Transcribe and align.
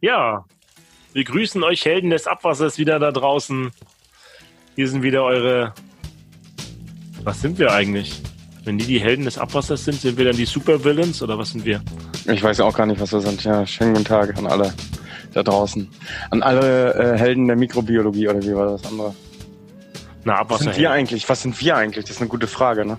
Ja, 0.00 0.44
wir 1.12 1.24
grüßen 1.24 1.62
euch 1.64 1.84
Helden 1.84 2.10
des 2.10 2.26
Abwassers 2.26 2.78
wieder 2.78 2.98
da 2.98 3.10
draußen. 3.10 3.70
Hier 4.76 4.88
sind 4.88 5.02
wieder 5.02 5.24
eure. 5.24 5.74
Was 7.24 7.40
sind 7.40 7.58
wir 7.58 7.72
eigentlich? 7.72 8.22
Wenn 8.64 8.78
die 8.78 8.86
die 8.86 9.00
Helden 9.00 9.24
des 9.24 9.38
Abwassers 9.38 9.84
sind, 9.84 10.00
sind 10.00 10.18
wir 10.18 10.26
dann 10.26 10.36
die 10.36 10.44
Supervillains 10.44 11.22
oder 11.22 11.38
was 11.38 11.50
sind 11.50 11.64
wir? 11.64 11.82
Ich 12.26 12.42
weiß 12.42 12.60
auch 12.60 12.76
gar 12.76 12.86
nicht, 12.86 13.00
was 13.00 13.12
wir 13.12 13.20
sind. 13.20 13.42
Ja, 13.42 13.66
schönen 13.66 13.94
guten 13.94 14.04
Tag 14.04 14.36
an 14.36 14.46
alle 14.46 14.72
da 15.32 15.42
draußen. 15.42 15.88
An 16.30 16.42
alle 16.42 16.94
äh, 16.94 17.18
Helden 17.18 17.46
der 17.48 17.56
Mikrobiologie 17.56 18.28
oder 18.28 18.42
wie 18.42 18.54
war 18.54 18.66
das 18.66 18.84
andere? 18.86 19.14
Na, 20.24 20.34
Was 20.34 20.40
Abwasser. 20.40 20.64
sind 20.64 20.76
wir 20.76 20.90
eigentlich? 20.90 21.28
Was 21.28 21.42
sind 21.42 21.60
wir 21.60 21.76
eigentlich? 21.76 22.04
Das 22.04 22.16
ist 22.16 22.20
eine 22.20 22.28
gute 22.28 22.46
Frage, 22.46 22.84
ne? 22.84 22.98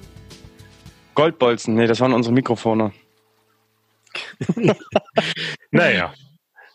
Goldbolzen, 1.16 1.76
nee, 1.76 1.88
das 1.88 2.00
waren 2.00 2.14
unsere 2.14 2.34
Mikrofone. 2.34 2.92
Naja. 5.72 6.14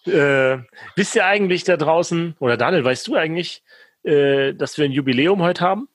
Äh, 0.07 0.59
wisst 0.96 1.14
ihr 1.14 1.25
eigentlich 1.25 1.64
da 1.64 1.76
draußen, 1.76 2.36
oder 2.39 2.57
Daniel, 2.57 2.85
weißt 2.85 3.07
du 3.07 3.17
eigentlich, 3.17 3.62
äh, 4.03 4.53
dass 4.54 4.76
wir 4.79 4.85
ein 4.85 4.93
Jubiläum 4.93 5.43
heute 5.43 5.62
haben? 5.62 5.89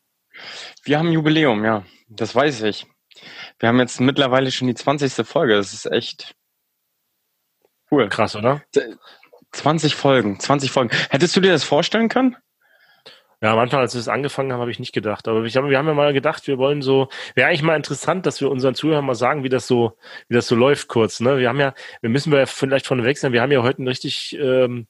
Wir 0.83 0.97
haben 0.97 1.07
ein 1.07 1.13
Jubiläum, 1.13 1.63
ja. 1.63 1.85
Das 2.07 2.33
weiß 2.33 2.63
ich. 2.63 2.87
Wir 3.59 3.69
haben 3.69 3.79
jetzt 3.79 3.99
mittlerweile 3.99 4.51
schon 4.51 4.67
die 4.67 4.75
20. 4.75 5.25
Folge. 5.27 5.55
Das 5.55 5.73
ist 5.73 5.85
echt 5.85 6.35
cool. 7.91 8.07
Krass, 8.09 8.35
oder? 8.35 8.63
20 9.51 9.95
Folgen, 9.95 10.39
20 10.39 10.71
Folgen. 10.71 10.95
Hättest 11.09 11.35
du 11.35 11.41
dir 11.41 11.51
das 11.51 11.63
vorstellen 11.63 12.09
können? 12.09 12.37
Ja, 13.41 13.53
am 13.53 13.59
Anfang, 13.59 13.79
als 13.79 13.93
wir 13.93 14.01
es 14.01 14.09
angefangen 14.09 14.51
haben, 14.51 14.59
habe 14.59 14.71
ich 14.71 14.79
nicht 14.79 14.91
gedacht. 14.91 15.27
Aber 15.29 15.43
ich 15.45 15.55
hab, 15.55 15.67
wir 15.69 15.77
haben 15.77 15.87
ja 15.87 15.93
mal 15.93 16.11
gedacht, 16.13 16.45
wir 16.47 16.57
wollen 16.57 16.81
so, 16.81 17.07
wäre 17.35 17.47
eigentlich 17.47 17.61
mal 17.61 17.77
interessant, 17.77 18.25
dass 18.25 18.41
wir 18.41 18.51
unseren 18.51 18.75
Zuhörern 18.75 19.05
mal 19.05 19.15
sagen, 19.15 19.43
wie 19.43 19.49
das 19.49 19.65
so, 19.65 19.97
wie 20.27 20.35
das 20.35 20.47
so 20.47 20.55
läuft 20.55 20.89
kurz. 20.89 21.21
Ne? 21.21 21.37
Wir 21.37 21.47
haben 21.47 21.59
ja, 21.59 21.73
wir 22.01 22.09
müssen 22.09 22.33
wir 22.33 22.45
vielleicht 22.47 22.85
von 22.85 23.03
wechseln. 23.03 23.31
Wir 23.31 23.41
haben 23.41 23.51
ja 23.51 23.63
heute 23.63 23.79
einen 23.79 23.87
richtig 23.87 24.37
ähm, 24.37 24.87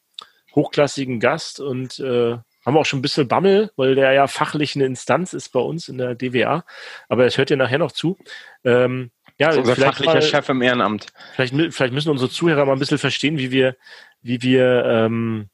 hochklassigen 0.55 1.19
Gast 1.19 1.59
und 1.59 1.99
äh, 1.99 2.37
haben 2.65 2.77
auch 2.77 2.85
schon 2.85 2.99
ein 2.99 3.03
bisschen 3.03 3.27
Bammel, 3.27 3.71
weil 3.75 3.93
der 3.93 4.13
ja 4.13 4.25
fachlich 4.27 4.75
eine 4.75 4.85
Instanz 4.85 5.33
ist 5.33 5.49
bei 5.49 5.59
uns 5.59 5.87
in 5.87 5.99
der 5.99 6.15
DWA. 6.15 6.65
Aber 7.07 7.25
das 7.25 7.37
hört 7.37 7.51
ihr 7.51 7.57
nachher 7.57 7.77
noch 7.77 7.91
zu. 7.91 8.17
Ähm, 8.63 9.11
ja, 9.37 9.53
unser 9.55 9.75
fachlicher 9.75 10.13
mal- 10.15 10.21
Chef 10.23 10.49
im 10.49 10.61
Ehrenamt. 10.63 11.07
Vielleicht, 11.35 11.53
vielleicht 11.73 11.93
müssen 11.93 12.09
unsere 12.09 12.29
Zuhörer 12.31 12.65
mal 12.65 12.73
ein 12.73 12.79
bisschen 12.79 12.97
verstehen, 12.97 13.37
wie 13.37 13.51
wir, 13.51 13.75
wie 14.21 14.41
wir, 14.41 14.83
ähm, 14.85 15.49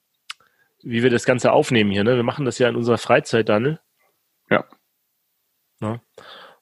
wie 0.85 1.03
wir 1.03 1.09
das 1.09 1.25
Ganze 1.25 1.51
aufnehmen 1.51 1.91
hier. 1.91 2.03
Ne? 2.03 2.15
Wir 2.15 2.23
machen 2.23 2.45
das 2.45 2.59
ja 2.59 2.69
in 2.69 2.75
unserer 2.75 2.97
Freizeit, 2.99 3.49
Daniel. 3.49 3.79
Ja. 4.49 4.63
Ne? 5.81 5.99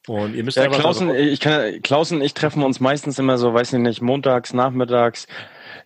Und 0.08 0.34
ihr 0.34 0.44
müsst 0.44 0.58
Ja, 0.58 0.64
einfach 0.64 0.80
Klaus 0.80 1.02
und, 1.02 1.10
also- 1.10 1.22
ich 1.22 1.40
kann, 1.40 1.82
Klaus 1.82 2.12
und 2.12 2.22
ich 2.22 2.34
treffen 2.34 2.64
uns 2.64 2.80
meistens 2.80 3.20
immer 3.20 3.38
so, 3.38 3.54
weiß 3.54 3.74
ich 3.74 3.80
nicht, 3.80 4.02
montags, 4.02 4.54
nachmittags, 4.54 5.28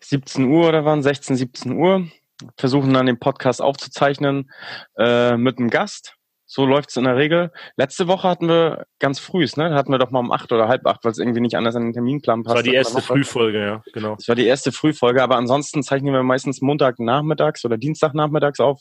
17 0.02 0.46
Uhr 0.46 0.70
oder 0.70 0.86
wann, 0.86 1.04
16, 1.04 1.36
17 1.36 1.74
Uhr. 1.74 2.08
Versuchen 2.56 2.94
dann 2.94 3.08
den 3.08 3.20
Podcast 3.20 3.62
aufzuzeichnen 3.64 4.52
äh, 4.98 5.36
mit 5.38 5.58
einem 5.58 5.72
Gast. 5.72 6.17
So 6.50 6.66
läuft's 6.66 6.96
in 6.96 7.04
der 7.04 7.18
Regel. 7.18 7.52
Letzte 7.76 8.08
Woche 8.08 8.28
hatten 8.28 8.48
wir 8.48 8.86
ganz 9.00 9.20
frühs, 9.20 9.58
ne? 9.58 9.74
Hatten 9.76 9.92
wir 9.92 10.00
doch 10.00 10.12
mal 10.12 10.20
um 10.20 10.32
acht 10.32 10.50
oder 10.54 10.70
halb 10.70 10.88
acht, 10.88 11.04
weil 11.04 11.12
es 11.12 11.18
irgendwie 11.18 11.42
nicht 11.42 11.58
anders 11.58 11.76
an 11.76 11.84
den 11.84 11.94
Terminplan 11.94 12.44
das 12.44 12.46
passt. 12.46 12.56
war 12.56 12.64
die 12.64 12.74
erste. 12.74 13.02
Frühfolge, 13.02 13.60
ja, 13.60 13.84
genau. 13.92 14.16
Das 14.16 14.30
war 14.30 14.36
die 14.36 14.48
erste 14.48 14.72
Frühfolge, 14.72 15.22
aber 15.22 15.36
ansonsten 15.36 15.84
zeichnen 15.84 16.14
wir 16.14 16.24
meistens 16.24 16.62
Montagnachmittags 16.62 17.66
oder 17.66 17.78
Dienstagnachmittags 17.78 18.62
auf. 18.62 18.80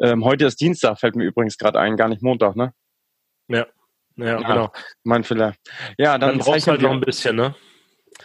Ähm, 0.00 0.24
heute 0.24 0.46
ist 0.46 0.60
Dienstag, 0.60 0.98
fällt 0.98 1.14
mir 1.14 1.24
übrigens 1.24 1.58
gerade 1.58 1.78
ein, 1.78 1.96
gar 1.96 2.08
nicht 2.08 2.22
Montag, 2.22 2.56
ne? 2.56 2.72
Ja, 3.46 3.66
ja, 4.16 4.38
genau. 4.38 4.72
Mein 5.04 5.22
Fehler. 5.22 5.54
Ja, 5.96 6.18
Dann, 6.18 6.30
dann, 6.30 6.38
brauchst 6.38 6.66
halt 6.66 6.82
noch 6.82 6.90
ein 6.90 7.00
bisschen, 7.00 7.36
ne? 7.36 7.54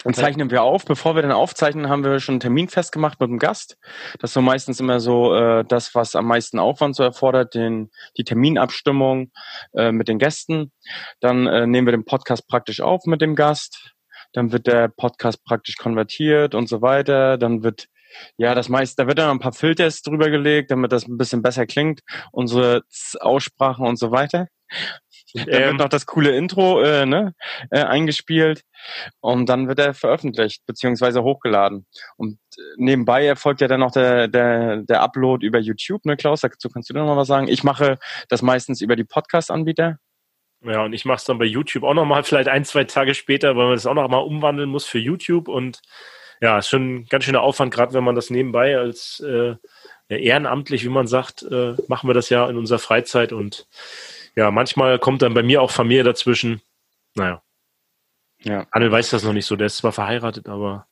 Dann 0.06 0.14
zeichnen 0.14 0.52
wir 0.52 0.64
auf. 0.64 0.86
Bevor 0.86 1.16
wir 1.16 1.22
dann 1.22 1.32
aufzeichnen, 1.32 1.90
haben 1.90 2.04
wir 2.04 2.20
schon 2.20 2.34
einen 2.34 2.40
Termin 2.40 2.70
festgemacht 2.70 3.20
mit 3.20 3.30
dem 3.30 3.40
Gast. 3.40 3.78
Das 4.20 4.30
ist 4.30 4.36
so 4.36 4.42
meistens 4.42 4.80
immer 4.80 5.00
so 5.00 5.36
äh, 5.36 5.66
das, 5.66 5.94
was 5.96 6.16
am 6.16 6.28
meisten 6.28 6.60
Aufwand 6.60 6.96
so 6.96 7.04
erfordert, 7.04 7.56
den, 7.56 7.90
die 8.18 8.24
Terminabstimmung 8.24 9.32
äh, 9.74 9.92
mit 9.92 10.08
den 10.08 10.20
Gästen. 10.20 10.72
Dann 11.20 11.48
äh, 11.48 11.68
nehmen 11.68 11.88
wir 11.88 11.92
den 11.92 12.06
Podcast 12.06 12.48
praktisch 12.48 12.82
auf 12.82 13.06
mit 13.06 13.20
dem 13.20 13.36
Gast. 13.36 13.94
Dann 14.32 14.52
wird 14.52 14.68
der 14.68 14.90
Podcast 14.90 15.44
praktisch 15.44 15.76
konvertiert 15.76 16.56
und 16.56 16.70
so 16.70 16.82
weiter. 16.82 17.38
Dann 17.38 17.64
wird 17.64 17.88
ja, 18.38 18.56
das 18.56 18.70
meiste, 18.70 19.02
da 19.04 19.08
wird 19.08 19.18
dann 19.18 19.30
ein 19.30 19.40
paar 19.40 19.54
Filters 19.54 20.02
drüber 20.02 20.30
gelegt, 20.30 20.72
damit 20.72 20.92
das 20.92 21.08
ein 21.08 21.18
bisschen 21.18 21.42
besser 21.42 21.66
klingt. 21.66 22.00
Unsere 22.32 22.84
Z- 22.90 23.22
Aussprachen 23.22 23.86
und 23.86 23.98
so 23.98 24.12
weiter. 24.12 24.48
Dann 25.46 25.48
wird 25.48 25.72
Ähm, 25.72 25.76
noch 25.78 25.90
das 25.90 26.06
coole 26.06 26.36
Intro 26.36 26.82
äh, 26.82 27.06
ne, 27.06 27.34
äh, 27.70 27.82
eingespielt 27.82 28.62
und 29.20 29.50
dann 29.50 29.68
wird 29.68 29.80
er 29.80 29.94
veröffentlicht 29.94 30.66
beziehungsweise 30.66 31.24
hochgeladen. 31.24 31.86
Und 32.16 32.40
äh, 32.58 32.62
nebenbei 32.78 33.26
erfolgt 33.26 33.62
ja 33.62 33.68
dann 33.68 33.82
noch 33.82 33.92
der, 33.92 34.30
der, 34.30 34.78
der 34.78 35.02
Upload 35.02 35.46
über 35.46 35.60
YouTube, 35.60 36.06
ne 36.06 36.16
Klaus? 36.16 36.42
Dazu 36.42 36.70
kannst 36.70 36.90
du 36.90 36.94
noch 36.94 37.06
mal 37.06 37.18
was 37.18 37.28
sagen. 37.28 37.48
Ich 37.50 37.64
mache 37.64 37.98
das 38.30 38.42
meistens 38.42 38.80
über 38.82 38.96
die 38.96 39.04
Podcast-Anbieter. 39.04 39.98
ja, 40.62 40.84
und 40.84 40.94
ich 40.94 41.04
mache 41.04 41.18
es 41.18 41.26
dann 41.26 41.38
bei 41.38 41.46
YouTube 41.46 41.84
auch 41.84 41.94
nochmal, 41.94 42.24
vielleicht 42.24 42.48
ein, 42.48 42.64
zwei 42.64 42.86
Tage 42.86 43.14
später, 43.14 43.56
weil 43.58 43.66
man 43.66 43.76
das 43.76 43.86
auch 43.86 43.94
noch 43.94 44.08
mal 44.08 44.18
umwandeln 44.20 44.70
muss 44.70 44.86
für 44.86 45.00
YouTube. 45.00 45.50
Und 45.50 45.82
ja, 46.42 46.58
ist 46.60 46.70
schon 46.70 46.96
ein 46.96 47.06
ganz 47.08 47.26
schöner 47.26 47.42
Aufwand, 47.42 47.74
gerade 47.74 47.94
wenn 47.94 48.04
man 48.04 48.16
das 48.16 48.30
nebenbei 48.30 48.78
als 48.78 49.20
äh, 49.20 49.56
ehrenamtlich, 50.08 50.84
wie 50.86 50.90
man 50.90 51.08
sagt, 51.08 51.44
äh, 51.44 51.76
machen 51.88 52.10
wir 52.10 52.14
das 52.14 52.30
ja 52.30 52.48
in 52.50 52.58
unserer 52.58 52.80
Freizeit. 52.80 53.34
Und 53.34 53.68
ja, 54.36 54.52
manchmal 54.52 55.00
kommt 55.00 55.22
dann 55.22 55.34
bei 55.34 55.44
mir 55.44 55.62
auch 55.62 55.72
Familie 55.72 56.04
dazwischen. 56.04 56.62
Naja, 57.16 57.42
Ja. 58.40 58.66
Anne 58.72 58.92
weiß 58.92 59.10
das 59.12 59.24
noch 59.24 59.34
nicht 59.34 59.46
so, 59.46 59.56
der 59.56 59.68
ist 59.68 59.78
zwar 59.78 59.92
verheiratet, 59.92 60.48
aber 60.50 60.88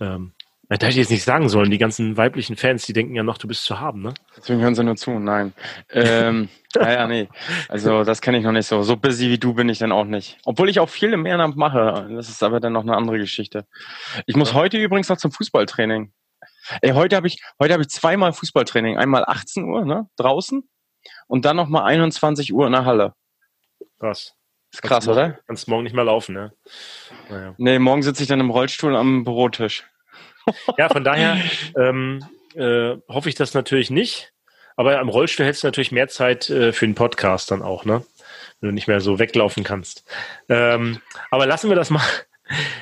ähm, 0.00 0.32
das 0.68 0.86
hätte 0.86 0.90
ich 0.90 0.96
jetzt 0.96 1.10
nicht 1.10 1.24
sagen 1.24 1.50
sollen. 1.50 1.70
Die 1.70 1.76
ganzen 1.76 2.16
weiblichen 2.16 2.56
Fans, 2.56 2.86
die 2.86 2.94
denken 2.94 3.14
ja 3.14 3.22
noch, 3.22 3.36
du 3.36 3.46
bist 3.46 3.64
zu 3.64 3.78
haben, 3.78 4.00
ne? 4.00 4.14
Deswegen 4.38 4.62
hören 4.62 4.74
sie 4.74 4.82
nur 4.82 4.96
zu. 4.96 5.10
Nein. 5.18 5.52
Ähm, 5.90 6.48
naja, 6.74 7.06
nee. 7.06 7.28
Also 7.68 8.04
das 8.04 8.22
kenne 8.22 8.38
ich 8.38 8.44
noch 8.44 8.52
nicht 8.52 8.66
so. 8.66 8.82
So 8.82 8.96
busy 8.96 9.28
wie 9.28 9.38
du 9.38 9.52
bin 9.52 9.68
ich 9.68 9.80
dann 9.80 9.92
auch 9.92 10.06
nicht. 10.06 10.38
Obwohl 10.46 10.70
ich 10.70 10.80
auch 10.80 10.88
viel 10.88 11.12
im 11.12 11.26
Ehrenamt 11.26 11.56
mache. 11.56 12.08
Das 12.16 12.30
ist 12.30 12.42
aber 12.42 12.58
dann 12.58 12.72
noch 12.72 12.82
eine 12.82 12.96
andere 12.96 13.18
Geschichte. 13.18 13.66
Ich 14.24 14.34
muss 14.34 14.54
heute 14.54 14.78
übrigens 14.78 15.10
noch 15.10 15.18
zum 15.18 15.30
Fußballtraining. 15.32 16.10
Ey, 16.80 16.92
heute 16.92 17.16
habe 17.16 17.26
ich, 17.26 17.42
heute 17.60 17.74
habe 17.74 17.82
ich 17.82 17.90
zweimal 17.90 18.32
Fußballtraining. 18.32 18.96
Einmal 18.96 19.24
18 19.26 19.64
Uhr, 19.64 19.84
ne, 19.84 20.08
draußen. 20.16 20.66
Und 21.26 21.44
dann 21.44 21.56
nochmal 21.56 21.84
21 21.84 22.52
Uhr 22.52 22.66
in 22.66 22.72
der 22.72 22.84
Halle. 22.84 23.14
Krass. 23.98 24.34
Ist 24.72 24.82
krass, 24.82 25.06
oder? 25.06 25.38
Kannst 25.46 25.68
morgen 25.68 25.82
nicht 25.82 25.94
mehr 25.94 26.04
laufen, 26.04 26.34
ne? 26.34 26.52
Naja. 27.28 27.54
Nee, 27.58 27.78
morgen 27.78 28.02
sitze 28.02 28.22
ich 28.22 28.28
dann 28.28 28.40
im 28.40 28.50
Rollstuhl 28.50 28.96
am 28.96 29.24
Bürotisch. 29.24 29.84
Ja, 30.76 30.88
von 30.88 31.04
daher 31.04 31.38
ähm, 31.76 32.24
äh, 32.56 32.96
hoffe 33.08 33.28
ich 33.28 33.36
das 33.36 33.54
natürlich 33.54 33.90
nicht. 33.90 34.32
Aber 34.74 34.98
am 34.98 35.08
Rollstuhl 35.08 35.46
hättest 35.46 35.62
du 35.62 35.68
natürlich 35.68 35.92
mehr 35.92 36.08
Zeit 36.08 36.50
äh, 36.50 36.72
für 36.72 36.84
den 36.84 36.96
Podcast 36.96 37.52
dann 37.52 37.62
auch, 37.62 37.84
ne? 37.84 38.04
Wenn 38.58 38.70
du 38.70 38.74
nicht 38.74 38.88
mehr 38.88 39.00
so 39.00 39.20
weglaufen 39.20 39.62
kannst. 39.62 40.04
Ähm, 40.48 41.00
aber 41.30 41.46
lassen 41.46 41.68
wir 41.68 41.76
das 41.76 41.90
mal. 41.90 42.02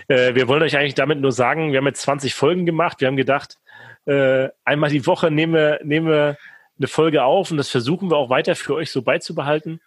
Äh, 0.08 0.34
wir 0.34 0.48
wollen 0.48 0.62
euch 0.62 0.76
eigentlich 0.76 0.96
damit 0.96 1.20
nur 1.20 1.30
sagen, 1.30 1.70
wir 1.70 1.78
haben 1.78 1.86
jetzt 1.86 2.02
20 2.02 2.34
Folgen 2.34 2.66
gemacht. 2.66 3.00
Wir 3.00 3.06
haben 3.06 3.16
gedacht, 3.16 3.58
äh, 4.04 4.48
einmal 4.64 4.90
die 4.90 5.06
Woche 5.06 5.30
nehmen 5.30 5.52
wir, 5.52 5.78
nehmen 5.84 6.08
wir 6.08 6.38
eine 6.80 6.88
Folge 6.88 7.22
auf 7.24 7.50
und 7.50 7.58
das 7.58 7.70
versuchen 7.70 8.10
wir 8.10 8.16
auch 8.16 8.30
weiter 8.30 8.56
für 8.56 8.74
euch 8.74 8.90
so 8.90 9.02
beizubehalten. 9.02 9.80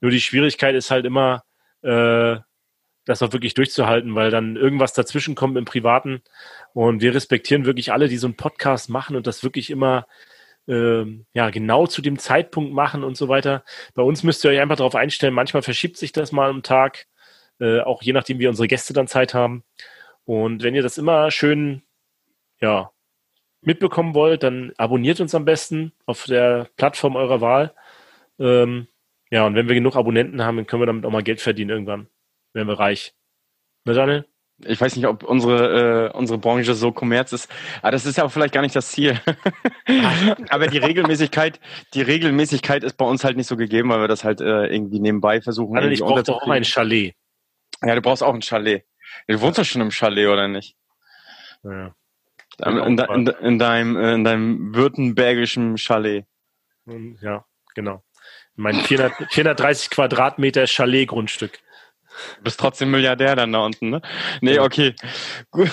Nur 0.00 0.10
die 0.10 0.20
Schwierigkeit 0.20 0.74
ist 0.74 0.90
halt 0.90 1.04
immer, 1.04 1.44
äh, 1.82 2.36
das 3.04 3.22
auch 3.22 3.32
wirklich 3.32 3.54
durchzuhalten, 3.54 4.14
weil 4.14 4.30
dann 4.30 4.56
irgendwas 4.56 4.92
dazwischen 4.92 5.34
kommt 5.34 5.56
im 5.56 5.64
Privaten. 5.64 6.22
Und 6.72 7.02
wir 7.02 7.14
respektieren 7.14 7.64
wirklich 7.64 7.92
alle, 7.92 8.08
die 8.08 8.16
so 8.16 8.26
einen 8.26 8.36
Podcast 8.36 8.88
machen 8.90 9.16
und 9.16 9.26
das 9.26 9.42
wirklich 9.42 9.70
immer 9.70 10.06
ähm, 10.68 11.26
ja, 11.32 11.50
genau 11.50 11.86
zu 11.86 12.02
dem 12.02 12.18
Zeitpunkt 12.18 12.72
machen 12.72 13.04
und 13.04 13.16
so 13.16 13.28
weiter. 13.28 13.64
Bei 13.94 14.02
uns 14.02 14.22
müsst 14.22 14.44
ihr 14.44 14.50
euch 14.50 14.60
einfach 14.60 14.76
darauf 14.76 14.94
einstellen, 14.94 15.34
manchmal 15.34 15.62
verschiebt 15.62 15.96
sich 15.96 16.12
das 16.12 16.32
mal 16.32 16.50
am 16.50 16.62
Tag, 16.62 17.06
äh, 17.60 17.80
auch 17.80 18.02
je 18.02 18.12
nachdem, 18.12 18.38
wie 18.38 18.46
unsere 18.46 18.68
Gäste 18.68 18.92
dann 18.92 19.08
Zeit 19.08 19.34
haben. 19.34 19.64
Und 20.24 20.62
wenn 20.62 20.74
ihr 20.74 20.82
das 20.82 20.98
immer 20.98 21.30
schön, 21.30 21.82
ja, 22.60 22.90
mitbekommen 23.62 24.14
wollt, 24.14 24.42
dann 24.42 24.72
abonniert 24.76 25.20
uns 25.20 25.34
am 25.34 25.44
besten 25.44 25.92
auf 26.06 26.24
der 26.24 26.68
Plattform 26.76 27.16
eurer 27.16 27.40
Wahl. 27.40 27.74
Ähm, 28.38 28.86
ja, 29.30 29.46
und 29.46 29.54
wenn 29.54 29.68
wir 29.68 29.74
genug 29.74 29.96
Abonnenten 29.96 30.42
haben, 30.42 30.56
dann 30.56 30.66
können 30.66 30.82
wir 30.82 30.86
damit 30.86 31.04
auch 31.04 31.10
mal 31.10 31.22
Geld 31.22 31.40
verdienen 31.40 31.70
irgendwann. 31.70 32.08
Werden 32.52 32.68
wir 32.68 32.78
reich. 32.78 33.14
Ne, 33.84 33.94
Daniel? 33.94 34.26
Ich 34.66 34.80
weiß 34.80 34.96
nicht, 34.96 35.06
ob 35.06 35.22
unsere, 35.22 36.08
äh, 36.08 36.16
unsere 36.16 36.38
Branche 36.38 36.74
so 36.74 36.92
kommerz 36.92 37.32
ist. 37.32 37.50
Aber 37.80 37.92
das 37.92 38.04
ist 38.04 38.18
ja 38.18 38.24
auch 38.24 38.30
vielleicht 38.30 38.52
gar 38.52 38.60
nicht 38.60 38.76
das 38.76 38.90
Ziel. 38.90 39.18
Aber 40.50 40.66
die 40.66 40.78
Regelmäßigkeit, 40.78 41.60
die 41.94 42.02
Regelmäßigkeit 42.02 42.84
ist 42.84 42.98
bei 42.98 43.06
uns 43.06 43.24
halt 43.24 43.38
nicht 43.38 43.46
so 43.46 43.56
gegeben, 43.56 43.88
weil 43.88 44.00
wir 44.00 44.08
das 44.08 44.22
halt 44.22 44.42
äh, 44.42 44.66
irgendwie 44.66 45.00
nebenbei 45.00 45.40
versuchen. 45.40 45.74
Daniel, 45.74 45.92
ich 45.92 46.00
brauche 46.00 46.22
doch 46.22 46.42
auch 46.42 46.48
ein 46.48 46.64
Chalet. 46.64 47.14
Ja, 47.82 47.94
du 47.94 48.02
brauchst 48.02 48.22
auch 48.22 48.34
ein 48.34 48.42
Chalet. 48.42 48.84
Du 49.26 49.40
wohnst 49.40 49.58
doch 49.58 49.64
schon 49.64 49.80
im 49.80 49.90
Chalet, 49.90 50.28
oder 50.28 50.46
nicht? 50.46 50.76
Ja. 51.62 51.94
In, 52.58 52.96
de- 52.96 53.14
in, 53.14 53.26
in 53.26 53.58
deinem, 53.58 53.96
äh, 53.96 54.14
in 54.14 54.24
deinem 54.24 54.74
württembergischen 54.74 55.76
Chalet. 55.78 56.26
Ja, 57.20 57.44
genau. 57.74 58.02
Mein 58.56 58.74
400, 58.74 59.32
430 59.32 59.90
Quadratmeter 59.90 60.66
Chalet-Grundstück. 60.66 61.58
Du 62.38 62.42
bist 62.42 62.58
trotzdem 62.60 62.90
Milliardär 62.90 63.36
dann 63.36 63.52
da 63.52 63.60
unten, 63.64 63.88
ne? 63.90 64.02
Nee, 64.40 64.54
Ja. 64.56 64.62
okay. 64.62 64.94
Gut. 65.50 65.70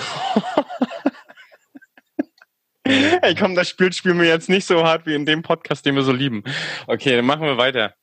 Ey, 2.84 3.34
komm, 3.34 3.54
das 3.54 3.68
Spiel 3.68 3.92
spielen 3.92 4.18
wir 4.18 4.26
jetzt 4.28 4.48
nicht 4.48 4.64
so 4.66 4.82
hart 4.84 5.04
wie 5.04 5.14
in 5.14 5.26
dem 5.26 5.42
Podcast, 5.42 5.84
den 5.84 5.94
wir 5.94 6.02
so 6.02 6.12
lieben. 6.12 6.42
Okay, 6.86 7.16
dann 7.16 7.26
machen 7.26 7.42
wir 7.42 7.58
weiter. 7.58 7.94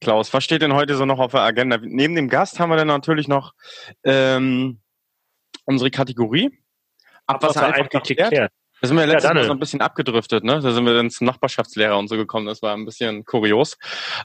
Klaus, 0.00 0.32
was 0.32 0.44
steht 0.44 0.62
denn 0.62 0.72
heute 0.72 0.96
so 0.96 1.04
noch 1.04 1.18
auf 1.18 1.32
der 1.32 1.42
Agenda? 1.42 1.76
Neben 1.82 2.14
dem 2.14 2.30
Gast 2.30 2.58
haben 2.58 2.70
wir 2.70 2.76
dann 2.76 2.86
natürlich 2.88 3.28
noch 3.28 3.52
ähm, 4.04 4.80
unsere 5.66 5.90
Kategorie. 5.90 6.59
Abwasser, 7.30 7.60
Abwasser 7.62 7.74
einfach 7.74 8.02
geklärt. 8.02 8.30
geklärt. 8.30 8.52
Da 8.80 8.88
sind 8.88 8.96
wir 8.96 9.04
ja 9.04 9.12
letztes 9.12 9.34
Mal 9.34 9.44
so 9.44 9.52
ein 9.52 9.58
bisschen 9.58 9.82
abgedriftet, 9.82 10.42
ne? 10.42 10.60
Da 10.60 10.70
sind 10.70 10.86
wir 10.86 10.94
dann 10.94 11.10
zum 11.10 11.26
Nachbarschaftslehrer 11.26 11.98
und 11.98 12.08
so 12.08 12.16
gekommen. 12.16 12.46
Das 12.46 12.62
war 12.62 12.74
ein 12.74 12.86
bisschen 12.86 13.26
kurios. 13.26 13.76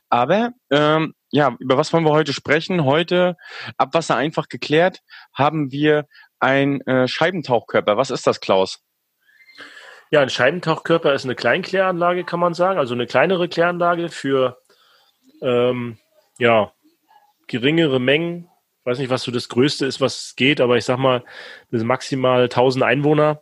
Aber 0.09 0.51
ähm, 0.71 1.13
ja, 1.31 1.55
über 1.59 1.77
was 1.77 1.91
wollen 1.91 2.05
wir 2.05 2.11
heute 2.11 2.31
sprechen? 2.31 2.85
Heute 2.85 3.35
Abwasser 3.77 4.15
einfach 4.15 4.47
geklärt 4.47 4.99
haben 5.33 5.71
wir 5.71 6.05
ein 6.39 6.79
äh, 6.81 7.07
Scheibentauchkörper. 7.07 7.97
Was 7.97 8.11
ist 8.11 8.27
das, 8.27 8.39
Klaus? 8.39 8.79
Ja, 10.09 10.21
ein 10.21 10.29
Scheibentauchkörper 10.29 11.13
ist 11.13 11.25
eine 11.25 11.35
Kleinkläranlage, 11.35 12.23
kann 12.23 12.39
man 12.39 12.53
sagen. 12.53 12.79
Also 12.79 12.93
eine 12.93 13.07
kleinere 13.07 13.49
Kläranlage 13.49 14.07
für 14.07 14.57
ähm, 15.41 15.97
ja, 16.37 16.71
geringere 17.47 17.99
Mengen. 17.99 18.49
Weiß 18.85 18.99
nicht, 18.99 19.09
was 19.09 19.23
so 19.23 19.31
das 19.31 19.49
Größte 19.49 19.85
ist, 19.85 19.99
was 19.99 20.35
geht, 20.35 20.61
aber 20.61 20.77
ich 20.77 20.85
sag 20.85 20.97
mal, 20.97 21.23
maximal 21.71 22.43
1000 22.43 22.83
Einwohner 22.83 23.41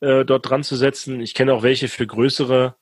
äh, 0.00 0.24
dort 0.24 0.48
dran 0.48 0.62
zu 0.62 0.76
setzen. 0.76 1.20
Ich 1.20 1.34
kenne 1.34 1.54
auch 1.54 1.62
welche 1.62 1.88
für 1.88 2.06
größere 2.06 2.76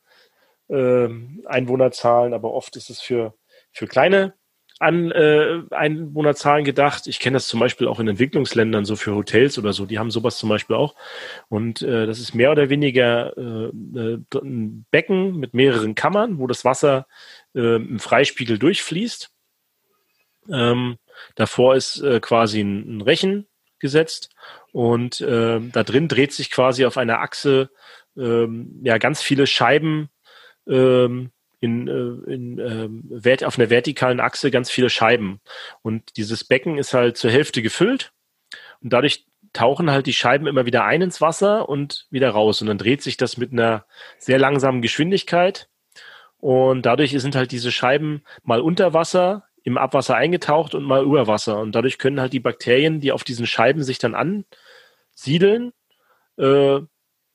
äh, 0.69 1.09
Einwohnerzahlen, 1.47 2.35
aber 2.35 2.53
oft 2.53 2.77
ist 2.77 2.91
es 2.91 3.01
für, 3.01 3.35
für 3.73 3.87
kleine 3.87 4.35
an 4.83 5.13
äh, 5.13 5.63
Einwohnerzahlen 5.71 6.65
gedacht. 6.65 7.07
Ich 7.07 7.21
kenne 7.21 7.35
das 7.35 7.47
zum 7.47 7.61
Beispiel 7.61 7.87
auch 7.87 8.01
in 8.01 8.09
Entwicklungsländern, 8.09 8.85
so 8.85 8.97
für 8.97 9.15
Hotels 9.15 9.57
oder 9.57 9.73
so. 9.73 9.87
Die 9.87 10.01
haben 10.01 10.11
sowas 10.11 10.39
zum 10.39 10.49
Beispiel 10.49 10.75
auch. 10.75 10.97
Und 11.49 11.83
äh, 11.83 12.05
das 12.07 12.19
ist 12.19 12.35
mehr 12.35 12.51
oder 12.51 12.69
weniger 12.69 13.37
äh, 13.37 13.71
äh 13.71 14.19
ein 14.43 14.85
Becken 14.91 15.37
mit 15.37 15.55
mehreren 15.55 15.95
Kammern, 15.95 16.41
wo 16.41 16.49
das 16.49 16.65
Wasser 16.65 17.07
äh, 17.55 17.77
im 17.77 18.01
Freispiegel 18.01 18.59
durchfließt. 18.59 19.31
Ähm, 20.51 20.97
davor 21.35 21.75
ist 21.75 22.01
äh, 22.01 22.21
quasi 22.21 22.61
ein, 22.61 22.99
ein 22.99 23.01
Rechen 23.01 23.47
gesetzt 23.79 24.31
und 24.73 25.21
äh, 25.21 25.61
da 25.61 25.83
drin 25.83 26.09
dreht 26.09 26.33
sich 26.33 26.51
quasi 26.51 26.85
auf 26.85 26.97
einer 26.97 27.21
Achse 27.21 27.71
ähm, 28.17 28.81
ja 28.85 28.99
ganz 28.99 29.23
viele 29.23 29.47
Scheiben 29.47 30.09
ähm, 30.69 31.31
in, 31.61 31.89
äh, 31.89 32.33
in, 32.33 32.59
äh, 32.59 33.45
auf 33.45 33.59
einer 33.59 33.71
vertikalen 33.71 34.21
Achse 34.21 34.51
ganz 34.51 34.71
viele 34.71 34.91
Scheiben. 34.91 35.41
Und 35.83 36.17
dieses 36.17 36.45
Becken 36.45 36.77
ist 36.77 36.93
halt 36.93 37.17
zur 37.17 37.31
Hälfte 37.31 37.63
gefüllt 37.63 38.13
und 38.83 38.93
dadurch 38.93 39.27
tauchen 39.53 39.91
halt 39.91 40.07
die 40.07 40.13
Scheiben 40.13 40.47
immer 40.47 40.67
wieder 40.67 40.85
ein 40.85 41.03
ins 41.03 41.21
Wasser 41.21 41.69
und 41.69 42.07
wieder 42.11 42.31
raus. 42.31 42.61
Und 42.61 42.69
dann 42.69 42.79
dreht 42.79 43.03
sich 43.03 43.17
das 43.17 43.37
mit 43.37 43.53
einer 43.53 43.85
sehr 44.19 44.39
langsamen 44.39 44.83
Geschwindigkeit. 44.83 45.69
Und 46.39 46.87
dadurch 46.87 47.13
sind 47.13 47.37
halt 47.37 47.53
diese 47.53 47.71
Scheiben 47.71 48.25
mal 48.43 48.61
unter 48.61 48.93
Wasser, 48.95 49.45
im 49.65 49.79
Abwasser 49.79 50.17
eingetaucht 50.17 50.75
und 50.75 50.85
mal 50.85 51.05
über 51.05 51.27
Wasser. 51.27 51.59
Und 51.61 51.75
dadurch 51.75 51.99
können 51.99 52.21
halt 52.21 52.33
die 52.33 52.41
Bakterien, 52.41 53.01
die 53.01 53.13
auf 53.13 53.25
diesen 53.25 53.47
Scheiben 53.47 53.83
sich 53.83 53.99
dann 53.99 54.15
ansiedeln, 54.15 55.73
äh, 56.39 56.81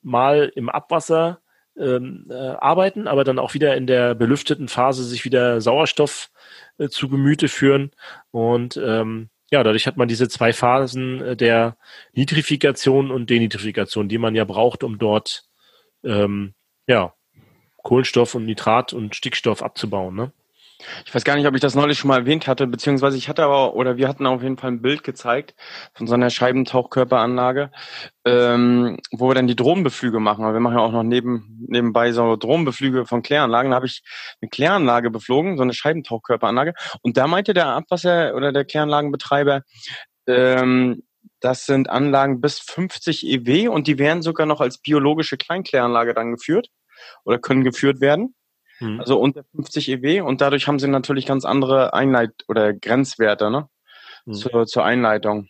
mal 0.02 0.52
im 0.54 0.68
Abwasser 0.68 1.40
ähm, 1.76 2.26
äh, 2.30 2.34
arbeiten, 2.34 3.06
aber 3.06 3.24
dann 3.24 3.38
auch 3.38 3.54
wieder 3.54 3.76
in 3.76 3.86
der 3.86 4.14
belüfteten 4.14 4.68
Phase 4.68 5.04
sich 5.04 5.24
wieder 5.24 5.60
Sauerstoff 5.60 6.30
äh, 6.78 6.88
zu 6.88 7.08
Gemüte 7.08 7.48
führen. 7.48 7.92
Und 8.30 8.76
ähm, 8.76 9.30
ja, 9.50 9.62
dadurch 9.62 9.86
hat 9.86 9.96
man 9.96 10.08
diese 10.08 10.28
zwei 10.28 10.52
Phasen 10.52 11.20
äh, 11.20 11.36
der 11.36 11.76
Nitrifikation 12.12 13.10
und 13.10 13.30
Denitrifikation, 13.30 14.08
die 14.08 14.18
man 14.18 14.34
ja 14.34 14.44
braucht, 14.44 14.84
um 14.84 14.98
dort 14.98 15.44
ähm, 16.04 16.54
ja, 16.86 17.14
Kohlenstoff 17.82 18.34
und 18.34 18.44
Nitrat 18.44 18.92
und 18.92 19.14
Stickstoff 19.14 19.62
abzubauen. 19.62 20.14
Ne? 20.14 20.32
Ich 21.04 21.12
weiß 21.12 21.24
gar 21.24 21.34
nicht, 21.34 21.46
ob 21.46 21.54
ich 21.54 21.60
das 21.60 21.74
neulich 21.74 21.98
schon 21.98 22.08
mal 22.08 22.20
erwähnt 22.20 22.46
hatte, 22.46 22.68
beziehungsweise 22.68 23.16
ich 23.16 23.28
hatte 23.28 23.42
aber, 23.42 23.74
oder 23.74 23.96
wir 23.96 24.06
hatten 24.06 24.26
auf 24.26 24.42
jeden 24.42 24.56
Fall 24.58 24.70
ein 24.70 24.82
Bild 24.82 25.02
gezeigt 25.02 25.54
von 25.94 26.06
so 26.06 26.14
einer 26.14 26.30
Scheibentauchkörperanlage, 26.30 27.72
ähm, 28.24 28.98
wo 29.10 29.28
wir 29.28 29.34
dann 29.34 29.48
die 29.48 29.56
Drohnenbeflüge 29.56 30.20
machen. 30.20 30.44
Aber 30.44 30.54
wir 30.54 30.60
machen 30.60 30.76
ja 30.76 30.82
auch 30.82 30.92
noch 30.92 31.02
neben, 31.02 31.66
nebenbei 31.66 32.12
so 32.12 32.36
Drohnenbeflüge 32.36 33.06
von 33.06 33.22
Kläranlagen. 33.22 33.72
Da 33.72 33.76
habe 33.76 33.86
ich 33.86 34.02
eine 34.40 34.48
Kläranlage 34.50 35.10
beflogen, 35.10 35.56
so 35.56 35.64
eine 35.64 35.74
Scheibentauchkörperanlage. 35.74 36.74
Und 37.02 37.16
da 37.16 37.26
meinte 37.26 37.54
der 37.54 37.66
Abwasser- 37.66 38.34
oder 38.36 38.52
der 38.52 38.64
Kläranlagenbetreiber, 38.64 39.62
ähm, 40.28 41.02
das 41.40 41.66
sind 41.66 41.90
Anlagen 41.90 42.40
bis 42.40 42.60
50 42.60 43.26
EW 43.26 43.68
und 43.68 43.86
die 43.86 43.98
werden 43.98 44.22
sogar 44.22 44.46
noch 44.46 44.60
als 44.60 44.78
biologische 44.78 45.36
Kleinkläranlage 45.36 46.14
dann 46.14 46.32
geführt 46.32 46.68
oder 47.24 47.38
können 47.38 47.64
geführt 47.64 48.00
werden. 48.00 48.34
Mhm. 48.80 49.00
Also 49.00 49.18
unter 49.18 49.44
50 49.54 49.88
EW 49.88 50.20
und 50.22 50.40
dadurch 50.40 50.66
haben 50.66 50.78
sie 50.78 50.88
natürlich 50.88 51.26
ganz 51.26 51.44
andere 51.44 51.94
Einleit- 51.94 52.44
oder 52.48 52.72
Grenzwerte 52.72 53.50
ne? 53.50 53.68
Mhm. 54.24 54.34
zur, 54.34 54.66
zur 54.66 54.84
Einleitung. 54.84 55.48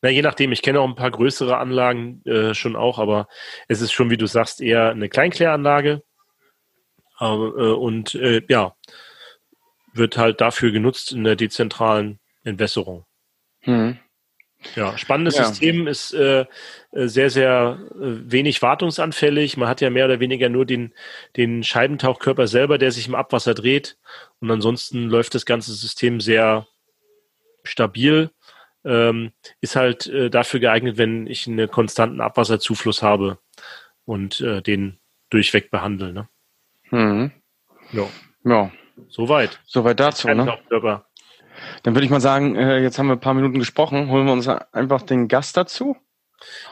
Na, 0.00 0.10
je 0.10 0.22
nachdem, 0.22 0.52
ich 0.52 0.62
kenne 0.62 0.80
auch 0.80 0.88
ein 0.88 0.94
paar 0.94 1.10
größere 1.10 1.56
Anlagen 1.56 2.22
äh, 2.24 2.54
schon 2.54 2.76
auch, 2.76 2.98
aber 2.98 3.28
es 3.68 3.80
ist 3.80 3.92
schon, 3.92 4.10
wie 4.10 4.16
du 4.16 4.26
sagst, 4.26 4.60
eher 4.60 4.90
eine 4.90 5.08
Kleinkläranlage. 5.08 6.02
Äh, 7.18 7.24
und 7.24 8.14
äh, 8.14 8.42
ja, 8.48 8.74
wird 9.92 10.16
halt 10.16 10.40
dafür 10.40 10.70
genutzt 10.70 11.12
in 11.12 11.24
der 11.24 11.36
dezentralen 11.36 12.20
Entwässerung. 12.44 13.06
Mhm. 13.64 13.98
Ja, 14.74 14.96
spannendes 14.98 15.36
ja. 15.36 15.44
System 15.44 15.86
ist 15.86 16.12
äh, 16.14 16.46
äh, 16.92 17.06
sehr, 17.08 17.30
sehr 17.30 17.78
äh, 17.92 17.96
wenig 17.98 18.62
wartungsanfällig. 18.62 19.56
Man 19.56 19.68
hat 19.68 19.80
ja 19.80 19.90
mehr 19.90 20.06
oder 20.06 20.20
weniger 20.20 20.48
nur 20.48 20.66
den, 20.66 20.92
den 21.36 21.62
Scheibentauchkörper 21.62 22.46
selber, 22.46 22.78
der 22.78 22.92
sich 22.92 23.08
im 23.08 23.14
Abwasser 23.14 23.54
dreht. 23.54 23.96
Und 24.40 24.50
ansonsten 24.50 25.08
läuft 25.08 25.34
das 25.34 25.46
ganze 25.46 25.72
System 25.72 26.20
sehr 26.20 26.66
stabil. 27.64 28.30
Ähm, 28.84 29.32
ist 29.60 29.76
halt 29.76 30.06
äh, 30.06 30.30
dafür 30.30 30.60
geeignet, 30.60 30.96
wenn 30.96 31.26
ich 31.26 31.46
einen 31.46 31.70
konstanten 31.70 32.20
Abwasserzufluss 32.20 33.02
habe 33.02 33.38
und 34.04 34.40
äh, 34.40 34.62
den 34.62 34.98
durchweg 35.30 35.70
behandle. 35.70 36.12
Ne? 36.12 36.28
Mhm. 36.90 37.32
Ja. 37.92 38.08
ja. 38.44 38.72
Soweit. 39.08 39.60
Soweit 39.64 40.00
dazu. 40.00 40.28
Ne? 40.28 40.58
Dann 41.82 41.94
würde 41.94 42.04
ich 42.04 42.10
mal 42.10 42.20
sagen, 42.20 42.56
äh, 42.56 42.80
jetzt 42.80 42.98
haben 42.98 43.06
wir 43.06 43.14
ein 43.14 43.20
paar 43.20 43.34
Minuten 43.34 43.58
gesprochen, 43.58 44.10
holen 44.10 44.26
wir 44.26 44.32
uns 44.32 44.48
einfach 44.48 45.02
den 45.02 45.28
Gast 45.28 45.56
dazu. 45.56 45.96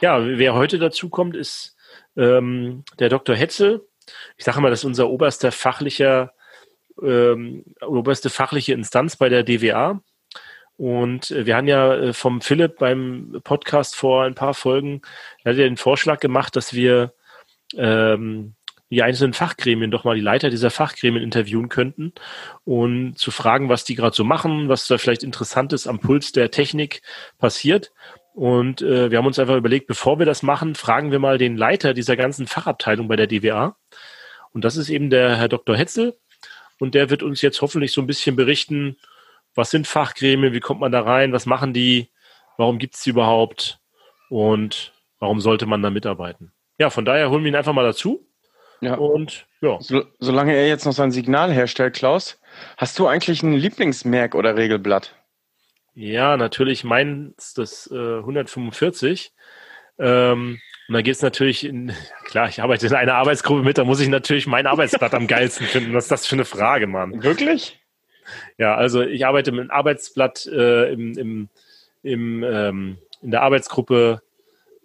Ja, 0.01 0.23
wer 0.23 0.53
heute 0.53 0.79
dazu 0.79 1.09
kommt, 1.09 1.35
ist 1.35 1.75
ähm, 2.15 2.83
der 2.99 3.09
Dr. 3.09 3.35
Hetzel. 3.35 3.87
Ich 4.37 4.45
sage 4.45 4.61
mal, 4.61 4.69
das 4.69 4.79
ist 4.79 4.85
unser 4.85 5.09
oberster 5.09 5.51
fachlicher, 5.51 6.33
ähm, 7.01 7.65
oberste 7.81 8.29
fachliche 8.29 8.73
Instanz 8.73 9.15
bei 9.15 9.29
der 9.29 9.43
DWA. 9.43 10.01
Und 10.77 11.31
äh, 11.31 11.45
wir 11.45 11.55
haben 11.55 11.67
ja 11.67 11.95
äh, 11.95 12.13
vom 12.13 12.41
Philipp 12.41 12.77
beim 12.77 13.39
Podcast 13.43 13.95
vor 13.95 14.23
ein 14.23 14.35
paar 14.35 14.53
Folgen, 14.53 15.01
er 15.43 15.51
hat 15.51 15.57
ja 15.57 15.65
den 15.65 15.77
Vorschlag 15.77 16.19
gemacht, 16.19 16.55
dass 16.55 16.73
wir 16.73 17.13
ähm, 17.75 18.55
die 18.89 19.01
einzelnen 19.01 19.33
Fachgremien 19.33 19.91
doch 19.91 20.03
mal 20.03 20.15
die 20.15 20.21
Leiter 20.21 20.49
dieser 20.49 20.69
Fachgremien 20.69 21.23
interviewen 21.23 21.69
könnten 21.69 22.13
und 22.63 23.17
zu 23.17 23.31
fragen, 23.31 23.69
was 23.69 23.83
die 23.83 23.95
gerade 23.95 24.15
so 24.15 24.23
machen, 24.23 24.69
was 24.69 24.87
da 24.87 24.97
vielleicht 24.97 25.23
Interessantes 25.23 25.87
am 25.87 25.99
Puls 25.99 26.31
der 26.31 26.51
Technik 26.51 27.01
passiert. 27.37 27.91
Und 28.33 28.81
äh, 28.81 29.09
wir 29.09 29.17
haben 29.17 29.25
uns 29.25 29.39
einfach 29.39 29.55
überlegt, 29.55 29.87
bevor 29.87 30.19
wir 30.19 30.25
das 30.25 30.43
machen, 30.43 30.75
fragen 30.75 31.11
wir 31.11 31.19
mal 31.19 31.37
den 31.37 31.57
Leiter 31.57 31.93
dieser 31.93 32.15
ganzen 32.15 32.47
Fachabteilung 32.47 33.07
bei 33.07 33.15
der 33.15 33.27
DWA. 33.27 33.77
Und 34.51 34.65
das 34.65 34.77
ist 34.77 34.89
eben 34.89 35.09
der 35.09 35.37
Herr 35.37 35.47
Dr. 35.47 35.75
Hetzel. 35.75 36.17
Und 36.79 36.93
der 36.93 37.09
wird 37.09 37.23
uns 37.23 37.41
jetzt 37.41 37.61
hoffentlich 37.61 37.91
so 37.91 38.01
ein 38.01 38.07
bisschen 38.07 38.35
berichten, 38.35 38.97
was 39.55 39.71
sind 39.71 39.87
Fachgremien, 39.87 40.53
wie 40.53 40.59
kommt 40.59 40.81
man 40.81 40.91
da 40.91 41.01
rein, 41.01 41.31
was 41.31 41.45
machen 41.45 41.73
die, 41.73 42.09
warum 42.57 42.77
gibt 42.77 42.95
es 42.95 43.03
die 43.03 43.11
überhaupt 43.11 43.79
und 44.29 44.93
warum 45.19 45.39
sollte 45.39 45.65
man 45.65 45.81
da 45.81 45.89
mitarbeiten. 45.89 46.51
Ja, 46.77 46.89
von 46.89 47.05
daher 47.05 47.29
holen 47.29 47.43
wir 47.43 47.51
ihn 47.51 47.55
einfach 47.55 47.73
mal 47.73 47.85
dazu. 47.85 48.24
Ja. 48.81 48.95
Und 48.95 49.45
ja. 49.61 49.77
So, 49.79 50.03
solange 50.19 50.53
er 50.53 50.67
jetzt 50.67 50.85
noch 50.85 50.93
sein 50.93 51.11
Signal 51.11 51.51
herstellt, 51.51 51.95
Klaus, 51.95 52.39
hast 52.77 52.99
du 52.99 53.07
eigentlich 53.07 53.41
ein 53.43 53.53
Lieblingsmerk 53.53 54.35
oder 54.35 54.55
Regelblatt? 54.55 55.15
Ja, 55.93 56.35
natürlich 56.37 56.83
meins 56.83 57.53
das 57.53 57.89
äh, 57.91 58.17
145. 58.19 59.33
Ähm, 59.97 60.59
und 60.87 60.93
da 60.93 61.01
geht 61.01 61.15
es 61.15 61.21
natürlich 61.21 61.65
in, 61.65 61.93
klar, 62.25 62.49
ich 62.49 62.61
arbeite 62.61 62.87
in 62.87 62.93
einer 62.93 63.15
Arbeitsgruppe 63.15 63.63
mit, 63.63 63.77
da 63.77 63.85
muss 63.85 64.01
ich 64.01 64.09
natürlich 64.09 64.45
mein 64.45 64.67
Arbeitsblatt 64.67 65.13
am 65.13 65.27
geilsten 65.27 65.67
finden. 65.67 65.93
Was 65.93 66.05
ist 66.05 66.11
das 66.11 66.27
für 66.27 66.35
eine 66.35 66.45
Frage, 66.45 66.87
Mann? 66.87 67.23
Wirklich? 67.23 67.79
Ja, 68.57 68.75
also 68.75 69.01
ich 69.01 69.25
arbeite 69.25 69.51
mit 69.51 69.61
einem 69.61 69.71
Arbeitsblatt 69.71 70.47
äh, 70.47 70.91
im, 70.91 71.17
im, 71.17 71.49
im, 72.03 72.43
ähm, 72.43 72.97
in 73.21 73.31
der 73.31 73.41
Arbeitsgruppe 73.43 74.21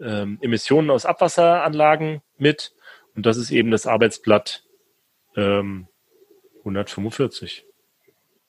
ähm, 0.00 0.38
Emissionen 0.40 0.90
aus 0.90 1.06
Abwasseranlagen 1.06 2.22
mit. 2.38 2.72
Und 3.14 3.26
das 3.26 3.36
ist 3.36 3.50
eben 3.50 3.70
das 3.70 3.86
Arbeitsblatt 3.86 4.64
ähm, 5.36 5.88
145. 6.60 7.64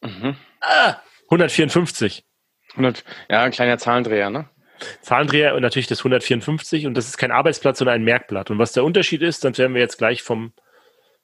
Mhm. 0.01 0.35
Ah, 0.61 0.97
154. 1.25 2.23
100, 2.71 3.03
ja, 3.29 3.43
ein 3.43 3.51
kleiner 3.51 3.77
Zahlendreher, 3.77 4.29
ne? 4.29 4.49
Zahlendreher 5.01 5.55
und 5.55 5.61
natürlich 5.61 5.87
das 5.87 5.99
154 5.99 6.87
und 6.87 6.95
das 6.95 7.07
ist 7.07 7.17
kein 7.17 7.31
Arbeitsplatz, 7.31 7.77
sondern 7.77 7.95
ein 7.95 8.03
Merkblatt. 8.03 8.49
Und 8.49 8.57
was 8.57 8.73
der 8.73 8.83
Unterschied 8.83 9.21
ist, 9.21 9.43
dann 9.43 9.57
werden 9.57 9.73
wir 9.73 9.81
jetzt 9.81 9.97
gleich 9.97 10.23
vom 10.23 10.53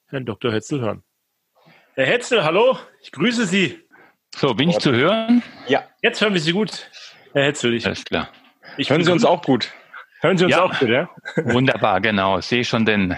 Herrn 0.08 0.26
Dr. 0.26 0.52
Hetzel 0.52 0.80
hören. 0.80 1.02
Herr 1.94 2.06
Hetzel, 2.06 2.44
hallo, 2.44 2.78
ich 3.02 3.10
grüße 3.10 3.46
Sie. 3.46 3.80
So, 4.36 4.54
bin 4.54 4.70
ich 4.70 4.78
zu 4.78 4.92
hören? 4.92 5.42
Ja. 5.66 5.88
Jetzt 6.02 6.20
hören 6.20 6.34
wir 6.34 6.40
Sie 6.40 6.52
gut, 6.52 6.88
Herr 7.32 7.44
Hetzel. 7.44 7.74
Ich, 7.74 7.86
Alles 7.86 8.04
klar. 8.04 8.30
Ich 8.76 8.90
hören 8.90 9.02
Sie 9.02 9.10
uns 9.10 9.24
auch 9.24 9.42
gut? 9.42 9.72
Hören 10.20 10.36
Sie 10.36 10.44
uns 10.44 10.54
ja. 10.54 10.64
auch 10.64 10.80
ja? 10.82 11.08
Wunderbar, 11.36 12.00
genau. 12.00 12.38
Ich 12.38 12.46
sehe 12.46 12.64
schon 12.64 12.84
den 12.84 13.16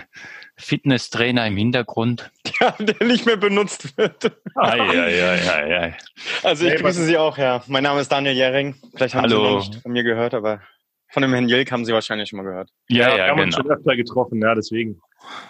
Fitnesstrainer 0.57 1.47
im 1.47 1.57
Hintergrund. 1.57 2.31
Ja, 2.61 2.75
der 2.79 3.07
nicht 3.07 3.25
mehr 3.25 3.39
benutzt 3.39 3.97
wird. 3.97 4.33
Ei, 4.55 4.81
ei, 4.81 5.25
ei, 5.25 5.79
ei, 5.79 5.97
Also 6.43 6.67
ich 6.67 6.77
grüße 6.77 7.05
Sie 7.05 7.17
auch, 7.17 7.39
ja. 7.39 7.63
Mein 7.69 7.85
Name 7.85 8.01
ist 8.01 8.13
Daniel 8.13 8.35
Jähring. 8.35 8.75
Vielleicht 8.95 9.15
haben 9.15 9.23
Hallo. 9.23 9.39
Sie 9.39 9.43
noch 9.43 9.59
nicht 9.73 9.83
von 9.83 9.93
mir 9.93 10.03
gehört, 10.03 10.35
aber 10.35 10.61
von 11.09 11.23
dem 11.23 11.33
Herrn 11.33 11.49
Jilk 11.49 11.73
haben 11.73 11.87
Sie 11.87 11.95
wahrscheinlich 11.95 12.29
schon 12.29 12.37
mal 12.37 12.43
gehört. 12.43 12.69
Ja, 12.89 12.99
ja, 12.99 13.09
ja 13.09 13.17
wir 13.17 13.23
haben 13.23 13.37
genau. 13.37 13.47
uns 13.47 13.57
schon 13.57 13.71
öfter 13.71 13.97
getroffen, 13.97 14.43
ja, 14.43 14.55
deswegen. 14.55 15.01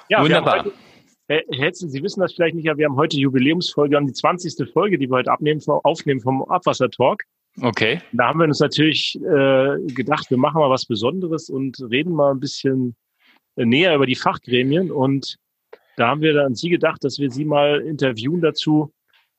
Ja, 0.08 0.22
Wunderbar. 0.22 0.66
Herr 1.26 1.72
Sie 1.72 2.02
wissen 2.02 2.20
das 2.20 2.32
vielleicht 2.34 2.56
nicht, 2.56 2.68
aber 2.68 2.78
wir 2.78 2.86
haben 2.86 2.96
heute 2.96 3.16
Jubiläumsfolge, 3.16 3.92
wir 3.92 3.98
haben 3.98 4.06
die 4.06 4.12
20. 4.12 4.68
Folge, 4.72 4.98
die 4.98 5.08
wir 5.08 5.16
heute 5.16 5.30
abnehmen, 5.30 5.60
aufnehmen 5.66 6.20
vom 6.20 6.42
Abwassertalk. 6.42 7.24
Okay. 7.60 8.00
Da 8.12 8.28
haben 8.28 8.38
wir 8.38 8.46
uns 8.46 8.60
natürlich 8.60 9.16
äh, 9.16 9.92
gedacht, 9.92 10.30
wir 10.30 10.38
machen 10.38 10.60
mal 10.60 10.70
was 10.70 10.86
Besonderes 10.86 11.50
und 11.50 11.80
reden 11.90 12.12
mal 12.12 12.30
ein 12.30 12.40
bisschen 12.40 12.96
näher 13.56 13.94
über 13.94 14.06
die 14.06 14.14
Fachgremien. 14.14 14.90
Und 14.90 15.36
da 15.96 16.08
haben 16.08 16.20
wir 16.20 16.32
dann 16.32 16.54
Sie 16.54 16.70
gedacht, 16.70 17.04
dass 17.04 17.18
wir 17.18 17.30
Sie 17.30 17.44
mal 17.44 17.80
interviewen 17.80 18.40
dazu, 18.40 18.92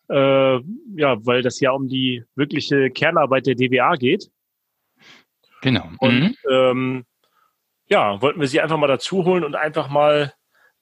äh, 0.10 0.14
ja, 0.16 1.26
weil 1.26 1.42
das 1.42 1.60
ja 1.60 1.72
um 1.72 1.88
die 1.88 2.24
wirkliche 2.36 2.92
Kernarbeit 2.92 3.48
der 3.48 3.56
DWA 3.56 3.96
geht. 3.96 4.30
Genau. 5.62 5.90
Und 6.00 6.22
mhm. 6.22 6.36
ähm, 6.50 7.06
ja, 7.88 8.22
wollten 8.22 8.40
wir 8.40 8.48
Sie 8.48 8.62
einfach 8.62 8.78
mal 8.78 8.88
dazu 8.88 9.26
holen 9.26 9.44
und 9.44 9.56
einfach 9.56 9.90
mal 9.90 10.34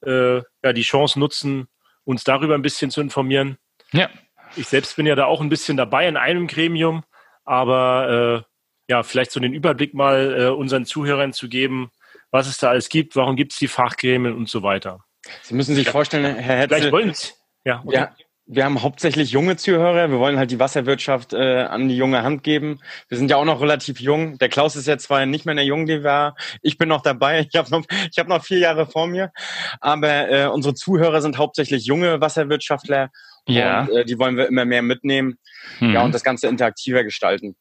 äh, 0.04 0.36
ja, 0.36 0.72
die 0.72 0.82
Chance 0.82 1.18
nutzen, 1.18 1.68
uns 2.04 2.24
darüber 2.24 2.54
ein 2.54 2.62
bisschen 2.62 2.90
zu 2.90 3.00
informieren. 3.00 3.58
Ja. 3.92 4.08
Ich 4.56 4.66
selbst 4.66 4.96
bin 4.96 5.06
ja 5.06 5.14
da 5.14 5.26
auch 5.26 5.40
ein 5.40 5.48
bisschen 5.48 5.76
dabei 5.76 6.08
in 6.08 6.16
einem 6.16 6.46
Gremium, 6.46 7.04
aber 7.50 8.44
äh, 8.88 8.92
ja, 8.92 9.02
vielleicht 9.02 9.32
so 9.32 9.40
den 9.40 9.52
Überblick 9.52 9.92
mal 9.92 10.40
äh, 10.40 10.46
unseren 10.48 10.84
Zuhörern 10.84 11.32
zu 11.32 11.48
geben, 11.48 11.90
was 12.30 12.46
es 12.46 12.58
da 12.58 12.70
alles 12.70 12.88
gibt, 12.88 13.16
warum 13.16 13.34
gibt 13.34 13.52
es 13.52 13.58
die 13.58 13.66
Fachgremien 13.66 14.36
und 14.36 14.48
so 14.48 14.62
weiter. 14.62 15.00
Sie 15.42 15.54
müssen 15.54 15.74
sich 15.74 15.88
vorstellen, 15.88 16.36
Herr 16.36 16.58
Hetzel. 16.58 16.78
Vielleicht 16.78 16.92
wollen 16.92 17.12
Sie. 17.12 17.32
Ja, 17.64 17.82
okay. 17.84 17.96
ja, 17.96 18.14
wir 18.46 18.64
haben 18.64 18.82
hauptsächlich 18.82 19.32
junge 19.32 19.56
Zuhörer. 19.56 20.10
Wir 20.10 20.18
wollen 20.18 20.38
halt 20.38 20.52
die 20.52 20.60
Wasserwirtschaft 20.60 21.32
äh, 21.32 21.62
an 21.62 21.88
die 21.88 21.96
junge 21.96 22.22
Hand 22.22 22.44
geben. 22.44 22.78
Wir 23.08 23.18
sind 23.18 23.30
ja 23.30 23.36
auch 23.36 23.44
noch 23.44 23.60
relativ 23.60 24.00
jung. 24.00 24.38
Der 24.38 24.48
Klaus 24.48 24.76
ist 24.76 24.86
jetzt 24.86 25.04
zwar 25.04 25.26
nicht 25.26 25.44
mehr 25.44 25.52
in 25.52 25.56
der 25.56 25.66
jungen 25.66 25.86
DWA. 25.86 26.36
Ich 26.62 26.78
bin 26.78 26.88
noch 26.88 27.02
dabei. 27.02 27.46
Ich 27.48 27.56
habe 27.56 27.68
noch, 27.70 27.84
ich 28.10 28.18
hab 28.18 28.28
noch 28.28 28.44
vier 28.44 28.58
Jahre 28.58 28.86
vor 28.86 29.08
mir. 29.08 29.32
Aber 29.80 30.30
äh, 30.30 30.46
unsere 30.46 30.74
Zuhörer 30.74 31.20
sind 31.20 31.36
hauptsächlich 31.36 31.84
junge 31.84 32.20
Wasserwirtschaftler. 32.20 33.10
Ja. 33.46 33.82
Und 33.82 33.96
äh, 33.96 34.04
die 34.04 34.18
wollen 34.18 34.36
wir 34.36 34.46
immer 34.46 34.64
mehr 34.64 34.82
mitnehmen. 34.82 35.38
Mhm. 35.80 35.94
Ja, 35.94 36.02
und 36.02 36.14
das 36.14 36.24
Ganze 36.24 36.48
interaktiver 36.48 37.04
gestalten. 37.04 37.56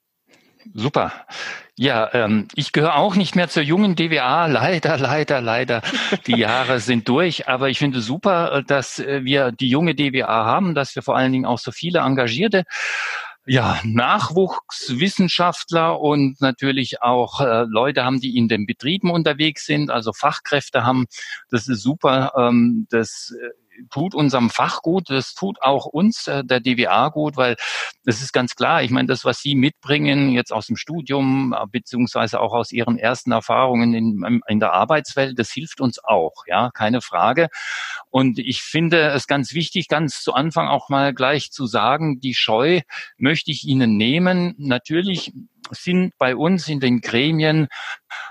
Super. 0.74 1.26
Ja, 1.76 2.14
ähm, 2.14 2.48
ich 2.54 2.74
gehöre 2.74 2.98
auch 2.98 3.16
nicht 3.16 3.36
mehr 3.36 3.48
zur 3.48 3.64
jungen 3.64 3.96
DWA. 3.96 4.48
Leider, 4.48 4.98
leider, 4.98 5.42
leider. 5.42 5.82
Die 6.28 6.38
Jahre 6.38 6.80
sind 6.82 7.08
durch. 7.08 7.48
Aber 7.48 7.70
ich 7.70 7.80
finde 7.80 8.02
super, 8.02 8.54
äh, 8.54 8.64
dass 8.64 9.00
äh, 9.00 9.24
wir 9.24 9.52
die 9.52 9.70
junge 9.70 9.96
DWA 9.96 10.46
haben, 10.46 10.76
dass 10.76 10.96
wir 10.96 11.02
vor 11.02 11.16
allen 11.16 11.32
Dingen 11.32 11.46
auch 11.46 11.60
so 11.60 11.72
viele 11.72 12.00
engagierte 12.00 12.66
ja, 13.50 13.82
Nachwuchswissenschaftler 13.84 16.00
und 16.00 16.40
natürlich 16.40 17.02
auch 17.02 17.42
äh, 17.42 17.66
Leute 17.68 18.06
haben, 18.06 18.20
die 18.20 18.38
in 18.38 18.48
den 18.48 18.68
Betrieben 18.68 19.10
unterwegs 19.10 19.66
sind, 19.66 19.90
also 19.90 20.14
Fachkräfte 20.14 20.84
haben. 20.84 21.08
Das 21.50 21.68
ist 21.68 21.82
super. 21.82 22.32
Ähm, 22.38 22.86
das 22.92 23.34
äh, 23.42 23.48
tut 23.90 24.16
unserem 24.16 24.50
Fach 24.50 24.82
gut, 24.82 25.10
das 25.10 25.34
tut 25.34 25.62
auch 25.62 25.86
uns, 25.86 26.28
äh, 26.28 26.44
der 26.44 26.60
DWA 26.60 27.10
gut, 27.10 27.38
weil 27.38 27.56
das 28.04 28.22
ist 28.22 28.34
ganz 28.34 28.56
klar. 28.56 28.84
Ich 28.84 28.92
meine, 28.92 29.08
das, 29.08 29.26
was 29.26 29.40
Sie 29.40 29.56
mitbringen, 29.56 30.30
jetzt 30.30 30.52
aus 30.52 30.68
dem 30.68 30.76
Studium, 30.76 31.54
äh, 31.58 31.66
beziehungsweise 31.72 32.40
auch 32.40 32.54
aus 32.54 32.72
Ihren 32.72 32.98
ersten 32.98 33.32
Erfahrungen 33.32 33.94
in, 33.94 34.42
in 34.48 34.60
der 34.60 34.74
Arbeitswelt, 34.74 35.38
das 35.38 35.52
hilft 35.52 35.82
uns 35.82 36.04
auch, 36.04 36.34
ja, 36.48 36.72
keine 36.74 37.02
Frage. 37.02 37.50
Und 38.10 38.40
ich 38.40 38.62
finde 38.62 39.10
es 39.10 39.28
ganz 39.28 39.54
wichtig, 39.54 39.88
ganz 39.88 40.22
zu 40.22 40.34
Anfang 40.34 40.68
auch 40.68 40.90
mal 40.90 41.14
gleich 41.14 41.52
zu 41.52 41.66
sagen, 41.66 42.20
die 42.20 42.34
Scheu 42.34 42.82
möchte 43.18 43.52
ich 43.52 43.64
Ihnen 43.66 43.98
nehmen. 43.98 44.56
Natürlich 44.58 45.32
sind 45.72 46.14
bei 46.18 46.36
uns 46.36 46.68
in 46.68 46.80
den 46.80 47.02
Gremien 47.02 47.68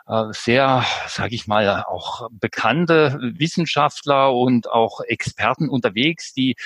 äh, 0.07 0.25
sehr, 0.31 0.85
sage 1.07 1.35
ich 1.35 1.47
mal, 1.47 1.85
auch 1.85 2.29
bekannte 2.31 3.19
Wissenschaftler 3.21 4.35
und 4.35 4.71
auch 4.71 5.01
Experten 5.01 5.69
unterwegs, 5.69 6.33
die 6.33 6.57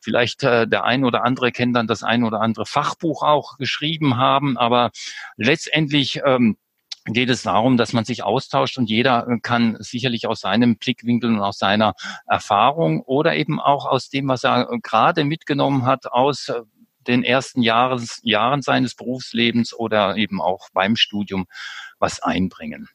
vielleicht 0.00 0.42
äh, 0.42 0.66
der 0.66 0.84
ein 0.84 1.04
oder 1.04 1.24
andere 1.24 1.52
kennt 1.52 1.76
dann 1.76 1.86
das 1.86 2.02
ein 2.02 2.24
oder 2.24 2.40
andere 2.40 2.66
Fachbuch 2.66 3.22
auch 3.22 3.56
geschrieben 3.58 4.16
haben, 4.16 4.58
aber 4.58 4.90
letztendlich 5.36 6.20
ähm, 6.24 6.56
geht 7.12 7.30
es 7.30 7.42
darum, 7.42 7.76
dass 7.76 7.92
man 7.92 8.04
sich 8.04 8.22
austauscht 8.22 8.78
und 8.78 8.88
jeder 8.88 9.26
kann 9.42 9.76
sicherlich 9.80 10.26
aus 10.26 10.40
seinem 10.40 10.76
Blickwinkel 10.76 11.30
und 11.30 11.40
aus 11.40 11.58
seiner 11.58 11.94
Erfahrung 12.26 13.00
oder 13.02 13.36
eben 13.36 13.60
auch 13.60 13.86
aus 13.86 14.08
dem, 14.08 14.28
was 14.28 14.44
er 14.44 14.68
gerade 14.82 15.24
mitgenommen 15.24 15.86
hat, 15.86 16.06
aus 16.06 16.52
den 17.08 17.24
ersten 17.24 17.62
Jahren, 17.62 18.06
Jahren 18.22 18.62
seines 18.62 18.94
Berufslebens 18.94 19.74
oder 19.74 20.16
eben 20.16 20.40
auch 20.40 20.68
beim 20.72 20.96
Studium 20.96 21.46
was 21.98 22.22
einbringen. 22.22 22.88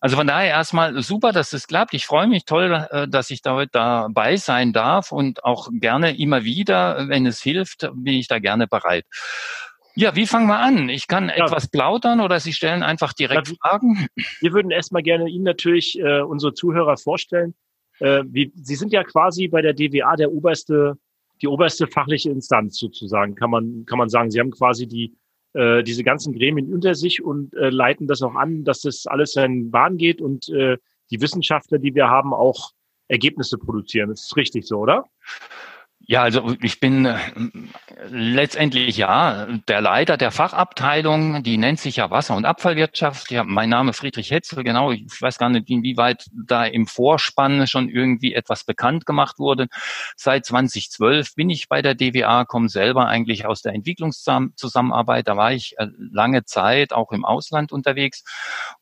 Also 0.00 0.16
von 0.16 0.26
daher 0.26 0.50
erstmal 0.50 1.02
super, 1.02 1.32
dass 1.32 1.52
es 1.52 1.66
klappt. 1.66 1.92
Ich 1.94 2.06
freue 2.06 2.28
mich 2.28 2.44
toll, 2.44 2.86
äh, 2.90 3.08
dass 3.08 3.30
ich 3.30 3.42
da 3.42 3.54
heute 3.54 3.70
dabei 3.72 4.36
sein 4.36 4.72
darf 4.72 5.12
und 5.12 5.44
auch 5.44 5.68
gerne 5.72 6.16
immer 6.16 6.44
wieder, 6.44 7.08
wenn 7.08 7.26
es 7.26 7.42
hilft, 7.42 7.88
bin 7.94 8.14
ich 8.14 8.28
da 8.28 8.38
gerne 8.38 8.66
bereit. 8.66 9.04
Ja, 9.94 10.14
wie 10.14 10.28
fangen 10.28 10.46
wir 10.46 10.60
an? 10.60 10.88
Ich 10.88 11.08
kann 11.08 11.28
ja. 11.28 11.44
etwas 11.44 11.66
plaudern 11.68 12.20
oder 12.20 12.38
Sie 12.38 12.52
stellen 12.52 12.84
einfach 12.84 13.12
direkt 13.12 13.48
ja, 13.48 13.54
Fragen. 13.60 14.06
Wir 14.40 14.52
würden 14.52 14.70
erstmal 14.70 15.02
gerne 15.02 15.28
Ihnen 15.28 15.42
natürlich 15.42 15.98
äh, 15.98 16.20
unsere 16.20 16.54
Zuhörer 16.54 16.96
vorstellen. 16.96 17.54
Äh, 17.98 18.22
wie, 18.26 18.52
Sie 18.54 18.76
sind 18.76 18.92
ja 18.92 19.02
quasi 19.02 19.48
bei 19.48 19.60
der 19.60 19.74
DWA 19.74 20.14
der 20.14 20.30
oberste 20.30 20.96
die 21.42 21.48
oberste 21.48 21.86
fachliche 21.86 22.30
Instanz 22.30 22.78
sozusagen, 22.78 23.34
kann 23.34 23.50
man, 23.50 23.84
kann 23.86 23.98
man 23.98 24.08
sagen. 24.08 24.30
Sie 24.30 24.40
haben 24.40 24.50
quasi 24.50 24.86
die, 24.86 25.16
äh, 25.54 25.82
diese 25.82 26.04
ganzen 26.04 26.32
Gremien 26.32 26.72
unter 26.72 26.94
sich 26.94 27.22
und 27.22 27.54
äh, 27.54 27.70
leiten 27.70 28.06
das 28.06 28.22
auch 28.22 28.34
an, 28.34 28.64
dass 28.64 28.82
das 28.82 29.06
alles 29.06 29.32
seinen 29.32 29.70
Bahn 29.70 29.96
geht 29.96 30.20
und 30.20 30.48
äh, 30.48 30.78
die 31.10 31.20
Wissenschaftler, 31.20 31.78
die 31.78 31.94
wir 31.94 32.08
haben, 32.08 32.34
auch 32.34 32.72
Ergebnisse 33.08 33.58
produzieren. 33.58 34.10
Das 34.10 34.24
ist 34.24 34.36
richtig 34.36 34.66
so, 34.66 34.78
oder? 34.78 35.04
Ja, 36.10 36.22
also 36.22 36.54
ich 36.62 36.80
bin 36.80 37.04
äh, 37.04 37.18
letztendlich 38.08 38.96
ja 38.96 39.46
der 39.68 39.82
Leiter 39.82 40.16
der 40.16 40.30
Fachabteilung, 40.30 41.42
die 41.42 41.58
nennt 41.58 41.80
sich 41.80 41.96
ja 41.96 42.10
Wasser- 42.10 42.34
und 42.34 42.46
Abfallwirtschaft. 42.46 43.30
Ja, 43.30 43.44
mein 43.44 43.68
Name 43.68 43.92
Friedrich 43.92 44.30
Hetzel, 44.30 44.64
genau. 44.64 44.90
Ich 44.90 45.20
weiß 45.20 45.36
gar 45.36 45.50
nicht, 45.50 45.68
inwieweit 45.68 46.24
da 46.32 46.64
im 46.64 46.86
Vorspann 46.86 47.66
schon 47.66 47.90
irgendwie 47.90 48.32
etwas 48.32 48.64
bekannt 48.64 49.04
gemacht 49.04 49.38
wurde. 49.38 49.66
Seit 50.16 50.46
2012 50.46 51.34
bin 51.34 51.50
ich 51.50 51.68
bei 51.68 51.82
der 51.82 51.94
DWA, 51.94 52.46
komme 52.46 52.70
selber 52.70 53.06
eigentlich 53.06 53.44
aus 53.44 53.60
der 53.60 53.74
Entwicklungszusammenarbeit. 53.74 55.28
Da 55.28 55.36
war 55.36 55.52
ich 55.52 55.74
äh, 55.76 55.88
lange 55.98 56.46
Zeit 56.46 56.94
auch 56.94 57.12
im 57.12 57.26
Ausland 57.26 57.70
unterwegs. 57.70 58.24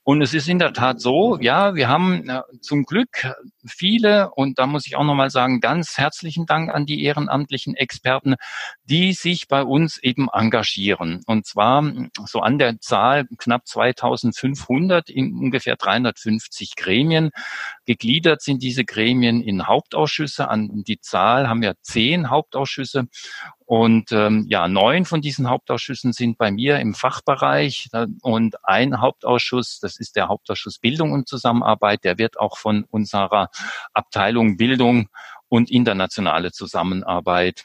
Und 0.05 0.23
es 0.23 0.33
ist 0.33 0.49
in 0.49 0.61
der 0.61 0.73
Tat 0.73 1.01
so, 1.01 1.39
ja, 1.41 1.75
wir 1.75 1.89
haben 1.89 2.29
äh, 2.29 2.43
zum 2.61 2.85
Glück 2.85 3.35
viele, 3.67 4.31
und 4.31 4.61
da 4.61 4.69
muss 4.69 4.87
ich 4.87 4.95
auch 4.95 5.03
nochmal 5.03 5.31
sagen, 5.31 5.61
ganz 5.61 5.99
herzlichen 5.99 6.47
Dank 6.47 6.73
an 6.73 6.87
die 6.87 7.03
ehrenamtlichen 7.17 7.75
Experten, 7.75 8.37
die 8.85 9.13
sich 9.13 9.49
bei 9.49 9.63
uns 9.63 9.99
eben 9.99 10.29
engagieren. 10.33 11.23
Und 11.27 11.47
zwar 11.47 11.85
so 12.27 12.41
an 12.41 12.59
der 12.59 12.81
Zahl 12.81 13.27
knapp 13.39 13.67
2500 13.67 15.09
in 15.11 15.35
ungefähr 15.35 15.77
350 15.77 16.77
Gremien. 16.77 17.31
Gegliedert 17.87 18.43
sind 18.43 18.63
diese 18.63 18.85
Gremien 18.85 19.41
in 19.41 19.67
Hauptausschüsse. 19.67 20.49
An 20.49 20.85
die 20.85 21.01
Zahl 21.01 21.49
haben 21.49 21.63
wir 21.63 21.75
zehn 21.83 22.31
Hauptausschüsse. 22.31 23.09
Und 23.67 24.13
ähm, 24.13 24.47
ja, 24.49 24.69
neun 24.69 25.05
von 25.05 25.21
diesen 25.21 25.51
Hauptausschüssen 25.51 26.13
sind 26.13 26.39
bei 26.39 26.53
mir 26.53 26.79
im 26.79 26.95
Fachbereich 26.95 27.89
und 28.23 28.65
ein 28.65 29.01
Hauptausschuss, 29.01 29.81
das 29.81 29.99
ist 29.99 30.15
der 30.15 30.29
Hauptausschuss 30.29 30.79
Bildung 30.79 31.11
und 31.11 31.29
Zusammenarbeit, 31.29 32.05
der 32.05 32.17
wird 32.17 32.39
auch 32.39 32.59
von 32.59 32.85
unserer 32.85 33.51
Abteilung 33.93 34.57
Bildung 34.57 35.09
und 35.49 35.71
internationale 35.71 36.53
Zusammenarbeit 36.53 37.63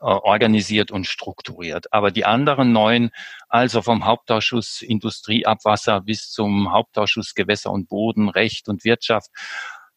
äh, 0.00 0.04
organisiert 0.04 0.90
und 0.90 1.06
strukturiert. 1.06 1.92
Aber 1.92 2.10
die 2.10 2.24
anderen 2.24 2.72
neun, 2.72 3.10
also 3.48 3.82
vom 3.82 4.04
Hauptausschuss 4.04 4.82
Industrieabwasser 4.82 6.00
bis 6.02 6.30
zum 6.30 6.72
Hauptausschuss 6.72 7.34
Gewässer 7.34 7.70
und 7.70 7.88
Boden, 7.88 8.28
Recht 8.28 8.68
und 8.68 8.84
Wirtschaft, 8.84 9.30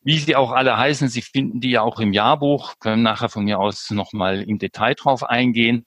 wie 0.03 0.17
sie 0.17 0.35
auch 0.35 0.51
alle 0.51 0.77
heißen, 0.77 1.09
Sie 1.09 1.21
finden 1.21 1.59
die 1.61 1.71
ja 1.71 1.81
auch 1.81 1.99
im 1.99 2.13
Jahrbuch, 2.13 2.75
können 2.79 3.03
nachher 3.03 3.29
von 3.29 3.45
mir 3.45 3.59
aus 3.59 3.91
nochmal 3.91 4.41
im 4.41 4.57
Detail 4.57 4.95
drauf 4.95 5.23
eingehen. 5.23 5.85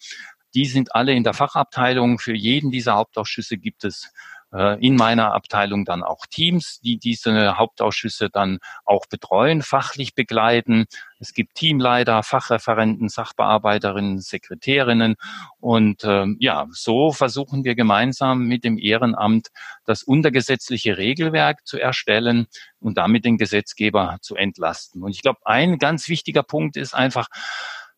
Die 0.54 0.66
sind 0.66 0.94
alle 0.94 1.12
in 1.14 1.24
der 1.24 1.34
Fachabteilung. 1.34 2.20
Für 2.20 2.34
jeden 2.34 2.70
dieser 2.70 2.94
Hauptausschüsse 2.94 3.58
gibt 3.58 3.84
es 3.84 4.12
in 4.54 4.94
meiner 4.94 5.34
Abteilung 5.34 5.84
dann 5.84 6.04
auch 6.04 6.26
Teams, 6.26 6.80
die 6.80 6.96
diese 6.96 7.58
Hauptausschüsse 7.58 8.30
dann 8.30 8.58
auch 8.84 9.06
betreuen, 9.06 9.62
fachlich 9.62 10.14
begleiten. 10.14 10.86
Es 11.18 11.34
gibt 11.34 11.56
Teamleiter, 11.56 12.22
Fachreferenten, 12.22 13.08
Sachbearbeiterinnen, 13.08 14.20
Sekretärinnen 14.20 15.16
und 15.58 16.04
ähm, 16.04 16.36
ja, 16.38 16.66
so 16.70 17.10
versuchen 17.10 17.64
wir 17.64 17.74
gemeinsam 17.74 18.44
mit 18.46 18.62
dem 18.62 18.78
Ehrenamt 18.78 19.48
das 19.86 20.04
untergesetzliche 20.04 20.98
Regelwerk 20.98 21.66
zu 21.66 21.80
erstellen 21.80 22.46
und 22.78 22.96
damit 22.96 23.24
den 23.24 23.38
Gesetzgeber 23.38 24.18
zu 24.20 24.36
entlasten. 24.36 25.02
Und 25.02 25.10
ich 25.12 25.22
glaube, 25.22 25.40
ein 25.44 25.78
ganz 25.78 26.08
wichtiger 26.08 26.42
Punkt 26.44 26.76
ist 26.76 26.94
einfach, 26.94 27.26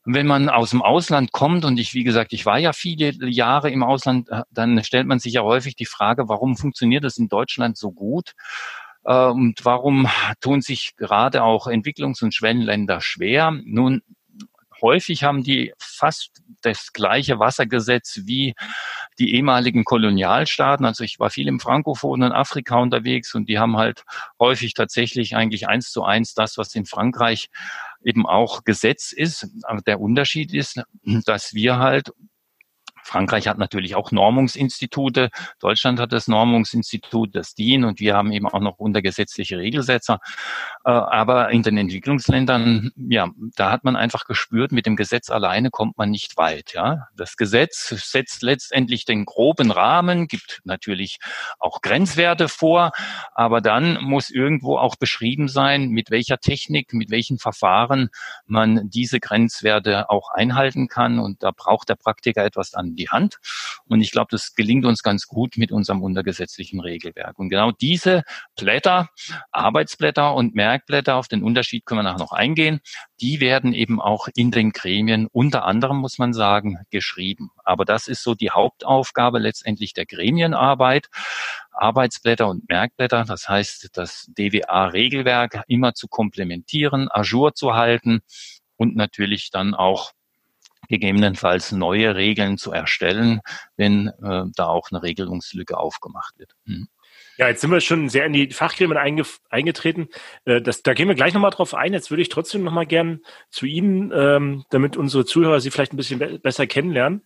wenn 0.07 0.27
man 0.27 0.49
aus 0.49 0.71
dem 0.71 0.83
Ausland 0.83 1.33
kommt, 1.33 1.65
und 1.65 1.79
ich, 1.79 1.93
wie 1.93 2.05
gesagt, 2.05 2.33
ich 2.33 2.47
war 2.47 2.59
ja 2.59 2.73
viele 2.73 3.13
Jahre 3.29 3.71
im 3.71 3.83
Ausland, 3.83 4.29
äh, 4.31 4.43
dann 4.51 4.83
stellt 4.85 5.07
man 5.07 5.19
sich 5.19 5.35
ja 5.35 5.43
häufig 5.43 5.75
die 5.75 5.87
Frage, 5.87 6.29
warum 6.29 6.57
funktioniert 6.57 7.05
das 7.05 7.19
in 7.19 7.29
Deutschland 7.29 7.77
so 7.77 7.91
gut? 7.91 8.33
Äh, 9.05 9.27
und 9.27 9.65
warum 9.65 10.09
tun 10.41 10.61
sich 10.61 10.95
gerade 10.97 11.43
auch 11.43 11.67
Entwicklungs- 11.67 12.23
und 12.23 12.35
Schwellenländer 12.35 13.01
schwer? 13.01 13.51
Nun, 13.65 14.03
häufig 14.81 15.25
haben 15.25 15.43
die 15.43 15.73
fast 15.79 16.43
das 16.63 16.93
gleiche 16.93 17.39
Wassergesetz 17.39 18.21
wie 18.25 18.55
die 19.19 19.35
ehemaligen 19.35 19.85
Kolonialstaaten. 19.85 20.87
Also 20.87 21.05
ich 21.05 21.19
war 21.19 21.31
viel 21.31 21.49
im 21.49 21.61
frankophonen 21.61 22.33
Afrika 22.33 22.77
unterwegs 22.77 23.35
und 23.35 23.49
die 23.49 23.59
haben 23.59 23.77
halt 23.77 24.05
häufig 24.39 24.75
tatsächlich 24.75 25.35
eigentlich 25.35 25.69
eins 25.69 25.91
zu 25.91 26.05
eins 26.05 26.35
das, 26.35 26.59
was 26.59 26.75
in 26.75 26.87
Frankreich 26.87 27.49
eben 28.07 28.25
auch 28.25 28.65
Gesetz 28.65 29.13
ist. 29.13 29.49
Aber 29.65 29.83
der 29.83 30.01
Unterschied 30.01 30.55
ist, 30.55 30.81
dass 31.27 31.53
wir 31.53 31.79
halt 31.79 32.13
Frankreich 33.07 33.49
hat 33.49 33.59
natürlich 33.59 33.95
auch 33.95 34.11
Normungsinstitute. 34.11 35.31
Deutschland 35.61 36.01
hat 36.01 36.13
das 36.13 36.29
Normungsinstitut, 36.29 37.35
das 37.35 37.55
DIN 37.55 37.85
und 37.85 38.01
wir 38.01 38.15
haben 38.15 38.33
eben 38.33 38.49
auch 38.49 38.61
noch 38.61 38.79
untergesetzliche 38.79 39.59
Regelsetzer. 39.59 40.19
Äh, 40.85 40.91
aber 40.91 41.51
in 41.51 41.63
den 41.63 41.77
Entwicklungsländern, 41.79 42.91
ja, 42.97 43.29
da 43.55 43.71
hat 43.71 43.85
man 43.85 43.97
einfach 43.97 44.25
gespürt, 44.25 44.73
mit 44.73 44.87
dem 44.87 44.97
Gesetz 44.97 45.31
alleine 45.31 45.71
kommt 45.71 45.97
man 45.97 46.11
nicht 46.11 46.37
weit. 46.37 46.73
Ja, 46.75 47.09
das 47.17 47.37
Gesetz 47.37 47.89
setzt 47.89 48.43
letztendlich 48.43 49.05
den 49.05 49.25
groben 49.25 49.71
Rahmen, 49.71 50.27
gibt 50.27 50.61
natürlich 50.65 51.19
auch 51.59 51.81
Grenzwerte 51.81 52.49
vor, 52.49 52.93
aber 53.35 53.61
dann 53.61 54.03
muss 54.03 54.31
irgendwo 54.31 54.79
auch 54.79 54.97
beschrieben 54.97 55.49
sein, 55.49 55.91
mit 55.91 56.11
welcher 56.11 56.39
Technik, 56.39 56.93
mit 56.93 57.11
welchen 57.11 57.39
Verfahren 57.39 58.11
man 58.47 58.91
diese 58.91 59.21
Grenzwerte 59.21 60.11
auch 60.11 60.31
einhalten 60.31 60.89
kann. 60.89 61.19
Und 61.19 61.43
da 61.43 61.53
braucht 61.53 61.89
der 61.89 61.95
Praktiker 61.95 62.45
etwas 62.45 62.75
an 62.75 62.96
die 62.97 63.09
Hand. 63.09 63.37
Und 63.87 64.01
ich 64.01 64.11
glaube, 64.11 64.29
das 64.31 64.55
gelingt 64.55 64.85
uns 64.85 65.03
ganz 65.03 65.27
gut 65.27 65.57
mit 65.57 65.73
unserem 65.73 66.03
untergesetzlichen 66.03 66.81
Regelwerk. 66.81 67.39
Und 67.39 67.49
genau 67.49 67.73
diese 67.73 68.23
Blätter, 68.57 69.09
Arbeitsblätter 69.53 70.35
und 70.35 70.55
Merkblätter, 70.55 71.17
auf 71.17 71.29
den 71.29 71.43
Unterschied 71.43 71.87
können 71.87 72.01
wir 72.01 72.03
nachher 72.05 72.19
noch 72.19 72.33
eingehen, 72.33 72.81
die 73.21 73.41
werden 73.41 73.73
eben 73.73 74.01
auch 74.01 74.29
in 74.35 74.51
den 74.51 74.73
Gremien 74.73 75.27
unter 75.33 75.65
anderem, 75.65 75.99
muss 75.99 76.19
man 76.19 76.33
sagen, 76.33 76.79
geschrieben. 76.91 77.51
Aber 77.65 77.85
das 77.85 78.09
ist 78.09 78.23
so 78.23 78.35
die 78.35 78.51
Hauptaufgabe 78.51 79.39
letztendlich 79.39 79.95
der 79.95 80.07
Gremienarbeit. 80.07 81.09
Arbeitsblätter 81.73 82.49
und 82.49 82.69
Merkblätter, 82.69 83.25
das 83.25 83.49
heißt, 83.49 83.91
das 83.93 84.31
DWA-Regelwerk 84.37 85.63
immer 85.69 85.95
zu 85.95 86.09
komplementieren, 86.09 87.09
ajour 87.11 87.55
zu 87.55 87.75
halten 87.75 88.21
und 88.77 88.97
natürlich 88.97 89.51
dann 89.51 89.75
auch 89.75 90.13
gegebenenfalls 90.89 91.73
neue 91.73 92.15
Regeln 92.15 92.59
zu 92.59 92.73
erstellen, 92.73 93.41
wenn 93.77 94.09
äh, 94.23 94.45
da 94.55 94.67
auch 94.67 94.91
eine 94.91 95.03
Regelungslücke 95.03 95.77
aufgemacht 95.77 96.39
wird. 96.39 96.53
Hm. 96.67 96.89
Ja, 97.39 97.49
jetzt 97.49 97.61
sind 97.61 97.71
wir 97.71 97.81
schon 97.81 98.09
sehr 98.09 98.25
in 98.25 98.33
die 98.33 98.51
Fachgremien 98.51 99.23
eingetreten. 99.51 100.09
Äh, 100.47 100.63
das, 100.63 100.83
da 100.83 100.95
gehen 100.95 101.09
wir 101.09 101.15
gleich 101.15 101.35
nochmal 101.35 101.51
drauf 101.51 101.75
ein. 101.75 101.93
Jetzt 101.93 102.11
würde 102.11 102.23
ich 102.23 102.31
trotzdem 102.31 102.65
nochmal 102.65 102.87
gern 102.87 103.21
zu 103.51 103.67
Ihnen, 103.67 104.11
ähm, 104.15 104.65
damit 104.71 104.97
unsere 104.97 105.27
Zuhörer 105.27 105.61
Sie 105.61 105.71
vielleicht 105.71 105.93
ein 105.93 105.99
bisschen 105.99 106.19
be 106.19 106.39
besser 106.39 106.67
kennenlernen. 106.67 107.23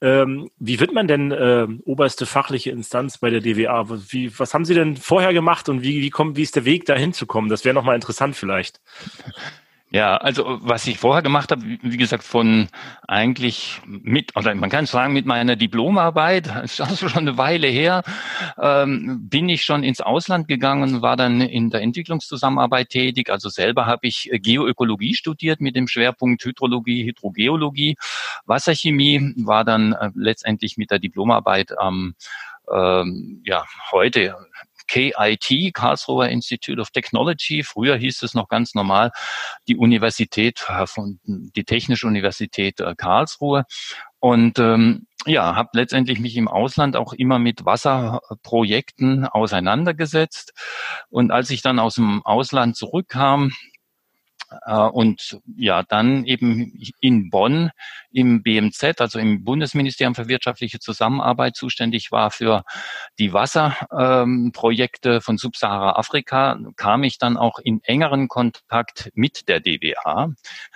Ähm, 0.00 0.50
wie 0.58 0.80
wird 0.80 0.92
man 0.92 1.06
denn 1.06 1.30
äh, 1.30 1.68
oberste 1.84 2.26
fachliche 2.26 2.70
Instanz 2.70 3.18
bei 3.18 3.30
der 3.30 3.40
DWA? 3.40 3.86
Wie, 4.08 4.36
was 4.36 4.52
haben 4.52 4.64
Sie 4.64 4.74
denn 4.74 4.96
vorher 4.96 5.32
gemacht 5.32 5.68
und 5.68 5.82
wie, 5.82 6.02
wie, 6.02 6.10
kommt, 6.10 6.36
wie 6.36 6.42
ist 6.42 6.56
der 6.56 6.64
Weg 6.64 6.84
dahin 6.86 7.12
zu 7.12 7.26
kommen? 7.26 7.48
Das 7.48 7.64
wäre 7.64 7.74
nochmal 7.74 7.94
interessant 7.94 8.34
vielleicht. 8.34 8.80
Ja, 9.94 10.16
also 10.16 10.58
was 10.62 10.86
ich 10.86 10.96
vorher 10.98 11.20
gemacht 11.20 11.50
habe, 11.50 11.62
wie 11.82 11.96
gesagt, 11.98 12.24
von 12.24 12.68
eigentlich 13.06 13.82
mit, 13.84 14.34
oder 14.34 14.54
man 14.54 14.70
kann 14.70 14.86
sagen, 14.86 15.12
mit 15.12 15.26
meiner 15.26 15.54
Diplomarbeit, 15.54 16.46
das 16.46 16.72
ist 16.72 16.80
also 16.80 17.10
schon 17.10 17.28
eine 17.28 17.36
Weile 17.36 17.66
her, 17.66 18.02
ähm, 18.58 19.28
bin 19.28 19.50
ich 19.50 19.64
schon 19.64 19.84
ins 19.84 20.00
Ausland 20.00 20.48
gegangen 20.48 21.02
war 21.02 21.18
dann 21.18 21.42
in 21.42 21.68
der 21.68 21.82
Entwicklungszusammenarbeit 21.82 22.88
tätig. 22.88 23.28
Also 23.28 23.50
selber 23.50 23.84
habe 23.84 24.06
ich 24.06 24.30
Geoökologie 24.32 25.14
studiert 25.14 25.60
mit 25.60 25.76
dem 25.76 25.86
Schwerpunkt 25.88 26.42
Hydrologie, 26.42 27.04
Hydrogeologie, 27.04 27.96
Wasserchemie, 28.46 29.34
war 29.44 29.64
dann 29.64 29.92
äh, 29.92 30.08
letztendlich 30.14 30.78
mit 30.78 30.90
der 30.90 31.00
Diplomarbeit 31.00 31.78
am 31.78 32.14
ähm, 32.72 33.42
ja, 33.44 33.64
heute 33.90 34.36
KIT, 34.92 35.72
Karlsruher 35.72 36.28
Institute 36.28 36.78
of 36.78 36.90
Technology. 36.90 37.62
Früher 37.62 37.96
hieß 37.96 38.22
es 38.22 38.34
noch 38.34 38.48
ganz 38.48 38.74
normal 38.74 39.10
die 39.66 39.76
Universität 39.76 40.66
äh, 40.68 40.86
von 40.86 41.18
die 41.24 41.64
Technische 41.64 42.06
Universität 42.06 42.80
äh, 42.80 42.94
Karlsruhe. 42.94 43.64
Und 44.20 44.58
ähm, 44.58 45.06
ja, 45.24 45.56
habe 45.56 45.70
letztendlich 45.72 46.20
mich 46.20 46.36
im 46.36 46.46
Ausland 46.46 46.96
auch 46.96 47.14
immer 47.14 47.38
mit 47.38 47.64
Wasserprojekten 47.64 49.24
auseinandergesetzt. 49.24 50.52
Und 51.08 51.30
als 51.30 51.48
ich 51.48 51.62
dann 51.62 51.78
aus 51.78 51.94
dem 51.94 52.22
Ausland 52.24 52.76
zurückkam, 52.76 53.52
und 54.92 55.38
ja, 55.56 55.82
dann 55.82 56.24
eben 56.24 56.78
in 57.00 57.30
Bonn 57.30 57.70
im 58.10 58.42
BMZ, 58.42 59.00
also 59.00 59.18
im 59.18 59.44
Bundesministerium 59.44 60.14
für 60.14 60.28
wirtschaftliche 60.28 60.78
Zusammenarbeit 60.78 61.56
zuständig 61.56 62.12
war 62.12 62.30
für 62.30 62.64
die 63.18 63.32
Wasserprojekte 63.32 65.10
ähm, 65.10 65.20
von 65.20 65.38
Subsahara-Afrika, 65.38 66.58
kam 66.76 67.02
ich 67.04 67.18
dann 67.18 67.36
auch 67.36 67.58
in 67.58 67.80
engeren 67.84 68.28
Kontakt 68.28 69.10
mit 69.14 69.48
der 69.48 69.60
DWA. 69.60 70.32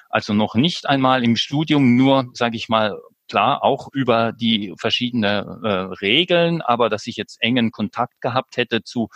Also 0.09 0.35
noch 0.35 0.55
nicht 0.55 0.89
einmal 0.89 1.25
im 1.25 1.37
Studium 1.37 1.97
nur, 1.97 2.31
sage 2.33 2.57
ich 2.57 2.69
mal, 2.69 2.99
klar 3.29 3.62
auch 3.62 3.89
über 3.93 4.33
die 4.33 4.75
verschiedenen 4.79 5.65
äh, 5.65 5.69
Regeln, 6.01 6.62
aber 6.62 6.89
dass 6.89 7.07
ich 7.07 7.17
jetzt 7.17 7.39
engen 7.41 7.71
Kontakt 7.71 8.21
gehabt 8.21 8.57
hätte 8.57 8.83
zu 8.83 9.09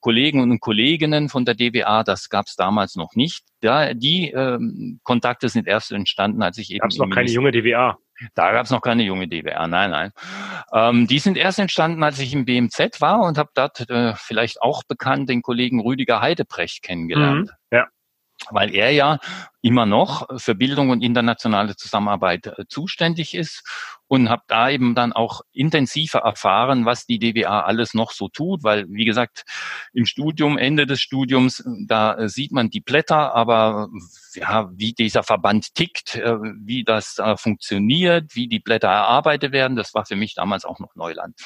Kollegen 0.00 0.40
und 0.40 0.60
Kolleginnen 0.60 1.28
von 1.28 1.44
der 1.44 1.54
DWA, 1.54 2.04
das 2.04 2.28
gab 2.28 2.46
es 2.46 2.56
damals 2.56 2.96
noch 2.96 3.14
nicht. 3.14 3.44
Ja, 3.62 3.94
die 3.94 4.30
ähm, 4.30 5.00
Kontakte 5.02 5.48
sind 5.48 5.66
erst 5.66 5.92
entstanden, 5.92 6.42
als 6.42 6.58
ich 6.58 6.70
eben. 6.70 6.80
Gab 6.80 6.90
es 6.90 6.98
noch 6.98 7.10
keine 7.10 7.30
junge 7.30 7.52
DWA? 7.52 7.98
Da 8.34 8.52
gab 8.52 8.66
es 8.66 8.70
noch 8.70 8.82
keine 8.82 9.02
junge 9.02 9.28
DWR, 9.28 9.66
nein, 9.66 9.90
nein. 9.90 10.10
Ähm, 10.72 11.06
die 11.06 11.18
sind 11.18 11.36
erst 11.36 11.58
entstanden, 11.58 12.02
als 12.02 12.18
ich 12.18 12.32
im 12.32 12.44
BMZ 12.44 13.00
war 13.00 13.20
und 13.22 13.38
habe 13.38 13.50
dort 13.54 13.88
äh, 13.90 14.14
vielleicht 14.16 14.62
auch 14.62 14.84
bekannt 14.84 15.28
den 15.28 15.42
Kollegen 15.42 15.80
Rüdiger 15.80 16.20
Heidebrecht 16.20 16.82
kennengelernt. 16.82 17.46
Mhm, 17.46 17.61
weil 18.50 18.74
er 18.74 18.90
ja 18.90 19.18
immer 19.62 19.86
noch 19.86 20.26
für 20.38 20.54
Bildung 20.54 20.90
und 20.90 21.02
internationale 21.02 21.76
Zusammenarbeit 21.76 22.46
äh, 22.46 22.66
zuständig 22.68 23.34
ist 23.34 23.62
und 24.08 24.28
habe 24.28 24.42
da 24.48 24.68
eben 24.68 24.94
dann 24.94 25.12
auch 25.12 25.42
intensiver 25.52 26.18
erfahren, 26.18 26.84
was 26.84 27.06
die 27.06 27.18
DWA 27.18 27.60
alles 27.60 27.94
noch 27.94 28.10
so 28.10 28.28
tut, 28.28 28.64
weil 28.64 28.86
wie 28.88 29.04
gesagt, 29.04 29.44
im 29.92 30.04
Studium, 30.04 30.58
Ende 30.58 30.86
des 30.86 31.00
Studiums, 31.00 31.60
äh, 31.60 31.70
da 31.86 32.14
äh, 32.14 32.28
sieht 32.28 32.50
man 32.50 32.70
die 32.70 32.80
Blätter, 32.80 33.34
aber 33.34 33.88
ja, 34.34 34.68
wie 34.72 34.92
dieser 34.92 35.22
Verband 35.22 35.74
tickt, 35.74 36.18
wie 36.62 36.84
das 36.84 37.20
funktioniert, 37.36 38.34
wie 38.34 38.48
die 38.48 38.60
Blätter 38.60 38.88
erarbeitet 38.88 39.52
werden, 39.52 39.76
das 39.76 39.92
war 39.92 40.06
für 40.06 40.16
mich 40.16 40.34
damals 40.34 40.64
auch 40.64 40.78
noch 40.78 40.94
Neuland. 40.94 41.36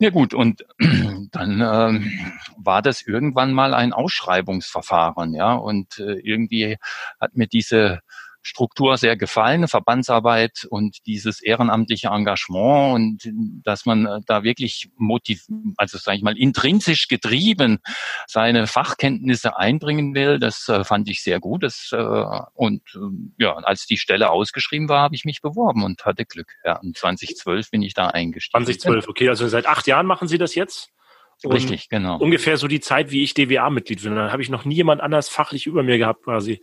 Ja 0.00 0.10
gut, 0.10 0.34
und 0.34 0.62
dann 1.32 1.60
ähm, 1.62 2.12
war 2.58 2.82
das 2.82 3.00
irgendwann 3.00 3.52
mal 3.54 3.72
ein 3.72 3.94
Ausschreibungsverfahren, 3.94 5.32
ja, 5.32 5.54
und 5.54 5.98
äh, 5.98 6.18
irgendwie 6.22 6.76
hat 7.18 7.34
mir 7.34 7.46
diese 7.46 8.00
Struktur 8.46 8.96
sehr 8.96 9.16
gefallen, 9.16 9.66
Verbandsarbeit 9.66 10.66
und 10.70 11.04
dieses 11.06 11.42
ehrenamtliche 11.42 12.08
Engagement 12.08 12.94
und 12.94 13.32
dass 13.64 13.86
man 13.86 14.06
äh, 14.06 14.20
da 14.24 14.44
wirklich 14.44 14.88
motiv, 14.96 15.46
also 15.76 15.98
sage 15.98 16.18
ich 16.18 16.22
mal 16.22 16.38
intrinsisch 16.38 17.08
getrieben 17.08 17.80
seine 18.28 18.68
Fachkenntnisse 18.68 19.56
einbringen 19.56 20.14
will, 20.14 20.38
das 20.38 20.68
äh, 20.68 20.84
fand 20.84 21.08
ich 21.08 21.24
sehr 21.24 21.40
gut. 21.40 21.64
Das, 21.64 21.90
äh, 21.92 21.96
und 22.54 22.82
äh, 22.94 23.42
ja, 23.42 23.54
als 23.54 23.86
die 23.86 23.98
Stelle 23.98 24.30
ausgeschrieben 24.30 24.88
war, 24.88 25.02
habe 25.02 25.16
ich 25.16 25.24
mich 25.24 25.42
beworben 25.42 25.82
und 25.82 26.04
hatte 26.04 26.24
Glück. 26.24 26.54
Ja, 26.64 26.78
und 26.78 26.96
2012 26.96 27.72
bin 27.72 27.82
ich 27.82 27.94
da 27.94 28.06
eingestiegen. 28.06 28.64
2012, 28.64 29.08
okay, 29.08 29.28
also 29.28 29.48
seit 29.48 29.66
acht 29.66 29.88
Jahren 29.88 30.06
machen 30.06 30.28
Sie 30.28 30.38
das 30.38 30.54
jetzt? 30.54 30.92
Und 31.42 31.52
Richtig, 31.52 31.88
genau. 31.88 32.18
Ungefähr 32.18 32.56
so 32.56 32.66
die 32.66 32.80
Zeit, 32.80 33.10
wie 33.10 33.22
ich 33.22 33.34
DWA-Mitglied 33.34 34.02
bin. 34.02 34.16
Da 34.16 34.32
habe 34.32 34.42
ich 34.42 34.48
noch 34.48 34.64
nie 34.64 34.76
jemand 34.76 35.02
anders 35.02 35.28
fachlich 35.28 35.66
über 35.66 35.82
mir 35.82 35.98
gehabt, 35.98 36.24
quasi, 36.24 36.62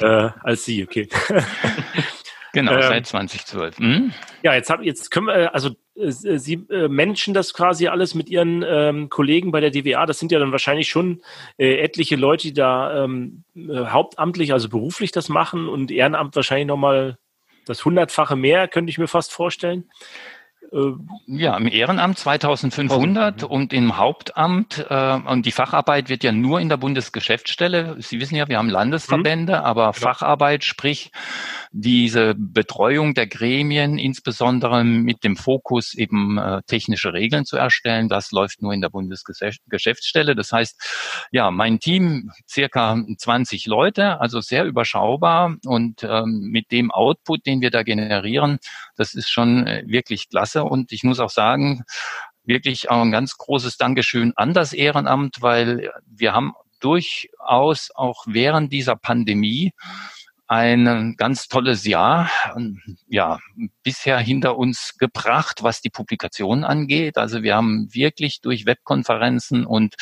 äh, 0.00 0.30
als 0.42 0.64
Sie, 0.64 0.82
okay. 0.82 1.08
Genau, 2.52 2.72
ähm, 2.72 2.82
seit 2.82 3.06
2012. 3.06 3.78
Mhm. 3.78 4.12
Ja, 4.42 4.54
jetzt, 4.54 4.70
hab, 4.70 4.82
jetzt 4.82 5.10
können 5.10 5.26
wir, 5.26 5.54
also 5.54 5.70
äh, 5.96 6.10
Sie 6.10 6.54
äh, 6.70 6.88
managen 6.88 7.34
das 7.34 7.52
quasi 7.52 7.88
alles 7.88 8.14
mit 8.14 8.28
Ihren 8.28 8.64
ähm, 8.66 9.08
Kollegen 9.10 9.50
bei 9.50 9.60
der 9.60 9.70
DWA. 9.70 10.06
Das 10.06 10.18
sind 10.18 10.32
ja 10.32 10.38
dann 10.38 10.52
wahrscheinlich 10.52 10.88
schon 10.88 11.22
äh, 11.58 11.78
etliche 11.78 12.16
Leute, 12.16 12.48
die 12.48 12.54
da 12.54 13.04
ähm, 13.04 13.44
äh, 13.54 13.86
hauptamtlich, 13.86 14.52
also 14.52 14.68
beruflich 14.68 15.12
das 15.12 15.28
machen 15.28 15.68
und 15.68 15.90
Ehrenamt 15.90 16.34
wahrscheinlich 16.36 16.66
nochmal 16.66 17.18
das 17.66 17.84
hundertfache 17.84 18.34
mehr, 18.34 18.66
könnte 18.66 18.90
ich 18.90 18.98
mir 18.98 19.08
fast 19.08 19.32
vorstellen. 19.32 19.90
Äh, 20.70 20.92
ja, 21.26 21.56
im 21.56 21.66
Ehrenamt 21.66 22.18
2500 22.18 23.42
und 23.42 23.72
im 23.72 23.96
Hauptamt 23.96 24.84
äh, 24.90 25.14
und 25.14 25.46
die 25.46 25.52
Facharbeit 25.52 26.08
wird 26.08 26.24
ja 26.24 26.32
nur 26.32 26.60
in 26.60 26.68
der 26.68 26.76
Bundesgeschäftsstelle. 26.76 27.96
Sie 28.00 28.20
wissen 28.20 28.36
ja, 28.36 28.48
wir 28.48 28.58
haben 28.58 28.68
Landesverbände, 28.68 29.54
mhm. 29.54 29.64
aber 29.64 29.92
genau. 29.92 30.06
Facharbeit, 30.06 30.64
sprich 30.64 31.10
diese 31.70 32.34
Betreuung 32.36 33.14
der 33.14 33.26
Gremien, 33.26 33.98
insbesondere 33.98 34.84
mit 34.84 35.24
dem 35.24 35.36
Fokus 35.36 35.94
eben 35.94 36.36
äh, 36.36 36.60
technische 36.66 37.12
Regeln 37.12 37.46
zu 37.46 37.56
erstellen, 37.56 38.08
das 38.08 38.30
läuft 38.30 38.60
nur 38.60 38.72
in 38.74 38.80
der 38.80 38.90
Bundesgeschäftsstelle. 38.90 40.34
Das 40.34 40.52
heißt, 40.52 41.28
ja, 41.30 41.50
mein 41.50 41.78
Team 41.78 42.30
circa 42.48 43.02
20 43.16 43.66
Leute, 43.66 44.20
also 44.20 44.40
sehr 44.40 44.64
überschaubar 44.64 45.56
und 45.64 46.04
ähm, 46.04 46.48
mit 46.50 46.72
dem 46.72 46.90
Output, 46.90 47.46
den 47.46 47.60
wir 47.60 47.70
da 47.70 47.82
generieren, 47.82 48.58
das 48.98 49.14
ist 49.14 49.30
schon 49.30 49.66
äh, 49.66 49.84
wirklich 49.86 50.28
klasse. 50.28 50.64
Und 50.64 50.92
ich 50.92 51.04
muss 51.04 51.20
auch 51.20 51.30
sagen, 51.30 51.84
wirklich 52.44 52.90
auch 52.90 53.02
ein 53.02 53.12
ganz 53.12 53.36
großes 53.36 53.76
Dankeschön 53.76 54.32
an 54.36 54.54
das 54.54 54.72
Ehrenamt, 54.72 55.36
weil 55.40 55.90
wir 56.06 56.32
haben 56.32 56.54
durchaus 56.80 57.90
auch 57.94 58.24
während 58.26 58.72
dieser 58.72 58.96
Pandemie 58.96 59.72
ein 60.48 61.14
ganz 61.18 61.48
tolles 61.48 61.84
Jahr, 61.84 62.30
ja, 63.06 63.38
bisher 63.82 64.18
hinter 64.18 64.56
uns 64.56 64.94
gebracht, 64.98 65.62
was 65.62 65.82
die 65.82 65.90
Publikation 65.90 66.64
angeht. 66.64 67.18
Also 67.18 67.42
wir 67.42 67.54
haben 67.54 67.92
wirklich 67.92 68.40
durch 68.40 68.64
Webkonferenzen 68.64 69.66
und 69.66 69.94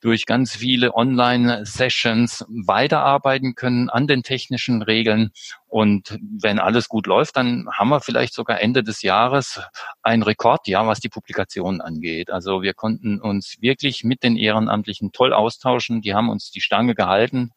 durch 0.00 0.26
ganz 0.26 0.56
viele 0.56 0.94
Online-Sessions 0.94 2.44
weiterarbeiten 2.48 3.54
können 3.54 3.88
an 3.88 4.08
den 4.08 4.24
technischen 4.24 4.82
Regeln. 4.82 5.30
Und 5.68 6.18
wenn 6.20 6.58
alles 6.58 6.88
gut 6.88 7.06
läuft, 7.06 7.36
dann 7.36 7.68
haben 7.70 7.90
wir 7.90 8.00
vielleicht 8.00 8.32
sogar 8.32 8.60
Ende 8.60 8.82
des 8.82 9.02
Jahres 9.02 9.60
ein 10.02 10.22
Rekordjahr, 10.22 10.86
was 10.86 11.00
die 11.00 11.10
Publikation 11.10 11.82
angeht. 11.82 12.30
Also 12.30 12.62
wir 12.62 12.72
konnten 12.72 13.20
uns 13.20 13.56
wirklich 13.60 14.02
mit 14.02 14.22
den 14.22 14.36
Ehrenamtlichen 14.36 15.12
toll 15.12 15.34
austauschen. 15.34 16.00
Die 16.00 16.14
haben 16.14 16.30
uns 16.30 16.50
die 16.50 16.62
Stange 16.62 16.94
gehalten 16.94 17.52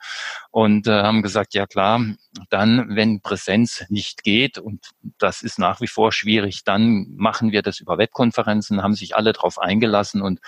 und 0.52 0.88
äh, 0.88 1.04
haben 1.04 1.22
gesagt, 1.22 1.54
ja 1.54 1.66
klar, 1.66 2.02
dann, 2.50 2.96
wenn 2.96 3.22
Präsenz 3.22 3.86
nicht 3.88 4.24
geht, 4.24 4.58
und 4.58 4.90
das 5.18 5.42
ist 5.42 5.58
nach 5.58 5.80
wie 5.80 5.88
vor 5.88 6.12
schwierig, 6.12 6.66
dann 6.66 7.08
machen 7.16 7.54
wir 7.54 7.62
das 7.62 7.80
über 7.80 7.98
Webkonferenzen, 7.98 8.84
haben 8.84 8.94
sich 8.94 9.16
alle 9.16 9.32
darauf 9.32 9.58
eingelassen 9.58 10.22
und 10.22 10.42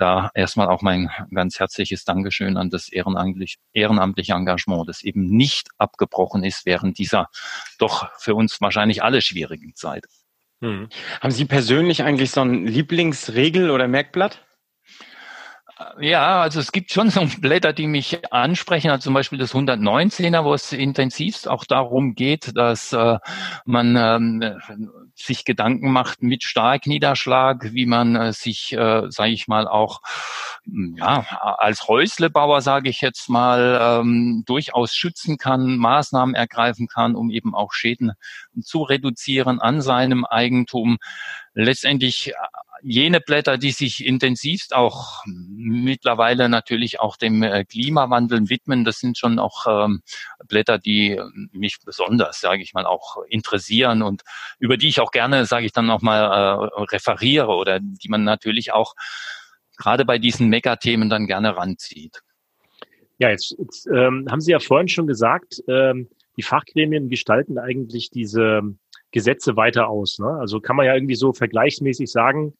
da 0.00 0.30
erstmal 0.34 0.68
auch 0.68 0.82
mein 0.82 1.10
ganz 1.32 1.58
herzliches 1.58 2.04
Dankeschön 2.04 2.56
an 2.56 2.70
das 2.70 2.88
ehrenamtlich, 2.88 3.58
ehrenamtliche 3.72 4.32
Engagement, 4.32 4.88
das 4.88 5.02
eben 5.02 5.26
nicht 5.26 5.68
abgebrochen 5.78 6.42
ist 6.44 6.66
während 6.66 6.98
dieser 6.98 7.28
doch 7.78 8.08
für 8.18 8.34
uns 8.34 8.60
wahrscheinlich 8.60 9.02
alle 9.02 9.20
schwierigen 9.22 9.74
Zeit. 9.74 10.06
Hm. 10.60 10.88
Haben 11.20 11.30
Sie 11.30 11.44
persönlich 11.44 12.02
eigentlich 12.02 12.30
so 12.30 12.42
ein 12.42 12.66
Lieblingsregel 12.66 13.70
oder 13.70 13.88
Merkblatt? 13.88 14.44
Ja, 15.98 16.42
also 16.42 16.60
es 16.60 16.72
gibt 16.72 16.92
schon 16.92 17.08
so 17.08 17.26
Blätter, 17.40 17.72
die 17.72 17.86
mich 17.86 18.32
ansprechen, 18.32 18.90
also 18.90 19.04
zum 19.04 19.14
Beispiel 19.14 19.38
das 19.38 19.54
119er, 19.54 20.44
wo 20.44 20.52
es 20.52 20.72
intensivst 20.72 21.48
auch 21.48 21.64
darum 21.64 22.14
geht, 22.14 22.54
dass 22.54 22.92
äh, 22.92 23.18
man 23.64 23.96
ähm, 23.96 25.09
sich 25.22 25.44
Gedanken 25.44 25.90
macht 25.90 26.22
mit 26.22 26.42
Starkniederschlag, 26.42 27.72
wie 27.72 27.86
man 27.86 28.16
äh, 28.16 28.32
sich, 28.32 28.72
äh, 28.72 29.02
sage 29.08 29.32
ich 29.32 29.48
mal, 29.48 29.68
auch 29.68 30.00
ja, 30.96 31.24
als 31.58 31.88
Häuslebauer, 31.88 32.60
sage 32.60 32.90
ich 32.90 33.00
jetzt 33.00 33.28
mal, 33.28 33.78
ähm, 33.80 34.44
durchaus 34.46 34.94
schützen 34.94 35.38
kann, 35.38 35.76
Maßnahmen 35.76 36.34
ergreifen 36.34 36.86
kann, 36.86 37.16
um 37.16 37.30
eben 37.30 37.54
auch 37.54 37.72
Schäden 37.72 38.12
zu 38.62 38.82
reduzieren 38.82 39.60
an 39.60 39.80
seinem 39.80 40.24
Eigentum. 40.24 40.98
Letztendlich 41.54 42.32
jene 42.82 43.20
Blätter, 43.20 43.58
die 43.58 43.72
sich 43.72 44.04
intensivst 44.04 44.74
auch 44.74 45.22
mittlerweile 45.26 46.48
natürlich 46.48 47.00
auch 47.00 47.16
dem 47.16 47.42
äh, 47.42 47.64
Klimawandel 47.64 48.48
widmen, 48.48 48.84
das 48.84 48.98
sind 48.98 49.18
schon 49.18 49.38
auch 49.38 49.66
ähm, 49.66 50.02
Blätter, 50.48 50.78
die 50.78 51.20
mich 51.52 51.78
besonders, 51.84 52.40
sage 52.40 52.62
ich 52.62 52.72
mal, 52.72 52.86
auch 52.86 53.18
interessieren 53.28 54.02
und 54.02 54.22
über 54.58 54.76
die 54.76 54.88
ich 54.88 55.00
auch 55.00 55.10
gerne, 55.10 55.44
sage 55.46 55.66
ich 55.66 55.72
dann 55.72 55.86
noch 55.86 56.02
mal, 56.02 56.70
äh, 56.78 56.82
referiere 56.84 57.48
oder 57.48 57.80
die 57.80 58.08
man 58.08 58.24
natürlich 58.24 58.72
auch 58.72 58.94
gerade 59.76 60.04
bei 60.04 60.18
diesen 60.18 60.48
Megathemen 60.48 61.08
dann 61.08 61.26
gerne 61.26 61.56
ranzieht. 61.56 62.22
Ja, 63.18 63.30
jetzt, 63.30 63.54
jetzt 63.58 63.86
ähm, 63.86 64.26
haben 64.30 64.40
Sie 64.40 64.52
ja 64.52 64.60
vorhin 64.60 64.88
schon 64.88 65.06
gesagt, 65.06 65.62
ähm, 65.68 66.08
die 66.36 66.42
Fachgremien 66.42 67.10
gestalten 67.10 67.58
eigentlich 67.58 68.10
diese 68.10 68.62
Gesetze 69.12 69.56
weiter 69.56 69.88
aus. 69.88 70.18
Ne? 70.18 70.28
Also 70.28 70.60
kann 70.60 70.76
man 70.76 70.86
ja 70.86 70.94
irgendwie 70.94 71.14
so 71.14 71.32
vergleichsmäßig 71.32 72.10
sagen, 72.10 72.54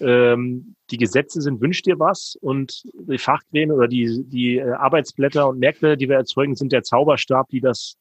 ähm, 0.00 0.74
die 0.90 0.98
Gesetze 0.98 1.40
sind, 1.40 1.60
wünscht 1.60 1.86
dir 1.86 1.98
was 1.98 2.36
und 2.40 2.82
die 2.94 3.18
Fachgremien 3.18 3.72
oder 3.72 3.88
die, 3.88 4.24
die 4.24 4.58
äh, 4.58 4.72
Arbeitsblätter 4.72 5.48
und 5.48 5.58
Märkte, 5.58 5.96
die 5.96 6.08
wir 6.08 6.16
erzeugen, 6.16 6.54
sind 6.54 6.72
der 6.72 6.82
Zauberstab, 6.82 7.48
die 7.48 7.60
das 7.60 7.96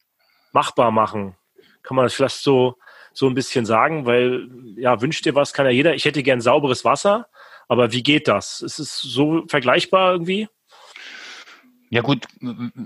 machbar 0.51 0.91
machen. 0.91 1.35
Kann 1.81 1.95
man 1.95 2.05
das 2.05 2.13
vielleicht 2.13 2.37
so, 2.37 2.75
so 3.13 3.27
ein 3.27 3.35
bisschen 3.35 3.65
sagen, 3.65 4.05
weil 4.05 4.49
ja, 4.75 5.01
wünscht 5.01 5.25
dir 5.25 5.35
was, 5.35 5.53
kann 5.53 5.65
ja 5.65 5.71
jeder. 5.71 5.93
Ich 5.95 6.05
hätte 6.05 6.23
gern 6.23 6.41
sauberes 6.41 6.85
Wasser, 6.85 7.27
aber 7.67 7.91
wie 7.91 8.03
geht 8.03 8.27
das? 8.27 8.61
Ist 8.61 8.79
es 8.79 8.99
so 8.99 9.43
vergleichbar 9.47 10.13
irgendwie? 10.13 10.47
Ja 11.93 12.01
gut, 12.01 12.25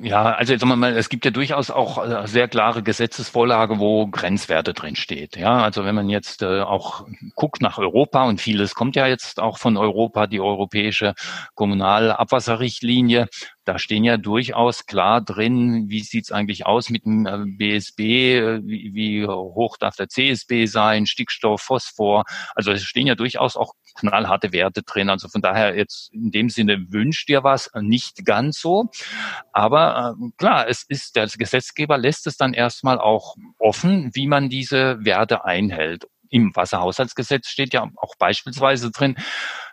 ja, 0.02 0.34
also 0.34 0.58
sagen 0.58 0.68
wir 0.68 0.76
mal, 0.76 0.98
es 0.98 1.08
gibt 1.08 1.24
ja 1.24 1.32
durchaus 1.32 1.72
auch 1.72 2.06
äh, 2.06 2.28
sehr 2.28 2.50
klare 2.50 2.84
Gesetzesvorlage, 2.84 3.80
wo 3.80 4.06
Grenzwerte 4.08 4.74
drin 4.74 4.98
steht. 4.98 5.38
Ja, 5.38 5.64
also 5.64 5.86
wenn 5.86 5.96
man 5.96 6.10
jetzt 6.10 6.42
äh, 6.42 6.60
auch 6.60 7.08
guckt 7.36 7.62
nach 7.62 7.78
Europa 7.78 8.26
und 8.26 8.42
vieles 8.42 8.76
kommt 8.76 8.98
ja 8.98 9.08
jetzt 9.08 9.40
auch 9.40 9.60
von 9.60 9.78
Europa, 9.78 10.28
die 10.28 10.42
europäische 10.42 11.14
Kommunalabwasserrichtlinie, 11.56 13.30
da 13.68 13.80
stehen 13.80 14.04
ja 14.06 14.18
durchaus 14.18 14.86
klar 14.86 15.20
drin, 15.22 15.90
wie 15.90 16.00
sieht's 16.00 16.32
eigentlich 16.32 16.66
aus 16.66 16.90
mit 16.90 17.06
dem 17.06 17.26
äh, 17.26 17.44
BSB, 17.46 18.00
äh, 18.00 18.62
wie, 18.64 18.94
wie 18.94 19.28
hoch 19.28 19.78
darf 19.78 19.96
der 19.96 20.08
CSB 20.08 20.68
sein, 20.68 21.06
Stickstoff, 21.06 21.62
Phosphor. 21.62 22.24
Also 22.56 22.72
es 22.72 22.84
stehen 22.84 23.08
ja 23.08 23.16
durchaus 23.16 23.58
auch 23.58 23.74
knallharte 24.00 24.54
Werte 24.54 24.84
drin. 24.84 25.10
Also 25.10 25.28
von 25.28 25.42
daher 25.42 25.76
jetzt 25.76 26.14
in 26.14 26.32
dem 26.32 26.50
Sinne 26.50 26.86
wünscht 26.90 27.30
ihr 27.30 27.44
was 27.44 27.70
nicht 27.82 28.26
ganz 28.26 28.62
so. 28.62 28.90
Aber 29.52 30.16
äh, 30.18 30.30
klar, 30.38 30.70
es 30.70 30.84
ist, 30.88 31.18
der 31.18 31.28
Gesetzgeber 31.28 31.98
lässt 31.98 32.26
es 32.26 32.38
dann 32.38 32.54
erstmal 32.54 33.00
auch 33.00 33.36
offen, 33.60 34.12
wie 34.14 34.28
man 34.28 34.48
diese 34.48 35.04
Werte 35.04 35.44
einhält 35.44 36.08
im 36.30 36.54
Wasserhaushaltsgesetz 36.56 37.48
steht 37.48 37.74
ja 37.74 37.88
auch 37.96 38.16
beispielsweise 38.18 38.92
drin, 38.92 39.16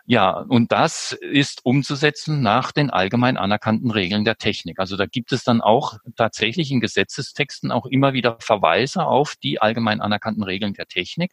ja, 0.07 0.29
und 0.37 0.71
das 0.71 1.13
ist 1.13 1.61
umzusetzen 1.63 2.41
nach 2.41 2.71
den 2.71 2.91
allgemein 2.91 3.37
anerkannten 3.37 3.89
Regeln 3.89 4.23
der 4.23 4.37
Technik. 4.37 4.79
Also 4.79 4.97
da 4.97 5.07
gibt 5.07 5.31
es 5.31 5.43
dann 5.43 5.61
auch 5.61 5.97
tatsächlich 6.15 6.69
in 6.69 6.79
Gesetzestexten 6.79 7.71
auch 7.71 7.87
immer 7.87 8.13
wieder 8.13 8.37
Verweise 8.39 9.05
auf 9.07 9.35
die 9.41 9.59
allgemein 9.59 10.01
anerkannten 10.01 10.43
Regeln 10.43 10.73
der 10.73 10.85
Technik. 10.85 11.31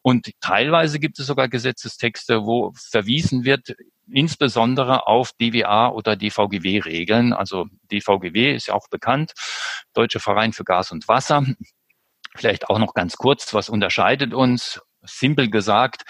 Und 0.00 0.30
teilweise 0.40 1.00
gibt 1.00 1.18
es 1.18 1.26
sogar 1.26 1.48
Gesetzestexte, 1.48 2.46
wo 2.46 2.72
verwiesen 2.74 3.44
wird, 3.44 3.74
insbesondere 4.10 5.06
auf 5.06 5.32
DWA 5.32 5.90
oder 5.90 6.16
DVGW-Regeln. 6.16 7.34
Also 7.34 7.66
DVGW 7.92 8.54
ist 8.54 8.68
ja 8.68 8.74
auch 8.74 8.88
bekannt, 8.88 9.32
Deutsche 9.92 10.18
Verein 10.20 10.54
für 10.54 10.64
Gas 10.64 10.92
und 10.92 11.08
Wasser. 11.08 11.44
Vielleicht 12.34 12.70
auch 12.70 12.78
noch 12.78 12.94
ganz 12.94 13.16
kurz, 13.16 13.52
was 13.52 13.68
unterscheidet 13.68 14.32
uns? 14.32 14.80
Simpel 15.02 15.50
gesagt, 15.50 16.04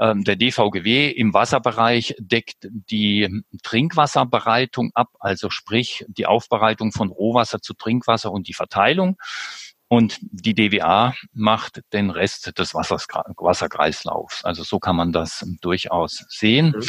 ähm, 0.00 0.24
der 0.24 0.36
DVGW 0.36 1.10
im 1.10 1.32
Wasserbereich 1.34 2.14
deckt 2.18 2.68
die 2.70 3.42
Trinkwasserbereitung 3.62 4.90
ab, 4.94 5.08
also 5.20 5.50
sprich 5.50 6.04
die 6.08 6.26
Aufbereitung 6.26 6.92
von 6.92 7.10
Rohwasser 7.10 7.60
zu 7.60 7.74
Trinkwasser 7.74 8.32
und 8.32 8.48
die 8.48 8.54
Verteilung. 8.54 9.16
Und 9.88 10.18
die 10.20 10.54
DWA 10.54 11.14
macht 11.32 11.80
den 11.92 12.10
Rest 12.10 12.58
des 12.58 12.74
Wasserkreislaufs. 12.74 14.44
Also 14.44 14.64
so 14.64 14.80
kann 14.80 14.96
man 14.96 15.12
das 15.12 15.46
durchaus 15.60 16.24
sehen. 16.28 16.74
Mhm. 16.76 16.82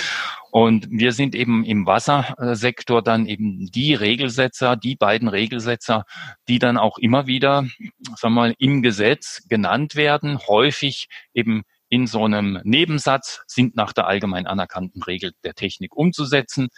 Und 0.50 0.88
wir 0.90 1.12
sind 1.12 1.36
eben 1.36 1.64
im 1.64 1.86
Wassersektor 1.86 3.04
dann 3.04 3.28
eben 3.28 3.70
die 3.72 3.94
Regelsetzer, 3.94 4.76
die 4.76 4.96
beiden 4.96 5.28
Regelsetzer, 5.28 6.06
die 6.48 6.58
dann 6.58 6.78
auch 6.78 6.98
immer 6.98 7.28
wieder, 7.28 7.68
sagen 8.16 8.20
wir 8.22 8.30
mal, 8.30 8.56
im 8.58 8.82
Gesetz 8.82 9.44
genannt 9.48 9.96
werden, 9.96 10.40
häufig 10.48 11.08
eben 11.36 11.64
in 11.90 12.08
so 12.08 12.26
einem 12.26 12.60
Nebensatz 12.64 13.42
sind 13.48 13.76
nach 13.76 13.94
der 13.94 14.08
allgemein 14.08 14.48
anerkannten 14.48 15.04
Regel 15.04 15.34
der 15.44 15.54
Technik 15.54 15.96
umzusetzen. 15.96 16.70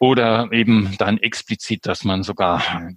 Oder 0.00 0.50
eben 0.50 0.96
dann 0.96 1.18
explizit, 1.18 1.86
dass 1.86 2.04
man 2.04 2.22
sogar 2.22 2.90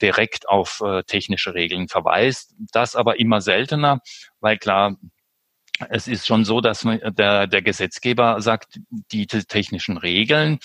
direkt 0.00 0.48
auf 0.48 0.82
äh, 0.84 1.02
technische 1.04 1.54
Regeln 1.54 1.88
verweist. 1.88 2.54
Das 2.72 2.96
aber 2.96 3.20
immer 3.20 3.42
seltener, 3.42 4.00
weil 4.40 4.56
klar, 4.56 4.96
es 5.90 6.08
ist 6.08 6.26
schon 6.26 6.46
so, 6.46 6.62
dass 6.62 6.86
der, 7.18 7.46
der 7.46 7.62
Gesetzgeber 7.62 8.40
sagt, 8.40 8.80
die 9.12 9.26
technischen 9.26 9.98
Regeln, 9.98 10.58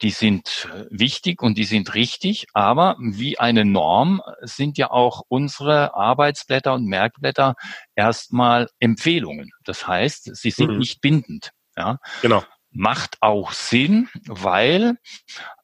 die 0.00 0.10
sind 0.10 0.68
wichtig 0.90 1.42
und 1.42 1.58
die 1.58 1.64
sind 1.64 1.94
richtig, 1.94 2.46
aber 2.52 2.96
wie 3.00 3.38
eine 3.38 3.64
Norm 3.64 4.22
sind 4.42 4.78
ja 4.78 4.90
auch 4.90 5.22
unsere 5.28 5.94
Arbeitsblätter 5.94 6.72
und 6.72 6.84
Merkblätter 6.84 7.54
erstmal 7.96 8.68
Empfehlungen. 8.78 9.50
Das 9.64 9.88
heißt, 9.88 10.36
sie 10.36 10.50
sind 10.50 10.72
mhm. 10.72 10.78
nicht 10.78 11.00
bindend. 11.00 11.50
Ja? 11.76 11.98
Genau 12.22 12.44
macht 12.74 13.22
auch 13.22 13.52
Sinn, 13.52 14.08
weil 14.26 14.96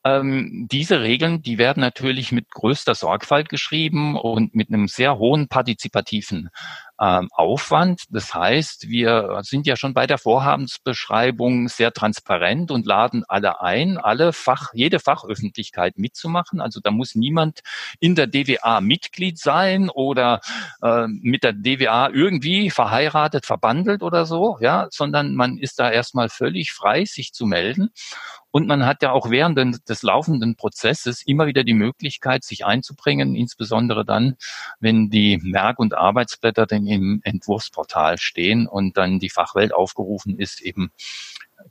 ähm, 0.04 0.66
diese 0.70 1.00
Regeln, 1.00 1.42
die 1.42 1.58
werden 1.58 1.80
natürlich 1.80 2.32
mit 2.32 2.50
größter 2.50 2.94
Sorgfalt 2.94 3.48
geschrieben 3.48 4.16
und 4.16 4.54
mit 4.54 4.68
einem 4.68 4.88
sehr 4.88 5.18
hohen 5.18 5.48
partizipativen 5.48 6.48
ähm, 7.00 7.28
Aufwand. 7.32 8.04
Das 8.10 8.34
heißt, 8.34 8.88
wir 8.88 9.40
sind 9.42 9.66
ja 9.66 9.76
schon 9.76 9.94
bei 9.94 10.06
der 10.06 10.18
Vorhabensbeschreibung 10.18 11.68
sehr 11.68 11.92
transparent 11.92 12.70
und 12.70 12.86
laden 12.86 13.24
alle 13.28 13.60
ein, 13.60 13.98
alle 13.98 14.32
Fach, 14.32 14.70
jede 14.74 15.00
Fachöffentlichkeit 15.00 15.98
mitzumachen. 15.98 16.60
Also 16.60 16.80
da 16.80 16.90
muss 16.90 17.14
niemand 17.14 17.60
in 18.00 18.14
der 18.14 18.26
DWA 18.26 18.80
Mitglied 18.80 19.38
sein 19.38 19.90
oder 19.90 20.40
äh, 20.82 21.06
mit 21.08 21.42
der 21.42 21.52
DWA 21.52 22.10
irgendwie 22.10 22.70
verheiratet, 22.70 23.46
verbandelt 23.46 24.02
oder 24.02 24.26
so, 24.26 24.58
ja, 24.60 24.88
sondern 24.90 25.34
man 25.34 25.58
ist 25.58 25.78
da 25.78 25.90
erstmal 25.90 26.28
völlig 26.28 26.72
frei, 26.72 27.04
sich 27.04 27.32
zu 27.32 27.46
melden. 27.46 27.90
Und 28.52 28.66
man 28.66 28.84
hat 28.84 29.02
ja 29.02 29.12
auch 29.12 29.30
während 29.30 29.58
des 29.88 30.02
laufenden 30.02 30.56
Prozesses 30.56 31.22
immer 31.22 31.46
wieder 31.46 31.62
die 31.62 31.74
Möglichkeit, 31.74 32.44
sich 32.44 32.64
einzubringen, 32.64 33.36
insbesondere 33.36 34.04
dann, 34.04 34.36
wenn 34.80 35.10
die 35.10 35.38
Merk- 35.38 35.78
und 35.78 35.94
Arbeitsblätter 35.94 36.66
dann 36.66 36.86
im 36.86 37.20
Entwurfsportal 37.22 38.18
stehen 38.18 38.66
und 38.66 38.96
dann 38.96 39.18
die 39.20 39.30
Fachwelt 39.30 39.72
aufgerufen 39.72 40.38
ist, 40.38 40.60
eben 40.60 40.90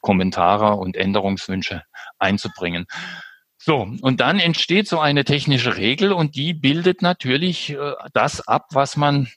Kommentare 0.02 0.76
und 0.76 0.96
Änderungswünsche 0.96 1.84
einzubringen. 2.18 2.86
So, 3.58 3.92
und 4.02 4.22
dann 4.22 4.39
entsteht 4.39 4.88
so 4.88 5.00
eine 5.00 5.26
technische 5.26 5.76
Regel 5.76 6.13
und 6.13 6.36
die 6.36 6.54
bildet 6.54 7.02
natürlich 7.02 7.72
äh, 7.72 7.94
das 8.13 8.48
ab, 8.48 8.68
was 8.72 8.96
man 8.96 9.28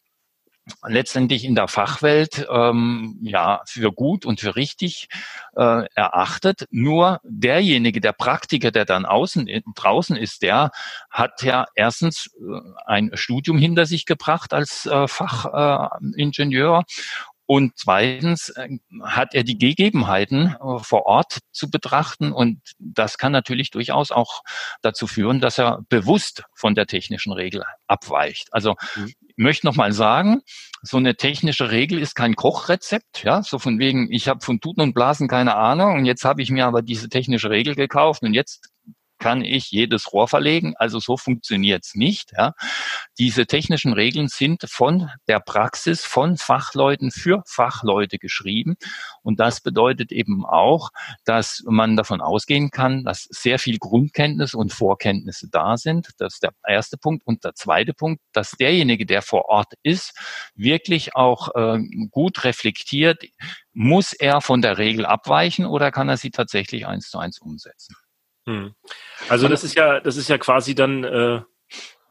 letztendlich 0.86 1.44
in 1.44 1.54
der 1.54 1.68
Fachwelt 1.68 2.46
ähm, 2.50 3.18
ja 3.22 3.62
für 3.66 3.92
gut 3.92 4.24
und 4.24 4.40
für 4.40 4.56
richtig 4.56 5.08
äh, 5.56 5.86
erachtet. 5.94 6.66
Nur 6.70 7.20
derjenige, 7.24 8.00
der 8.00 8.12
Praktiker, 8.12 8.70
der 8.70 8.84
dann 8.84 9.04
außen 9.04 9.48
draußen 9.74 10.16
ist, 10.16 10.42
der 10.42 10.70
hat 11.10 11.42
ja 11.42 11.66
erstens 11.74 12.30
äh, 12.38 12.60
ein 12.86 13.10
Studium 13.14 13.58
hinter 13.58 13.86
sich 13.86 14.06
gebracht 14.06 14.54
als 14.54 14.86
äh, 14.86 15.08
Fachingenieur 15.08 16.80
äh, 16.80 16.92
und 17.46 17.72
zweitens 17.76 18.50
äh, 18.50 18.68
hat 19.02 19.34
er 19.34 19.42
die 19.42 19.58
Gegebenheiten 19.58 20.54
äh, 20.54 20.78
vor 20.78 21.06
Ort 21.06 21.40
zu 21.50 21.70
betrachten 21.70 22.32
und 22.32 22.60
das 22.78 23.18
kann 23.18 23.32
natürlich 23.32 23.70
durchaus 23.70 24.12
auch 24.12 24.42
dazu 24.80 25.06
führen, 25.06 25.40
dass 25.40 25.58
er 25.58 25.80
bewusst 25.88 26.44
von 26.54 26.74
der 26.74 26.86
technischen 26.86 27.32
Regel 27.32 27.64
abweicht. 27.88 28.48
Also 28.52 28.76
mhm 28.94 29.12
möchte 29.36 29.66
noch 29.66 29.76
mal 29.76 29.92
sagen, 29.92 30.42
so 30.82 30.96
eine 30.96 31.16
technische 31.16 31.70
Regel 31.70 31.98
ist 31.98 32.14
kein 32.14 32.34
Kochrezept, 32.34 33.22
ja, 33.22 33.42
so 33.42 33.58
von 33.58 33.78
wegen, 33.78 34.10
ich 34.10 34.28
habe 34.28 34.44
von 34.44 34.60
Tuten 34.60 34.80
und 34.80 34.94
Blasen 34.94 35.28
keine 35.28 35.56
Ahnung 35.56 35.96
und 35.96 36.04
jetzt 36.04 36.24
habe 36.24 36.42
ich 36.42 36.50
mir 36.50 36.66
aber 36.66 36.82
diese 36.82 37.08
technische 37.08 37.50
Regel 37.50 37.74
gekauft 37.74 38.22
und 38.22 38.34
jetzt 38.34 38.71
kann 39.22 39.44
ich 39.44 39.70
jedes 39.70 40.12
Rohr 40.12 40.26
verlegen. 40.26 40.74
Also 40.76 40.98
so 40.98 41.16
funktioniert's 41.16 41.94
nicht. 41.94 42.32
Ja. 42.36 42.54
Diese 43.18 43.46
technischen 43.46 43.92
Regeln 43.92 44.26
sind 44.26 44.64
von 44.68 45.10
der 45.28 45.38
Praxis, 45.38 46.04
von 46.04 46.36
Fachleuten 46.36 47.12
für 47.12 47.44
Fachleute 47.46 48.18
geschrieben. 48.18 48.74
Und 49.22 49.38
das 49.38 49.60
bedeutet 49.60 50.10
eben 50.10 50.44
auch, 50.44 50.90
dass 51.24 51.62
man 51.66 51.96
davon 51.96 52.20
ausgehen 52.20 52.70
kann, 52.72 53.04
dass 53.04 53.28
sehr 53.30 53.60
viel 53.60 53.78
Grundkenntnis 53.78 54.54
und 54.54 54.72
Vorkenntnisse 54.72 55.48
da 55.48 55.76
sind. 55.76 56.10
Das 56.18 56.34
ist 56.34 56.42
der 56.42 56.52
erste 56.66 56.98
Punkt. 56.98 57.24
Und 57.24 57.44
der 57.44 57.54
zweite 57.54 57.94
Punkt, 57.94 58.20
dass 58.32 58.50
derjenige, 58.50 59.06
der 59.06 59.22
vor 59.22 59.44
Ort 59.44 59.74
ist, 59.84 60.18
wirklich 60.56 61.14
auch 61.14 61.54
äh, 61.54 61.78
gut 62.10 62.42
reflektiert, 62.42 63.22
muss 63.72 64.14
er 64.14 64.40
von 64.40 64.62
der 64.62 64.78
Regel 64.78 65.06
abweichen 65.06 65.64
oder 65.64 65.92
kann 65.92 66.08
er 66.08 66.16
sie 66.16 66.30
tatsächlich 66.30 66.88
eins 66.88 67.08
zu 67.08 67.18
eins 67.18 67.38
umsetzen? 67.38 67.94
Hm. 68.46 68.74
Also 69.28 69.48
das 69.48 69.64
ist 69.64 69.76
ja, 69.76 70.00
das 70.00 70.16
ist 70.16 70.28
ja 70.28 70.38
quasi 70.38 70.74
dann 70.74 71.04
äh, 71.04 71.40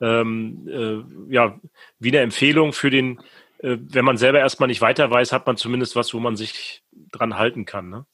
ähm, 0.01 0.67
äh, 0.67 1.33
ja 1.33 1.59
wie 1.99 2.09
eine 2.09 2.19
Empfehlung 2.19 2.73
für 2.73 2.89
den, 2.89 3.19
äh, 3.59 3.77
wenn 3.79 4.05
man 4.05 4.17
selber 4.17 4.39
erstmal 4.39 4.67
nicht 4.67 4.81
weiter 4.81 5.09
weiß, 5.11 5.31
hat 5.31 5.45
man 5.45 5.57
zumindest 5.57 5.95
was, 5.95 6.13
wo 6.13 6.19
man 6.19 6.35
sich 6.35 6.83
dran 7.11 7.37
halten 7.37 7.65
kann. 7.65 7.89
Ne? 7.89 8.05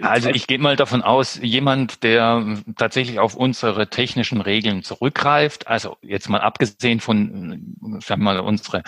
Also 0.00 0.28
ich 0.28 0.46
gehe 0.46 0.58
mal 0.58 0.76
davon 0.76 1.02
aus, 1.02 1.40
jemand, 1.42 2.04
der 2.04 2.62
tatsächlich 2.76 3.18
auf 3.18 3.34
unsere 3.34 3.88
technischen 3.90 4.40
Regeln 4.40 4.84
zurückgreift, 4.84 5.66
also 5.66 5.96
jetzt 6.00 6.28
mal 6.28 6.40
abgesehen 6.40 7.00
von, 7.00 7.76
sagen 8.00 8.22
wir 8.22 8.34
mal, 8.34 8.40
unsere, 8.40 8.84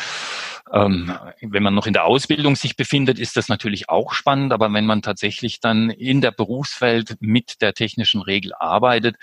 ähm, 0.72 1.12
wenn 1.40 1.62
man 1.64 1.74
noch 1.74 1.88
in 1.88 1.92
der 1.92 2.04
Ausbildung 2.04 2.54
sich 2.54 2.76
befindet, 2.76 3.18
ist 3.18 3.36
das 3.36 3.48
natürlich 3.48 3.88
auch 3.88 4.12
spannend, 4.12 4.52
aber 4.52 4.72
wenn 4.72 4.86
man 4.86 5.02
tatsächlich 5.02 5.58
dann 5.58 5.90
in 5.90 6.20
der 6.20 6.30
Berufswelt 6.30 7.16
mit 7.18 7.60
der 7.62 7.74
technischen 7.74 8.22
Regel 8.22 8.52
arbeitet, 8.54 9.16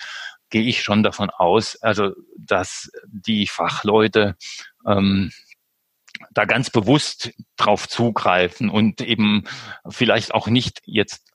gehe 0.49 0.63
ich 0.63 0.83
schon 0.83 1.01
davon 1.01 1.29
aus, 1.29 1.81
also 1.81 2.11
dass 2.37 2.91
die 3.07 3.47
Fachleute 3.47 4.35
ähm, 4.85 5.31
da 6.31 6.45
ganz 6.45 6.69
bewusst 6.69 7.31
drauf 7.59 7.87
zugreifen 7.87 8.69
und 8.69 9.01
eben 9.01 9.43
vielleicht 9.89 10.33
auch 10.33 10.47
nicht 10.47 10.81
jetzt, 10.85 11.27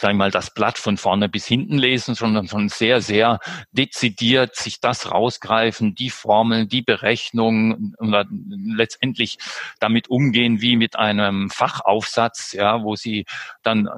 sagen 0.00 0.14
wir 0.14 0.24
mal, 0.24 0.30
das 0.30 0.52
Blatt 0.52 0.78
von 0.78 0.96
vorne 0.96 1.28
bis 1.28 1.46
hinten 1.46 1.78
lesen, 1.78 2.14
sondern 2.14 2.48
schon 2.48 2.68
sehr, 2.68 3.00
sehr 3.00 3.40
dezidiert 3.72 4.54
sich 4.56 4.80
das 4.80 5.10
rausgreifen, 5.10 5.94
die 5.94 6.10
Formeln, 6.10 6.68
die 6.68 6.82
Berechnungen 6.82 7.94
und 7.98 8.14
letztendlich 8.76 9.38
damit 9.80 10.08
umgehen 10.08 10.60
wie 10.60 10.76
mit 10.76 10.96
einem 10.96 11.50
Fachaufsatz, 11.50 12.52
ja, 12.52 12.82
wo 12.82 12.96
sie 12.96 13.24
dann 13.62 13.88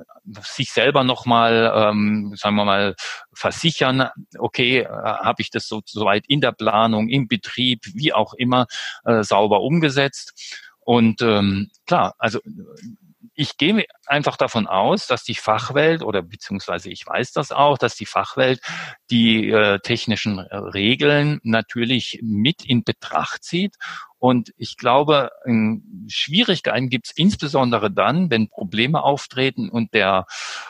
sich 0.40 0.70
selber 0.70 1.04
nochmal, 1.04 1.72
ähm, 1.74 2.34
sagen 2.36 2.56
wir 2.56 2.64
mal, 2.64 2.94
versichern, 3.32 4.08
okay, 4.38 4.80
äh, 4.80 4.88
habe 4.88 5.42
ich 5.42 5.50
das 5.50 5.68
so 5.68 5.82
soweit 5.84 6.24
in 6.28 6.40
der 6.40 6.52
Planung, 6.52 7.08
im 7.08 7.28
Betrieb, 7.28 7.80
wie 7.94 8.12
auch 8.12 8.34
immer, 8.34 8.66
äh, 9.04 9.22
sauber 9.22 9.60
umgesetzt. 9.60 10.62
Und 10.84 11.22
ähm, 11.22 11.70
klar, 11.86 12.14
also 12.18 12.40
ich 13.34 13.56
gehe 13.56 13.84
einfach 14.06 14.36
davon 14.36 14.66
aus, 14.66 15.06
dass 15.06 15.24
die 15.24 15.34
Fachwelt 15.34 16.02
oder 16.02 16.22
beziehungsweise 16.22 16.90
ich 16.90 17.06
weiß 17.06 17.32
das 17.32 17.50
auch, 17.50 17.78
dass 17.78 17.96
die 17.96 18.06
Fachwelt 18.06 18.60
die 19.10 19.50
äh, 19.50 19.80
technischen 19.80 20.38
Regeln 20.38 21.40
natürlich 21.42 22.20
mit 22.22 22.64
in 22.64 22.84
Betracht 22.84 23.42
zieht. 23.42 23.74
Und 24.18 24.52
ich 24.56 24.76
glaube, 24.76 25.30
Schwierigkeiten 26.08 26.88
gibt 26.88 27.06
es 27.06 27.12
insbesondere 27.16 27.90
dann, 27.90 28.30
wenn 28.30 28.48
Probleme 28.48 29.02
auftreten 29.02 29.68
und 29.68 29.92
der 29.92 30.26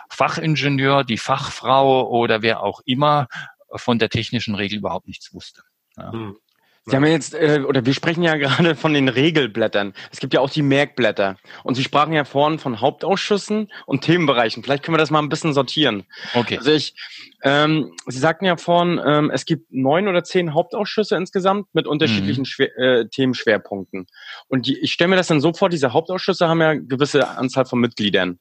Fachingenieur, 0.08 1.04
die 1.04 1.18
Fachfrau 1.18 2.08
oder 2.08 2.42
wer 2.42 2.62
auch 2.62 2.80
immer 2.84 3.28
von 3.76 3.98
der 3.98 4.08
technischen 4.08 4.54
Regel 4.54 4.78
überhaupt 4.78 5.06
nichts 5.06 5.32
wusste. 5.34 5.62
Ja. 5.96 6.12
Hm. 6.12 6.36
Sie 6.86 6.94
haben 6.94 7.04
ja 7.04 7.12
jetzt, 7.12 7.34
äh, 7.34 7.62
oder 7.66 7.86
wir 7.86 7.94
sprechen 7.94 8.22
ja 8.22 8.36
gerade 8.36 8.74
von 8.74 8.92
den 8.92 9.08
Regelblättern. 9.08 9.94
Es 10.12 10.20
gibt 10.20 10.34
ja 10.34 10.40
auch 10.40 10.50
die 10.50 10.62
Merkblätter. 10.62 11.36
Und 11.62 11.76
Sie 11.76 11.82
sprachen 11.82 12.12
ja 12.12 12.24
vorhin 12.24 12.58
von 12.58 12.80
Hauptausschüssen 12.80 13.72
und 13.86 14.02
Themenbereichen. 14.02 14.62
Vielleicht 14.62 14.82
können 14.82 14.94
wir 14.94 14.98
das 14.98 15.10
mal 15.10 15.20
ein 15.20 15.30
bisschen 15.30 15.54
sortieren. 15.54 16.04
Okay. 16.34 16.58
Also 16.58 16.72
ich, 16.72 16.94
ähm, 17.42 17.94
Sie 18.06 18.18
sagten 18.18 18.44
ja 18.44 18.56
vorhin, 18.56 19.00
ähm, 19.04 19.30
es 19.30 19.46
gibt 19.46 19.72
neun 19.72 20.08
oder 20.08 20.24
zehn 20.24 20.52
Hauptausschüsse 20.52 21.16
insgesamt 21.16 21.68
mit 21.72 21.86
unterschiedlichen 21.86 22.42
mhm. 22.42 22.46
Schwer, 22.46 22.78
äh, 22.78 23.08
Themenschwerpunkten. 23.08 24.06
Und 24.48 24.66
die, 24.66 24.78
ich 24.78 24.92
stelle 24.92 25.08
mir 25.08 25.16
das 25.16 25.28
dann 25.28 25.40
so 25.40 25.54
vor, 25.54 25.70
diese 25.70 25.94
Hauptausschüsse 25.94 26.48
haben 26.48 26.60
ja 26.60 26.74
gewisse 26.74 27.28
Anzahl 27.28 27.64
von 27.64 27.80
Mitgliedern, 27.80 28.38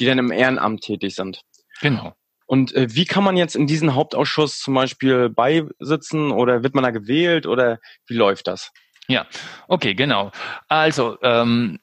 die 0.00 0.06
dann 0.06 0.18
im 0.18 0.32
Ehrenamt 0.32 0.82
tätig 0.82 1.14
sind. 1.14 1.42
Genau. 1.80 2.14
Und 2.46 2.74
äh, 2.74 2.88
wie 2.90 3.04
kann 3.04 3.24
man 3.24 3.36
jetzt 3.36 3.56
in 3.56 3.66
diesen 3.66 3.94
Hauptausschuss 3.94 4.58
zum 4.58 4.74
Beispiel 4.74 5.30
beisitzen 5.30 6.30
oder 6.30 6.62
wird 6.62 6.74
man 6.74 6.84
da 6.84 6.90
gewählt 6.90 7.46
oder 7.46 7.78
wie 8.06 8.14
läuft 8.14 8.46
das? 8.46 8.72
Ja, 9.06 9.26
okay, 9.68 9.94
genau. 9.94 10.32
Also 10.68 11.18
ähm, 11.20 11.78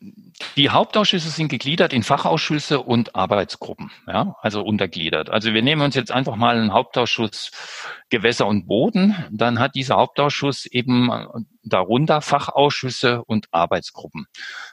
die 0.55 0.71
Hauptausschüsse 0.71 1.29
sind 1.29 1.49
gegliedert 1.49 1.93
in 1.93 2.01
Fachausschüsse 2.01 2.81
und 2.81 3.15
Arbeitsgruppen, 3.15 3.91
ja, 4.07 4.35
also 4.41 4.63
untergliedert. 4.63 5.29
Also 5.29 5.53
wir 5.53 5.61
nehmen 5.61 5.83
uns 5.83 5.93
jetzt 5.93 6.11
einfach 6.11 6.35
mal 6.35 6.57
einen 6.57 6.73
Hauptausschuss 6.73 7.51
Gewässer 8.09 8.47
und 8.47 8.67
Boden, 8.67 9.15
dann 9.29 9.59
hat 9.59 9.75
dieser 9.75 9.97
Hauptausschuss 9.97 10.65
eben 10.65 11.11
darunter 11.63 12.21
Fachausschüsse 12.21 13.23
und 13.23 13.47
Arbeitsgruppen. 13.51 14.25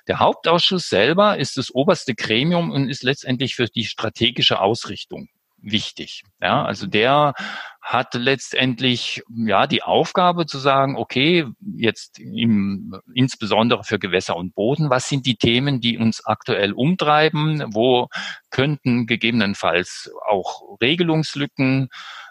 Der 0.08 0.18
Hauptausschuss 0.18 0.88
selber 0.88 1.36
ist 1.36 1.58
das 1.58 1.74
oberste 1.74 2.14
Gremium 2.14 2.70
und 2.70 2.88
ist 2.88 3.02
letztendlich 3.02 3.56
für 3.56 3.66
die 3.66 3.84
strategische 3.84 4.60
Ausrichtung 4.60 5.28
wichtig. 5.60 6.22
Ja, 6.40 6.64
also 6.64 6.86
der 6.86 7.34
hat 7.82 8.14
letztendlich 8.14 9.22
ja 9.34 9.66
die 9.66 9.82
Aufgabe 9.82 10.46
zu 10.46 10.58
sagen, 10.58 10.96
okay, 10.96 11.46
jetzt 11.76 12.18
im, 12.18 12.94
insbesondere 13.14 13.82
für 13.82 13.98
Gewässer 13.98 14.36
und 14.36 14.54
Boden, 14.54 14.90
was 14.90 15.08
sind 15.08 15.24
die 15.26 15.36
Themen, 15.36 15.80
die 15.80 15.96
uns 15.96 16.24
aktuell 16.24 16.72
umtreiben? 16.72 17.64
Wo 17.72 18.08
könnten 18.50 19.06
gegebenenfalls 19.06 20.10
auch 20.28 20.78
Regelungslücken 20.82 21.88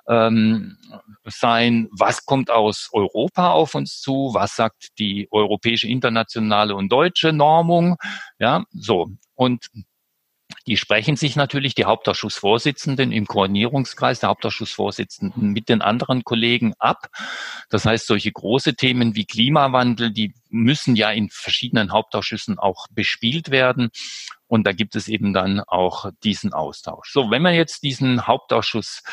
ähm, 0.07 0.77
sein? 1.25 1.87
Was 1.91 2.25
kommt 2.25 2.51
aus 2.51 2.89
Europa 2.93 3.51
auf 3.51 3.73
uns 3.73 3.99
zu? 3.99 4.31
Was 4.33 4.55
sagt 4.55 4.99
die 4.99 5.27
europäische, 5.31 5.87
internationale 5.87 6.75
und 6.75 6.91
deutsche 6.91 7.33
Normung? 7.33 7.97
Ja, 8.37 8.63
so. 8.71 9.07
Und 9.33 9.69
die 10.67 10.77
sprechen 10.77 11.15
sich 11.15 11.35
natürlich, 11.37 11.75
die 11.75 11.85
Hauptausschussvorsitzenden 11.85 13.13
im 13.13 13.25
Koordinierungskreis 13.25 14.19
der 14.19 14.29
Hauptausschussvorsitzenden 14.29 15.51
mit 15.51 15.69
den 15.69 15.81
anderen 15.81 16.23
Kollegen 16.23 16.73
ab. 16.77 17.07
Das 17.69 17.85
heißt, 17.85 18.05
solche 18.05 18.31
große 18.31 18.75
Themen 18.75 19.15
wie 19.15 19.25
Klimawandel, 19.25 20.11
die 20.11 20.33
müssen 20.49 20.95
ja 20.97 21.09
in 21.09 21.29
verschiedenen 21.29 21.91
Hauptausschüssen 21.93 22.59
auch 22.59 22.87
bespielt 22.91 23.49
werden. 23.49 23.89
Und 24.47 24.65
da 24.65 24.71
gibt 24.71 24.95
es 24.95 25.07
eben 25.07 25.33
dann 25.33 25.59
auch 25.59 26.09
diesen 26.23 26.53
Austausch. 26.53 27.11
So, 27.11 27.29
wenn 27.31 27.41
man 27.41 27.53
jetzt 27.53 27.83
diesen 27.83 28.27
Hauptausschuss 28.27 29.03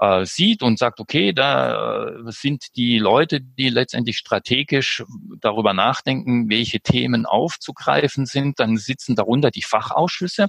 äh, 0.00 0.24
sieht 0.24 0.62
und 0.62 0.78
sagt, 0.78 1.00
okay, 1.00 1.32
da 1.32 2.08
äh, 2.08 2.12
sind 2.26 2.76
die 2.76 2.98
Leute, 2.98 3.40
die 3.40 3.68
letztendlich 3.68 4.16
strategisch 4.16 5.04
darüber 5.40 5.74
nachdenken, 5.74 6.48
welche 6.48 6.80
Themen 6.80 7.26
aufzugreifen 7.26 8.24
sind, 8.24 8.60
dann 8.60 8.76
sitzen 8.76 9.16
darunter 9.16 9.50
die 9.50 9.62
Fachausschüsse. 9.62 10.48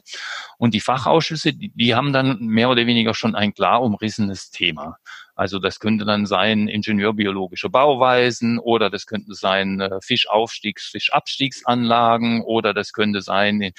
Und 0.57 0.73
die 0.73 0.81
Fachausschüsse, 0.81 1.53
die, 1.53 1.71
die 1.73 1.95
haben 1.95 2.13
dann 2.13 2.39
mehr 2.39 2.69
oder 2.69 2.85
weniger 2.85 3.13
schon 3.13 3.35
ein 3.35 3.53
klar 3.53 3.81
umrissenes 3.81 4.51
Thema. 4.51 4.97
Also 5.39 5.57
das 5.57 5.79
könnte 5.79 6.03
dann 6.03 6.25
sein 6.25 6.67
ingenieurbiologische 6.67 7.69
Bauweisen 7.69 8.59
oder 8.59 8.89
das 8.89 9.05
könnten 9.05 9.33
sein 9.33 9.79
äh, 9.79 10.01
Fischaufstiegs-, 10.01 10.91
Fischabstiegsanlagen 10.91 12.41
oder 12.41 12.73
das 12.73 12.91
könnte 12.91 13.21
sein 13.21 13.71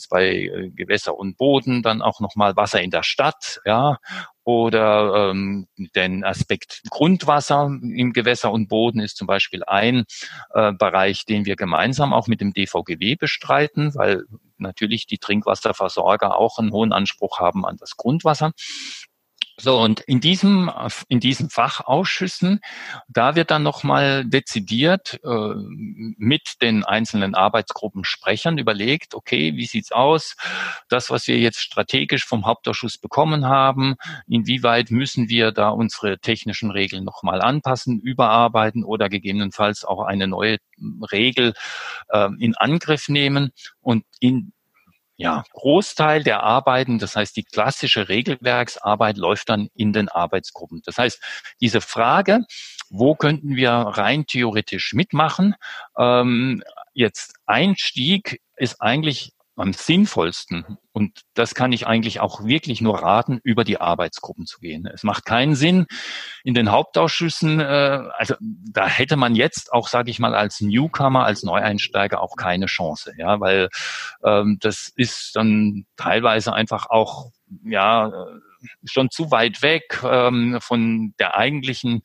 jetzt 0.00 0.08
bei 0.08 0.32
äh, 0.32 0.70
Gewässer 0.70 1.16
und 1.16 1.36
Boden 1.36 1.82
dann 1.82 2.02
auch 2.02 2.20
nochmal 2.20 2.56
Wasser 2.56 2.80
in 2.80 2.90
der 2.90 3.02
Stadt, 3.02 3.60
ja, 3.64 3.98
oder 4.44 5.30
ähm, 5.30 5.66
den 5.94 6.24
Aspekt 6.24 6.82
Grundwasser 6.90 7.66
im 7.66 8.12
Gewässer 8.12 8.50
und 8.50 8.68
Boden 8.68 9.00
ist 9.00 9.16
zum 9.16 9.26
Beispiel 9.26 9.62
ein 9.64 10.04
äh, 10.54 10.72
Bereich, 10.72 11.26
den 11.26 11.44
wir 11.44 11.56
gemeinsam 11.56 12.12
auch 12.12 12.26
mit 12.26 12.40
dem 12.40 12.52
DVGW 12.52 13.16
bestreiten, 13.16 13.94
weil 13.94 14.24
natürlich 14.56 15.06
die 15.06 15.18
Trinkwasserversorger 15.18 16.36
auch 16.36 16.58
einen 16.58 16.72
hohen 16.72 16.92
Anspruch 16.92 17.38
haben 17.38 17.64
an 17.66 17.76
das 17.78 17.96
Grundwasser. 17.96 18.52
So, 19.62 19.78
und 19.78 20.00
in 20.00 20.20
diesem, 20.20 20.70
in 21.08 21.20
diesen 21.20 21.50
Fachausschüssen, 21.50 22.60
da 23.08 23.34
wird 23.34 23.50
dann 23.50 23.62
nochmal 23.62 24.24
dezidiert 24.24 25.20
äh, 25.22 25.54
mit 26.16 26.62
den 26.62 26.82
einzelnen 26.82 27.34
Arbeitsgruppen 27.34 28.04
Sprechern 28.04 28.56
überlegt, 28.56 29.14
okay, 29.14 29.56
wie 29.56 29.66
sieht's 29.66 29.92
aus? 29.92 30.36
Das, 30.88 31.10
was 31.10 31.26
wir 31.26 31.38
jetzt 31.38 31.60
strategisch 31.60 32.24
vom 32.24 32.46
Hauptausschuss 32.46 32.96
bekommen 32.96 33.44
haben, 33.44 33.96
inwieweit 34.26 34.90
müssen 34.90 35.28
wir 35.28 35.52
da 35.52 35.68
unsere 35.68 36.18
technischen 36.18 36.70
Regeln 36.70 37.04
nochmal 37.04 37.42
anpassen, 37.42 38.00
überarbeiten 38.00 38.82
oder 38.82 39.10
gegebenenfalls 39.10 39.84
auch 39.84 40.00
eine 40.04 40.26
neue 40.26 40.56
Regel 41.12 41.52
äh, 42.08 42.30
in 42.38 42.56
Angriff 42.56 43.10
nehmen? 43.10 43.50
Und 43.82 44.04
in 44.20 44.52
ja, 45.20 45.44
Großteil 45.52 46.22
der 46.22 46.42
Arbeiten, 46.42 46.98
das 46.98 47.14
heißt 47.14 47.36
die 47.36 47.44
klassische 47.44 48.08
Regelwerksarbeit 48.08 49.18
läuft 49.18 49.50
dann 49.50 49.68
in 49.74 49.92
den 49.92 50.08
Arbeitsgruppen. 50.08 50.80
Das 50.86 50.96
heißt, 50.96 51.22
diese 51.60 51.82
Frage, 51.82 52.40
wo 52.88 53.14
könnten 53.14 53.54
wir 53.54 53.70
rein 53.70 54.24
theoretisch 54.24 54.94
mitmachen, 54.94 55.56
ähm, 55.98 56.62
jetzt 56.94 57.34
Einstieg 57.44 58.40
ist 58.56 58.80
eigentlich 58.80 59.32
am 59.60 59.72
sinnvollsten, 59.72 60.78
und 60.92 61.20
das 61.34 61.54
kann 61.54 61.72
ich 61.72 61.86
eigentlich 61.86 62.20
auch 62.20 62.44
wirklich 62.44 62.80
nur 62.80 63.00
raten, 63.02 63.40
über 63.44 63.64
die 63.64 63.80
Arbeitsgruppen 63.80 64.46
zu 64.46 64.58
gehen. 64.58 64.86
Es 64.86 65.04
macht 65.04 65.24
keinen 65.24 65.54
Sinn 65.54 65.86
in 66.42 66.54
den 66.54 66.70
Hauptausschüssen, 66.70 67.60
äh, 67.60 68.02
also 68.16 68.34
da 68.40 68.86
hätte 68.86 69.16
man 69.16 69.34
jetzt 69.34 69.72
auch, 69.72 69.88
sage 69.88 70.10
ich 70.10 70.18
mal, 70.18 70.34
als 70.34 70.60
Newcomer, 70.60 71.24
als 71.24 71.42
Neueinsteiger 71.42 72.20
auch 72.20 72.36
keine 72.36 72.66
Chance, 72.66 73.12
ja, 73.16 73.40
weil 73.40 73.68
ähm, 74.24 74.58
das 74.60 74.92
ist 74.96 75.36
dann 75.36 75.86
teilweise 75.96 76.52
einfach 76.52 76.90
auch 76.90 77.30
ja 77.64 78.10
schon 78.84 79.10
zu 79.10 79.30
weit 79.30 79.62
weg 79.62 80.00
ähm, 80.04 80.58
von 80.60 81.14
der 81.18 81.36
eigentlichen 81.36 82.02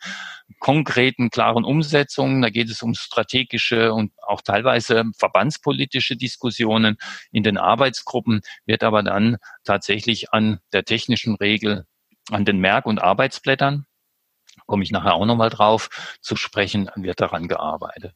konkreten, 0.59 1.29
klaren 1.29 1.65
Umsetzung. 1.65 2.41
Da 2.41 2.49
geht 2.49 2.69
es 2.69 2.81
um 2.81 2.93
strategische 2.93 3.93
und 3.93 4.11
auch 4.21 4.41
teilweise 4.41 5.03
verbandspolitische 5.17 6.15
Diskussionen. 6.15 6.97
In 7.31 7.43
den 7.43 7.57
Arbeitsgruppen 7.57 8.41
wird 8.65 8.83
aber 8.83 9.03
dann 9.03 9.37
tatsächlich 9.63 10.33
an 10.33 10.59
der 10.73 10.85
technischen 10.85 11.35
Regel, 11.35 11.85
an 12.31 12.45
den 12.45 12.59
Merk- 12.59 12.85
und 12.85 12.99
Arbeitsblättern, 12.99 13.85
komme 14.65 14.83
ich 14.83 14.91
nachher 14.91 15.13
auch 15.13 15.25
nochmal 15.25 15.49
drauf, 15.49 16.17
zu 16.21 16.35
sprechen, 16.35 16.89
wird 16.95 17.21
daran 17.21 17.47
gearbeitet. 17.47 18.13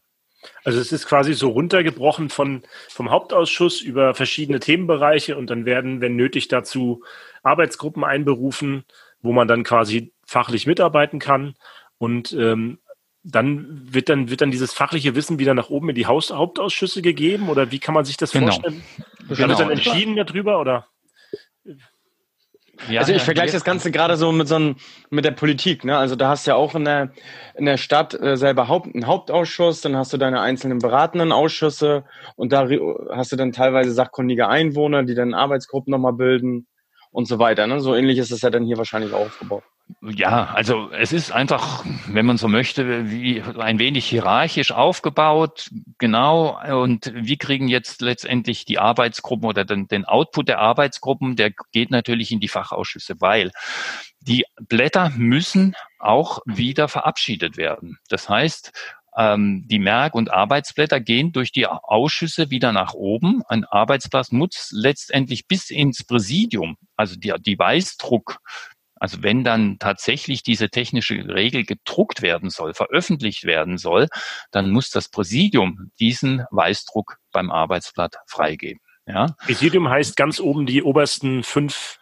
Also 0.63 0.80
es 0.80 0.91
ist 0.91 1.06
quasi 1.06 1.34
so 1.34 1.49
runtergebrochen 1.49 2.30
von, 2.30 2.63
vom 2.88 3.10
Hauptausschuss 3.10 3.82
über 3.82 4.13
verschiedene 4.13 4.60
Themenbereiche 4.60 5.38
und 5.38 5.49
dann 5.49 5.65
werden, 5.65 6.02
wenn 6.02 6.15
nötig, 6.15 6.47
dazu 6.47 7.04
Arbeitsgruppen 7.43 8.04
einberufen, 8.04 8.86
wo 9.21 9.32
man 9.32 9.47
dann 9.47 9.63
quasi 9.63 10.13
fachlich 10.25 10.67
mitarbeiten 10.67 11.19
kann. 11.19 11.56
Und 11.97 12.32
ähm, 12.34 12.80
dann 13.23 13.93
wird 13.93 14.10
dann 14.10 14.30
wird 14.30 14.41
dann 14.41 14.52
dieses 14.52 14.73
fachliche 14.73 15.15
Wissen 15.15 15.39
wieder 15.39 15.54
nach 15.54 15.69
oben 15.69 15.89
in 15.89 15.95
die 15.95 16.06
Haus 16.06 16.32
Hauptausschüsse 16.32 17.02
gegeben 17.02 17.49
oder 17.49 17.71
wie 17.71 17.80
kann 17.80 17.93
man 17.93 18.06
sich 18.06 18.17
das 18.17 18.32
genau. 18.32 18.47
vorstellen? 18.47 18.82
Genau. 19.28 19.49
Wird 19.49 19.60
dann 19.60 19.71
entschieden 19.71 20.15
darüber 20.15 20.60
oder? 20.60 20.88
Ja, 22.88 23.02
also 23.02 23.12
ich 23.12 23.21
vergleiche 23.21 23.52
das 23.52 23.65
Ganze 23.65 23.91
gerade 23.91 24.15
so 24.15 24.32
mit 24.32 24.47
so 24.47 24.56
einem, 24.56 24.78
mit 25.10 25.25
der 25.25 25.32
Politik. 25.32 25.84
Ne? 25.84 25.97
Also 25.97 26.15
da 26.15 26.30
hast 26.30 26.47
du 26.47 26.52
ja 26.52 26.56
auch 26.56 26.75
in 26.75 26.86
der, 26.86 27.12
in 27.56 27.65
der 27.65 27.75
Stadt 27.75 28.13
äh, 28.13 28.38
selber 28.38 28.69
Haupt, 28.69 28.95
einen 28.95 29.06
Hauptausschuss, 29.06 29.82
dann 29.82 29.97
hast 29.97 30.13
du 30.13 30.17
deine 30.17 30.39
einzelnen 30.39 30.80
beratenden 30.80 31.34
Ausschüsse 31.34 32.06
und 32.38 32.54
da 32.54 32.69
hast 33.12 33.34
du 33.34 33.36
dann 33.36 33.52
teilweise 33.52 33.91
sachkundige 33.91 34.47
Einwohner, 34.47 35.04
die 35.04 35.13
dann 35.13 35.34
Arbeitsgruppen 35.34 35.91
nochmal 35.91 36.13
bilden 36.13 36.67
und 37.12 37.26
so 37.28 37.39
weiter. 37.39 37.67
Ne? 37.67 37.80
So 37.80 37.95
ähnlich 37.95 38.17
ist 38.17 38.32
es 38.32 38.41
ja 38.41 38.50
dann 38.50 38.65
hier 38.65 38.78
wahrscheinlich 38.78 39.13
auch 39.13 39.28
aufgebaut. 39.28 39.63
Ja, 40.02 40.52
also 40.54 40.91
es 40.91 41.12
ist 41.13 41.32
einfach, 41.32 41.84
wenn 42.08 42.26
man 42.26 42.38
so 42.38 42.48
möchte, 42.48 43.10
wie 43.10 43.41
ein 43.41 43.80
wenig 43.80 44.06
hierarchisch 44.06 44.72
aufgebaut, 44.72 45.69
genau. 45.98 46.60
Und 46.84 47.12
wir 47.15 47.38
kriegen 47.38 47.67
jetzt 47.67 48.02
letztendlich 48.02 48.65
die 48.65 48.78
Arbeitsgruppen 48.78 49.50
oder 49.50 49.65
den, 49.65 49.88
den 49.88 50.06
Output 50.06 50.48
der 50.48 50.60
Arbeitsgruppen, 50.60 51.36
der 51.36 51.52
geht 51.72 51.89
natürlich 51.89 52.32
in 52.32 52.39
die 52.39 52.48
Fachausschüsse, 52.48 53.15
weil 53.19 53.52
die 54.19 54.45
Blätter 54.67 55.10
müssen 55.17 55.76
auch 55.98 56.39
wieder 56.45 56.88
verabschiedet 56.88 57.58
werden. 57.58 57.98
Das 58.10 58.30
heißt, 58.30 58.72
ähm, 59.19 59.65
die 59.67 59.79
Merk- 59.79 60.15
und 60.15 60.32
Arbeitsblätter 60.32 61.01
gehen 61.01 61.34
durch 61.34 61.51
die 61.51 61.67
Ausschüsse 61.67 62.49
wieder 62.49 62.71
nach 62.71 62.93
oben. 62.93 63.43
Ein 63.49 63.65
Arbeitsblatt 63.65 64.32
muss 64.32 64.69
letztendlich 64.71 65.45
bis 65.47 65.69
ins 65.69 66.05
Präsidium, 66.05 66.77
also 66.95 67.15
die 67.17 67.60
Weißdruck, 67.60 68.39
also 68.95 69.21
wenn 69.21 69.43
dann 69.43 69.77
tatsächlich 69.77 70.41
diese 70.43 70.69
technische 70.69 71.15
Regel 71.15 71.65
gedruckt 71.65 72.21
werden 72.21 72.49
soll, 72.49 72.73
veröffentlicht 72.73 73.43
werden 73.43 73.77
soll, 73.77 74.08
dann 74.51 74.71
muss 74.71 74.89
das 74.89 75.10
Präsidium 75.10 75.91
diesen 75.99 76.45
Weißdruck 76.51 77.17
beim 77.32 77.51
Arbeitsblatt 77.51 78.15
freigeben. 78.25 78.82
Ja. 79.05 79.36
Präsidium 79.45 79.89
heißt 79.89 80.15
ganz 80.15 80.39
oben 80.39 80.65
die 80.65 80.84
obersten 80.84 81.43
fünf 81.43 81.98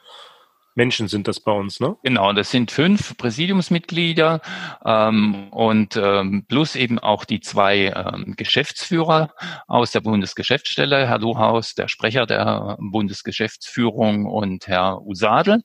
Menschen 0.78 1.08
sind 1.08 1.28
das 1.28 1.40
bei 1.40 1.52
uns, 1.52 1.80
ne? 1.80 1.98
Genau, 2.04 2.32
das 2.34 2.52
sind 2.52 2.70
fünf 2.70 3.18
Präsidiumsmitglieder 3.18 4.42
ähm, 4.86 5.50
und 5.50 5.98
ähm, 5.98 6.46
plus 6.48 6.76
eben 6.76 7.00
auch 7.00 7.26
die 7.26 7.40
zwei 7.40 7.88
ähm, 7.88 8.36
Geschäftsführer 8.38 9.34
aus 9.66 9.92
der 9.92 10.02
Bundesgeschäftsstelle, 10.02 11.08
Herr 11.08 11.18
Lohaus, 11.18 11.74
der 11.74 11.88
Sprecher 11.88 12.28
der 12.28 12.78
Bundesgeschäftsführung 12.80 14.28
und 14.28 14.68
Herr 14.68 15.02
Usadel. 15.02 15.64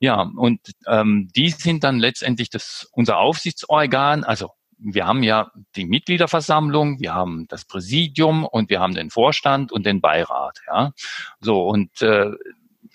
Ja, 0.00 0.28
und 0.36 0.60
ähm, 0.88 1.30
die 1.36 1.50
sind 1.50 1.84
dann 1.84 2.00
letztendlich 2.00 2.50
das 2.50 2.88
unser 2.90 3.18
Aufsichtsorgan, 3.18 4.24
also 4.24 4.50
wir 4.82 5.06
haben 5.06 5.22
ja 5.22 5.52
die 5.76 5.84
Mitgliederversammlung, 5.84 7.00
wir 7.00 7.14
haben 7.14 7.46
das 7.48 7.66
Präsidium 7.66 8.44
und 8.44 8.70
wir 8.70 8.80
haben 8.80 8.94
den 8.94 9.10
Vorstand 9.10 9.70
und 9.70 9.86
den 9.86 10.00
Beirat. 10.00 10.58
Ja, 10.66 10.92
so 11.38 11.62
und 11.68 12.02
äh, 12.02 12.30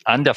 an 0.05 0.23
der 0.23 0.35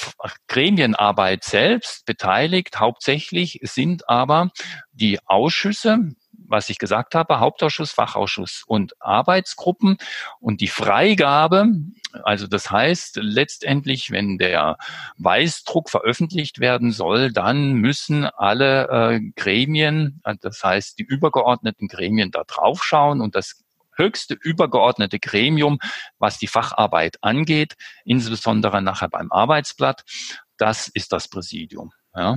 Gremienarbeit 0.48 1.44
selbst 1.44 2.06
beteiligt 2.06 2.80
hauptsächlich 2.80 3.60
sind 3.62 4.08
aber 4.08 4.50
die 4.92 5.18
Ausschüsse, 5.26 6.14
was 6.48 6.70
ich 6.70 6.78
gesagt 6.78 7.14
habe, 7.14 7.40
Hauptausschuss, 7.40 7.92
Fachausschuss 7.92 8.64
und 8.66 8.94
Arbeitsgruppen. 9.00 9.98
Und 10.40 10.60
die 10.60 10.68
Freigabe, 10.68 11.66
also 12.24 12.46
das 12.46 12.70
heißt 12.70 13.18
letztendlich, 13.22 14.10
wenn 14.10 14.38
der 14.38 14.78
Weißdruck 15.18 15.90
veröffentlicht 15.90 16.58
werden 16.58 16.90
soll, 16.90 17.32
dann 17.32 17.74
müssen 17.74 18.24
alle 18.24 18.88
äh, 18.88 19.20
Gremien, 19.36 20.22
das 20.40 20.64
heißt 20.64 20.98
die 20.98 21.04
übergeordneten 21.04 21.88
Gremien 21.88 22.30
da 22.30 22.44
drauf 22.44 22.82
schauen 22.82 23.20
und 23.20 23.34
das 23.34 23.62
höchste 23.98 24.34
übergeordnete 24.40 25.18
Gremium, 25.18 25.78
was 26.18 26.38
die 26.38 26.46
Facharbeit 26.46 27.16
angeht, 27.20 27.74
insbesondere 28.04 28.80
nachher 28.80 29.08
beim 29.08 29.30
Arbeitsblatt, 29.30 30.04
das 30.56 30.88
ist 30.88 31.12
das 31.12 31.28
Präsidium. 31.28 31.92
Ja. 32.14 32.36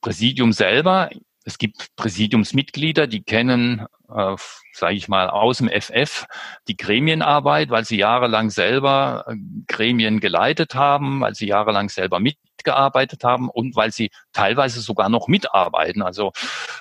Präsidium 0.00 0.52
selber, 0.52 1.10
es 1.44 1.58
gibt 1.58 1.88
Präsidiumsmitglieder, 1.96 3.06
die 3.06 3.22
kennen, 3.22 3.86
äh, 4.08 4.36
sage 4.72 4.94
ich 4.94 5.08
mal, 5.08 5.28
aus 5.28 5.58
dem 5.58 5.68
FF 5.68 6.26
die 6.68 6.76
Gremienarbeit, 6.76 7.70
weil 7.70 7.84
sie 7.84 7.96
jahrelang 7.96 8.50
selber 8.50 9.24
äh, 9.26 9.34
Gremien 9.66 10.20
geleitet 10.20 10.74
haben, 10.74 11.20
weil 11.20 11.34
sie 11.34 11.46
jahrelang 11.46 11.88
selber 11.88 12.20
mit 12.20 12.36
mitgearbeitet 12.62 13.24
haben 13.24 13.48
und 13.48 13.74
weil 13.76 13.90
sie 13.90 14.10
teilweise 14.32 14.80
sogar 14.80 15.08
noch 15.08 15.28
mitarbeiten. 15.28 16.02
Also 16.02 16.32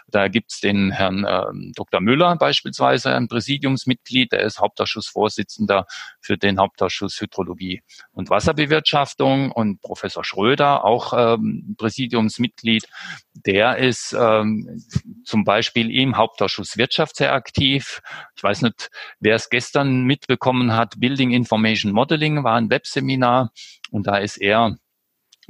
da 0.08 0.28
gibt's 0.28 0.60
den 0.60 0.92
Herrn 0.92 1.24
äh, 1.24 1.72
Dr. 1.76 2.02
Müller 2.02 2.36
beispielsweise, 2.36 3.14
ein 3.16 3.28
Präsidiumsmitglied, 3.28 4.32
der 4.32 4.42
ist 4.42 4.60
Hauptausschussvorsitzender 4.60 5.86
für 6.20 6.38
den 6.38 6.60
Hauptausschuss 6.60 7.20
Hydrologie 7.20 7.82
und 8.12 8.30
Wasserbewirtschaftung 8.30 9.52
und 9.52 9.82
Professor 9.82 10.24
Schröder, 10.24 10.86
auch 10.86 11.14
ähm, 11.18 11.76
Präsidiumsmitglied, 11.78 12.88
der 13.34 13.78
ist 13.78 14.16
ähm, 14.18 14.84
zum 15.26 15.44
Beispiel 15.44 15.90
im 15.90 16.18
Hauptausschuss 16.18 16.78
Wirtschaft 16.78 17.16
sehr 17.16 17.34
aktiv. 17.34 18.02
Ich 18.36 18.44
weiß 18.44 18.62
nicht, 18.62 18.90
wer 19.20 19.36
es 19.36 19.50
gestern 19.50 20.04
mitbekommen 20.04 20.76
hat, 20.76 21.00
Building 21.00 21.32
Information 21.32 21.92
Modeling 21.92 22.44
war 22.44 22.56
ein 22.56 22.70
Webseminar 22.70 23.52
und 23.90 24.08
da 24.08 24.18
ist 24.18 24.38
er 24.38 24.78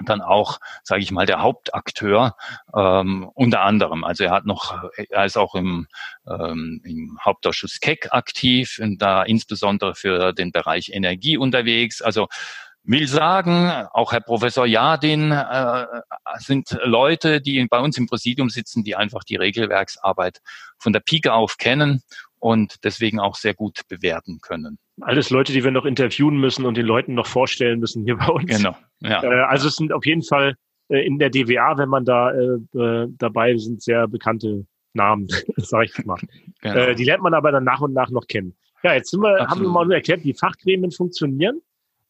dann 0.09 0.21
auch, 0.21 0.59
sage 0.83 1.01
ich 1.01 1.11
mal, 1.11 1.25
der 1.25 1.41
Hauptakteur 1.41 2.35
ähm, 2.75 3.29
unter 3.33 3.61
anderem. 3.61 4.03
Also 4.03 4.23
er 4.23 4.31
hat 4.31 4.45
noch, 4.45 4.83
er 5.09 5.25
ist 5.25 5.37
auch 5.37 5.55
im, 5.55 5.87
ähm, 6.27 6.81
im 6.83 7.17
Hauptausschuss 7.23 7.79
KEC 7.79 8.09
aktiv 8.11 8.79
und 8.81 9.01
da 9.01 9.23
insbesondere 9.23 9.95
für 9.95 10.33
den 10.33 10.51
Bereich 10.51 10.89
Energie 10.89 11.37
unterwegs. 11.37 12.01
Also 12.01 12.27
will 12.83 13.07
sagen, 13.07 13.69
auch 13.93 14.11
Herr 14.11 14.21
Professor 14.21 14.65
Jadin 14.65 15.31
äh, 15.31 15.85
sind 16.37 16.77
Leute, 16.83 17.41
die 17.41 17.65
bei 17.67 17.79
uns 17.79 17.97
im 17.97 18.07
Präsidium 18.07 18.49
sitzen, 18.49 18.83
die 18.83 18.95
einfach 18.95 19.23
die 19.23 19.35
Regelwerksarbeit 19.35 20.41
von 20.77 20.93
der 20.93 21.01
Pike 21.01 21.33
auf 21.33 21.57
kennen 21.57 22.01
und 22.39 22.83
deswegen 22.83 23.19
auch 23.19 23.35
sehr 23.35 23.53
gut 23.53 23.81
bewerten 23.87 24.39
können. 24.41 24.79
Alles 25.01 25.29
Leute, 25.29 25.53
die 25.53 25.63
wir 25.63 25.71
noch 25.71 25.85
interviewen 25.85 26.37
müssen 26.37 26.65
und 26.65 26.77
den 26.77 26.85
Leuten 26.85 27.13
noch 27.13 27.27
vorstellen 27.27 27.79
müssen 27.79 28.03
hier 28.03 28.17
bei 28.17 28.27
uns. 28.27 28.57
Genau. 28.57 28.75
Ja. 28.99 29.23
Äh, 29.23 29.43
also 29.43 29.67
es 29.67 29.75
sind 29.75 29.91
auf 29.91 30.05
jeden 30.05 30.23
Fall 30.23 30.55
äh, 30.89 31.05
in 31.05 31.19
der 31.19 31.29
DWA, 31.29 31.77
wenn 31.77 31.89
man 31.89 32.05
da 32.05 32.31
äh, 32.31 32.77
äh, 32.77 33.07
dabei 33.17 33.57
sind, 33.57 33.81
sehr 33.81 34.07
bekannte 34.07 34.65
Namen, 34.93 35.27
sage 35.57 35.85
ich 35.85 36.05
mal. 36.05 36.19
Genau. 36.61 36.75
Äh, 36.75 36.95
die 36.95 37.05
lernt 37.05 37.23
man 37.23 37.33
aber 37.33 37.51
dann 37.51 37.63
nach 37.63 37.81
und 37.81 37.93
nach 37.93 38.09
noch 38.09 38.27
kennen. 38.27 38.55
Ja, 38.83 38.93
jetzt 38.93 39.11
sind 39.11 39.21
wir, 39.21 39.47
haben 39.47 39.61
wir 39.61 39.69
mal 39.69 39.85
nur 39.85 39.95
erklärt, 39.95 40.23
wie 40.23 40.33
Fachgremien 40.33 40.91
funktionieren. 40.91 41.61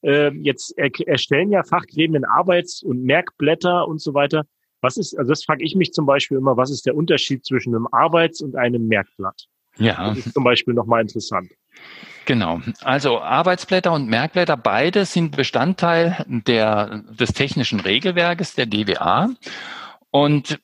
Äh, 0.01 0.31
jetzt 0.39 0.77
er, 0.77 0.89
erstellen 1.05 1.51
ja 1.51 1.63
Fachgremien 1.63 2.25
Arbeits- 2.25 2.81
und 2.81 3.03
Merkblätter 3.03 3.87
und 3.87 4.01
so 4.01 4.13
weiter. 4.13 4.45
Was 4.81 4.97
ist, 4.97 5.17
also 5.17 5.29
das 5.29 5.43
frage 5.43 5.63
ich 5.63 5.75
mich 5.75 5.93
zum 5.93 6.05
Beispiel 6.05 6.37
immer, 6.37 6.57
was 6.57 6.71
ist 6.71 6.85
der 6.85 6.95
Unterschied 6.95 7.45
zwischen 7.45 7.75
einem 7.75 7.87
Arbeits- 7.91 8.41
und 8.41 8.55
einem 8.55 8.87
Merkblatt? 8.87 9.45
Ja. 9.77 10.09
Das 10.09 10.25
ist 10.25 10.33
zum 10.33 10.43
Beispiel 10.43 10.73
nochmal 10.73 11.01
interessant. 11.01 11.51
Genau. 12.26 12.61
Also 12.84 13.19
Arbeitsblätter 13.19 13.91
und 13.91 14.07
Merkblätter, 14.07 14.57
beide 14.57 15.05
sind 15.05 15.36
Bestandteil 15.36 16.24
der, 16.28 17.01
des 17.09 17.34
technischen 17.34 17.80
Regelwerkes 17.80 18.55
der 18.55 18.67
DWA. 18.67 19.30
Und 20.11 20.59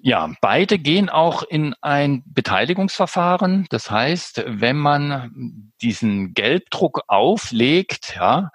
ja, 0.00 0.32
beide 0.40 0.78
gehen 0.78 1.08
auch 1.08 1.42
in 1.42 1.74
ein 1.80 2.22
Beteiligungsverfahren. 2.26 3.66
Das 3.70 3.90
heißt, 3.90 4.44
wenn 4.46 4.76
man 4.76 5.72
diesen 5.82 6.34
Gelbdruck 6.34 7.02
auflegt, 7.08 8.14
ja, 8.16 8.50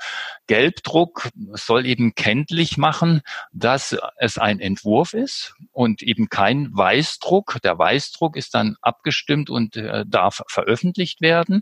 Gelbdruck 0.47 1.29
soll 1.51 1.85
eben 1.85 2.15
kenntlich 2.15 2.77
machen, 2.77 3.21
dass 3.51 3.97
es 4.17 4.37
ein 4.37 4.59
Entwurf 4.59 5.13
ist 5.13 5.55
und 5.71 6.01
eben 6.01 6.29
kein 6.29 6.69
Weißdruck. 6.71 7.59
Der 7.63 7.77
Weißdruck 7.77 8.37
ist 8.37 8.53
dann 8.53 8.77
abgestimmt 8.81 9.49
und 9.49 9.75
äh, 9.75 10.05
darf 10.07 10.41
veröffentlicht 10.47 11.21
werden. 11.21 11.61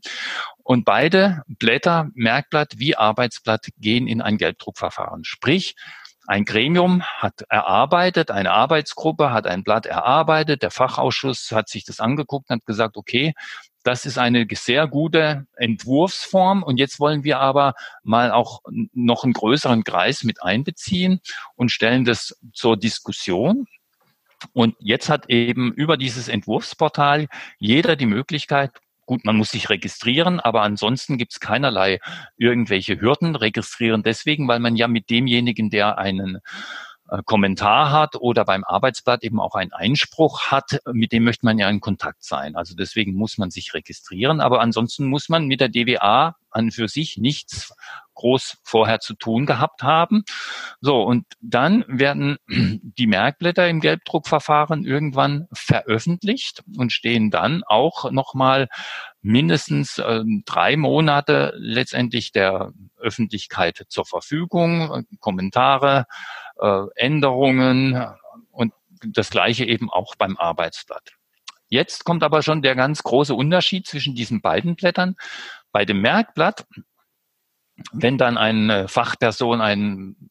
Und 0.64 0.86
beide 0.86 1.42
Blätter, 1.48 2.10
Merkblatt 2.14 2.74
wie 2.78 2.96
Arbeitsblatt, 2.96 3.70
gehen 3.80 4.08
in 4.08 4.22
ein 4.22 4.38
Gelbdruckverfahren. 4.38 5.24
Sprich, 5.24 5.76
ein 6.28 6.45
Gremium 6.45 7.01
hat 7.03 7.41
erarbeitet, 7.49 8.32
eine 8.32 8.51
Arbeitsgruppe 8.51 9.32
hat 9.32 9.47
ein 9.47 9.63
Blatt 9.63 9.86
erarbeitet, 9.86 10.61
der 10.61 10.72
Fachausschuss 10.72 11.51
hat 11.51 11.67
sich 11.67 11.84
das 11.84 11.99
angeguckt 11.99 12.49
und 12.49 12.57
hat 12.57 12.65
gesagt, 12.65 12.95
okay, 12.95 13.34
das 13.84 14.05
ist 14.05 14.17
eine 14.17 14.45
sehr 14.51 14.88
gute 14.88 15.47
Entwurfsform 15.55 16.61
und 16.61 16.78
jetzt 16.78 16.99
wollen 16.99 17.24
wir 17.24 17.39
aber 17.39 17.74
mal 18.03 18.32
auch 18.32 18.61
noch 18.93 19.24
einen 19.24 19.34
größeren 19.34 19.84
Kreis 19.84 20.24
mit 20.24 20.43
einbeziehen 20.43 21.19
und 21.55 21.72
stellen 21.72 22.05
das 22.05 22.38
zur 22.53 22.78
Diskussion. 22.78 23.65
Und 24.53 24.76
jetzt 24.80 25.09
hat 25.09 25.30
eben 25.30 25.72
über 25.74 25.97
dieses 25.97 26.28
Entwurfsportal 26.28 27.28
jeder 27.57 27.95
die 27.95 28.05
Möglichkeit, 28.07 28.72
Gut, 29.12 29.26
man 29.26 29.36
muss 29.36 29.51
sich 29.51 29.68
registrieren, 29.70 30.39
aber 30.39 30.62
ansonsten 30.62 31.18
gibt 31.18 31.34
es 31.34 31.41
keinerlei 31.41 31.99
irgendwelche 32.38 33.01
Hürden. 33.01 33.36
Registrieren 33.36 34.03
deswegen, 34.03 34.47
weil 34.47 34.59
man 34.62 34.78
ja 34.78 34.88
mit 34.88 35.09
demjenigen, 35.09 35.70
der 35.70 35.97
einen 35.97 36.39
Kommentar 37.26 37.91
hat 37.91 38.16
oder 38.16 38.45
beim 38.45 38.64
Arbeitsblatt 38.64 39.24
eben 39.24 39.39
auch 39.39 39.55
einen 39.55 39.74
Einspruch 39.74 40.43
hat, 40.51 40.80
mit 40.91 41.12
dem 41.12 41.24
möchte 41.24 41.45
man 41.45 41.57
ja 41.59 41.70
in 41.70 41.82
Kontakt 41.82 42.24
sein. 42.24 42.55
Also 42.55 42.74
deswegen 42.74 43.14
muss 43.16 43.38
man 43.38 43.51
sich 43.51 43.74
registrieren, 43.74 44.39
aber 44.39 44.62
ansonsten 44.62 45.07
muss 45.07 45.28
man 45.28 45.45
mit 45.45 45.59
der 45.59 45.70
DWA 45.70 46.36
an 46.51 46.72
für 46.72 46.88
sich 46.88 47.18
nichts 47.18 47.74
groß 48.14 48.57
vorher 48.64 48.99
zu 48.99 49.14
tun 49.14 49.45
gehabt 49.45 49.84
haben. 49.84 50.24
So, 50.80 51.01
und 51.01 51.26
dann 51.41 51.84
werden 51.88 52.38
die 52.47 53.07
Merkblätter 53.07 53.68
im 53.68 53.82
Gelbdruckverfahren 53.82 54.86
irgendwann 54.86 55.47
veröffentlicht 55.53 56.64
und 56.78 56.91
stehen 56.91 57.32
dann 57.32 57.64
auch 57.66 58.12
nochmal 58.12 58.68
mindestens 59.22 59.97
äh, 59.99 60.24
drei 60.45 60.78
Monate 60.78 61.53
letztendlich 61.57 62.32
der 62.32 62.74
Öffentlichkeit 62.97 63.86
zur 63.89 64.05
Verfügung, 64.05 65.05
Kommentare, 65.19 66.05
äh, 66.59 66.86
Änderungen 66.95 68.03
und 68.51 68.74
das 69.05 69.30
gleiche 69.30 69.65
eben 69.65 69.89
auch 69.89 70.15
beim 70.15 70.38
Arbeitsblatt. 70.38 71.11
Jetzt 71.67 72.03
kommt 72.03 72.24
aber 72.24 72.41
schon 72.41 72.61
der 72.61 72.76
ganz 72.76 73.01
große 73.03 73.34
Unterschied 73.34 73.88
zwischen 73.88 74.13
diesen 74.13 74.41
beiden 74.41 74.76
Blättern. 74.76 75.15
Bei 75.72 75.86
dem 75.86 76.01
Merkblatt, 76.01 76.65
wenn 77.93 78.17
dann 78.17 78.38
eine 78.38 78.88
Fachperson 78.88 79.61
einen 79.61 80.30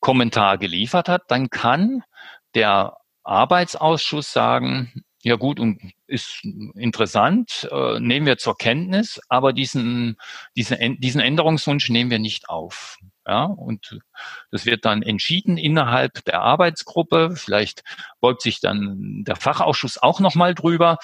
Kommentar 0.00 0.58
geliefert 0.58 1.08
hat, 1.08 1.24
dann 1.28 1.50
kann 1.50 2.02
der 2.54 2.96
Arbeitsausschuss 3.22 4.32
sagen, 4.32 5.04
ja 5.24 5.36
gut 5.36 5.60
und 5.60 5.80
ist 6.06 6.44
interessant, 6.74 7.68
äh, 7.70 8.00
nehmen 8.00 8.26
wir 8.26 8.38
zur 8.38 8.56
Kenntnis, 8.56 9.20
aber 9.28 9.52
diesen, 9.52 10.16
diesen, 10.56 11.00
diesen 11.00 11.20
Änderungswunsch 11.20 11.88
nehmen 11.90 12.10
wir 12.10 12.18
nicht 12.18 12.48
auf. 12.48 12.98
Ja, 13.26 13.44
und 13.44 14.00
das 14.50 14.66
wird 14.66 14.84
dann 14.84 15.02
entschieden 15.02 15.56
innerhalb 15.56 16.24
der 16.24 16.40
Arbeitsgruppe. 16.40 17.36
Vielleicht 17.36 17.84
beugt 18.20 18.42
sich 18.42 18.60
dann 18.60 19.22
der 19.24 19.36
Fachausschuss 19.36 19.96
auch 19.96 20.18
nochmal 20.18 20.56
drüber. 20.56 20.98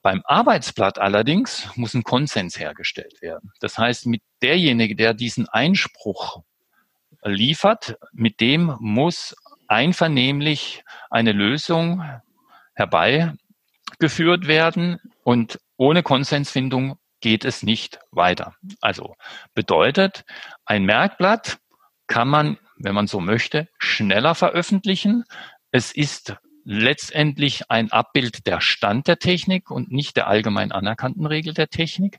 Beim 0.00 0.22
Arbeitsblatt 0.24 0.98
allerdings 0.98 1.68
muss 1.74 1.92
ein 1.92 2.04
Konsens 2.04 2.58
hergestellt 2.58 3.20
werden. 3.20 3.52
Das 3.60 3.76
heißt, 3.76 4.06
mit 4.06 4.22
derjenige, 4.40 4.96
der 4.96 5.12
diesen 5.12 5.46
Einspruch 5.46 6.42
liefert, 7.22 7.98
mit 8.12 8.40
dem 8.40 8.76
muss 8.80 9.36
einvernehmlich 9.68 10.84
eine 11.10 11.32
Lösung 11.32 12.02
herbeigeführt 12.76 14.46
werden 14.46 15.00
und 15.24 15.58
ohne 15.76 16.02
Konsensfindung 16.02 16.98
geht 17.20 17.44
es 17.44 17.62
nicht 17.62 17.98
weiter. 18.12 18.54
Also 18.80 19.16
bedeutet, 19.54 20.24
ein 20.64 20.84
Merkblatt 20.84 21.58
kann 22.06 22.28
man, 22.28 22.58
wenn 22.76 22.94
man 22.94 23.08
so 23.08 23.20
möchte, 23.20 23.68
schneller 23.78 24.34
veröffentlichen. 24.34 25.24
Es 25.72 25.92
ist 25.92 26.36
letztendlich 26.64 27.70
ein 27.70 27.90
Abbild 27.90 28.46
der 28.46 28.60
Stand 28.60 29.08
der 29.08 29.18
Technik 29.18 29.70
und 29.70 29.90
nicht 29.90 30.16
der 30.16 30.26
allgemein 30.26 30.72
anerkannten 30.72 31.26
Regel 31.26 31.54
der 31.54 31.68
Technik. 31.68 32.18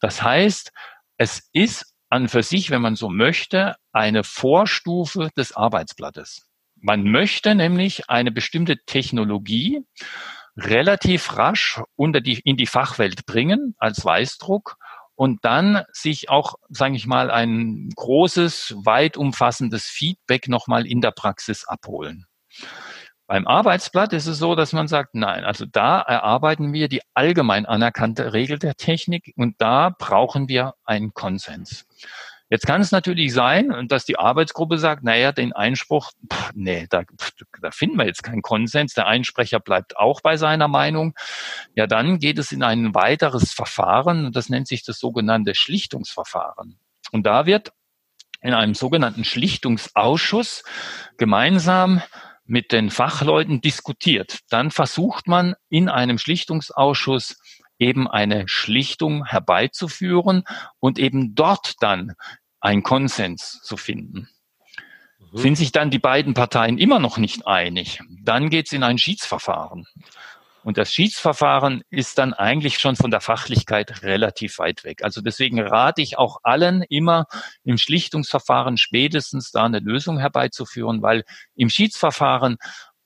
Das 0.00 0.22
heißt, 0.22 0.72
es 1.18 1.48
ist 1.52 1.94
an 2.08 2.28
für 2.28 2.42
sich, 2.42 2.70
wenn 2.70 2.80
man 2.80 2.96
so 2.96 3.10
möchte, 3.10 3.76
eine 3.92 4.24
Vorstufe 4.24 5.30
des 5.36 5.54
Arbeitsblattes. 5.54 6.47
Man 6.80 7.04
möchte 7.04 7.54
nämlich 7.54 8.08
eine 8.08 8.30
bestimmte 8.30 8.78
Technologie 8.84 9.82
relativ 10.56 11.36
rasch 11.36 11.80
unter 11.96 12.20
die, 12.20 12.40
in 12.40 12.56
die 12.56 12.66
Fachwelt 12.66 13.26
bringen 13.26 13.74
als 13.78 14.04
Weißdruck 14.04 14.76
und 15.14 15.44
dann 15.44 15.84
sich 15.92 16.30
auch, 16.30 16.54
sage 16.68 16.94
ich 16.94 17.06
mal, 17.06 17.30
ein 17.30 17.90
großes, 17.94 18.76
weit 18.84 19.16
umfassendes 19.16 19.86
Feedback 19.86 20.48
nochmal 20.48 20.86
in 20.86 21.00
der 21.00 21.10
Praxis 21.10 21.66
abholen. 21.66 22.26
Beim 23.26 23.46
Arbeitsblatt 23.46 24.14
ist 24.14 24.26
es 24.26 24.38
so, 24.38 24.54
dass 24.54 24.72
man 24.72 24.88
sagt, 24.88 25.14
nein, 25.14 25.44
also 25.44 25.66
da 25.66 26.00
erarbeiten 26.00 26.72
wir 26.72 26.88
die 26.88 27.02
allgemein 27.12 27.66
anerkannte 27.66 28.32
Regel 28.32 28.58
der 28.58 28.74
Technik 28.74 29.34
und 29.36 29.56
da 29.58 29.90
brauchen 29.90 30.48
wir 30.48 30.74
einen 30.84 31.12
Konsens. 31.12 31.84
Jetzt 32.50 32.66
kann 32.66 32.80
es 32.80 32.92
natürlich 32.92 33.34
sein, 33.34 33.88
dass 33.88 34.06
die 34.06 34.18
Arbeitsgruppe 34.18 34.78
sagt, 34.78 35.04
naja, 35.04 35.32
den 35.32 35.52
Einspruch, 35.52 36.12
pff, 36.32 36.52
nee, 36.54 36.86
da, 36.88 37.02
pff, 37.02 37.32
da 37.60 37.70
finden 37.70 37.98
wir 37.98 38.06
jetzt 38.06 38.22
keinen 38.22 38.40
Konsens. 38.40 38.94
Der 38.94 39.06
Einsprecher 39.06 39.60
bleibt 39.60 39.96
auch 39.96 40.22
bei 40.22 40.36
seiner 40.36 40.68
Meinung. 40.68 41.14
Ja, 41.74 41.86
dann 41.86 42.18
geht 42.18 42.38
es 42.38 42.52
in 42.52 42.62
ein 42.62 42.94
weiteres 42.94 43.52
Verfahren 43.52 44.32
das 44.32 44.48
nennt 44.48 44.68
sich 44.68 44.84
das 44.84 44.98
sogenannte 44.98 45.54
Schlichtungsverfahren. 45.54 46.78
Und 47.12 47.26
da 47.26 47.46
wird 47.46 47.72
in 48.40 48.54
einem 48.54 48.74
sogenannten 48.74 49.24
Schlichtungsausschuss 49.24 50.62
gemeinsam 51.16 52.02
mit 52.44 52.72
den 52.72 52.90
Fachleuten 52.90 53.60
diskutiert. 53.60 54.38
Dann 54.48 54.70
versucht 54.70 55.26
man 55.26 55.54
in 55.68 55.88
einem 55.88 56.18
Schlichtungsausschuss 56.18 57.36
eben 57.78 58.08
eine 58.08 58.48
Schlichtung 58.48 59.24
herbeizuführen 59.24 60.44
und 60.80 60.98
eben 60.98 61.34
dort 61.34 61.74
dann 61.80 62.14
einen 62.60 62.82
Konsens 62.82 63.60
zu 63.62 63.76
finden. 63.76 64.28
Mhm. 65.32 65.38
Sind 65.38 65.56
sich 65.56 65.72
dann 65.72 65.90
die 65.90 65.98
beiden 65.98 66.34
Parteien 66.34 66.78
immer 66.78 66.98
noch 66.98 67.18
nicht 67.18 67.46
einig, 67.46 68.00
dann 68.22 68.50
geht 68.50 68.66
es 68.66 68.72
in 68.72 68.82
ein 68.82 68.98
Schiedsverfahren. 68.98 69.86
Und 70.64 70.76
das 70.76 70.92
Schiedsverfahren 70.92 71.82
ist 71.88 72.18
dann 72.18 72.34
eigentlich 72.34 72.78
schon 72.78 72.94
von 72.94 73.10
der 73.10 73.22
Fachlichkeit 73.22 74.02
relativ 74.02 74.58
weit 74.58 74.84
weg. 74.84 75.02
Also 75.02 75.22
deswegen 75.22 75.60
rate 75.60 76.02
ich 76.02 76.18
auch 76.18 76.40
allen 76.42 76.82
immer 76.82 77.26
im 77.64 77.78
Schlichtungsverfahren 77.78 78.76
spätestens 78.76 79.50
da 79.50 79.64
eine 79.64 79.78
Lösung 79.78 80.18
herbeizuführen, 80.18 81.00
weil 81.00 81.24
im 81.54 81.70
Schiedsverfahren, 81.70 82.58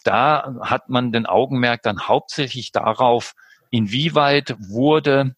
da 0.02 0.56
hat 0.62 0.88
man 0.88 1.12
den 1.12 1.26
Augenmerk 1.26 1.82
dann 1.82 2.08
hauptsächlich 2.08 2.72
darauf, 2.72 3.34
inwieweit 3.72 4.54
wurde 4.60 5.34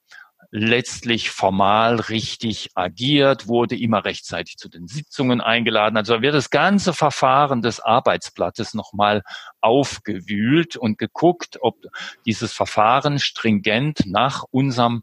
letztlich 0.50 1.30
formal 1.30 1.96
richtig 1.96 2.70
agiert, 2.76 3.48
wurde 3.48 3.76
immer 3.76 4.04
rechtzeitig 4.04 4.56
zu 4.56 4.68
den 4.68 4.86
Sitzungen 4.86 5.40
eingeladen. 5.40 5.96
Also 5.96 6.22
wird 6.22 6.34
das 6.34 6.50
ganze 6.50 6.92
Verfahren 6.92 7.60
des 7.60 7.80
Arbeitsblattes 7.80 8.72
nochmal 8.74 9.22
aufgewühlt 9.60 10.76
und 10.76 10.96
geguckt, 10.96 11.58
ob 11.60 11.78
dieses 12.24 12.52
Verfahren 12.52 13.18
stringent 13.18 14.06
nach 14.06 14.44
unserem 14.50 15.02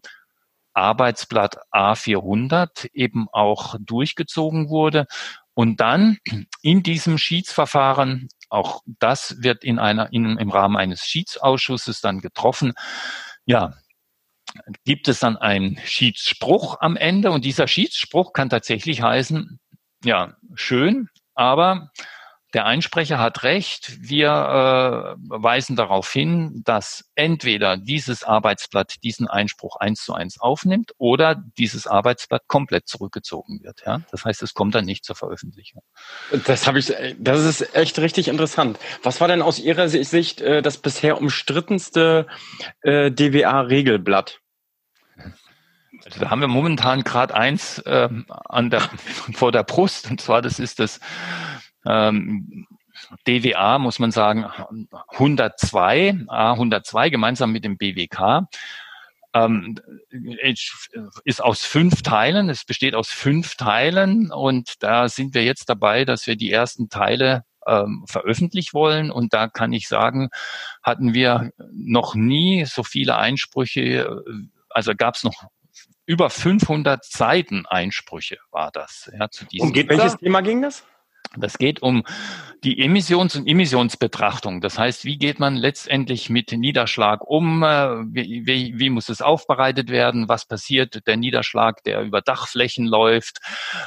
Arbeitsblatt 0.74 1.58
A400 1.74 2.90
eben 2.94 3.28
auch 3.34 3.76
durchgezogen 3.80 4.70
wurde. 4.70 5.06
Und 5.54 5.82
dann 5.82 6.18
in 6.62 6.82
diesem 6.82 7.18
Schiedsverfahren, 7.18 8.30
auch 8.52 8.82
das 8.86 9.42
wird 9.42 9.64
in 9.64 9.80
einer, 9.80 10.12
in, 10.12 10.38
im 10.38 10.50
Rahmen 10.52 10.76
eines 10.78 11.06
Schiedsausschusses 11.06 12.02
dann 12.02 12.20
getroffen, 12.20 12.74
ja, 13.46 13.74
gibt 14.84 15.08
es 15.08 15.20
dann 15.20 15.38
einen 15.38 15.78
Schiedsspruch 15.78 16.78
am 16.82 16.98
Ende? 16.98 17.32
Und 17.32 17.46
dieser 17.46 17.68
Schiedsspruch 17.68 18.34
kann 18.34 18.50
tatsächlich 18.50 19.02
heißen, 19.02 19.60
ja, 20.04 20.36
schön, 20.54 21.08
aber 21.34 21.92
der 22.54 22.66
Einsprecher 22.66 23.18
hat 23.18 23.44
recht. 23.44 23.98
Wir 24.02 24.28
äh, 24.30 25.16
weisen 25.28 25.76
darauf 25.76 26.12
hin, 26.12 26.62
dass 26.66 27.06
entweder 27.16 27.78
dieses 27.78 28.24
Arbeitsblatt 28.24 28.96
diesen 29.04 29.28
Einspruch 29.28 29.78
eins 29.78 30.04
zu 30.04 30.14
eins 30.14 30.40
aufnimmt 30.40 30.92
oder 30.98 31.36
dieses 31.58 31.88
Arbeitsblatt 31.88 32.48
komplett 32.48 32.88
zurückgezogen 32.88 33.62
wird. 33.64 33.84
Ja? 33.86 34.02
Das 34.12 34.26
heißt, 34.26 34.44
es 34.44 34.54
kommt 34.54 34.76
dann 34.76 34.86
nicht 34.86 35.06
zur 35.06 35.16
Veröffentlichung. 35.16 35.82
Das 36.46 36.68
habe 36.68 36.80
ich, 36.80 36.94
das 37.18 37.46
ist 37.46 37.74
echt 37.76 38.00
richtig 38.00 38.28
interessant. 38.28 38.80
Was 39.04 39.22
war 39.22 39.28
denn 39.28 39.42
aus 39.42 39.60
Ihrer 39.60 39.88
Sicht 39.88 40.42
äh, 40.42 40.62
das 40.62 40.78
bisher 40.78 41.20
umstrittenste 41.20 42.28
äh, 42.82 43.12
DWA-Regelblatt? 43.12 44.40
Also 46.06 46.20
da 46.20 46.30
haben 46.30 46.42
wir 46.42 46.48
momentan 46.48 47.04
gerade 47.04 47.34
eins 47.36 47.80
äh, 47.80 48.10
an 48.28 48.70
der, 48.70 48.82
vor 49.34 49.52
der 49.52 49.64
Brust, 49.64 50.10
und 50.10 50.20
zwar 50.20 50.42
das 50.42 50.60
ist 50.60 50.80
das 50.80 51.00
ähm, 51.86 52.68
DWA, 53.26 53.80
muss 53.80 54.00
man 54.00 54.12
sagen, 54.12 54.46
102, 55.10 56.12
A102 56.28 57.10
gemeinsam 57.10 57.52
mit 57.52 57.64
dem 57.64 57.78
BWK. 57.78 58.48
Ähm, 59.34 59.80
ist 61.24 61.42
aus 61.42 61.64
fünf 61.64 62.02
Teilen. 62.02 62.50
Es 62.50 62.66
besteht 62.66 62.96
aus 62.96 63.10
fünf 63.10 63.56
Teilen 63.56 64.32
und 64.32 64.84
da 64.84 65.08
sind 65.08 65.34
wir 65.34 65.44
jetzt 65.44 65.70
dabei, 65.70 66.04
dass 66.04 66.28
wir 66.28 66.36
die 66.36 66.52
ersten 66.52 66.90
Teile 66.90 67.46
ähm, 67.66 68.04
veröffentlicht 68.08 68.74
wollen. 68.74 69.10
Und 69.10 69.34
da 69.34 69.48
kann 69.48 69.72
ich 69.72 69.88
sagen, 69.88 70.30
hatten 70.84 71.14
wir 71.14 71.52
noch 71.72 72.14
nie 72.14 72.66
so 72.66 72.84
viele 72.84 73.18
Einsprüche, 73.18 74.22
also 74.70 74.96
gab 74.96 75.16
es 75.16 75.24
noch 75.24 75.46
über 76.06 76.30
500 76.30 77.06
Seiten 77.06 77.66
Einsprüche 77.66 78.38
war 78.52 78.72
das. 78.72 79.10
Ja, 79.18 79.30
zu 79.30 79.46
diesem 79.46 79.70
um 79.70 79.76
welches 79.76 80.18
Thema 80.18 80.42
ging 80.42 80.62
das? 80.62 80.84
Das 81.38 81.58
geht 81.58 81.82
um 81.82 82.04
die 82.64 82.80
Emissions- 82.80 83.36
und 83.36 83.48
Emissionsbetrachtung. 83.48 84.62
Das 84.62 84.78
heißt, 84.78 85.04
wie 85.04 85.18
geht 85.18 85.40
man 85.40 85.56
letztendlich 85.56 86.30
mit 86.30 86.52
Niederschlag 86.52 87.22
um? 87.28 87.64
Äh, 87.64 88.04
wie, 88.14 88.46
wie, 88.46 88.78
wie, 88.78 88.90
muss 88.92 89.10
es 89.10 89.24
aufbereitet 89.24 89.90
werden? 89.90 90.30
Was 90.30 90.46
passiert 90.46 91.08
der 91.08 91.18
Niederschlag, 91.18 91.84
der 91.86 92.04
über 92.04 92.22
Dachflächen 92.22 92.86
läuft 92.86 93.40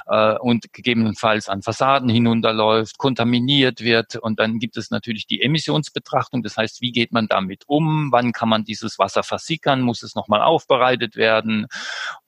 äh, 0.07 0.37
und 0.39 0.73
gegebenenfalls 0.73 1.49
an 1.49 1.63
Fassaden 1.63 2.09
hinunterläuft, 2.09 2.99
kontaminiert 2.99 3.81
wird? 3.81 4.17
Und 4.17 4.41
dann 4.41 4.59
gibt 4.59 4.77
es 4.77 4.91
natürlich 4.91 5.29
die 5.29 5.43
Emissionsbetrachtung. 5.43 6.43
Das 6.43 6.57
heißt, 6.57 6.81
wie 6.81 6.91
geht 6.91 7.13
man 7.13 7.29
damit 7.29 7.65
um? 7.69 8.11
Wann 8.11 8.33
kann 8.33 8.49
man 8.49 8.65
dieses 8.65 8.99
Wasser 8.99 9.23
versickern? 9.23 9.83
Muss 9.83 10.03
es 10.03 10.17
nochmal 10.17 10.43
aufbereitet 10.43 11.15
werden? 11.15 11.69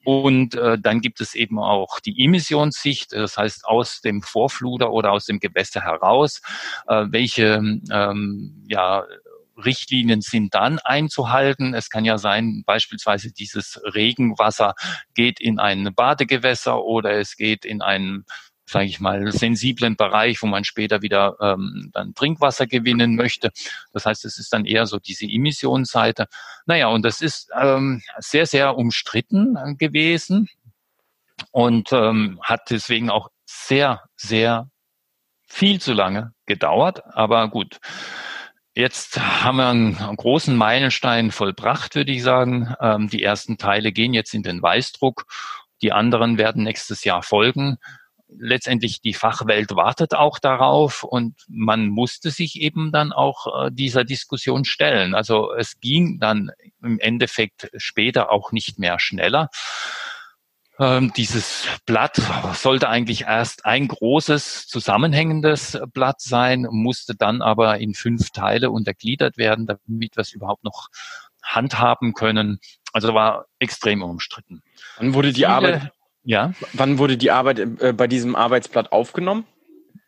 Und 0.05 0.55
äh, 0.55 0.79
dann 0.79 1.01
gibt 1.01 1.21
es 1.21 1.35
eben 1.35 1.59
auch 1.59 1.99
die 1.99 2.25
Emissionssicht, 2.25 3.13
das 3.13 3.37
heißt 3.37 3.65
aus 3.65 4.01
dem 4.03 4.23
Vorfluter 4.23 4.93
oder 4.93 5.06
aus 5.11 5.25
dem 5.25 5.39
Gewässer 5.39 5.83
heraus, 5.83 6.41
äh, 6.87 7.07
welche 7.11 7.61
ähm, 7.91 8.65
ja, 8.69 9.05
Richtlinien 9.57 10.21
sind 10.21 10.55
dann 10.55 10.79
einzuhalten. 10.81 11.75
Es 11.75 11.89
kann 11.91 12.05
ja 12.05 12.19
sein, 12.19 12.63
beispielsweise 12.67 13.33
dieses 13.33 13.81
Regenwasser 13.95 14.75
geht 15.15 15.41
in 15.41 15.59
ein 15.59 15.95
Badegewässer 15.95 16.83
oder 16.83 17.13
es 17.19 17.37
geht 17.37 17.65
in 17.65 17.83
einen 17.83 18.25
sage 18.69 18.87
ich 18.87 18.99
mal, 18.99 19.31
sensiblen 19.31 19.97
Bereich, 19.97 20.43
wo 20.43 20.47
man 20.47 20.65
später 20.65 21.01
wieder 21.01 21.37
ähm, 21.41 21.91
dann 21.93 22.15
Trinkwasser 22.15 22.67
gewinnen 22.67 23.15
möchte. 23.15 23.51
Das 23.93 24.07
heißt, 24.07 24.25
es 24.25 24.39
ist 24.39 24.53
dann 24.53 24.65
eher 24.65 24.87
so 24.87 24.99
diese 24.99 25.25
Emissionsseite. 25.25 26.27
Naja, 26.67 26.89
und 26.89 27.05
das 27.05 27.21
ist 27.21 27.49
ähm, 27.57 28.03
sehr, 28.19 28.47
sehr 28.47 28.77
umstritten 28.77 29.77
gewesen 29.79 30.49
und 31.53 31.93
ähm, 31.93 32.41
hat 32.43 32.71
deswegen 32.71 33.09
auch 33.09 33.29
sehr, 33.45 34.03
sehr 34.17 34.69
viel 35.57 35.81
zu 35.81 35.93
lange 35.93 36.33
gedauert. 36.47 37.03
Aber 37.15 37.49
gut, 37.49 37.79
Jetzt 38.79 39.19
haben 39.19 39.57
wir 39.57 39.69
einen 39.69 39.97
großen 39.97 40.55
Meilenstein 40.55 41.31
vollbracht, 41.31 41.95
würde 41.95 42.13
ich 42.13 42.23
sagen. 42.23 42.75
Ähm, 42.79 43.09
die 43.09 43.23
ersten 43.23 43.57
Teile 43.57 43.91
gehen 43.91 44.13
jetzt 44.13 44.35
in 44.35 44.43
den 44.43 44.61
Weißdruck. 44.61 45.25
Die 45.81 45.93
anderen 45.93 46.37
werden 46.37 46.63
nächstes 46.63 47.03
Jahr 47.03 47.23
folgen 47.23 47.79
letztendlich 48.29 49.01
die 49.01 49.15
Fachwelt 49.15 49.77
wartet 49.77 50.15
auch 50.15 50.39
darauf 50.39 51.05
und 51.05 51.35
man 51.49 51.89
musste 51.89 52.31
sich 52.31 52.61
eben 52.61 52.93
dann 52.93 53.13
auch 53.13 53.67
äh, 53.67 53.71
dieser 53.73 54.05
Diskussion 54.05 54.65
stellen. 54.65 55.15
Also 55.15 55.53
es 55.53 55.79
ging 55.81 56.19
dann 56.19 56.51
im 56.83 56.99
Endeffekt 56.99 57.71
später 57.77 58.31
auch 58.31 58.53
nicht 58.53 58.79
mehr 58.79 58.99
schneller. 58.99 59.49
Ähm, 60.79 61.13
dieses 61.17 61.67
Blatt 61.87 62.21
sollte 62.55 62.89
eigentlich 62.89 63.23
erst 63.23 63.65
ein 63.65 63.89
großes 63.89 64.67
zusammenhängendes 64.67 65.79
Blatt 65.93 66.21
sein, 66.21 66.67
musste 66.71 67.15
dann 67.15 67.41
aber 67.41 67.79
in 67.79 67.95
fünf 67.95 68.31
Teile 68.31 68.71
untergliedert 68.71 69.39
werden, 69.39 69.67
damit 69.67 70.17
wir 70.17 70.21
es 70.21 70.33
überhaupt 70.33 70.65
noch 70.65 70.89
handhaben 71.43 72.13
können. 72.13 72.61
Also 72.93 73.15
war 73.15 73.47
extrem 73.59 74.03
umstritten. 74.03 74.63
Dann 74.99 75.15
wurde 75.15 75.33
die 75.33 75.47
Arbeit 75.47 75.93
ja. 76.27 76.53
Wann 76.73 76.99
wurde 76.99 77.17
die 77.17 77.31
Arbeit 77.31 77.61
äh, 77.61 77.95
bei 77.97 78.09
diesem 78.09 78.35
Arbeitsblatt 78.35 78.91
aufgenommen? 78.91 79.47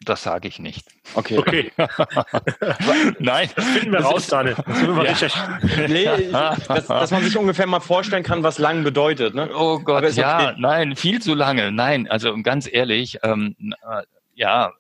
Das 0.09 0.23
sage 0.23 0.49
ich 0.49 0.59
nicht. 0.59 0.89
Okay. 1.13 1.37
okay. 1.37 1.71
Nein. 3.19 3.51
Das 3.55 3.65
finden 3.67 3.93
wir 3.93 3.99
das 3.99 4.07
raus, 4.07 4.27
Daniel. 4.27 4.57
Das 4.57 5.21
ja. 5.21 5.59
nee, 5.87 6.05
dass, 6.33 6.87
dass, 6.87 7.11
man 7.11 7.23
sich 7.23 7.37
ungefähr 7.37 7.67
mal 7.67 7.81
vorstellen 7.81 8.23
kann, 8.23 8.43
was 8.43 8.57
lang 8.57 8.85
bedeutet. 8.85 9.35
Ne? 9.35 9.51
Oh 9.55 9.81
Gott, 9.81 10.05
okay. 10.05 10.19
ja, 10.19 10.55
nein, 10.57 10.97
viel 10.97 11.21
zu 11.21 11.35
lange. 11.35 11.73
Nein, 11.73 12.09
also 12.09 12.35
ganz 12.43 12.67
ehrlich, 12.73 13.19
ähm, 13.23 13.55
äh, 13.59 14.03
ja. 14.33 14.73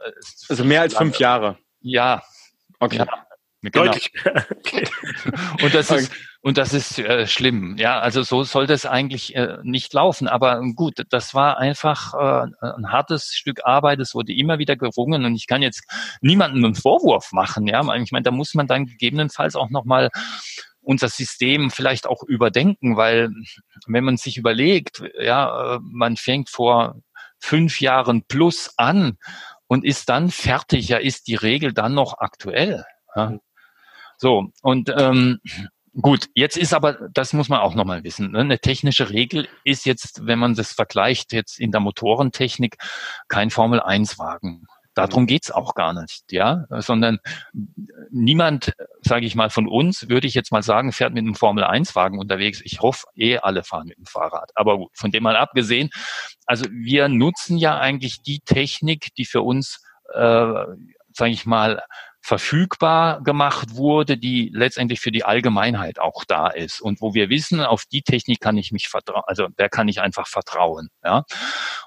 Also 0.48 0.64
mehr 0.64 0.80
als 0.80 0.94
fünf 0.96 1.18
Jahre. 1.18 1.58
Ja. 1.82 2.22
Okay. 2.80 2.96
Ja. 2.96 3.06
Genau. 3.60 3.84
Deutlich. 3.84 4.10
Okay. 4.24 4.88
Und 5.62 5.74
das 5.74 5.90
ist, 5.90 6.10
und 6.40 6.56
das 6.56 6.72
ist 6.72 6.98
äh, 6.98 7.26
schlimm. 7.26 7.76
Ja, 7.78 7.98
also 7.98 8.22
so 8.22 8.44
soll 8.44 8.66
das 8.68 8.86
eigentlich 8.86 9.34
äh, 9.34 9.58
nicht 9.64 9.92
laufen. 9.92 10.28
Aber 10.28 10.62
gut, 10.76 11.02
das 11.10 11.34
war 11.34 11.58
einfach 11.58 12.14
äh, 12.14 12.46
ein 12.60 12.92
hartes 12.92 13.32
Stück 13.34 13.64
Arbeit. 13.64 13.98
Es 13.98 14.14
wurde 14.14 14.32
immer 14.32 14.58
wieder 14.58 14.76
gerungen 14.76 15.24
und 15.24 15.34
ich 15.34 15.48
kann 15.48 15.62
jetzt 15.62 15.82
niemandem 16.20 16.64
einen 16.64 16.74
Vorwurf 16.76 17.32
machen. 17.32 17.66
Ja, 17.66 17.82
ich 17.96 18.12
meine, 18.12 18.22
da 18.22 18.30
muss 18.30 18.54
man 18.54 18.68
dann 18.68 18.86
gegebenenfalls 18.86 19.56
auch 19.56 19.70
nochmal 19.70 20.10
unser 20.80 21.08
System 21.08 21.70
vielleicht 21.70 22.06
auch 22.06 22.22
überdenken, 22.22 22.96
weil 22.96 23.30
wenn 23.86 24.04
man 24.04 24.16
sich 24.16 24.38
überlegt, 24.38 25.02
ja, 25.20 25.74
äh, 25.74 25.78
man 25.82 26.16
fängt 26.16 26.50
vor 26.50 27.00
fünf 27.40 27.80
Jahren 27.80 28.24
plus 28.26 28.72
an 28.76 29.18
und 29.66 29.84
ist 29.84 30.08
dann 30.08 30.30
fertig, 30.30 30.88
ja, 30.88 30.98
ist 30.98 31.26
die 31.26 31.34
Regel 31.34 31.72
dann 31.72 31.94
noch 31.94 32.18
aktuell? 32.18 32.84
Ja? 33.14 33.38
So, 34.16 34.50
und 34.62 34.92
ähm, 34.96 35.40
Gut, 35.94 36.28
jetzt 36.34 36.56
ist 36.56 36.74
aber, 36.74 37.08
das 37.12 37.32
muss 37.32 37.48
man 37.48 37.60
auch 37.60 37.74
nochmal 37.74 38.04
wissen, 38.04 38.32
ne? 38.32 38.40
eine 38.40 38.58
technische 38.58 39.10
Regel 39.10 39.48
ist 39.64 39.86
jetzt, 39.86 40.26
wenn 40.26 40.38
man 40.38 40.54
das 40.54 40.72
vergleicht 40.72 41.32
jetzt 41.32 41.58
in 41.58 41.72
der 41.72 41.80
Motorentechnik, 41.80 42.76
kein 43.28 43.50
Formel-1-Wagen. 43.50 44.66
Darum 44.94 45.26
geht's 45.28 45.52
auch 45.52 45.74
gar 45.74 45.92
nicht, 45.92 46.32
ja, 46.32 46.64
sondern 46.70 47.20
niemand, 48.10 48.72
sage 49.00 49.26
ich 49.26 49.36
mal, 49.36 49.48
von 49.48 49.68
uns, 49.68 50.08
würde 50.08 50.26
ich 50.26 50.34
jetzt 50.34 50.50
mal 50.50 50.64
sagen, 50.64 50.90
fährt 50.90 51.14
mit 51.14 51.22
einem 51.22 51.36
Formel-1-Wagen 51.36 52.18
unterwegs. 52.18 52.60
Ich 52.64 52.80
hoffe, 52.80 53.06
eh 53.14 53.38
alle 53.38 53.62
fahren 53.62 53.86
mit 53.86 53.96
dem 53.96 54.06
Fahrrad. 54.06 54.50
Aber 54.56 54.86
von 54.94 55.12
dem 55.12 55.22
mal 55.22 55.36
abgesehen, 55.36 55.90
also 56.46 56.66
wir 56.70 57.08
nutzen 57.08 57.58
ja 57.58 57.78
eigentlich 57.78 58.22
die 58.22 58.40
Technik, 58.40 59.14
die 59.14 59.24
für 59.24 59.42
uns, 59.42 59.84
äh, 60.14 60.18
sage 61.12 61.30
ich 61.30 61.46
mal, 61.46 61.80
verfügbar 62.20 63.22
gemacht 63.22 63.76
wurde, 63.76 64.18
die 64.18 64.50
letztendlich 64.52 65.00
für 65.00 65.12
die 65.12 65.24
Allgemeinheit 65.24 65.98
auch 65.98 66.24
da 66.24 66.48
ist 66.48 66.80
und 66.80 67.00
wo 67.00 67.14
wir 67.14 67.30
wissen, 67.30 67.60
auf 67.60 67.84
die 67.90 68.02
Technik 68.02 68.40
kann 68.40 68.56
ich 68.56 68.72
mich 68.72 68.88
vertrauen, 68.88 69.22
also 69.26 69.48
der 69.48 69.68
kann 69.68 69.88
ich 69.88 70.00
einfach 70.00 70.26
vertrauen, 70.26 70.88
ja. 71.04 71.24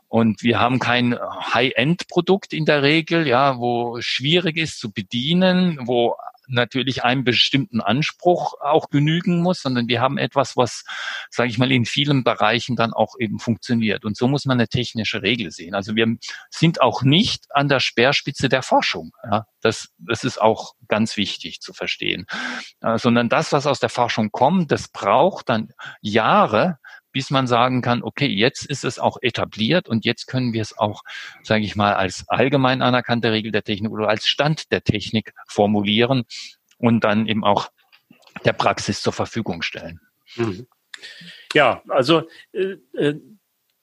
Und 0.07 0.43
wir 0.43 0.59
haben 0.59 0.79
kein 0.79 1.17
High-End-Produkt 1.53 2.51
in 2.51 2.65
der 2.65 2.83
Regel, 2.83 3.27
ja, 3.27 3.59
wo 3.59 4.01
schwierig 4.01 4.57
ist 4.57 4.79
zu 4.79 4.91
bedienen, 4.91 5.79
wo 5.87 6.15
natürlich 6.47 7.03
einem 7.03 7.23
bestimmten 7.23 7.81
Anspruch 7.81 8.55
auch 8.61 8.89
genügen 8.89 9.41
muss, 9.41 9.61
sondern 9.61 9.87
wir 9.87 10.01
haben 10.01 10.17
etwas, 10.17 10.57
was, 10.57 10.83
sage 11.29 11.49
ich 11.49 11.57
mal, 11.57 11.71
in 11.71 11.85
vielen 11.85 12.23
Bereichen 12.23 12.75
dann 12.75 12.93
auch 12.93 13.15
eben 13.19 13.39
funktioniert. 13.39 14.05
Und 14.05 14.17
so 14.17 14.27
muss 14.27 14.45
man 14.45 14.57
eine 14.57 14.67
technische 14.67 15.21
Regel 15.21 15.51
sehen. 15.51 15.75
Also 15.75 15.95
wir 15.95 16.07
sind 16.49 16.81
auch 16.81 17.03
nicht 17.03 17.45
an 17.51 17.67
der 17.67 17.79
Speerspitze 17.79 18.49
der 18.49 18.63
Forschung. 18.63 19.11
Ja, 19.23 19.45
das, 19.61 19.89
das 19.97 20.23
ist 20.23 20.41
auch 20.41 20.73
ganz 20.87 21.17
wichtig 21.17 21.61
zu 21.61 21.73
verstehen. 21.73 22.25
Äh, 22.81 22.97
sondern 22.97 23.29
das, 23.29 23.51
was 23.51 23.65
aus 23.65 23.79
der 23.79 23.89
Forschung 23.89 24.31
kommt, 24.31 24.71
das 24.71 24.87
braucht 24.87 25.49
dann 25.49 25.69
Jahre, 26.01 26.77
bis 27.11 27.29
man 27.29 27.47
sagen 27.47 27.81
kann, 27.81 28.03
okay, 28.03 28.27
jetzt 28.27 28.65
ist 28.65 28.83
es 28.83 28.99
auch 28.99 29.17
etabliert 29.21 29.89
und 29.89 30.05
jetzt 30.05 30.27
können 30.27 30.53
wir 30.53 30.61
es 30.61 30.77
auch, 30.77 31.03
sage 31.43 31.63
ich 31.63 31.75
mal, 31.75 31.93
als 31.93 32.25
allgemein 32.27 32.81
anerkannte 32.81 33.31
Regel 33.31 33.51
der 33.51 33.63
Technik 33.63 33.91
oder 33.91 34.09
als 34.09 34.27
Stand 34.27 34.71
der 34.71 34.83
Technik 34.83 35.33
formulieren 35.47 36.23
und 36.77 37.03
dann 37.03 37.27
eben 37.27 37.43
auch 37.43 37.71
der 38.45 38.53
Praxis 38.53 39.01
zur 39.01 39.13
Verfügung 39.13 39.61
stellen. 39.61 39.99
Mhm. 40.35 40.67
Ja, 41.53 41.81
also 41.89 42.27
äh, 42.53 42.77
äh, 42.93 43.19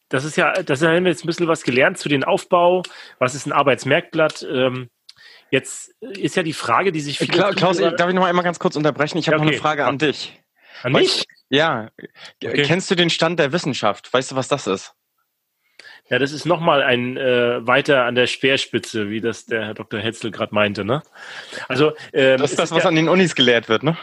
das 0.09 0.25
ist 0.25 0.37
ja, 0.37 0.53
das 0.63 0.83
haben 0.83 1.05
wir 1.05 1.11
jetzt 1.11 1.25
ein 1.25 1.27
bisschen 1.27 1.49
was 1.49 1.63
gelernt 1.63 1.99
zu 1.99 2.09
den 2.09 2.25
Aufbau. 2.25 2.83
Was 3.19 3.35
ist 3.35 3.47
ein 3.47 3.53
Arbeitsmerkblatt? 3.53 4.47
Ähm, 4.51 4.89
jetzt 5.51 5.95
ist 6.01 6.37
ja 6.37 6.43
die 6.43 6.55
Frage, 6.55 6.93
die 6.93 7.01
sich 7.01 7.19
viele. 7.19 7.33
Klaus, 7.33 7.55
Klaus 7.57 7.77
darf 7.79 8.09
ich 8.09 8.15
noch 8.15 8.25
einmal 8.25 8.45
ganz 8.45 8.59
kurz 8.59 8.77
unterbrechen? 8.77 9.19
Ich 9.19 9.29
habe 9.29 9.37
okay. 9.37 9.45
noch 9.45 9.53
eine 9.53 9.61
Frage 9.61 9.85
an 9.85 9.99
dich. 9.99 10.41
An 10.83 10.93
mich? 10.93 11.27
Ja. 11.51 11.91
Okay. 12.45 12.63
Kennst 12.63 12.91
du 12.91 12.95
den 12.95 13.11
Stand 13.11 13.39
der 13.39 13.53
Wissenschaft? 13.53 14.13
Weißt 14.13 14.33
du, 14.33 14.37
was 14.37 14.49
das 14.49 14.67
ist? 14.67 14.95
Ja, 16.11 16.19
das 16.19 16.33
ist 16.33 16.47
nochmal 16.47 16.83
ein 16.83 17.17
äh, 17.17 17.67
weiter 17.67 18.05
an 18.05 18.15
der 18.15 18.27
Speerspitze, 18.27 19.11
wie 19.11 19.21
das 19.21 19.47
der 19.47 19.67
Herr 19.67 19.75
Dr. 19.75 20.01
Hetzel 20.01 20.31
gerade 20.31 20.55
meinte. 20.55 20.85
Ne? 20.85 21.03
Also 21.69 21.93
ähm, 22.13 22.39
das 22.39 22.53
ist 22.53 22.59
das, 22.59 22.71
was 22.71 22.81
der, 22.81 22.89
an 22.89 22.95
den 22.95 23.09
Unis 23.09 23.35
gelehrt 23.35 23.69
wird, 23.69 23.83
ne? 23.83 23.97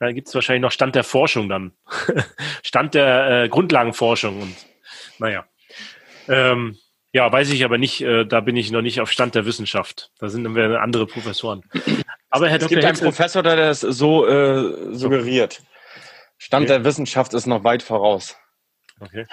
Da 0.00 0.12
gibt 0.12 0.28
es 0.28 0.34
wahrscheinlich 0.34 0.62
noch 0.62 0.72
Stand 0.72 0.94
der 0.94 1.04
Forschung 1.04 1.48
dann. 1.48 1.72
Stand 2.62 2.94
der 2.94 3.44
äh, 3.44 3.48
Grundlagenforschung 3.48 4.40
und 4.40 4.56
naja. 5.18 5.46
Ähm, 6.28 6.78
ja, 7.12 7.30
weiß 7.30 7.50
ich 7.50 7.64
aber 7.64 7.78
nicht, 7.78 8.00
äh, 8.00 8.24
da 8.24 8.40
bin 8.40 8.56
ich 8.56 8.72
noch 8.72 8.82
nicht 8.82 9.00
auf 9.00 9.12
Stand 9.12 9.34
der 9.34 9.44
Wissenschaft. 9.44 10.10
Da 10.18 10.28
sind 10.28 10.52
wir 10.54 10.80
andere 10.80 11.06
Professoren. 11.06 11.62
Aber 12.30 12.48
Herr 12.48 12.56
es 12.56 12.62
Dr. 12.62 12.68
gibt 12.70 12.84
Hetzel, 12.84 13.04
einen 13.04 13.14
Professor, 13.14 13.42
der 13.42 13.56
das 13.56 13.80
so 13.80 14.26
äh, 14.26 14.94
suggeriert. 14.94 15.62
Stand 16.38 16.64
okay. 16.64 16.74
der 16.74 16.84
Wissenschaft 16.84 17.34
ist 17.34 17.46
noch 17.46 17.64
weit 17.64 17.82
voraus. 17.82 18.36
Okay. 19.00 19.26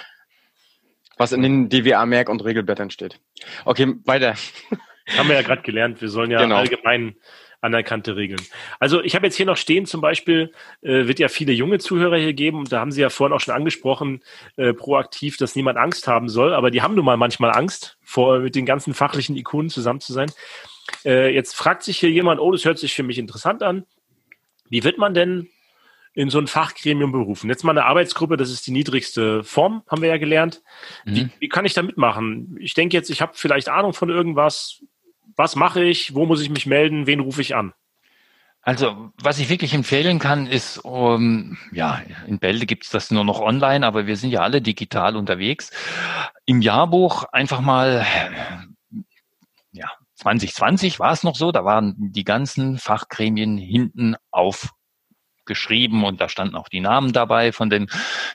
Was 1.18 1.32
in 1.32 1.42
den 1.42 1.70
DWA-Merk- 1.70 2.30
und 2.30 2.44
Regelblättern 2.44 2.90
steht. 2.90 3.20
Okay, 3.66 3.96
weiter. 4.06 4.36
Haben 5.18 5.30
wir 5.30 5.36
ja 5.36 5.42
gerade 5.42 5.62
gelernt, 5.62 6.02
wir 6.02 6.10
sollen 6.10 6.32
ja 6.32 6.42
genau. 6.42 6.58
allgemein 6.58 7.16
anerkannte 7.62 8.16
Regeln. 8.16 8.42
Also 8.80 9.02
ich 9.02 9.16
habe 9.16 9.28
jetzt 9.28 9.36
hier 9.36 9.46
noch 9.46 9.58
stehen, 9.58 9.86
zum 9.86 10.02
Beispiel 10.02 10.52
äh, 10.82 11.08
wird 11.08 11.20
ja 11.20 11.28
viele 11.28 11.54
junge 11.54 11.78
Zuhörer 11.78 12.18
hier 12.18 12.34
geben, 12.34 12.66
da 12.68 12.80
haben 12.80 12.92
Sie 12.92 13.02
ja 13.02 13.10
vorhin 13.10 13.36
auch 13.36 13.40
schon 13.40 13.54
angesprochen, 13.54 14.24
äh, 14.58 14.74
proaktiv, 14.74 15.38
dass 15.38 15.56
niemand 15.56 15.78
Angst 15.78 16.08
haben 16.08 16.28
soll, 16.28 16.54
aber 16.54 16.72
die 16.72 16.82
haben 16.82 16.96
nun 16.96 17.06
mal 17.06 17.18
manchmal 17.18 17.52
Angst, 17.52 17.98
vor 18.02 18.40
mit 18.40 18.56
den 18.56 18.66
ganzen 18.66 18.94
fachlichen 18.94 19.36
Ikonen 19.38 19.70
zusammen 19.70 20.00
zu 20.00 20.12
sein. 20.12 20.32
Äh, 21.06 21.34
jetzt 21.34 21.56
fragt 21.56 21.84
sich 21.84 22.00
hier 22.00 22.10
jemand, 22.10 22.40
oh, 22.40 22.52
das 22.52 22.66
hört 22.66 22.80
sich 22.80 22.96
für 22.96 23.04
mich 23.04 23.20
interessant 23.20 23.62
an. 23.62 23.86
Wie 24.70 24.84
wird 24.84 24.98
man 24.98 25.14
denn 25.14 25.50
in 26.14 26.30
so 26.30 26.40
ein 26.40 26.48
Fachgremium 26.48 27.12
berufen. 27.12 27.50
Jetzt 27.50 27.64
mal 27.64 27.72
eine 27.72 27.86
Arbeitsgruppe, 27.86 28.38
das 28.38 28.50
ist 28.50 28.68
die 28.68 28.72
niedrigste 28.72 29.44
Form, 29.44 29.84
haben 29.88 30.02
wir 30.02 30.10
ja 30.10 30.18
gelernt. 30.18 30.62
Mhm. 31.06 31.16
Wie, 31.16 31.30
wie 31.40 31.50
kann 31.50 31.66
ich 31.66 31.74
da 31.74 31.82
mitmachen? 31.82 32.58
Ich 32.60 32.74
denke 32.74 32.98
jetzt, 32.98 33.10
ich 33.10 33.22
habe 33.22 33.34
vielleicht 33.36 33.70
Ahnung 33.70 33.94
von 33.94 34.10
irgendwas. 34.10 34.84
Was 35.36 35.56
mache 35.56 35.84
ich? 35.84 36.14
Wo 36.14 36.26
muss 36.26 36.42
ich 36.42 36.50
mich 36.50 36.66
melden? 36.66 37.08
Wen 37.08 37.22
rufe 37.22 37.42
ich 37.42 37.56
an? 37.56 37.74
Also, 38.64 39.12
was 39.20 39.40
ich 39.40 39.50
wirklich 39.50 39.74
empfehlen 39.74 40.20
kann, 40.20 40.46
ist, 40.46 40.78
um, 40.78 41.58
ja, 41.72 42.02
in 42.28 42.38
Bälde 42.38 42.68
gibt 42.68 42.84
es 42.84 42.92
das 42.92 43.10
nur 43.10 43.24
noch 43.24 43.40
online, 43.40 43.88
aber 43.88 44.06
wir 44.06 44.18
sind 44.18 44.30
ja 44.30 44.42
alle 44.42 44.62
digital 44.62 45.16
unterwegs. 45.16 45.72
Im 46.46 46.62
Jahrbuch 46.62 47.24
einfach 47.32 47.62
mal, 47.62 48.06
ja, 49.72 49.90
2020 50.16 51.00
war 51.00 51.12
es 51.12 51.24
noch 51.24 51.36
so, 51.36 51.52
da 51.52 51.66
waren 51.66 51.96
die 51.98 52.24
ganzen 52.24 52.78
Fachgremien 52.78 53.58
hinten 53.58 54.16
auf 54.30 54.70
geschrieben 55.46 56.04
und 56.04 56.22
da 56.22 56.30
standen 56.30 56.56
auch 56.56 56.70
die 56.70 56.80
Namen 56.80 57.14
dabei 57.14 57.52
von 57.52 57.70
den 57.70 57.88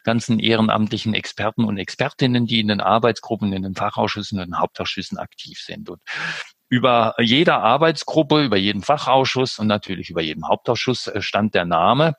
ganzen 0.05 0.39
ehrenamtlichen 0.39 1.15
Experten 1.15 1.65
und 1.65 1.79
Expertinnen, 1.79 2.47
die 2.47 2.61
in 2.61 2.69
den 2.69 2.81
Arbeitsgruppen, 2.81 3.53
in 3.53 3.63
den 3.63 3.75
Fachausschüssen 3.75 4.39
und 4.39 4.47
den 4.47 4.59
Hauptausschüssen 4.59 5.19
aktiv 5.19 5.59
sind. 5.59 5.91
Und 5.91 6.01
über 6.69 7.15
jeder 7.19 7.63
Arbeitsgruppe, 7.63 8.45
über 8.45 8.57
jeden 8.57 8.83
Fachausschuss 8.83 9.59
und 9.59 9.69
natürlich 9.69 10.11
über 10.11 10.23
jeden 10.23 10.49
Hauptausschuss 10.49 11.07
äh, 11.07 11.23
stand 11.23 11.55
der 11.55 11.65
Name. 11.65 12.15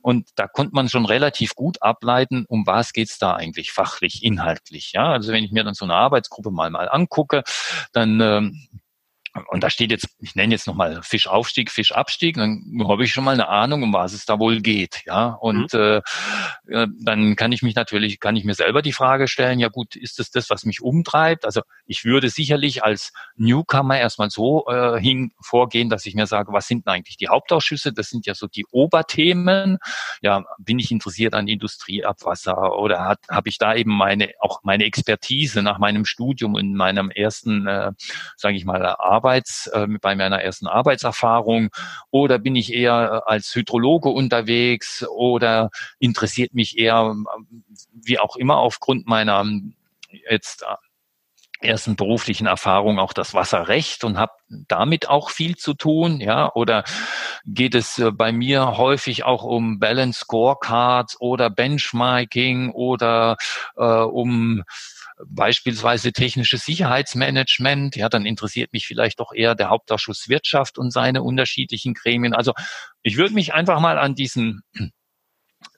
Und 0.00 0.28
da 0.34 0.48
konnte 0.48 0.74
man 0.74 0.88
schon 0.88 1.06
relativ 1.06 1.54
gut 1.54 1.80
ableiten, 1.82 2.44
um 2.48 2.66
was 2.66 2.92
geht's 2.92 3.18
da 3.18 3.34
eigentlich 3.34 3.70
fachlich, 3.70 4.24
inhaltlich. 4.24 4.92
Ja, 4.92 5.12
also 5.12 5.32
wenn 5.32 5.44
ich 5.44 5.52
mir 5.52 5.62
dann 5.62 5.74
so 5.74 5.84
eine 5.84 5.94
Arbeitsgruppe 5.94 6.50
mal 6.50 6.70
mal 6.70 6.88
angucke, 6.88 7.44
dann 7.92 8.20
ähm, 8.20 8.68
und 9.48 9.62
da 9.62 9.70
steht 9.70 9.90
jetzt, 9.90 10.08
ich 10.20 10.34
nenne 10.34 10.52
jetzt 10.52 10.66
nochmal 10.66 11.00
Fischaufstieg, 11.02 11.70
Fischabstieg, 11.70 12.36
dann 12.36 12.62
habe 12.86 13.04
ich 13.04 13.12
schon 13.12 13.24
mal 13.24 13.32
eine 13.32 13.48
Ahnung, 13.48 13.82
um 13.82 13.92
was 13.92 14.12
es 14.12 14.26
da 14.26 14.38
wohl 14.38 14.60
geht. 14.60 15.02
Ja, 15.06 15.28
und 15.28 15.72
mhm. 15.72 16.00
äh, 16.68 16.86
dann 17.00 17.34
kann 17.36 17.52
ich 17.52 17.62
mich 17.62 17.74
natürlich, 17.74 18.20
kann 18.20 18.36
ich 18.36 18.44
mir 18.44 18.54
selber 18.54 18.82
die 18.82 18.92
Frage 18.92 19.28
stellen, 19.28 19.58
ja 19.58 19.68
gut, 19.68 19.96
ist 19.96 20.18
das 20.18 20.30
das, 20.30 20.50
was 20.50 20.64
mich 20.64 20.82
umtreibt? 20.82 21.46
Also 21.46 21.62
ich 21.86 22.04
würde 22.04 22.28
sicherlich 22.28 22.84
als 22.84 23.12
Newcomer 23.36 23.98
erstmal 23.98 24.28
so 24.28 24.66
äh, 24.68 25.00
hin 25.00 25.32
vorgehen, 25.40 25.88
dass 25.88 26.04
ich 26.04 26.14
mir 26.14 26.26
sage, 26.26 26.52
was 26.52 26.66
sind 26.66 26.86
denn 26.86 26.92
eigentlich 26.92 27.16
die 27.16 27.28
Hauptausschüsse? 27.28 27.92
Das 27.92 28.08
sind 28.08 28.26
ja 28.26 28.34
so 28.34 28.48
die 28.48 28.66
Oberthemen. 28.70 29.78
Ja, 30.20 30.44
bin 30.58 30.78
ich 30.78 30.90
interessiert 30.90 31.32
an 31.32 31.48
Industrieabwasser 31.48 32.78
oder 32.78 33.16
habe 33.30 33.48
ich 33.48 33.56
da 33.56 33.74
eben 33.74 33.92
meine 33.96 34.32
auch 34.40 34.62
meine 34.62 34.84
Expertise 34.84 35.62
nach 35.62 35.78
meinem 35.78 36.04
Studium 36.04 36.58
in 36.58 36.74
meinem 36.74 37.10
ersten, 37.10 37.66
äh, 37.66 37.92
sage 38.36 38.56
ich 38.56 38.64
mal, 38.66 38.82
Arbeits, 39.22 39.68
äh, 39.68 39.86
bei 40.00 40.16
meiner 40.16 40.42
ersten 40.42 40.66
Arbeitserfahrung? 40.66 41.70
Oder 42.10 42.40
bin 42.40 42.56
ich 42.56 42.72
eher 42.72 43.22
äh, 43.26 43.30
als 43.30 43.54
Hydrologe 43.54 44.08
unterwegs? 44.08 45.06
Oder 45.08 45.70
interessiert 46.00 46.54
mich 46.54 46.76
eher, 46.76 47.14
wie 47.92 48.18
auch 48.18 48.34
immer, 48.36 48.56
aufgrund 48.56 49.06
meiner 49.06 49.44
jetzt 50.28 50.62
äh, 50.62 50.74
ersten 51.68 51.94
beruflichen 51.94 52.48
Erfahrung 52.48 52.98
auch 52.98 53.12
das 53.12 53.34
Wasserrecht 53.34 54.02
und 54.02 54.18
habe 54.18 54.32
damit 54.48 55.08
auch 55.08 55.30
viel 55.30 55.54
zu 55.56 55.74
tun, 55.74 56.20
ja, 56.20 56.50
oder 56.52 56.82
geht 57.46 57.76
es 57.76 58.00
äh, 58.00 58.10
bei 58.10 58.32
mir 58.32 58.76
häufig 58.76 59.22
auch 59.22 59.44
um 59.44 59.78
Balance 59.78 60.20
Scorecards 60.20 61.20
oder 61.20 61.50
Benchmarking 61.50 62.72
oder 62.72 63.36
äh, 63.76 63.84
um 63.84 64.64
beispielsweise 65.26 66.12
technisches 66.12 66.64
Sicherheitsmanagement. 66.64 67.96
Ja, 67.96 68.08
dann 68.08 68.26
interessiert 68.26 68.72
mich 68.72 68.86
vielleicht 68.86 69.20
doch 69.20 69.32
eher 69.32 69.54
der 69.54 69.70
Hauptausschuss 69.70 70.28
Wirtschaft 70.28 70.78
und 70.78 70.92
seine 70.92 71.22
unterschiedlichen 71.22 71.94
Gremien. 71.94 72.34
Also 72.34 72.52
ich 73.02 73.16
würde 73.16 73.34
mich 73.34 73.54
einfach 73.54 73.80
mal 73.80 73.98
an 73.98 74.14
diesen 74.14 74.62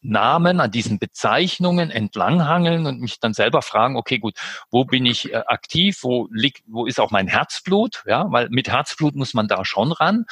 Namen, 0.01 0.61
an 0.61 0.71
diesen 0.71 0.99
Bezeichnungen 0.99 1.91
entlanghangeln 1.91 2.87
und 2.87 3.01
mich 3.01 3.21
dann 3.21 3.35
selber 3.35 3.63
fragen, 3.63 3.97
okay, 3.97 4.19
gut, 4.19 4.35
wo 4.71 4.85
bin 4.85 5.07
ich 5.07 5.33
äh, 5.33 5.43
aktiv, 5.47 5.99
wo 6.03 6.29
liegt, 6.31 6.63
wo 6.67 6.87
ist 6.87 7.01
auch 7.01 7.11
mein 7.11 7.27
Herzblut, 7.27 8.03
ja, 8.07 8.27
weil 8.31 8.49
mit 8.51 8.69
Herzblut 8.69 9.15
muss 9.15 9.35
man 9.35 9.49
da 9.49 9.65
schon 9.65 9.93
ran. 9.93 10.25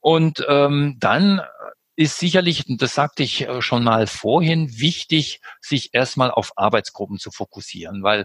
Und 0.00 0.44
ähm, 0.48 0.96
dann 0.98 1.40
ist 1.98 2.18
sicherlich, 2.18 2.62
das 2.68 2.94
sagte 2.94 3.24
ich 3.24 3.48
äh, 3.48 3.60
schon 3.60 3.82
mal 3.82 4.06
vorhin, 4.06 4.78
wichtig, 4.78 5.40
sich 5.60 5.94
erstmal 5.94 6.30
auf 6.30 6.52
Arbeitsgruppen 6.54 7.18
zu 7.18 7.32
fokussieren, 7.32 8.04
weil 8.04 8.24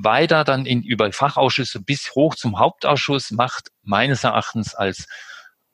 weiter 0.00 0.44
dann 0.44 0.66
in, 0.66 0.84
über 0.84 1.10
Fachausschüsse 1.10 1.80
bis 1.80 2.14
hoch 2.14 2.36
zum 2.36 2.60
Hauptausschuss 2.60 3.32
macht 3.32 3.72
meines 3.82 4.22
Erachtens 4.22 4.76
als 4.76 5.08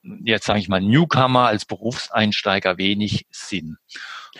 jetzt 0.03 0.47
sage 0.47 0.61
ich 0.61 0.69
mal 0.69 0.81
Newcomer 0.81 1.47
als 1.47 1.65
Berufseinsteiger 1.65 2.79
wenig 2.79 3.27
Sinn. 3.31 3.77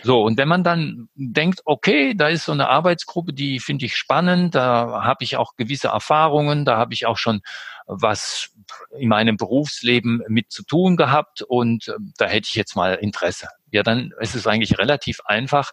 So, 0.03 0.21
und 0.21 0.37
wenn 0.37 0.47
man 0.47 0.63
dann 0.63 1.09
denkt, 1.15 1.61
okay, 1.65 2.13
da 2.15 2.29
ist 2.29 2.45
so 2.45 2.51
eine 2.51 2.69
Arbeitsgruppe, 2.69 3.33
die 3.33 3.59
finde 3.59 3.85
ich 3.85 3.95
spannend, 3.95 4.55
da 4.55 5.03
habe 5.03 5.23
ich 5.23 5.35
auch 5.35 5.55
gewisse 5.55 5.89
Erfahrungen, 5.89 6.63
da 6.63 6.77
habe 6.77 6.93
ich 6.93 7.05
auch 7.05 7.17
schon 7.17 7.41
was 7.85 8.51
in 8.97 9.09
meinem 9.09 9.35
Berufsleben 9.35 10.23
mit 10.27 10.51
zu 10.51 10.63
tun 10.63 10.95
gehabt 10.95 11.41
und 11.41 11.87
äh, 11.87 11.93
da 12.17 12.27
hätte 12.27 12.47
ich 12.47 12.55
jetzt 12.55 12.75
mal 12.75 12.93
Interesse. 12.93 13.47
Ja, 13.71 13.81
dann 13.81 14.13
ist 14.19 14.35
es 14.35 14.45
eigentlich 14.45 14.77
relativ 14.77 15.21
einfach. 15.25 15.71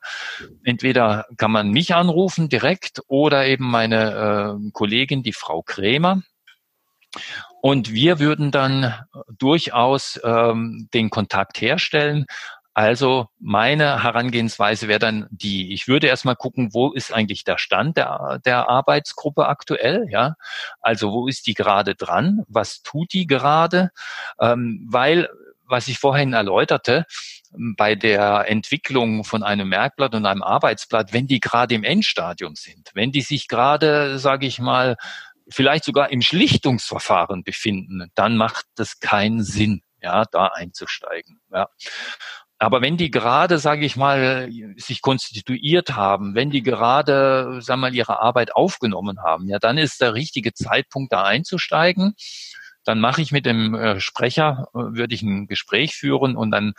Entweder 0.64 1.26
kann 1.36 1.50
man 1.50 1.70
mich 1.70 1.94
anrufen 1.94 2.48
direkt 2.48 3.02
oder 3.06 3.46
eben 3.46 3.70
meine 3.70 4.58
äh, 4.58 4.70
Kollegin, 4.72 5.22
die 5.22 5.34
Frau 5.34 5.62
Krämer. 5.62 6.22
Und 7.66 7.92
wir 7.92 8.20
würden 8.20 8.52
dann 8.52 8.94
durchaus 9.28 10.20
ähm, 10.22 10.88
den 10.94 11.10
Kontakt 11.10 11.60
herstellen. 11.60 12.26
Also 12.74 13.26
meine 13.40 14.04
Herangehensweise 14.04 14.86
wäre 14.86 15.00
dann 15.00 15.26
die, 15.30 15.74
ich 15.74 15.88
würde 15.88 16.06
erstmal 16.06 16.36
gucken, 16.36 16.72
wo 16.74 16.92
ist 16.92 17.12
eigentlich 17.12 17.42
der 17.42 17.58
Stand 17.58 17.96
der, 17.96 18.38
der 18.44 18.68
Arbeitsgruppe 18.68 19.48
aktuell, 19.48 20.06
ja? 20.10 20.36
Also 20.80 21.10
wo 21.10 21.26
ist 21.26 21.48
die 21.48 21.54
gerade 21.54 21.96
dran? 21.96 22.44
Was 22.46 22.82
tut 22.82 23.12
die 23.12 23.26
gerade? 23.26 23.90
Ähm, 24.40 24.86
weil, 24.88 25.28
was 25.64 25.88
ich 25.88 25.98
vorhin 25.98 26.34
erläuterte, 26.34 27.04
bei 27.76 27.96
der 27.96 28.48
Entwicklung 28.48 29.24
von 29.24 29.42
einem 29.42 29.68
Merkblatt 29.70 30.14
und 30.14 30.24
einem 30.24 30.44
Arbeitsblatt, 30.44 31.12
wenn 31.12 31.26
die 31.26 31.40
gerade 31.40 31.74
im 31.74 31.82
Endstadium 31.82 32.54
sind, 32.54 32.92
wenn 32.94 33.10
die 33.10 33.22
sich 33.22 33.48
gerade, 33.48 34.20
sage 34.20 34.46
ich 34.46 34.60
mal, 34.60 34.96
vielleicht 35.48 35.84
sogar 35.84 36.10
im 36.10 36.22
Schlichtungsverfahren 36.22 37.44
befinden, 37.44 38.10
dann 38.14 38.36
macht 38.36 38.66
es 38.78 39.00
keinen 39.00 39.42
Sinn, 39.42 39.82
ja, 40.02 40.24
da 40.30 40.46
einzusteigen. 40.48 41.40
Ja. 41.52 41.68
Aber 42.58 42.80
wenn 42.80 42.96
die 42.96 43.10
gerade, 43.10 43.58
sage 43.58 43.84
ich 43.84 43.96
mal, 43.96 44.50
sich 44.76 45.02
konstituiert 45.02 45.94
haben, 45.94 46.34
wenn 46.34 46.50
die 46.50 46.62
gerade, 46.62 47.60
wir 47.64 47.76
mal, 47.76 47.94
ihre 47.94 48.20
Arbeit 48.20 48.56
aufgenommen 48.56 49.22
haben, 49.22 49.48
ja, 49.48 49.58
dann 49.58 49.76
ist 49.76 50.00
der 50.00 50.14
richtige 50.14 50.54
Zeitpunkt, 50.54 51.12
da 51.12 51.24
einzusteigen. 51.24 52.14
Dann 52.84 53.00
mache 53.00 53.20
ich 53.20 53.32
mit 53.32 53.46
dem 53.46 53.74
äh, 53.74 54.00
Sprecher, 54.00 54.68
äh, 54.72 54.78
würde 54.78 55.14
ich 55.14 55.22
ein 55.22 55.48
Gespräch 55.48 55.96
führen 55.96 56.36
und 56.36 56.52
dann 56.52 56.72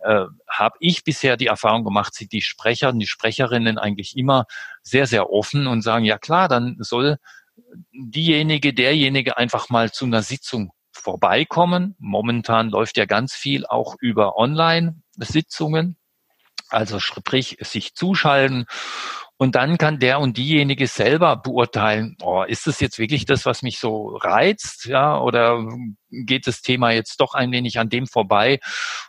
äh, 0.00 0.24
habe 0.48 0.76
ich 0.80 1.04
bisher 1.04 1.36
die 1.36 1.48
Erfahrung 1.48 1.84
gemacht, 1.84 2.14
sind 2.14 2.32
die 2.32 2.40
Sprecher 2.40 2.88
und 2.88 2.98
die 2.98 3.06
Sprecherinnen 3.06 3.78
eigentlich 3.78 4.16
immer 4.16 4.46
sehr, 4.82 5.06
sehr 5.06 5.30
offen 5.30 5.66
und 5.66 5.82
sagen, 5.82 6.06
ja 6.06 6.18
klar, 6.18 6.48
dann 6.48 6.76
soll 6.80 7.18
diejenige, 7.92 8.74
derjenige 8.74 9.36
einfach 9.36 9.68
mal 9.68 9.92
zu 9.92 10.04
einer 10.04 10.22
Sitzung 10.22 10.72
vorbeikommen. 10.92 11.94
Momentan 11.98 12.70
läuft 12.70 12.96
ja 12.96 13.06
ganz 13.06 13.34
viel 13.34 13.66
auch 13.66 13.94
über 14.00 14.36
Online-Sitzungen. 14.36 15.96
Also 16.68 17.00
sprich, 17.00 17.56
sich 17.60 17.94
zuschalten. 17.94 18.66
Und 19.36 19.54
dann 19.54 19.78
kann 19.78 19.98
der 19.98 20.20
und 20.20 20.36
diejenige 20.36 20.86
selber 20.86 21.34
beurteilen, 21.36 22.14
oh, 22.20 22.42
ist 22.42 22.66
das 22.66 22.78
jetzt 22.78 22.98
wirklich 22.98 23.24
das, 23.24 23.46
was 23.46 23.62
mich 23.62 23.78
so 23.78 24.14
reizt, 24.16 24.84
ja, 24.84 25.18
oder 25.18 25.66
geht 26.10 26.46
das 26.46 26.60
Thema 26.60 26.90
jetzt 26.90 27.22
doch 27.22 27.32
ein 27.32 27.50
wenig 27.50 27.78
an 27.78 27.88
dem 27.88 28.06
vorbei, 28.06 28.60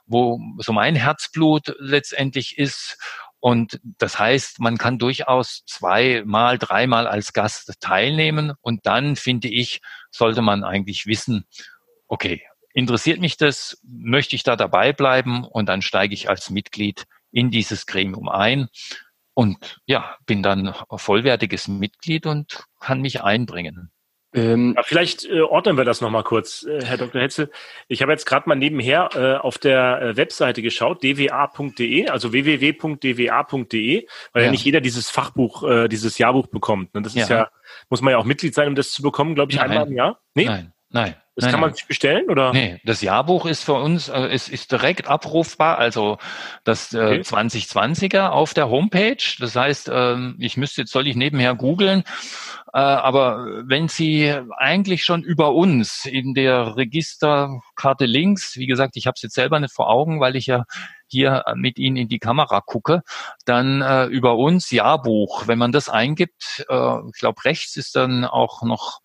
wo 0.06 0.40
so 0.60 0.72
mein 0.72 0.96
Herzblut 0.96 1.76
letztendlich 1.80 2.58
ist 2.58 2.98
und 3.42 3.82
das 3.98 4.20
heißt, 4.20 4.60
man 4.60 4.78
kann 4.78 5.00
durchaus 5.00 5.64
zweimal, 5.66 6.60
dreimal 6.60 7.08
als 7.08 7.34
Gast 7.34 7.74
teilnehmen. 7.80 8.54
Und 8.62 8.86
dann, 8.86 9.16
finde 9.16 9.48
ich, 9.48 9.82
sollte 10.12 10.44
man 10.44 10.64
eigentlich 10.64 11.08
wissen, 11.08 11.46
okay, 12.08 12.44
interessiert 12.76 13.20
mich 13.20 13.38
das? 13.38 13.82
Möchte 13.84 14.36
ich 14.36 14.44
da 14.44 14.56
dabei 14.56 14.94
bleiben? 14.94 15.44
Und 15.44 15.70
dann 15.70 15.82
steige 15.82 16.14
ich 16.14 16.30
als 16.30 16.52
Mitglied 16.52 17.06
in 17.32 17.50
dieses 17.50 17.88
Gremium 17.88 18.30
ein. 18.30 18.68
Und 19.34 19.80
ja, 19.88 20.18
bin 20.28 20.44
dann 20.44 20.76
vollwertiges 20.96 21.68
Mitglied 21.68 22.28
und 22.28 22.66
kann 22.80 23.02
mich 23.02 23.24
einbringen. 23.24 23.92
Ähm, 24.34 24.78
vielleicht 24.84 25.26
äh, 25.26 25.42
ordnen 25.42 25.78
wir 25.78 25.84
das 25.84 26.00
nochmal 26.00 26.24
kurz, 26.24 26.64
äh, 26.64 26.84
Herr 26.86 26.98
Dr. 26.98 27.22
Hetzel. 27.22 27.52
Ich 27.90 28.02
habe 28.02 28.14
jetzt 28.14 28.26
gerade 28.26 28.48
mal 28.48 28.56
nebenher 28.56 29.10
äh, 29.14 29.36
auf 29.36 29.58
der 29.58 30.02
äh, 30.02 30.18
Webseite 30.18 30.62
geschaut, 30.62 31.04
dwa.de, 31.04 32.08
also 32.08 32.32
www.dwa.de, 32.32 34.08
weil 34.32 34.42
ja. 34.42 34.46
ja. 34.46 34.52
nicht 34.52 34.64
jeder 34.64 34.80
dieses 34.80 35.10
Fachbuch, 35.10 35.64
äh, 35.64 35.88
dieses 35.90 36.18
Jahrbuch 36.18 36.48
bekommt. 36.48 36.94
Ne? 36.94 37.02
Das 37.02 37.16
ist 37.16 37.30
ja. 37.30 37.40
ja, 37.40 37.50
muss 37.90 38.02
man 38.02 38.12
ja 38.12 38.18
auch 38.18 38.26
Mitglied 38.26 38.54
sein, 38.54 38.70
um 38.70 38.76
das 38.76 38.92
zu 38.92 39.02
bekommen, 39.02 39.36
glaube 39.36 39.52
ich, 39.52 39.58
Nein. 39.58 39.72
einmal 39.72 39.88
im 39.88 39.96
Jahr. 39.96 40.20
Nee? 40.34 40.46
Nein, 40.46 40.74
nein. 40.90 41.16
Das 41.36 41.46
nein, 41.46 41.52
kann 41.52 41.62
man 41.62 41.74
sich 41.74 41.88
bestellen, 41.88 42.30
oder? 42.30 42.52
Nee, 42.52 42.82
das 42.84 43.02
Jahrbuch 43.02 43.46
ist 43.46 43.64
für 43.64 43.74
uns, 43.74 44.10
äh, 44.10 44.34
ist, 44.34 44.50
ist 44.50 44.72
direkt 44.72 45.08
abrufbar, 45.08 45.78
also 45.78 46.18
das 46.66 46.94
äh, 46.94 46.98
okay. 46.98 47.20
2020er 47.22 48.30
auf 48.30 48.54
der 48.54 48.70
Homepage. 48.70 49.24
Das 49.40 49.56
heißt, 49.56 49.88
äh, 49.88 50.18
ich 50.40 50.58
müsste 50.58 50.82
jetzt, 50.82 50.92
soll 50.92 51.08
ich 51.08 51.16
nebenher 51.16 51.56
googeln, 51.56 52.04
äh, 52.74 52.80
aber 52.80 53.46
wenn 53.66 53.88
Sie 53.88 54.34
eigentlich 54.58 55.04
schon 55.06 55.24
über 55.24 55.54
uns 55.54 56.06
in 56.06 56.34
der 56.34 56.76
Registerkarte 56.76 58.06
links, 58.06 58.58
wie 58.58 58.68
gesagt, 58.68 58.98
ich 58.98 59.08
habe 59.08 59.14
es 59.16 59.22
jetzt 59.22 59.36
selber 59.36 59.60
nicht 59.60 59.74
vor 59.74 59.90
Augen, 59.90 60.20
weil 60.20 60.36
ich 60.36 60.48
ja 60.48 60.66
hier 61.12 61.44
mit 61.56 61.78
Ihnen 61.78 61.98
in 61.98 62.08
die 62.08 62.20
Kamera 62.20 62.62
gucke, 62.62 63.02
dann 63.46 63.82
äh, 63.82 64.06
über 64.06 64.38
uns 64.38 64.72
Jahrbuch. 64.72 65.48
Wenn 65.48 65.60
man 65.60 65.72
das 65.72 65.90
eingibt, 65.90 66.66
äh, 66.70 66.98
ich 67.08 67.20
glaube 67.20 67.44
rechts 67.46 67.78
ist 67.78 67.96
dann 67.96 68.26
auch 68.26 68.64
noch 68.64 69.02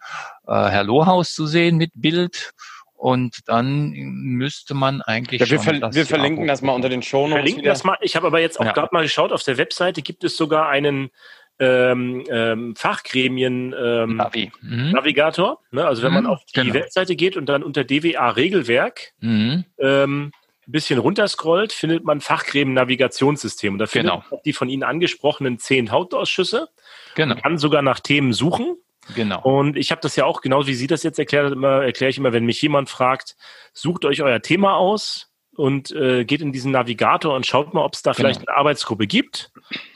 äh, 0.46 0.52
Herr 0.52 0.84
Lohaus 0.84 1.34
zu 1.34 1.46
sehen 1.46 1.76
mit 1.76 1.92
Bild. 1.94 2.52
Und 2.94 3.40
dann 3.46 3.90
müsste 3.90 4.72
man 4.72 5.02
eigentlich. 5.02 5.40
Ja, 5.42 5.50
wir, 5.50 5.60
ver 5.60 5.92
wir 5.92 6.06
verlinken 6.06 6.46
das 6.46 6.62
mal 6.62 6.72
unter 6.72 6.88
den 6.88 7.02
Show 7.02 7.28
Notes. 7.28 7.34
Verlinken 7.34 7.64
das 7.64 7.84
mal. 7.84 7.98
Ich 8.00 8.16
habe 8.16 8.26
aber 8.26 8.40
jetzt 8.40 8.58
auch 8.58 8.64
ja. 8.64 8.72
gerade 8.72 8.88
mal 8.92 9.02
geschaut, 9.02 9.32
auf 9.32 9.42
der 9.42 9.58
Webseite 9.58 10.00
gibt 10.00 10.24
es 10.24 10.36
sogar 10.36 10.70
einen 10.70 11.10
ähm, 11.58 12.24
ähm, 12.30 12.76
Fachgremien 12.76 13.74
ähm, 13.78 14.16
Navi. 14.16 14.50
mhm. 14.60 14.90
Navigator. 14.92 15.60
Ne? 15.70 15.86
Also 15.86 16.02
wenn 16.02 16.12
man 16.12 16.24
mhm, 16.24 16.30
auf 16.30 16.44
die 16.44 16.60
genau. 16.60 16.74
Webseite 16.74 17.16
geht 17.16 17.36
und 17.36 17.46
dann 17.46 17.62
unter 17.62 17.84
DWA 17.84 18.30
Regelwerk 18.30 19.12
mhm. 19.20 19.64
ähm, 19.78 20.32
ein 20.66 20.72
bisschen 20.72 20.98
runterscrollt, 20.98 21.72
findet 21.72 22.04
man 22.04 22.20
Fachgremien-Navigationssystem. 22.20 23.74
Und 23.74 23.78
da 23.78 23.86
findet 23.86 24.12
genau. 24.12 24.24
man 24.30 24.40
die 24.44 24.52
von 24.52 24.68
Ihnen 24.68 24.82
angesprochenen 24.82 25.58
zehn 25.58 25.90
Hauptausschüsse. 25.90 26.68
Genau. 27.14 27.34
Man 27.34 27.42
kann 27.42 27.58
sogar 27.58 27.82
nach 27.82 28.00
Themen 28.00 28.32
suchen. 28.32 28.76
Genau. 29.14 29.40
Und 29.42 29.76
ich 29.76 29.90
habe 29.92 30.00
das 30.00 30.16
ja 30.16 30.24
auch, 30.24 30.40
genau 30.40 30.66
wie 30.66 30.74
Sie 30.74 30.88
das 30.88 31.02
jetzt 31.02 31.18
erklärt, 31.18 31.52
immer 31.52 31.84
erkläre 31.84 32.10
ich 32.10 32.18
immer, 32.18 32.32
wenn 32.32 32.44
mich 32.44 32.60
jemand 32.60 32.90
fragt, 32.90 33.36
sucht 33.72 34.04
euch 34.04 34.22
euer 34.22 34.42
Thema 34.42 34.76
aus 34.76 35.30
und 35.54 35.90
äh, 35.92 36.24
geht 36.24 36.40
in 36.40 36.52
diesen 36.52 36.72
Navigator 36.72 37.34
und 37.34 37.46
schaut 37.46 37.72
mal, 37.72 37.84
ob 37.84 37.94
es 37.94 38.02
da 38.02 38.12
genau. 38.12 38.28
vielleicht 38.28 38.48
eine 38.48 38.56
Arbeitsgruppe 38.56 39.06
gibt. 39.06 39.52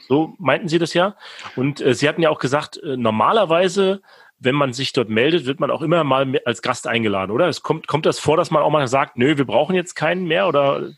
So 0.07 0.33
meinten 0.39 0.67
Sie 0.67 0.79
das 0.79 0.93
ja. 0.93 1.15
Und 1.55 1.81
äh, 1.81 1.93
Sie 1.93 2.07
hatten 2.07 2.21
ja 2.21 2.29
auch 2.29 2.39
gesagt, 2.39 2.77
äh, 2.77 2.95
normalerweise 2.97 4.01
wenn 4.41 4.55
man 4.55 4.73
sich 4.73 4.91
dort 4.91 5.09
meldet, 5.09 5.45
wird 5.45 5.59
man 5.59 5.71
auch 5.71 5.81
immer 5.81 6.03
mal 6.03 6.41
als 6.45 6.61
Gast 6.61 6.87
eingeladen, 6.87 7.31
oder? 7.31 7.47
Es 7.47 7.61
kommt, 7.61 7.87
kommt 7.87 8.05
das 8.05 8.19
vor, 8.19 8.37
dass 8.37 8.51
man 8.51 8.63
auch 8.63 8.71
mal 8.71 8.87
sagt, 8.87 9.17
nö, 9.17 9.37
wir 9.37 9.45
brauchen 9.45 9.75
jetzt 9.75 9.95
keinen 9.95 10.25
mehr 10.25 10.47
oder? 10.47 10.91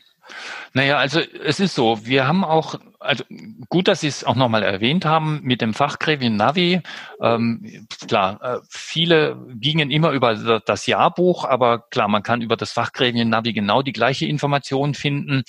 Naja, 0.72 0.96
also 0.96 1.20
es 1.20 1.60
ist 1.60 1.74
so, 1.74 2.06
wir 2.06 2.26
haben 2.26 2.44
auch, 2.44 2.76
also 2.98 3.22
gut, 3.68 3.86
dass 3.86 4.00
Sie 4.00 4.08
es 4.08 4.24
auch 4.24 4.34
nochmal 4.34 4.62
erwähnt 4.62 5.04
haben, 5.04 5.40
mit 5.42 5.60
dem 5.60 5.74
Fachgremium 5.74 6.36
Navi. 6.36 6.80
Ähm, 7.20 7.86
klar, 8.08 8.40
äh, 8.42 8.58
viele 8.68 9.36
gingen 9.54 9.90
immer 9.90 10.12
über 10.12 10.60
das 10.60 10.86
Jahrbuch, 10.86 11.44
aber 11.44 11.80
klar, 11.90 12.08
man 12.08 12.22
kann 12.22 12.40
über 12.40 12.56
das 12.56 12.72
Fachgremium 12.72 13.28
Navi 13.28 13.52
genau 13.52 13.82
die 13.82 13.92
gleiche 13.92 14.26
Information 14.26 14.94
finden. 14.94 15.44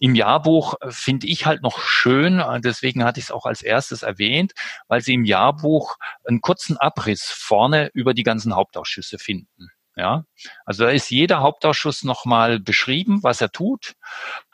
Im 0.00 0.14
Jahrbuch 0.14 0.74
äh, 0.80 0.90
finde 0.90 1.28
ich 1.28 1.46
halt 1.46 1.62
noch 1.62 1.78
schön, 1.78 2.40
äh, 2.40 2.60
deswegen 2.60 3.04
hatte 3.04 3.20
ich 3.20 3.26
es 3.26 3.30
auch 3.30 3.46
als 3.46 3.62
erstes 3.62 4.02
erwähnt, 4.02 4.52
weil 4.88 5.02
Sie 5.02 5.14
im 5.14 5.24
Jahrbuch 5.24 5.96
einen 6.24 6.40
kurzen 6.40 6.76
Abriss 6.78 7.24
vorne 7.24 7.90
über 7.92 8.14
die 8.14 8.24
ganzen 8.24 8.56
Hauptausschüsse 8.56 9.18
finden. 9.18 9.68
Ja, 9.96 10.24
also 10.64 10.84
da 10.84 10.90
ist 10.90 11.10
jeder 11.10 11.40
Hauptausschuss 11.40 12.04
nochmal 12.04 12.58
beschrieben, 12.58 13.22
was 13.22 13.40
er 13.40 13.52
tut. 13.52 13.94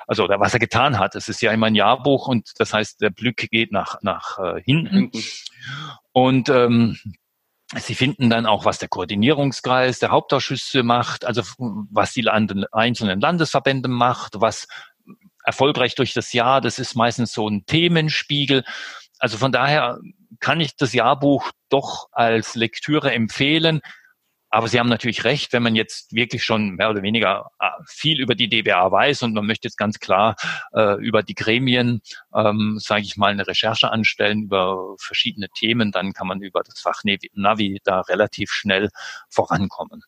also 0.08 0.24
oder 0.24 0.40
was 0.40 0.54
er 0.54 0.60
getan 0.60 0.98
hat. 0.98 1.14
Es 1.14 1.28
ist 1.28 1.40
ja 1.42 1.52
immer 1.52 1.66
ein 1.66 1.74
Jahrbuch 1.74 2.26
und 2.28 2.52
das 2.58 2.72
heißt, 2.72 3.00
der 3.00 3.10
Blick 3.10 3.48
geht 3.50 3.72
nach, 3.72 4.02
nach 4.02 4.38
äh, 4.38 4.60
hinten. 4.62 5.10
Und 6.12 6.48
ähm, 6.48 6.98
Sie 7.74 7.96
finden 7.96 8.30
dann 8.30 8.46
auch, 8.46 8.64
was 8.64 8.78
der 8.78 8.88
Koordinierungskreis 8.88 9.98
der 9.98 10.10
Hauptausschüsse 10.10 10.84
macht, 10.84 11.24
also 11.24 11.42
was 11.58 12.12
die 12.12 12.22
Lande, 12.22 12.68
einzelnen 12.70 13.20
Landesverbände 13.20 13.88
macht, 13.88 14.40
was 14.40 14.68
erfolgreich 15.46 15.94
durch 15.94 16.12
das 16.12 16.32
Jahr, 16.32 16.60
das 16.60 16.78
ist 16.78 16.94
meistens 16.96 17.32
so 17.32 17.48
ein 17.48 17.64
Themenspiegel. 17.66 18.64
Also 19.18 19.38
von 19.38 19.52
daher 19.52 19.98
kann 20.40 20.60
ich 20.60 20.76
das 20.76 20.92
Jahrbuch 20.92 21.50
doch 21.68 22.08
als 22.12 22.56
Lektüre 22.56 23.12
empfehlen. 23.12 23.80
Aber 24.48 24.68
Sie 24.68 24.78
haben 24.78 24.88
natürlich 24.88 25.24
recht, 25.24 25.52
wenn 25.52 25.62
man 25.62 25.74
jetzt 25.74 26.14
wirklich 26.14 26.44
schon 26.44 26.76
mehr 26.76 26.90
oder 26.90 27.02
weniger 27.02 27.50
äh, 27.58 27.68
viel 27.86 28.20
über 28.20 28.34
die 28.34 28.48
DBA 28.48 28.90
weiß 28.90 29.22
und 29.22 29.34
man 29.34 29.46
möchte 29.46 29.66
jetzt 29.66 29.76
ganz 29.76 29.98
klar 29.98 30.36
äh, 30.72 30.94
über 31.00 31.22
die 31.22 31.34
Gremien, 31.34 32.00
ähm, 32.34 32.78
sage 32.80 33.02
ich 33.02 33.16
mal, 33.16 33.32
eine 33.32 33.46
Recherche 33.46 33.90
anstellen 33.90 34.44
über 34.44 34.94
verschiedene 34.98 35.48
Themen, 35.48 35.90
dann 35.90 36.12
kann 36.12 36.26
man 36.26 36.40
über 36.40 36.62
das 36.62 36.80
Fach 36.80 37.02
Navi 37.34 37.80
da 37.84 38.00
relativ 38.02 38.52
schnell 38.52 38.90
vorankommen. 39.28 40.04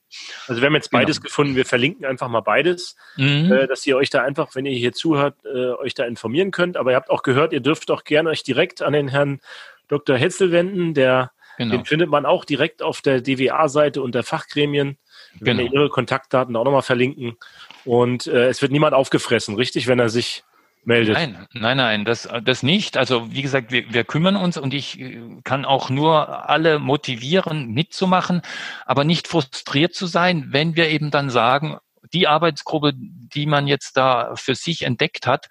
Also 0.47 0.63
wir 0.63 0.67
haben 0.67 0.75
jetzt 0.75 0.91
beides 0.91 1.17
genau. 1.17 1.29
gefunden. 1.29 1.57
Wir 1.57 1.67
verlinken 1.67 2.07
einfach 2.07 2.29
mal 2.29 2.41
beides, 2.41 2.97
mhm. 3.17 3.53
äh, 3.53 3.67
dass 3.67 3.87
ihr 3.87 3.97
euch 3.97 4.11
da 4.11 4.23
einfach, 4.23 4.55
wenn 4.55 4.67
ihr 4.67 4.77
hier 4.79 4.93
zuhört, 4.93 5.37
äh, 5.45 5.73
euch 5.73 5.95
da 5.95 6.05
informieren 6.05 6.53
könnt. 6.53 6.77
Aber 6.77 6.93
ihr 6.93 6.97
habt 6.97 7.11
auch 7.11 7.23
gehört, 7.23 7.53
ihr 7.53 7.61
dürft 7.61 7.91
auch 7.91 8.05
gerne 8.05 8.31
euch 8.31 8.45
direkt 8.45 8.83
an 8.83 8.93
den 8.93 9.09
Herrn 9.09 9.41
Dr. 9.89 10.17
Hetzel 10.17 10.53
wenden, 10.53 10.95
der 10.95 11.33
Genau. 11.59 11.73
Den 11.77 11.85
findet 11.85 12.09
man 12.09 12.25
auch 12.25 12.45
direkt 12.45 12.83
auf 12.83 13.03
der 13.03 13.21
DWA-Seite 13.21 14.01
unter 14.01 14.23
Fachgremien. 14.23 14.97
Wenn 15.41 15.59
genau. 15.59 15.73
ihre 15.73 15.89
Kontaktdaten 15.91 16.57
auch 16.57 16.65
nochmal 16.65 16.83
verlinken. 16.83 17.37
Und 17.85 18.27
äh, 18.27 18.49
es 18.49 18.63
wird 18.63 18.73
niemand 18.73 18.95
aufgefressen, 18.95 19.57
richtig, 19.57 19.87
wenn 19.87 19.99
er 19.99 20.09
sich 20.09 20.45
meldet. 20.85 21.15
Nein, 21.15 21.47
nein, 21.53 21.77
nein, 21.77 22.05
das, 22.05 22.29
das 22.45 22.63
nicht. 22.63 22.97
Also 22.97 23.33
wie 23.33 23.43
gesagt, 23.43 23.71
wir, 23.71 23.93
wir 23.93 24.05
kümmern 24.05 24.37
uns 24.37 24.57
und 24.57 24.73
ich 24.73 24.99
äh, 24.99 25.21
kann 25.45 25.65
auch 25.65 25.91
nur 25.91 26.49
alle 26.49 26.79
motivieren, 26.79 27.73
mitzumachen, 27.73 28.43
aber 28.87 29.05
nicht 29.05 29.29
frustriert 29.29 29.95
zu 29.95 30.07
sein, 30.07 30.47
wenn 30.51 30.77
wir 30.77 30.89
eben 30.89 31.11
dann 31.11 31.31
sagen, 31.31 31.79
die 32.13 32.27
Arbeitsgruppe, 32.27 32.93
die 32.95 33.47
man 33.47 33.67
jetzt 33.67 33.97
da 33.97 34.35
für 34.37 34.55
sich 34.55 34.83
entdeckt 34.83 35.27
hat, 35.27 35.49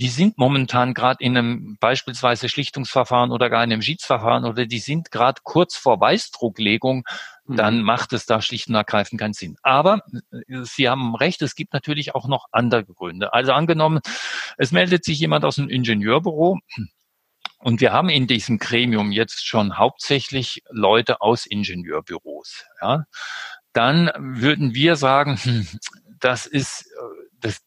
die 0.00 0.08
sind 0.08 0.38
momentan 0.38 0.94
gerade 0.94 1.22
in 1.22 1.36
einem 1.36 1.76
beispielsweise 1.78 2.48
Schlichtungsverfahren 2.48 3.32
oder 3.32 3.50
gar 3.50 3.62
in 3.62 3.70
einem 3.70 3.82
Schiedsverfahren 3.82 4.46
oder 4.46 4.64
die 4.64 4.78
sind 4.78 5.10
gerade 5.10 5.42
kurz 5.44 5.76
vor 5.76 6.00
Weißdrucklegung, 6.00 7.04
dann 7.46 7.78
mhm. 7.78 7.84
macht 7.84 8.14
es 8.14 8.24
da 8.24 8.40
schlicht 8.40 8.68
und 8.68 8.76
ergreifend 8.76 9.20
keinen 9.20 9.34
Sinn. 9.34 9.56
Aber 9.62 10.00
äh, 10.30 10.62
Sie 10.62 10.88
haben 10.88 11.14
recht, 11.14 11.42
es 11.42 11.54
gibt 11.54 11.74
natürlich 11.74 12.14
auch 12.14 12.28
noch 12.28 12.46
andere 12.50 12.86
Gründe. 12.86 13.34
Also 13.34 13.52
angenommen, 13.52 14.00
es 14.56 14.72
meldet 14.72 15.04
sich 15.04 15.18
jemand 15.20 15.44
aus 15.44 15.58
einem 15.58 15.68
Ingenieurbüro 15.68 16.58
und 17.58 17.82
wir 17.82 17.92
haben 17.92 18.08
in 18.08 18.26
diesem 18.26 18.58
Gremium 18.58 19.12
jetzt 19.12 19.46
schon 19.46 19.76
hauptsächlich 19.76 20.62
Leute 20.70 21.20
aus 21.20 21.44
Ingenieurbüros. 21.44 22.64
Ja, 22.80 23.04
dann 23.72 24.10
würden 24.18 24.74
wir 24.74 24.96
sagen, 24.96 25.36
hm, 25.36 25.66
das 26.20 26.46
ist, 26.46 26.86
äh, 26.86 27.28
das 27.40 27.60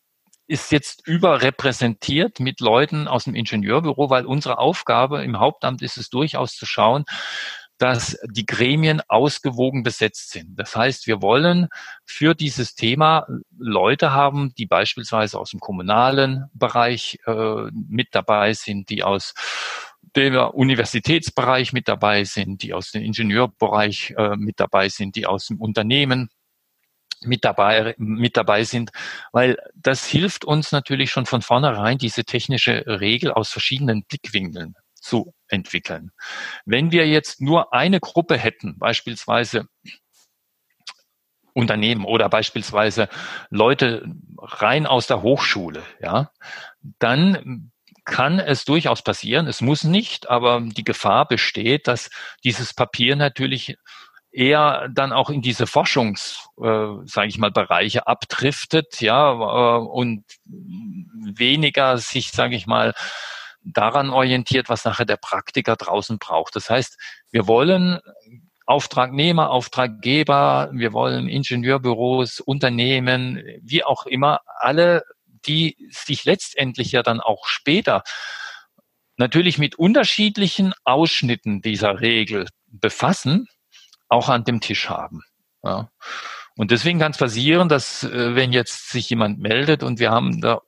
ist 0.48 0.72
jetzt 0.72 1.08
überrepräsentiert 1.08 2.40
mit 2.40 2.60
Leuten 2.60 3.08
aus 3.08 3.24
dem 3.26 3.36
Ingenieurbüro, 3.36 4.10
weil 4.10 4.26
unsere 4.26 4.58
Aufgabe 4.58 5.24
im 5.24 5.40
Hauptamt 5.40 5.82
ist 5.82 5.98
es 5.98 6.10
durchaus 6.10 6.56
zu 6.56 6.66
schauen, 6.66 7.06
dass 7.78 8.18
die 8.32 8.46
Gremien 8.46 9.02
ausgewogen 9.08 9.84
besetzt 9.84 10.32
sind. 10.32 10.58
Das 10.58 10.76
heißt, 10.76 11.08
wir 11.08 11.22
wollen 11.22 11.68
für 12.06 12.36
dieses 12.36 12.76
Thema 12.76 13.26
Leute 13.58 14.12
haben, 14.12 14.54
die 14.58 14.66
beispielsweise 14.66 15.40
aus 15.40 15.52
dem 15.52 15.60
kommunalen 15.60 16.46
Bereich 16.54 17.20
äh, 17.26 17.70
mit 17.74 18.10
dabei 18.12 18.54
sind, 18.54 18.90
die 18.90 19.04
aus 19.04 19.34
dem 20.16 20.36
Universitätsbereich 20.36 21.74
mit 21.74 21.88
dabei 21.88 22.24
sind, 22.24 22.62
die 22.62 22.74
aus 22.74 22.92
dem 22.92 23.04
Ingenieurbereich 23.04 24.14
äh, 24.18 24.36
mit 24.36 24.60
dabei 24.60 24.90
sind, 24.90 25.16
die 25.16 25.26
aus 25.26 25.48
dem 25.48 25.60
Unternehmen 25.60 26.30
mit 27.26 27.46
dabei, 27.46 27.96
mit 27.98 28.38
dabei 28.38 28.64
sind, 28.64 28.92
weil 29.32 29.58
das 29.76 30.06
hilft 30.06 30.46
uns 30.46 30.72
natürlich 30.72 31.12
schon 31.12 31.26
von 31.26 31.42
vornherein, 31.42 31.98
diese 31.98 32.26
technische 32.26 32.84
Regel 32.86 33.32
aus 33.32 33.50
verschiedenen 33.50 34.04
Blickwinkeln 34.04 34.76
zu 34.94 35.34
entwickeln. 35.48 36.12
Wenn 36.66 36.92
wir 36.92 37.08
jetzt 37.08 37.42
nur 37.42 37.74
eine 37.74 38.00
Gruppe 38.00 38.38
hätten, 38.38 38.78
beispielsweise 38.78 39.68
Unternehmen 41.54 42.06
oder 42.06 42.30
beispielsweise 42.30 43.10
Leute 43.50 44.06
rein 44.38 44.86
aus 44.86 45.08
der 45.08 45.22
Hochschule, 45.22 45.84
ja, 46.02 46.32
dann 47.00 47.72
kann 48.06 48.40
es 48.40 48.66
durchaus 48.66 49.02
passieren, 49.02 49.48
es 49.48 49.62
muss 49.62 49.84
nicht, 49.84 50.30
aber 50.30 50.62
die 50.62 50.84
Gefahr 50.84 51.28
besteht, 51.28 51.88
dass 51.88 52.10
dieses 52.44 52.74
Papier 52.74 53.16
natürlich 53.16 53.78
eher 54.32 54.90
dann 54.92 55.14
auch 55.14 55.30
in 55.30 55.42
diese 55.42 55.68
Forschungs, 55.68 56.50
äh, 56.62 56.88
sage 57.06 57.28
ich 57.28 57.38
mal, 57.38 57.52
Bereiche 57.52 58.08
abdriftet, 58.08 59.00
ja, 59.00 59.32
äh, 59.32 59.80
und 59.80 60.26
weniger 60.46 61.98
sich, 62.00 62.32
sage 62.32 62.56
ich 62.56 62.66
mal, 62.66 62.94
daran 63.64 64.10
orientiert, 64.10 64.70
was 64.70 64.86
nachher 64.86 65.06
der 65.06 65.18
Praktiker 65.18 65.76
draußen 65.76 66.18
braucht. 66.18 66.56
Das 66.56 66.70
heißt, 66.70 66.98
wir 67.32 67.48
wollen 67.48 68.00
Auftragnehmer, 68.66 69.52
Auftraggeber, 69.52 70.70
wir 70.74 70.94
wollen 70.94 71.28
Ingenieurbüros, 71.28 72.40
Unternehmen, 72.40 73.42
wie 73.62 73.84
auch 73.84 74.06
immer, 74.06 74.40
alle, 74.60 75.04
die 75.48 75.78
sich 75.92 76.26
letztendlich 76.26 76.92
ja 76.92 77.04
dann 77.04 77.22
auch 77.22 77.48
später 77.48 78.04
natürlich 79.18 79.58
mit 79.58 79.76
unterschiedlichen 79.76 80.74
Ausschnitten 80.84 81.62
dieser 81.62 82.02
Regel 82.02 82.48
befassen, 82.68 83.48
auch 84.10 84.30
an 84.30 84.44
dem 84.44 84.62
Tisch 84.62 84.90
haben. 84.90 85.22
Ja. 85.64 85.90
Und 86.56 86.72
deswegen 86.72 87.00
kann 87.00 87.12
es 87.12 87.18
passieren, 87.18 87.68
dass 87.68 88.04
äh, 88.04 88.36
wenn 88.36 88.54
jetzt 88.54 88.90
sich 88.90 89.10
jemand 89.10 89.40
meldet 89.40 89.82
und 89.82 90.00
wir 90.00 90.12
haben 90.12 90.40
da, 90.42 90.62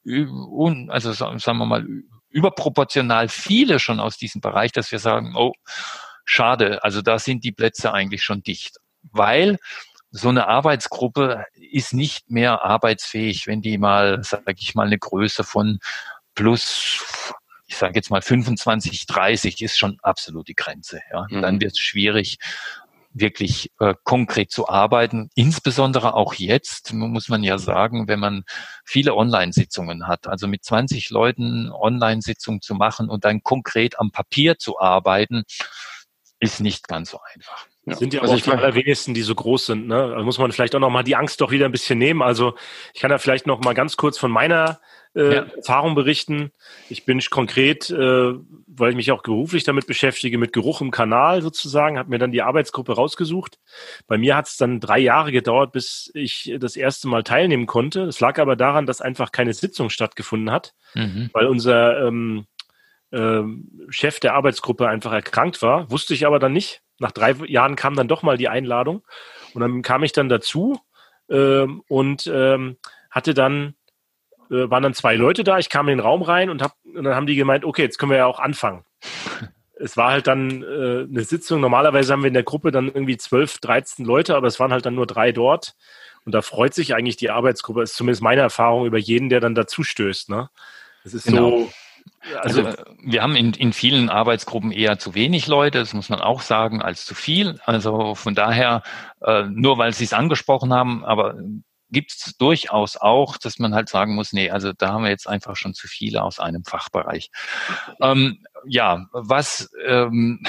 also 0.87 1.13
sagen 1.13 1.39
wir 1.57 1.65
mal, 1.65 1.85
überproportional 2.29 3.29
viele 3.29 3.79
schon 3.79 3.99
aus 3.99 4.17
diesem 4.17 4.41
Bereich, 4.41 4.71
dass 4.71 4.91
wir 4.91 4.99
sagen, 4.99 5.35
oh, 5.35 5.53
schade, 6.25 6.83
also 6.83 7.01
da 7.01 7.19
sind 7.19 7.43
die 7.43 7.51
Plätze 7.51 7.93
eigentlich 7.93 8.23
schon 8.23 8.41
dicht. 8.41 8.77
Weil 9.03 9.57
so 10.15 10.29
eine 10.29 10.47
Arbeitsgruppe 10.47 11.45
ist 11.55 11.93
nicht 11.93 12.31
mehr 12.31 12.63
arbeitsfähig, 12.63 13.47
wenn 13.47 13.61
die 13.61 13.77
mal, 13.77 14.23
sage 14.23 14.55
ich 14.57 14.73
mal, 14.73 14.87
eine 14.87 14.97
Größe 14.97 15.43
von 15.43 15.79
plus, 16.35 17.03
ich 17.67 17.75
sage 17.75 17.95
jetzt 17.95 18.11
mal 18.11 18.21
25, 18.21 19.07
30 19.07 19.61
ist 19.61 19.77
schon 19.77 19.97
absolut 20.03 20.47
die 20.47 20.55
Grenze. 20.55 21.01
Ja. 21.11 21.25
Mhm. 21.29 21.41
Dann 21.41 21.61
wird 21.61 21.73
es 21.73 21.79
schwierig 21.79 22.37
wirklich 23.11 23.71
äh, 23.79 23.93
konkret 24.03 24.51
zu 24.51 24.69
arbeiten. 24.69 25.29
Insbesondere 25.35 26.13
auch 26.13 26.33
jetzt, 26.33 26.93
muss 26.93 27.27
man 27.27 27.43
ja 27.43 27.57
sagen, 27.57 28.07
wenn 28.07 28.19
man 28.19 28.43
viele 28.85 29.15
Online-Sitzungen 29.15 30.07
hat. 30.07 30.27
Also 30.27 30.47
mit 30.47 30.63
20 30.63 31.09
Leuten 31.09 31.71
Online-Sitzungen 31.71 32.61
zu 32.61 32.73
machen 32.73 33.09
und 33.09 33.25
dann 33.25 33.43
konkret 33.43 33.99
am 33.99 34.11
Papier 34.11 34.57
zu 34.57 34.79
arbeiten, 34.79 35.43
ist 36.39 36.61
nicht 36.61 36.87
ganz 36.87 37.11
so 37.11 37.19
einfach. 37.33 37.67
Ja. 37.85 37.95
Sind 37.95 38.13
ja 38.13 38.21
also 38.21 38.33
auch 38.33 38.41
die 38.41 38.49
allerwenigsten, 38.49 39.13
die 39.13 39.21
so 39.21 39.35
groß 39.35 39.67
sind. 39.67 39.87
Ne? 39.87 40.13
Da 40.15 40.23
muss 40.23 40.39
man 40.39 40.51
vielleicht 40.51 40.73
auch 40.75 40.79
noch 40.79 40.89
mal 40.89 41.03
die 41.03 41.15
Angst 41.15 41.39
doch 41.41 41.51
wieder 41.51 41.65
ein 41.65 41.71
bisschen 41.71 41.99
nehmen. 41.99 42.23
Also 42.23 42.55
ich 42.93 43.01
kann 43.01 43.11
da 43.11 43.19
vielleicht 43.19 43.45
noch 43.45 43.63
mal 43.63 43.73
ganz 43.73 43.95
kurz 43.95 44.17
von 44.17 44.31
meiner 44.31 44.79
äh, 45.15 45.35
ja. 45.35 45.45
Erfahrung 45.55 45.93
berichten. 45.93 46.51
Ich 46.89 47.05
bin 47.05 47.21
konkret, 47.29 47.91
äh, 47.91 48.33
weil 48.67 48.89
ich 48.89 48.95
mich 48.95 49.11
auch 49.11 49.21
beruflich 49.21 49.63
damit 49.63 49.85
beschäftige, 49.85 50.39
mit 50.39 50.51
Geruch 50.51 50.81
im 50.81 50.89
Kanal 50.89 51.43
sozusagen, 51.43 51.99
habe 51.99 52.09
mir 52.09 52.17
dann 52.17 52.31
die 52.31 52.41
Arbeitsgruppe 52.41 52.93
rausgesucht. 52.93 53.59
Bei 54.07 54.17
mir 54.17 54.35
hat 54.35 54.47
es 54.47 54.57
dann 54.57 54.79
drei 54.79 54.99
Jahre 54.99 55.31
gedauert, 55.31 55.71
bis 55.71 56.09
ich 56.15 56.55
das 56.59 56.75
erste 56.75 57.07
Mal 57.07 57.23
teilnehmen 57.23 57.67
konnte. 57.67 58.01
Es 58.01 58.19
lag 58.19 58.39
aber 58.39 58.55
daran, 58.55 58.87
dass 58.87 59.01
einfach 59.01 59.31
keine 59.31 59.53
Sitzung 59.53 59.91
stattgefunden 59.91 60.51
hat, 60.51 60.73
mhm. 60.95 61.29
weil 61.33 61.45
unser 61.45 62.07
ähm, 62.07 62.45
äh, 63.11 63.43
Chef 63.89 64.19
der 64.19 64.33
Arbeitsgruppe 64.33 64.87
einfach 64.87 65.13
erkrankt 65.13 65.61
war. 65.61 65.89
Wusste 65.91 66.15
ich 66.15 66.25
aber 66.25 66.39
dann 66.39 66.53
nicht. 66.53 66.81
Nach 66.99 67.11
drei 67.11 67.33
Jahren 67.47 67.75
kam 67.75 67.95
dann 67.95 68.07
doch 68.07 68.23
mal 68.23 68.37
die 68.37 68.49
Einladung 68.49 69.03
und 69.53 69.61
dann 69.61 69.81
kam 69.81 70.03
ich 70.03 70.11
dann 70.11 70.29
dazu 70.29 70.79
ähm, 71.29 71.83
und 71.87 72.27
ähm, 72.33 72.77
hatte 73.09 73.33
dann 73.33 73.75
äh, 74.49 74.69
waren 74.69 74.83
dann 74.83 74.93
zwei 74.93 75.15
Leute 75.15 75.43
da. 75.43 75.57
Ich 75.57 75.69
kam 75.69 75.87
in 75.87 75.97
den 75.97 76.05
Raum 76.05 76.21
rein 76.21 76.49
und, 76.49 76.61
hab, 76.61 76.75
und 76.83 77.03
dann 77.03 77.15
haben 77.15 77.27
die 77.27 77.35
gemeint, 77.35 77.65
okay, 77.65 77.81
jetzt 77.81 77.97
können 77.97 78.11
wir 78.11 78.17
ja 78.17 78.25
auch 78.25 78.39
anfangen. 78.39 78.83
es 79.79 79.97
war 79.97 80.11
halt 80.11 80.27
dann 80.27 80.63
äh, 80.63 81.07
eine 81.09 81.23
Sitzung. 81.23 81.61
Normalerweise 81.61 82.13
haben 82.13 82.23
wir 82.23 82.27
in 82.27 82.33
der 82.33 82.43
Gruppe 82.43 82.71
dann 82.71 82.87
irgendwie 82.87 83.17
zwölf, 83.17 83.57
dreizehn 83.59 84.05
Leute, 84.05 84.35
aber 84.35 84.47
es 84.47 84.59
waren 84.59 84.71
halt 84.71 84.85
dann 84.85 84.95
nur 84.95 85.07
drei 85.07 85.31
dort. 85.31 85.75
Und 86.25 86.33
da 86.33 86.41
freut 86.41 86.73
sich 86.73 86.95
eigentlich 86.95 87.17
die 87.17 87.29
Arbeitsgruppe, 87.29 87.81
das 87.81 87.91
ist 87.91 87.97
zumindest 87.97 88.23
meine 88.23 88.41
Erfahrung, 88.41 88.87
über 88.87 88.97
jeden, 88.97 89.29
der 89.29 89.41
dann 89.41 89.53
dazu 89.53 89.83
stößt. 89.83 90.29
Ne? 90.29 90.49
Es 91.03 91.13
ist 91.13 91.27
genau. 91.27 91.49
so. 91.49 91.71
Also, 92.41 92.65
also, 92.65 92.83
wir 93.03 93.21
haben 93.21 93.35
in, 93.35 93.53
in 93.53 93.71
vielen 93.71 94.09
Arbeitsgruppen 94.09 94.71
eher 94.71 94.97
zu 94.97 95.13
wenig 95.13 95.47
Leute, 95.47 95.79
das 95.79 95.93
muss 95.93 96.09
man 96.09 96.21
auch 96.21 96.41
sagen, 96.41 96.81
als 96.81 97.05
zu 97.05 97.13
viel. 97.13 97.59
Also 97.65 98.15
von 98.15 98.33
daher, 98.33 98.83
äh, 99.21 99.43
nur 99.43 99.77
weil 99.77 99.93
Sie 99.93 100.05
es 100.05 100.13
angesprochen 100.13 100.73
haben, 100.73 101.05
aber 101.05 101.35
gibt's 101.91 102.35
durchaus 102.37 102.97
auch, 102.97 103.37
dass 103.37 103.59
man 103.59 103.75
halt 103.75 103.89
sagen 103.89 104.15
muss, 104.15 104.33
nee, 104.33 104.49
also 104.49 104.73
da 104.73 104.89
haben 104.89 105.03
wir 105.03 105.11
jetzt 105.11 105.27
einfach 105.27 105.55
schon 105.55 105.73
zu 105.73 105.87
viele 105.87 106.23
aus 106.23 106.39
einem 106.39 106.63
Fachbereich. 106.65 107.29
Ähm, 108.01 108.43
ja, 108.67 109.07
was 109.11 109.69
ähm, 109.85 110.43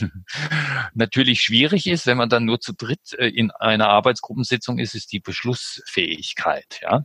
natürlich 0.94 1.40
schwierig 1.40 1.86
ist, 1.86 2.06
wenn 2.06 2.16
man 2.16 2.28
dann 2.28 2.44
nur 2.44 2.60
zu 2.60 2.72
dritt 2.72 3.14
äh, 3.18 3.28
in 3.28 3.50
einer 3.50 3.88
Arbeitsgruppensitzung 3.88 4.78
ist, 4.78 4.94
ist 4.94 5.12
die 5.12 5.20
Beschlussfähigkeit. 5.20 6.80
Ja, 6.82 7.00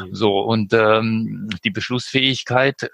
mhm. 0.00 0.14
so 0.14 0.40
und 0.40 0.72
ähm, 0.72 1.48
die 1.64 1.70
Beschlussfähigkeit 1.70 2.82
äh, 2.82 2.88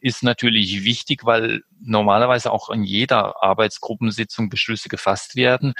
ist 0.00 0.22
natürlich 0.22 0.84
wichtig, 0.84 1.24
weil 1.24 1.62
normalerweise 1.80 2.52
auch 2.52 2.70
in 2.70 2.84
jeder 2.84 3.42
Arbeitsgruppensitzung 3.42 4.48
Beschlüsse 4.48 4.88
gefasst 4.88 5.36
werden. 5.36 5.74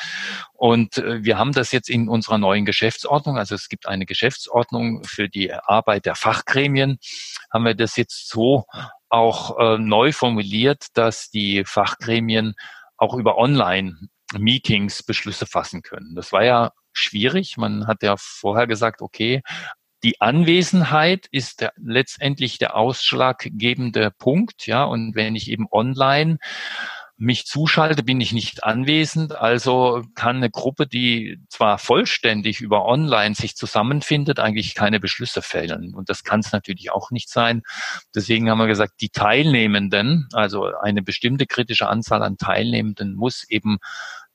Und 0.52 0.98
äh, 0.98 1.24
wir 1.24 1.38
haben 1.38 1.52
das 1.52 1.72
jetzt 1.72 1.88
in 1.88 2.08
unserer 2.08 2.38
neuen 2.38 2.64
Geschäftsordnung, 2.64 3.38
also 3.38 3.54
es 3.54 3.68
gibt 3.68 3.86
eine 3.86 4.06
Geschäftsordnung 4.06 5.04
für 5.04 5.28
die 5.28 5.52
Arbeit 5.52 6.06
der 6.06 6.14
Fachgremien, 6.14 6.98
haben 7.52 7.64
wir 7.64 7.74
das 7.74 7.96
jetzt 7.96 8.28
so 8.28 8.64
auch 9.12 9.58
äh, 9.58 9.78
neu 9.78 10.12
formuliert, 10.12 10.86
dass 10.94 11.30
die 11.30 11.64
Fachgremien 11.66 12.54
auch 12.96 13.14
über 13.14 13.36
Online-Meetings 13.36 15.02
Beschlüsse 15.02 15.46
fassen 15.46 15.82
können. 15.82 16.14
Das 16.14 16.32
war 16.32 16.44
ja 16.44 16.72
schwierig. 16.92 17.56
Man 17.58 17.86
hat 17.86 18.02
ja 18.02 18.16
vorher 18.16 18.66
gesagt, 18.66 19.02
okay, 19.02 19.42
die 20.02 20.20
Anwesenheit 20.20 21.26
ist 21.30 21.60
der, 21.60 21.72
letztendlich 21.76 22.58
der 22.58 22.74
ausschlaggebende 22.74 24.10
Punkt, 24.12 24.66
ja. 24.66 24.84
Und 24.84 25.14
wenn 25.14 25.36
ich 25.36 25.50
eben 25.50 25.66
online 25.70 26.38
mich 27.22 27.46
zuschalte, 27.46 28.02
bin 28.02 28.20
ich 28.20 28.32
nicht 28.32 28.64
anwesend. 28.64 29.32
Also 29.36 30.02
kann 30.16 30.36
eine 30.36 30.50
Gruppe, 30.50 30.88
die 30.88 31.38
zwar 31.48 31.78
vollständig 31.78 32.60
über 32.60 32.84
Online 32.84 33.36
sich 33.36 33.54
zusammenfindet, 33.54 34.40
eigentlich 34.40 34.74
keine 34.74 34.98
Beschlüsse 34.98 35.40
fällen. 35.40 35.94
Und 35.94 36.10
das 36.10 36.24
kann 36.24 36.40
es 36.40 36.50
natürlich 36.50 36.90
auch 36.90 37.12
nicht 37.12 37.30
sein. 37.30 37.62
Deswegen 38.12 38.50
haben 38.50 38.58
wir 38.58 38.66
gesagt, 38.66 38.94
die 39.00 39.10
Teilnehmenden, 39.10 40.28
also 40.32 40.74
eine 40.74 41.00
bestimmte 41.00 41.46
kritische 41.46 41.88
Anzahl 41.88 42.24
an 42.24 42.38
Teilnehmenden 42.38 43.14
muss 43.14 43.48
eben 43.48 43.78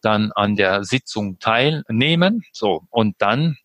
dann 0.01 0.31
an 0.31 0.55
der 0.55 0.85
Sitzung 0.85 1.39
teilnehmen. 1.39 2.43
So. 2.53 2.83
Und 2.89 3.15
dann 3.19 3.57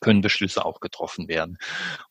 können 0.00 0.20
Beschlüsse 0.20 0.64
auch 0.64 0.78
getroffen 0.78 1.26
werden. 1.26 1.58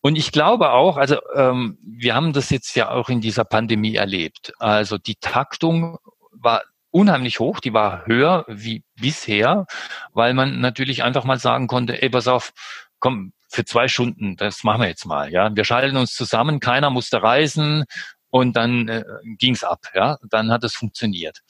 Und 0.01 0.17
ich 0.17 0.33
glaube 0.33 0.71
auch, 0.71 0.97
also 0.97 1.19
ähm, 1.33 1.77
wir 1.81 2.15
haben 2.15 2.33
das 2.33 2.49
jetzt 2.49 2.75
ja 2.75 2.89
auch 2.89 3.07
in 3.07 3.21
dieser 3.21 3.45
Pandemie 3.45 3.95
erlebt. 3.95 4.51
Also 4.59 4.97
die 4.97 5.15
Taktung 5.15 5.99
war 6.41 6.63
unheimlich 6.91 7.39
hoch, 7.39 7.59
die 7.59 7.73
war 7.73 8.05
höher 8.05 8.45
wie 8.47 8.83
bisher, 8.95 9.65
weil 10.13 10.33
man 10.33 10.59
natürlich 10.59 11.03
einfach 11.03 11.23
mal 11.25 11.39
sagen 11.39 11.67
konnte, 11.67 12.01
ey, 12.01 12.09
pass 12.09 12.27
auf, 12.27 12.53
komm, 12.99 13.33
für 13.49 13.65
zwei 13.65 13.87
Stunden, 13.87 14.35
das 14.35 14.63
machen 14.63 14.81
wir 14.81 14.87
jetzt 14.87 15.05
mal, 15.05 15.31
ja. 15.31 15.55
Wir 15.55 15.63
schalten 15.63 15.97
uns 15.97 16.13
zusammen, 16.13 16.59
keiner 16.59 16.89
musste 16.89 17.21
reisen 17.21 17.85
und 18.29 18.55
dann 18.55 18.87
äh, 18.87 19.03
ging's 19.37 19.63
ab, 19.63 19.81
ja. 19.93 20.17
Dann 20.29 20.51
hat 20.51 20.63
es 20.63 20.75
funktioniert. 20.75 21.41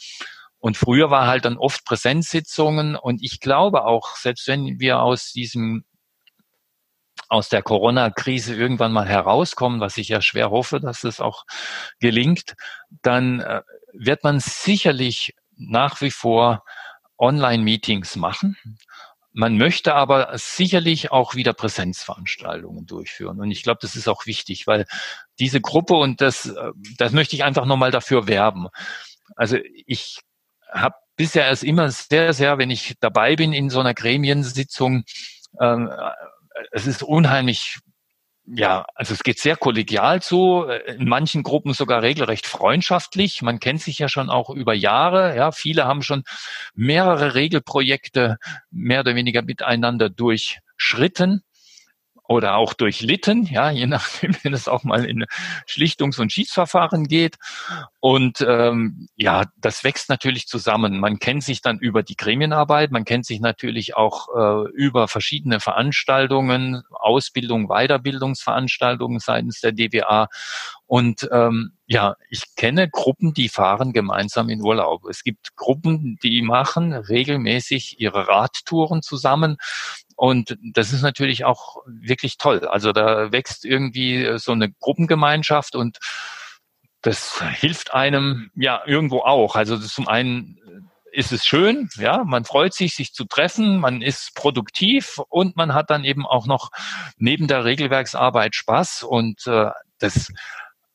Und 0.60 0.78
früher 0.78 1.12
war 1.12 1.28
halt 1.28 1.46
dann 1.46 1.58
oft 1.58 1.86
Präsenzsitzungen 1.86 2.96
und 2.96 3.24
ich 3.24 3.40
glaube 3.40 3.86
auch, 3.86 4.16
selbst 4.16 4.48
wenn 4.48 4.80
wir 4.80 5.00
aus 5.02 5.32
diesem 5.32 5.86
aus 7.30 7.50
der 7.50 7.62
Corona-Krise 7.62 8.56
irgendwann 8.56 8.94
mal 8.94 9.08
herauskommen, 9.08 9.82
was 9.82 9.98
ich 9.98 10.08
ja 10.10 10.22
schwer 10.22 10.50
hoffe, 10.50 10.80
dass 10.80 11.04
es 11.04 11.20
auch 11.20 11.46
gelingt, 12.00 12.56
dann 13.02 13.42
äh, 13.42 13.62
wird 13.98 14.24
man 14.24 14.40
sicherlich 14.40 15.34
nach 15.56 16.02
wie 16.02 16.12
vor 16.12 16.64
Online-Meetings 17.18 18.16
machen. 18.16 18.58
Man 19.34 19.58
möchte 19.58 19.94
aber 19.94 20.32
sicherlich 20.36 21.12
auch 21.12 21.36
wieder 21.36 21.54
Präsenzveranstaltungen 21.54 22.86
durchführen. 22.86 23.40
Und 23.40 23.52
ich 23.52 23.64
glaube, 23.64 23.80
das 23.82 23.96
ist 23.96 24.08
auch 24.08 24.26
wichtig, 24.26 24.66
weil 24.66 24.86
diese 25.40 25.62
Gruppe, 25.62 25.96
und 25.96 26.22
das, 26.22 26.48
äh, 26.48 26.72
das 26.98 27.12
möchte 27.12 27.36
ich 27.36 27.44
einfach 27.44 27.66
nochmal 27.66 27.92
dafür 27.92 28.28
werben. 28.28 28.68
Also 29.36 29.58
ich 29.86 30.22
habe 30.72 30.96
bisher 31.16 31.50
es 31.50 31.64
immer 31.64 31.92
sehr, 31.92 32.34
sehr, 32.34 32.58
wenn 32.58 32.72
ich 32.72 32.96
dabei 33.00 33.36
bin 33.36 33.54
in 33.54 33.70
so 33.70 33.80
einer 33.80 33.94
Gremiensitzung, 33.94 35.04
ähm, 35.60 35.92
es 36.72 36.88
ist 36.88 37.04
unheimlich 37.04 37.80
ja, 38.50 38.86
also 38.96 39.14
es 39.14 39.24
geht 39.24 39.40
sehr 39.40 39.58
kollegial 39.58 40.22
zu, 40.22 40.66
in 40.86 41.08
manchen 41.08 41.44
Gruppen 41.44 41.74
sogar 41.74 42.02
regelrecht 42.02 42.48
freundschaftlich. 42.48 43.42
Man 43.42 43.60
kennt 43.60 43.82
sich 43.82 44.00
ja 44.00 44.08
schon 44.08 44.30
auch 44.30 44.50
über 44.50 44.74
Jahre. 44.74 45.36
Ja, 45.36 45.52
viele 45.52 45.86
haben 45.86 46.02
schon 46.02 46.24
mehrere 46.74 47.36
Regelprojekte 47.36 48.38
mehr 48.72 49.02
oder 49.02 49.16
weniger 49.16 49.42
miteinander 49.42 50.10
durchschritten 50.10 51.44
oder 52.28 52.56
auch 52.56 52.74
durchlitten, 52.74 53.46
ja, 53.46 53.72
je 53.72 53.88
nachdem, 53.88 54.36
wenn 54.44 54.54
es 54.54 54.68
auch 54.68 54.84
mal 54.84 55.06
in 55.06 55.26
Schlichtungs- 55.66 56.20
und 56.20 56.32
Schiedsverfahren 56.32 57.06
geht. 57.06 57.38
Und 58.00 58.46
ähm, 58.48 59.08
ja, 59.16 59.46
das 59.58 59.84
wächst 59.84 60.10
natürlich 60.10 60.48
zusammen. 60.48 61.00
Man 61.00 61.20
kennt 61.20 61.44
sich 61.44 61.62
dann 61.62 61.80
über 61.80 62.04
die 62.04 62.16
Gremienarbeit, 62.16 62.92
man 62.92 63.06
kennt 63.06 63.26
sich 63.26 63.40
natürlich 63.40 63.96
auch 63.96 64.28
äh, 64.36 64.70
über 64.72 65.08
verschiedene 65.08 65.60
Veranstaltungen, 65.60 66.84
Ausbildung, 66.92 67.68
Weiterbildungsveranstaltungen 67.68 69.20
seitens 69.20 69.62
der 69.62 69.72
DWA. 69.72 70.28
Und 70.86 71.28
ähm, 71.32 71.74
ja, 71.86 72.16
ich 72.30 72.56
kenne 72.56 72.90
Gruppen, 72.90 73.34
die 73.34 73.50
fahren 73.50 73.94
gemeinsam 73.94 74.50
in 74.50 74.62
Urlaub. 74.62 75.06
Es 75.06 75.24
gibt 75.24 75.56
Gruppen, 75.56 76.18
die 76.24 76.42
machen 76.42 76.94
regelmäßig 76.94 78.00
ihre 78.00 78.28
Radtouren 78.28 79.02
zusammen. 79.02 79.58
Und 80.18 80.58
das 80.74 80.94
ist 80.94 81.04
natürlich 81.04 81.46
auch 81.46 81.78
wirklich 81.86 82.38
toll. 82.38 82.68
Also 82.68 82.92
da 82.92 83.32
wächst 83.32 83.64
irgendwie 83.64 84.38
so 84.38 84.52
eine 84.52 84.72
Gruppengemeinschaft 84.72 85.76
und 85.76 86.00
das 87.02 87.42
hilft 87.42 87.94
einem 87.94 88.50
ja 88.56 88.82
irgendwo 88.86 89.20
auch. 89.20 89.56
Also 89.56 89.78
zum 89.78 90.08
einen 90.08 90.58
ist 91.12 91.32
es 91.32 91.46
schön, 91.46 91.88
ja, 91.98 92.24
man 92.26 92.46
freut 92.46 92.74
sich, 92.74 92.96
sich 92.96 93.14
zu 93.14 93.26
treffen, 93.26 93.80
man 93.80 94.02
ist 94.02 94.34
produktiv 94.34 95.20
und 95.30 95.56
man 95.56 95.76
hat 95.76 95.92
dann 95.92 96.04
eben 96.04 96.26
auch 96.26 96.48
noch 96.48 96.70
neben 97.18 97.48
der 97.48 97.64
Regelwerksarbeit 97.64 98.56
Spaß 98.56 99.04
und 99.04 99.46
äh, 99.46 99.70
das 100.00 100.32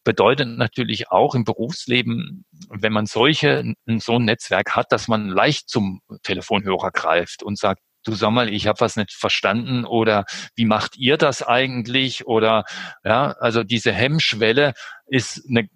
bedeutet 0.05 0.49
natürlich 0.49 1.11
auch 1.13 1.37
im 1.37 1.45
Berufsleben, 1.45 2.45
wenn 2.71 2.93
man 2.93 3.07
solche 3.07 3.75
so 3.99 4.17
ein 4.17 4.25
Netzwerk 4.25 4.75
hat, 4.75 4.91
dass 4.91 5.07
man 5.07 5.29
leicht 5.29 5.69
zum 5.69 6.01
Telefonhörer 6.25 6.91
greift 6.91 7.45
und 7.45 7.57
sagt, 7.57 7.83
du 8.05 8.15
sag 8.15 8.31
mal, 8.31 8.49
ich 8.49 8.67
habe 8.67 8.81
was 8.81 8.97
nicht 8.97 9.13
verstanden 9.13 9.85
oder 9.85 10.25
wie 10.55 10.65
macht 10.65 10.97
ihr 10.97 11.17
das 11.17 11.43
eigentlich? 11.43 12.27
Oder 12.27 12.65
ja, 13.05 13.33
also 13.41 13.65
diese 13.65 13.93
Hemmschwelle 13.93 14.75
ist 15.07 15.47
eine, 15.49 15.69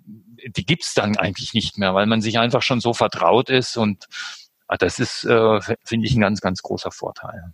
die 0.46 0.66
gibt's 0.66 0.94
dann 0.94 1.16
eigentlich 1.16 1.54
nicht 1.54 1.78
mehr, 1.78 1.94
weil 1.94 2.06
man 2.06 2.20
sich 2.20 2.38
einfach 2.38 2.62
schon 2.62 2.80
so 2.80 2.94
vertraut 2.94 3.50
ist 3.50 3.76
und 3.76 4.06
ah, 4.68 4.76
das 4.76 4.98
ist, 4.98 5.24
äh, 5.24 5.60
finde 5.84 6.06
ich, 6.06 6.14
ein 6.14 6.20
ganz, 6.20 6.40
ganz 6.40 6.62
großer 6.62 6.90
Vorteil. 6.90 7.52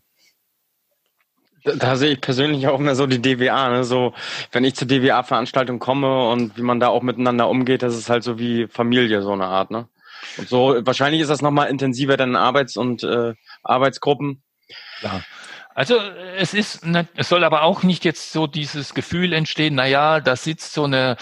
Da, 1.65 1.75
da 1.77 1.97
sehe 1.97 2.11
ich 2.11 2.21
persönlich 2.21 2.67
auch 2.67 2.79
immer 2.79 2.95
so 2.95 3.07
die 3.07 3.23
DWA, 3.23 3.71
ne? 3.71 3.85
so 3.85 4.15
wenn 4.51 4.65
ich 4.65 4.75
zur 4.75 4.89
DWA-Veranstaltung 4.89 5.79
komme 5.79 6.29
und 6.29 6.57
wie 6.57 6.63
man 6.63 6.81
da 6.81 6.89
auch 6.89 7.03
miteinander 7.03 7.49
umgeht, 7.49 7.83
das 7.83 7.97
ist 7.97 8.11
halt 8.11 8.25
so 8.25 8.39
wie 8.39 8.67
Familie, 8.67 9.23
so 9.23 9.33
eine 9.33 9.47
Art, 9.47 9.71
ne? 9.71 9.89
Und 10.39 10.49
so 10.49 10.77
wahrscheinlich 10.81 11.21
ist 11.21 11.31
das 11.31 11.43
nochmal 11.43 11.69
intensiver 11.69 12.17
dann 12.17 12.31
in 12.31 12.37
Arbeits- 12.37 12.77
und 12.77 13.03
äh, 13.03 13.35
Arbeitsgruppen. 13.63 14.43
Ja. 15.03 15.23
Also 15.75 15.97
es 16.37 16.53
ist, 16.53 16.83
es 17.17 17.29
soll 17.29 17.45
aber 17.45 17.63
auch 17.63 17.83
nicht 17.83 18.05
jetzt 18.05 18.33
so 18.33 18.47
dieses 18.47 18.93
Gefühl 18.93 19.33
entstehen, 19.33 19.75
na 19.75 19.87
ja, 19.87 20.21
da 20.21 20.37
sitzt 20.37 20.75
so 20.75 20.85
eine 20.85 21.17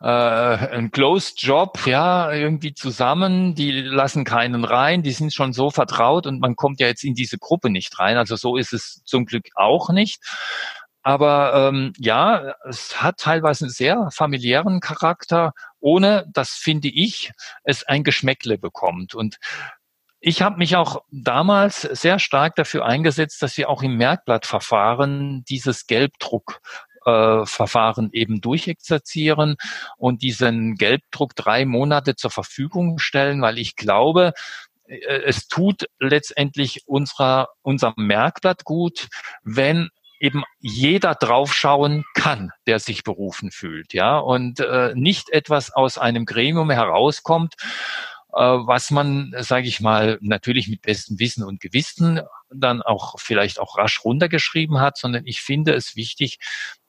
äh, 0.00 0.06
ein 0.06 0.90
Closed 0.90 1.42
Job, 1.42 1.80
ja, 1.84 2.32
irgendwie 2.32 2.72
zusammen, 2.72 3.54
die 3.54 3.72
lassen 3.72 4.24
keinen 4.24 4.64
rein, 4.64 5.02
die 5.02 5.12
sind 5.12 5.34
schon 5.34 5.52
so 5.52 5.70
vertraut 5.70 6.26
und 6.26 6.40
man 6.40 6.56
kommt 6.56 6.80
ja 6.80 6.86
jetzt 6.86 7.04
in 7.04 7.14
diese 7.14 7.36
Gruppe 7.36 7.68
nicht 7.68 7.98
rein. 7.98 8.16
Also 8.16 8.36
so 8.36 8.56
ist 8.56 8.72
es 8.72 9.02
zum 9.04 9.26
Glück 9.26 9.48
auch 9.54 9.90
nicht. 9.90 10.22
Aber 11.02 11.68
ähm, 11.68 11.92
ja, 11.98 12.54
es 12.68 13.02
hat 13.02 13.18
teilweise 13.18 13.64
einen 13.64 13.72
sehr 13.72 14.08
familiären 14.12 14.80
Charakter, 14.80 15.52
ohne, 15.78 16.26
das 16.32 16.50
finde 16.50 16.88
ich, 16.88 17.32
es 17.64 17.84
ein 17.84 18.04
Geschmäckle 18.04 18.58
bekommt. 18.58 19.14
Und 19.14 19.38
ich 20.20 20.42
habe 20.42 20.58
mich 20.58 20.76
auch 20.76 21.02
damals 21.10 21.80
sehr 21.80 22.18
stark 22.18 22.54
dafür 22.56 22.84
eingesetzt, 22.84 23.40
dass 23.42 23.56
wir 23.56 23.70
auch 23.70 23.82
im 23.82 23.96
Merkblattverfahren 23.96 25.44
dieses 25.48 25.86
Gelbdruckverfahren 25.86 28.10
äh, 28.12 28.18
eben 28.18 28.42
durchexerzieren 28.42 29.56
und 29.96 30.20
diesen 30.22 30.74
Gelbdruck 30.76 31.34
drei 31.34 31.64
Monate 31.64 32.16
zur 32.16 32.30
Verfügung 32.30 32.98
stellen, 32.98 33.40
weil 33.40 33.56
ich 33.58 33.76
glaube, 33.76 34.34
äh, 34.84 35.22
es 35.24 35.48
tut 35.48 35.86
letztendlich 35.98 36.82
unserer, 36.86 37.48
unserem 37.62 37.94
Merkblatt 37.96 38.64
gut, 38.64 39.08
wenn 39.42 39.88
eben 40.20 40.44
jeder 40.58 41.14
draufschauen 41.14 42.04
kann, 42.14 42.50
der 42.66 42.78
sich 42.78 43.04
berufen 43.04 43.50
fühlt, 43.50 43.94
ja, 43.94 44.18
und 44.18 44.60
äh, 44.60 44.92
nicht 44.94 45.30
etwas 45.30 45.72
aus 45.72 45.96
einem 45.96 46.26
Gremium 46.26 46.70
herauskommt, 46.70 47.54
was 48.32 48.90
man, 48.90 49.34
sage 49.38 49.66
ich 49.66 49.80
mal, 49.80 50.18
natürlich 50.20 50.68
mit 50.68 50.82
bestem 50.82 51.18
Wissen 51.18 51.44
und 51.44 51.60
Gewissen 51.60 52.20
dann 52.52 52.82
auch 52.82 53.18
vielleicht 53.18 53.58
auch 53.58 53.78
rasch 53.78 54.04
runtergeschrieben 54.04 54.80
hat, 54.80 54.98
sondern 54.98 55.26
ich 55.26 55.40
finde 55.40 55.74
es 55.74 55.96
wichtig, 55.96 56.38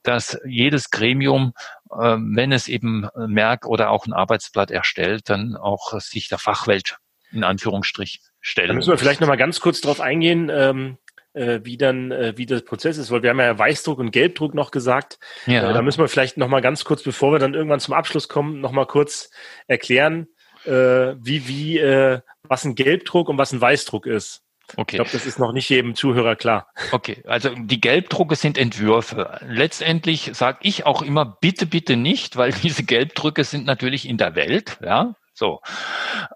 dass 0.03 0.39
jedes 0.45 0.89
Gremium, 0.89 1.53
äh, 1.91 2.17
wenn 2.17 2.51
es 2.51 2.67
eben 2.67 3.07
Merk 3.15 3.65
oder 3.65 3.89
auch 3.91 4.05
ein 4.05 4.13
Arbeitsblatt 4.13 4.71
erstellt, 4.71 5.29
dann 5.29 5.55
auch 5.55 5.99
sich 5.99 6.27
der 6.27 6.39
Fachwelt 6.39 6.97
in 7.31 7.43
Anführungsstrich 7.43 8.21
stellen. 8.39 8.69
Da 8.69 8.73
müssen 8.73 8.91
wir 8.91 8.97
vielleicht 8.97 9.21
nochmal 9.21 9.37
ganz 9.37 9.59
kurz 9.59 9.81
drauf 9.81 10.01
eingehen. 10.01 10.49
Ähm 10.53 10.97
äh, 11.33 11.61
wie 11.63 11.77
dann 11.77 12.11
äh, 12.11 12.33
wie 12.35 12.45
das 12.45 12.63
Prozess 12.63 12.97
ist, 12.97 13.11
weil 13.11 13.23
wir 13.23 13.29
haben 13.29 13.39
ja 13.39 13.57
Weißdruck 13.57 13.99
und 13.99 14.11
Gelbdruck 14.11 14.53
noch 14.53 14.71
gesagt. 14.71 15.19
Ja. 15.45 15.69
Äh, 15.69 15.73
da 15.73 15.81
müssen 15.81 15.99
wir 15.99 16.09
vielleicht 16.09 16.37
noch 16.37 16.49
mal 16.49 16.61
ganz 16.61 16.83
kurz, 16.83 17.03
bevor 17.03 17.31
wir 17.31 17.39
dann 17.39 17.53
irgendwann 17.53 17.79
zum 17.79 17.93
Abschluss 17.93 18.27
kommen, 18.27 18.59
noch 18.59 18.71
mal 18.71 18.85
kurz 18.85 19.29
erklären, 19.67 20.27
äh, 20.65 21.15
wie 21.19 21.47
wie 21.47 21.77
äh, 21.77 22.21
was 22.43 22.65
ein 22.65 22.75
Gelbdruck 22.75 23.29
und 23.29 23.37
was 23.37 23.51
ein 23.51 23.61
Weißdruck 23.61 24.05
ist. 24.05 24.43
Okay. 24.77 24.95
Ich 24.95 24.97
glaube, 24.97 25.11
das 25.11 25.25
ist 25.25 25.39
noch 25.39 25.51
nicht 25.51 25.69
jedem 25.69 25.95
Zuhörer 25.95 26.35
klar. 26.35 26.67
Okay, 26.91 27.23
also 27.27 27.49
die 27.49 27.81
Gelbdrucke 27.81 28.35
sind 28.35 28.57
Entwürfe. 28.57 29.39
Letztendlich 29.45 30.31
sage 30.33 30.59
ich 30.61 30.85
auch 30.85 31.01
immer, 31.01 31.25
bitte, 31.25 31.65
bitte 31.65 31.97
nicht, 31.97 32.37
weil 32.37 32.51
diese 32.63 32.83
Gelbdrücke 32.83 33.43
sind 33.43 33.65
natürlich 33.65 34.07
in 34.07 34.17
der 34.17 34.35
Welt, 34.35 34.77
ja, 34.81 35.15
so. 35.33 35.61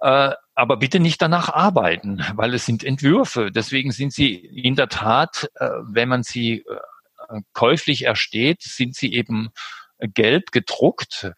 Äh, 0.02 0.32
aber 0.56 0.78
bitte 0.78 1.00
nicht 1.00 1.22
danach 1.22 1.50
arbeiten, 1.50 2.24
weil 2.36 2.54
es 2.54 2.66
sind 2.66 2.84
Entwürfe. 2.84 3.52
Deswegen 3.52 3.92
sind 3.92 4.14
sie 4.14 4.34
in 4.34 4.76
der 4.76 4.88
Tat, 4.88 5.50
äh, 5.56 5.70
wenn 5.84 6.10
man 6.10 6.24
sie 6.24 6.66
äh, 7.30 7.42
käuflich 7.54 8.04
ersteht, 8.06 8.62
sind 8.62 8.96
sie 8.96 9.14
eben 9.14 9.50
gelb 10.00 10.52
gedruckt. 10.52 11.32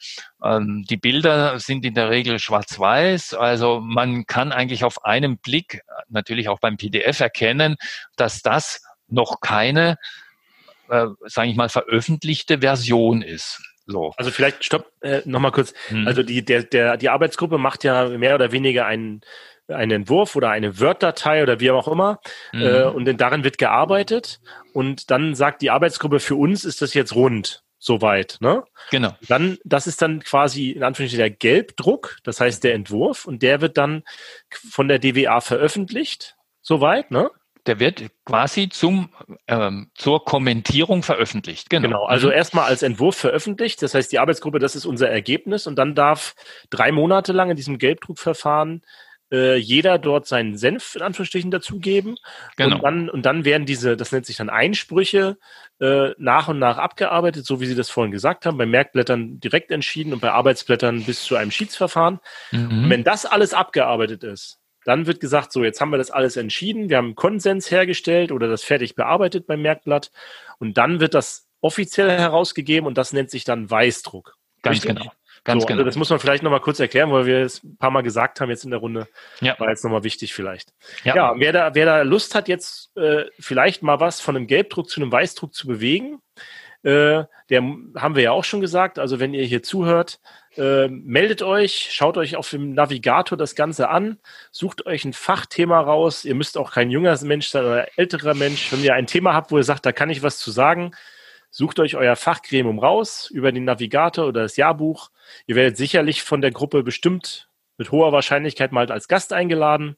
Ähm, 0.43 0.85
die 0.89 0.97
Bilder 0.97 1.59
sind 1.59 1.85
in 1.85 1.93
der 1.93 2.09
Regel 2.09 2.39
schwarz-weiß. 2.39 3.33
Also 3.33 3.79
man 3.79 4.25
kann 4.25 4.51
eigentlich 4.51 4.83
auf 4.83 5.05
einen 5.05 5.37
Blick, 5.37 5.81
natürlich 6.09 6.49
auch 6.49 6.59
beim 6.59 6.77
PDF 6.77 7.19
erkennen, 7.19 7.77
dass 8.15 8.41
das 8.41 8.81
noch 9.07 9.39
keine, 9.41 9.97
äh, 10.89 11.07
sage 11.25 11.49
ich 11.49 11.55
mal, 11.55 11.69
veröffentlichte 11.69 12.59
Version 12.59 13.21
ist. 13.21 13.61
So. 13.85 14.13
Also 14.17 14.31
vielleicht 14.31 14.65
stopp 14.65 14.91
äh, 15.01 15.21
nochmal 15.25 15.51
kurz. 15.51 15.73
Hm. 15.87 16.07
Also 16.07 16.23
die, 16.23 16.43
der, 16.43 16.63
der, 16.63 16.97
die 16.97 17.09
Arbeitsgruppe 17.09 17.57
macht 17.57 17.83
ja 17.85 18.09
mehr 18.09 18.35
oder 18.35 18.51
weniger 18.51 18.85
einen, 18.85 19.21
einen 19.69 19.91
Entwurf 19.91 20.35
oder 20.35 20.49
eine 20.49 20.79
Word-Datei 20.79 21.41
oder 21.41 21.61
wie 21.61 21.71
auch 21.71 21.87
immer. 21.87 22.19
Mhm. 22.51 22.61
Äh, 22.61 22.83
und 22.83 23.05
darin 23.21 23.43
wird 23.45 23.57
gearbeitet. 23.57 24.39
Und 24.73 25.09
dann 25.09 25.35
sagt 25.35 25.61
die 25.61 25.69
Arbeitsgruppe, 25.69 26.19
für 26.19 26.35
uns 26.35 26.65
ist 26.65 26.81
das 26.81 26.93
jetzt 26.93 27.15
rund 27.15 27.63
soweit, 27.79 28.37
ne? 28.39 28.63
Genau. 28.91 29.15
Dann, 29.27 29.57
das 29.63 29.87
ist 29.87 30.01
dann 30.01 30.21
quasi 30.21 30.71
in 30.71 30.83
Anführungsstrichen 30.83 31.23
der 31.23 31.29
Gelbdruck, 31.29 32.17
das 32.23 32.39
heißt 32.39 32.63
der 32.63 32.73
Entwurf, 32.73 33.25
und 33.25 33.43
der 33.43 33.61
wird 33.61 33.77
dann 33.77 34.03
von 34.49 34.87
der 34.87 34.99
DWA 34.99 35.41
veröffentlicht, 35.41 36.35
soweit, 36.61 37.11
ne? 37.11 37.29
Der 37.65 37.81
wird 37.81 38.05
quasi 38.23 38.69
zum 38.69 39.09
ähm, 39.47 39.91
zur 39.93 40.23
Kommentierung 40.23 41.03
veröffentlicht. 41.03 41.69
Genau. 41.69 41.87
genau. 41.87 42.05
Also 42.05 42.27
mhm. 42.27 42.33
erstmal 42.33 42.65
als 42.65 42.81
Entwurf 42.81 43.17
veröffentlicht. 43.17 43.81
Das 43.81 43.93
heißt, 43.93 44.09
die 44.09 44.19
Arbeitsgruppe, 44.19 44.59
das 44.59 44.77
ist 44.77 44.85
unser 44.85 45.09
Ergebnis, 45.09 45.67
und 45.67 45.75
dann 45.75 45.93
darf 45.93 46.33
drei 46.69 46.93
Monate 46.93 47.33
lang 47.33 47.49
in 47.49 47.57
diesem 47.57 47.77
Gelbdruckverfahren 47.77 48.83
äh, 49.31 49.57
jeder 49.57 49.97
dort 49.97 50.27
seinen 50.27 50.57
Senf 50.57 50.95
in 50.95 51.01
Anführungsstrichen 51.01 51.51
dazugeben. 51.51 52.17
Genau. 52.55 52.75
Und 52.75 52.83
dann, 52.83 53.09
und 53.09 53.25
dann 53.25 53.45
werden 53.45 53.65
diese, 53.65 53.97
das 53.97 54.11
nennt 54.11 54.25
sich 54.25 54.37
dann 54.37 54.49
Einsprüche, 54.49 55.37
äh, 55.79 56.11
nach 56.17 56.47
und 56.47 56.59
nach 56.59 56.77
abgearbeitet, 56.77 57.45
so 57.45 57.59
wie 57.59 57.65
Sie 57.65 57.75
das 57.75 57.89
vorhin 57.89 58.11
gesagt 58.11 58.45
haben, 58.45 58.57
bei 58.57 58.65
Merkblättern 58.65 59.39
direkt 59.39 59.71
entschieden 59.71 60.13
und 60.13 60.19
bei 60.19 60.31
Arbeitsblättern 60.31 61.03
bis 61.03 61.23
zu 61.23 61.35
einem 61.35 61.51
Schiedsverfahren. 61.51 62.19
Mhm. 62.51 62.89
wenn 62.89 63.03
das 63.03 63.25
alles 63.25 63.53
abgearbeitet 63.53 64.23
ist, 64.23 64.59
dann 64.85 65.05
wird 65.05 65.19
gesagt, 65.19 65.51
so, 65.51 65.63
jetzt 65.63 65.81
haben 65.81 65.91
wir 65.91 65.97
das 65.97 66.11
alles 66.11 66.37
entschieden, 66.37 66.89
wir 66.89 66.97
haben 66.97 67.15
Konsens 67.15 67.69
hergestellt 67.69 68.31
oder 68.31 68.47
das 68.47 68.63
fertig 68.63 68.95
bearbeitet 68.95 69.45
beim 69.45 69.61
Merkblatt 69.61 70.11
und 70.59 70.77
dann 70.77 71.01
wird 71.01 71.13
das 71.13 71.47
offiziell 71.59 72.09
herausgegeben 72.09 72.87
und 72.87 72.97
das 72.97 73.11
nennt 73.11 73.29
sich 73.29 73.43
dann 73.43 73.69
Weißdruck. 73.69 74.35
Ganz 74.61 74.77
Richtig? 74.77 74.97
genau. 74.97 75.11
Ganz 75.47 75.61
so, 75.61 75.65
also 75.65 75.67
genau. 75.67 75.79
Also 75.79 75.85
das 75.85 75.95
muss 75.95 76.09
man 76.09 76.19
vielleicht 76.19 76.43
nochmal 76.43 76.59
kurz 76.59 76.77
erklären, 76.81 77.09
weil 77.09 77.25
wir 77.25 77.39
es 77.39 77.63
ein 77.63 77.77
paar 77.77 77.89
Mal 77.89 78.01
gesagt 78.01 78.41
haben 78.41 78.49
jetzt 78.49 78.65
in 78.65 78.69
der 78.69 78.81
Runde. 78.81 79.07
Ja. 79.39 79.57
War 79.59 79.69
jetzt 79.69 79.81
nochmal 79.81 80.03
wichtig 80.03 80.33
vielleicht. 80.33 80.73
Ja, 81.05 81.15
ja 81.15 81.33
wer, 81.37 81.53
da, 81.53 81.73
wer 81.73 81.85
da 81.85 82.01
Lust 82.01 82.35
hat, 82.35 82.49
jetzt 82.49 82.95
äh, 82.97 83.23
vielleicht 83.39 83.81
mal 83.81 84.01
was 84.01 84.19
von 84.19 84.35
einem 84.35 84.45
Gelbdruck 84.45 84.89
zu 84.89 84.99
einem 84.99 85.09
Weißdruck 85.09 85.53
zu 85.53 85.67
bewegen, 85.67 86.19
äh, 86.83 87.23
der 87.49 87.61
haben 87.95 88.15
wir 88.15 88.23
ja 88.23 88.31
auch 88.31 88.43
schon 88.43 88.59
gesagt. 88.59 88.99
Also 88.99 89.21
wenn 89.21 89.33
ihr 89.33 89.45
hier 89.45 89.63
zuhört, 89.63 90.19
äh, 90.57 90.89
meldet 90.89 91.41
euch, 91.41 91.87
schaut 91.91 92.17
euch 92.17 92.35
auf 92.35 92.49
dem 92.49 92.73
Navigator 92.73 93.37
das 93.37 93.55
Ganze 93.55 93.87
an, 93.87 94.17
sucht 94.51 94.85
euch 94.85 95.05
ein 95.05 95.13
Fachthema 95.13 95.79
raus. 95.79 96.25
Ihr 96.25 96.35
müsst 96.35 96.57
auch 96.57 96.73
kein 96.73 96.91
junger 96.91 97.17
Mensch 97.23 97.47
sein 97.47 97.63
oder 97.63 97.87
älterer 97.97 98.33
Mensch. 98.33 98.69
Wenn 98.73 98.83
ihr 98.83 98.95
ein 98.95 99.07
Thema 99.07 99.33
habt, 99.33 99.51
wo 99.51 99.57
ihr 99.57 99.63
sagt, 99.63 99.85
da 99.85 99.93
kann 99.93 100.09
ich 100.09 100.23
was 100.23 100.39
zu 100.39 100.51
sagen, 100.51 100.91
sucht 101.49 101.79
euch 101.79 101.95
euer 101.95 102.15
Fachgremium 102.15 102.79
raus 102.79 103.29
über 103.31 103.51
den 103.51 103.63
Navigator 103.63 104.27
oder 104.27 104.43
das 104.43 104.57
Jahrbuch 104.57 105.09
Ihr 105.45 105.55
werdet 105.55 105.77
sicherlich 105.77 106.23
von 106.23 106.41
der 106.41 106.51
Gruppe 106.51 106.83
bestimmt 106.83 107.49
mit 107.77 107.91
hoher 107.91 108.11
Wahrscheinlichkeit 108.11 108.71
mal 108.71 108.89
als 108.91 109.07
Gast 109.07 109.33
eingeladen. 109.33 109.97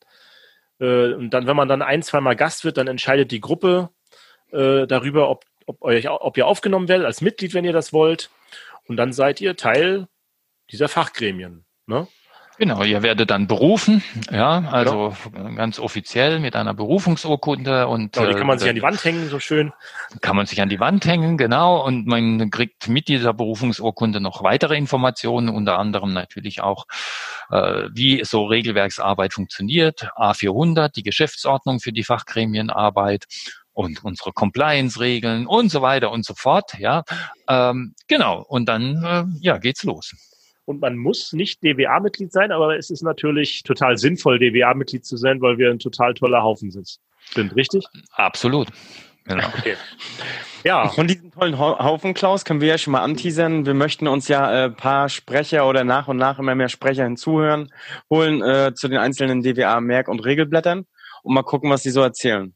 Äh, 0.80 1.14
und 1.14 1.32
dann, 1.32 1.48
wenn 1.48 1.56
man 1.56 1.68
dann 1.68 1.82
ein, 1.82 2.04
zweimal 2.04 2.36
Gast 2.36 2.66
wird, 2.66 2.78
dann 2.78 2.88
entscheidet 2.88 3.32
die 3.32 3.42
Gruppe 3.42 3.90
äh, 4.52 4.86
darüber, 4.88 5.30
ob, 5.30 5.46
ob, 5.66 5.82
euch, 5.82 6.10
ob 6.10 6.38
ihr 6.38 6.48
aufgenommen 6.48 6.88
werdet 6.88 7.06
als 7.06 7.22
Mitglied, 7.22 7.54
wenn 7.54 7.66
ihr 7.66 7.74
das 7.74 7.94
wollt. 7.94 8.30
Und 8.88 8.98
dann 8.98 9.14
seid 9.14 9.40
ihr 9.40 9.56
Teil 9.56 10.08
dieser 10.72 10.90
Fachgremien. 10.90 11.66
Ne? 11.86 12.08
Genau, 12.60 12.84
ihr 12.84 13.02
werdet 13.04 13.30
dann 13.30 13.48
berufen, 13.48 14.04
ja, 14.32 14.66
also 14.70 15.16
ja. 15.34 15.50
ganz 15.52 15.80
offiziell 15.80 16.42
mit 16.42 16.58
einer 16.58 16.74
Berufungsurkunde 16.74 17.88
und 17.88 18.12
genau, 18.12 18.28
die 18.28 18.36
kann 18.36 18.48
man 18.48 18.58
äh, 18.58 18.60
sich 18.60 18.70
an 18.70 18.76
die 18.76 18.82
Wand 18.82 19.02
hängen, 19.02 19.30
so 19.30 19.40
schön. 19.40 19.72
Kann 20.20 20.36
man 20.36 20.46
sich 20.46 20.62
an 20.62 20.68
die 20.68 20.82
Wand 20.82 21.06
hängen, 21.06 21.38
genau, 21.38 21.86
und 21.86 22.06
man 22.06 22.52
kriegt 22.52 22.90
mit 22.90 23.08
dieser 23.08 23.34
Berufungsurkunde 23.34 24.20
noch 24.20 24.44
weitere 24.44 24.76
Informationen, 24.76 25.48
unter 25.48 25.80
anderem 25.80 26.12
natürlich 26.12 26.62
auch, 26.62 26.84
äh, 27.50 27.88
wie 27.94 28.26
so 28.26 28.44
Regelwerksarbeit 28.44 29.32
funktioniert, 29.32 30.10
A400, 30.18 30.90
die 30.90 31.04
Geschäftsordnung 31.04 31.80
für 31.80 31.94
die 31.94 32.04
Fachgremienarbeit 32.04 33.24
und 33.72 34.04
unsere 34.04 34.34
Compliance-Regeln 34.34 35.48
und 35.48 35.72
so 35.72 35.82
weiter 35.82 36.12
und 36.12 36.26
so 36.26 36.34
fort, 36.36 36.78
ja, 36.78 37.04
ähm, 37.48 37.96
genau, 38.10 38.44
und 38.50 38.68
dann 38.68 39.02
äh, 39.02 39.24
ja 39.40 39.60
geht's 39.60 39.84
los 39.84 40.14
und 40.70 40.82
man 40.82 40.98
muss 40.98 41.34
nicht 41.34 41.64
DWA-Mitglied 41.64 42.32
sein, 42.32 42.52
aber 42.52 42.78
es 42.78 42.92
ist 42.92 43.02
natürlich 43.02 43.64
total 43.64 43.98
sinnvoll, 43.98 44.38
DWA-Mitglied 44.38 45.04
zu 45.04 45.18
sein, 45.18 45.42
weil 45.42 45.58
wir 45.58 45.72
ein 45.72 45.80
total 45.80 46.14
toller 46.14 46.44
Haufen 46.44 46.70
sind. 46.70 47.00
Richtig? 47.56 47.84
Absolut. 48.12 48.68
Genau. 49.26 49.48
Okay. 49.58 49.76
Ja. 50.64 50.90
Von 50.90 51.08
diesem 51.08 51.32
tollen 51.32 51.58
Haufen, 51.58 52.14
Klaus, 52.14 52.46
können 52.46 52.62
wir 52.62 52.68
ja 52.68 52.78
schon 52.78 52.92
mal 52.92 53.02
anteasern. 53.02 53.66
Wir 53.66 53.74
möchten 53.74 54.08
uns 54.08 54.28
ja 54.28 54.48
ein 54.48 54.72
äh, 54.72 54.76
paar 54.76 55.10
Sprecher 55.10 55.68
oder 55.68 55.84
nach 55.84 56.08
und 56.08 56.18
nach 56.18 56.38
immer 56.38 56.54
mehr 56.54 56.70
Sprecher 56.70 57.04
hinzuhören, 57.04 57.72
holen 58.12 58.44
äh, 58.44 58.74
zu 58.76 58.90
den 58.90 59.00
einzelnen 59.00 59.42
DWA-Merk- 59.42 60.08
und 60.08 60.24
Regelblättern 60.24 60.86
und 61.24 61.34
mal 61.34 61.42
gucken, 61.42 61.72
was 61.72 61.82
sie 61.82 61.92
so 61.92 62.02
erzählen. 62.02 62.54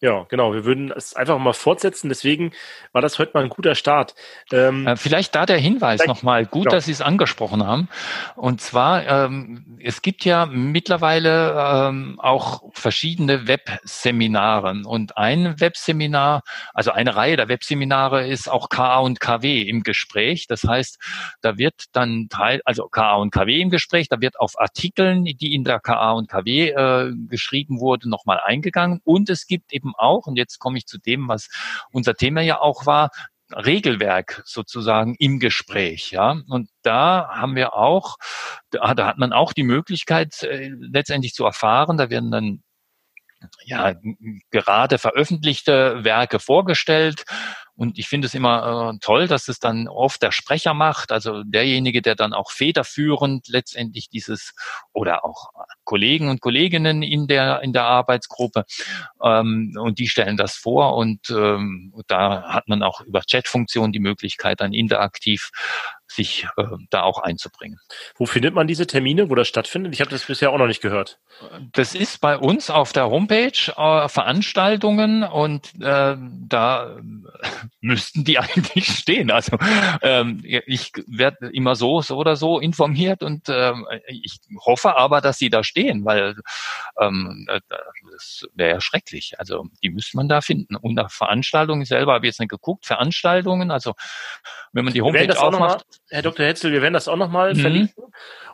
Ja, 0.00 0.26
genau. 0.28 0.52
Wir 0.52 0.64
würden 0.64 0.92
es 0.92 1.14
einfach 1.14 1.38
mal 1.38 1.52
fortsetzen. 1.52 2.08
Deswegen 2.08 2.52
war 2.92 3.02
das 3.02 3.18
heute 3.18 3.32
mal 3.34 3.42
ein 3.42 3.48
guter 3.48 3.74
Start. 3.74 4.14
Ähm, 4.52 4.86
äh, 4.86 4.96
vielleicht 4.96 5.34
da 5.34 5.44
der 5.44 5.58
Hinweis 5.58 6.06
nochmal. 6.06 6.46
Gut, 6.46 6.64
genau. 6.64 6.76
dass 6.76 6.84
Sie 6.84 6.92
es 6.92 7.00
angesprochen 7.00 7.66
haben. 7.66 7.88
Und 8.36 8.60
zwar, 8.60 9.04
ähm, 9.06 9.78
es 9.82 10.00
gibt 10.00 10.24
ja 10.24 10.46
mittlerweile 10.46 11.88
ähm, 11.88 12.20
auch 12.20 12.62
verschiedene 12.74 13.48
Webseminare. 13.48 14.82
Und 14.84 15.16
ein 15.16 15.58
Webseminar, 15.58 16.42
also 16.74 16.92
eine 16.92 17.16
Reihe 17.16 17.36
der 17.36 17.48
Webseminare 17.48 18.24
ist 18.28 18.48
auch 18.48 18.68
KA 18.68 18.98
und 19.00 19.18
KW 19.18 19.62
im 19.62 19.82
Gespräch. 19.82 20.46
Das 20.46 20.62
heißt, 20.62 20.98
da 21.40 21.58
wird 21.58 21.86
dann 21.90 22.28
Teil, 22.28 22.60
also 22.64 22.86
KA 22.86 23.16
und 23.16 23.32
KW 23.32 23.60
im 23.60 23.70
Gespräch, 23.70 24.08
da 24.08 24.20
wird 24.20 24.38
auf 24.38 24.60
Artikeln, 24.60 25.24
die 25.24 25.54
in 25.54 25.64
der 25.64 25.80
KA 25.80 26.12
und 26.12 26.28
KW 26.28 26.68
äh, 26.68 27.12
geschrieben 27.28 27.80
wurde, 27.80 28.08
nochmal 28.08 28.40
eingegangen. 28.44 29.00
Und 29.02 29.28
es 29.28 29.48
gibt 29.48 29.72
eben 29.72 29.87
eben 29.88 29.94
auch, 29.96 30.26
und 30.26 30.36
jetzt 30.36 30.58
komme 30.58 30.78
ich 30.78 30.86
zu 30.86 30.98
dem, 30.98 31.28
was 31.28 31.48
unser 31.90 32.14
Thema 32.14 32.40
ja 32.42 32.60
auch 32.60 32.86
war, 32.86 33.10
Regelwerk 33.50 34.42
sozusagen 34.44 35.14
im 35.18 35.38
Gespräch, 35.38 36.10
ja. 36.10 36.42
Und 36.48 36.68
da 36.82 37.30
haben 37.30 37.56
wir 37.56 37.74
auch, 37.74 38.16
da, 38.70 38.94
hat 39.06 39.16
man 39.18 39.32
auch 39.32 39.54
die 39.54 39.62
Möglichkeit, 39.62 40.42
äh, 40.42 40.68
letztendlich 40.78 41.32
zu 41.32 41.46
erfahren, 41.46 41.96
da 41.96 42.10
werden 42.10 42.30
dann 42.30 42.62
ja, 43.64 43.94
gerade 44.50 44.98
veröffentlichte 44.98 46.02
Werke 46.02 46.40
vorgestellt 46.40 47.24
Und 47.78 47.96
ich 47.96 48.08
finde 48.08 48.26
es 48.26 48.34
immer 48.34 48.92
äh, 48.92 48.98
toll, 49.00 49.28
dass 49.28 49.46
es 49.46 49.60
dann 49.60 49.86
oft 49.86 50.20
der 50.20 50.32
Sprecher 50.32 50.74
macht, 50.74 51.12
also 51.12 51.44
derjenige, 51.44 52.02
der 52.02 52.16
dann 52.16 52.32
auch 52.32 52.50
federführend 52.50 53.46
letztendlich 53.46 54.08
dieses 54.08 54.52
oder 54.92 55.24
auch 55.24 55.50
Kollegen 55.84 56.28
und 56.28 56.40
Kolleginnen 56.40 57.04
in 57.04 57.28
der 57.28 57.60
in 57.62 57.72
der 57.72 57.84
Arbeitsgruppe 57.84 58.64
ähm, 59.22 59.74
und 59.78 60.00
die 60.00 60.08
stellen 60.08 60.36
das 60.36 60.56
vor 60.56 60.96
und 60.96 61.30
ähm, 61.30 61.94
da 62.08 62.52
hat 62.52 62.66
man 62.66 62.82
auch 62.82 63.00
über 63.02 63.22
Chatfunktion 63.22 63.92
die 63.92 64.00
Möglichkeit, 64.00 64.60
dann 64.60 64.72
interaktiv 64.72 65.50
sich 66.08 66.46
äh, 66.56 66.64
da 66.90 67.02
auch 67.02 67.18
einzubringen. 67.18 67.78
Wo 68.16 68.26
findet 68.26 68.54
man 68.54 68.66
diese 68.66 68.86
Termine, 68.86 69.30
wo 69.30 69.34
das 69.34 69.46
stattfindet? 69.46 69.94
Ich 69.94 70.00
habe 70.00 70.10
das 70.10 70.24
bisher 70.24 70.50
auch 70.50 70.58
noch 70.58 70.66
nicht 70.66 70.80
gehört. 70.80 71.20
Das 71.72 71.94
ist 71.94 72.20
bei 72.20 72.36
uns 72.36 72.70
auf 72.70 72.92
der 72.92 73.10
Homepage 73.10 73.72
äh, 73.76 74.08
Veranstaltungen 74.08 75.22
und 75.22 75.74
äh, 75.80 76.16
da 76.18 76.96
müssten 77.80 78.24
die 78.24 78.38
eigentlich 78.38 78.86
stehen. 78.88 79.30
Also 79.30 79.56
ähm, 80.02 80.42
ich 80.44 80.92
werde 81.06 81.48
immer 81.48 81.74
so, 81.74 82.00
so 82.00 82.16
oder 82.16 82.36
so 82.36 82.58
informiert 82.58 83.22
und 83.22 83.48
ähm, 83.48 83.86
ich 84.06 84.38
hoffe 84.64 84.96
aber, 84.96 85.20
dass 85.20 85.38
sie 85.38 85.50
da 85.50 85.62
stehen, 85.64 86.04
weil 86.04 86.36
ähm, 87.00 87.46
äh, 87.48 87.60
das 88.12 88.46
wäre 88.54 88.70
ja 88.70 88.80
schrecklich. 88.80 89.38
Also 89.38 89.66
die 89.82 89.90
müsste 89.90 90.16
man 90.16 90.28
da 90.28 90.40
finden. 90.40 90.76
Und 90.76 90.94
nach 90.94 91.10
Veranstaltungen 91.10 91.84
selber 91.84 92.14
habe 92.14 92.26
ich 92.26 92.30
jetzt 92.30 92.40
nicht 92.40 92.50
geguckt. 92.50 92.86
Veranstaltungen, 92.86 93.70
also 93.70 93.94
wenn 94.72 94.84
man 94.84 94.94
die 94.94 95.02
Homepage 95.02 95.38
aufmacht. 95.38 95.84
Herr 96.10 96.22
Dr. 96.22 96.46
Hetzel, 96.46 96.72
wir 96.72 96.82
werden 96.82 96.94
das 96.94 97.08
auch 97.08 97.16
nochmal 97.16 97.54
mhm. 97.54 97.60
verlinken. 97.60 98.04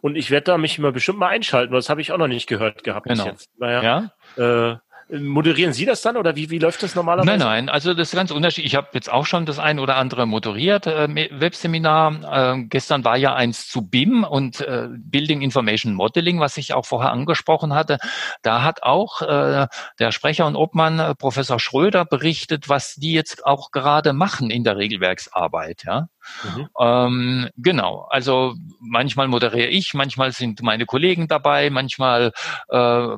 Und 0.00 0.16
ich 0.16 0.30
werde 0.30 0.44
da 0.44 0.58
mich 0.58 0.78
mal 0.78 0.92
bestimmt 0.92 1.18
mal 1.18 1.28
einschalten, 1.28 1.72
weil 1.72 1.78
das 1.78 1.88
habe 1.88 2.00
ich 2.00 2.12
auch 2.12 2.18
noch 2.18 2.28
nicht 2.28 2.46
gehört 2.46 2.84
gehabt 2.84 3.06
genau. 3.06 3.24
bis 3.24 3.32
jetzt. 3.32 3.50
Naja, 3.58 4.10
ja. 4.36 4.72
Äh, 4.72 4.76
Moderieren 5.10 5.72
Sie 5.72 5.84
das 5.84 6.00
dann 6.00 6.16
oder 6.16 6.34
wie, 6.34 6.50
wie 6.50 6.58
läuft 6.58 6.82
das 6.82 6.94
normalerweise? 6.94 7.28
Nein, 7.28 7.38
nein, 7.38 7.68
also 7.68 7.92
das 7.92 8.08
ist 8.08 8.16
ganz 8.16 8.30
unterschiedlich. 8.30 8.72
Ich 8.72 8.76
habe 8.76 8.88
jetzt 8.94 9.12
auch 9.12 9.26
schon 9.26 9.44
das 9.44 9.58
ein 9.58 9.78
oder 9.78 9.96
andere 9.96 10.26
moderiert, 10.26 10.86
äh, 10.86 11.08
Webseminar. 11.30 12.54
Äh, 12.54 12.64
gestern 12.64 13.04
war 13.04 13.16
ja 13.16 13.34
eins 13.34 13.68
zu 13.68 13.82
BIM 13.82 14.24
und 14.24 14.62
äh, 14.62 14.88
Building 14.90 15.42
Information 15.42 15.94
Modeling, 15.94 16.40
was 16.40 16.56
ich 16.56 16.72
auch 16.72 16.86
vorher 16.86 17.12
angesprochen 17.12 17.74
hatte. 17.74 17.98
Da 18.42 18.62
hat 18.62 18.82
auch 18.82 19.20
äh, 19.20 19.66
der 19.98 20.10
Sprecher 20.10 20.46
und 20.46 20.56
Obmann, 20.56 20.98
äh, 20.98 21.14
Professor 21.14 21.60
Schröder, 21.60 22.06
berichtet, 22.06 22.70
was 22.70 22.94
die 22.94 23.12
jetzt 23.12 23.44
auch 23.44 23.72
gerade 23.72 24.14
machen 24.14 24.50
in 24.50 24.64
der 24.64 24.78
Regelwerksarbeit. 24.78 25.82
Ja. 25.84 26.08
Mhm. 26.42 26.68
Ähm, 26.80 27.48
genau, 27.56 28.06
also 28.08 28.54
manchmal 28.80 29.28
moderiere 29.28 29.68
ich, 29.68 29.92
manchmal 29.92 30.32
sind 30.32 30.62
meine 30.62 30.86
Kollegen 30.86 31.28
dabei, 31.28 31.68
manchmal 31.68 32.32
äh, 32.68 33.08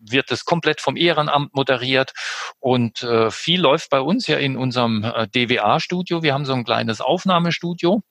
wird 0.00 0.30
es 0.30 0.44
komplett 0.44 0.80
vom 0.80 0.96
Ehrenamt 0.96 1.54
moderiert 1.54 2.12
und 2.60 3.02
äh, 3.02 3.30
viel 3.30 3.60
läuft 3.60 3.90
bei 3.90 4.00
uns 4.00 4.26
ja 4.26 4.38
in 4.38 4.56
unserem 4.56 5.04
äh, 5.04 5.26
DWA-Studio. 5.28 6.22
Wir 6.22 6.34
haben 6.34 6.44
so 6.44 6.54
ein 6.54 6.64
kleines 6.64 7.00
Aufnahmestudio 7.00 8.02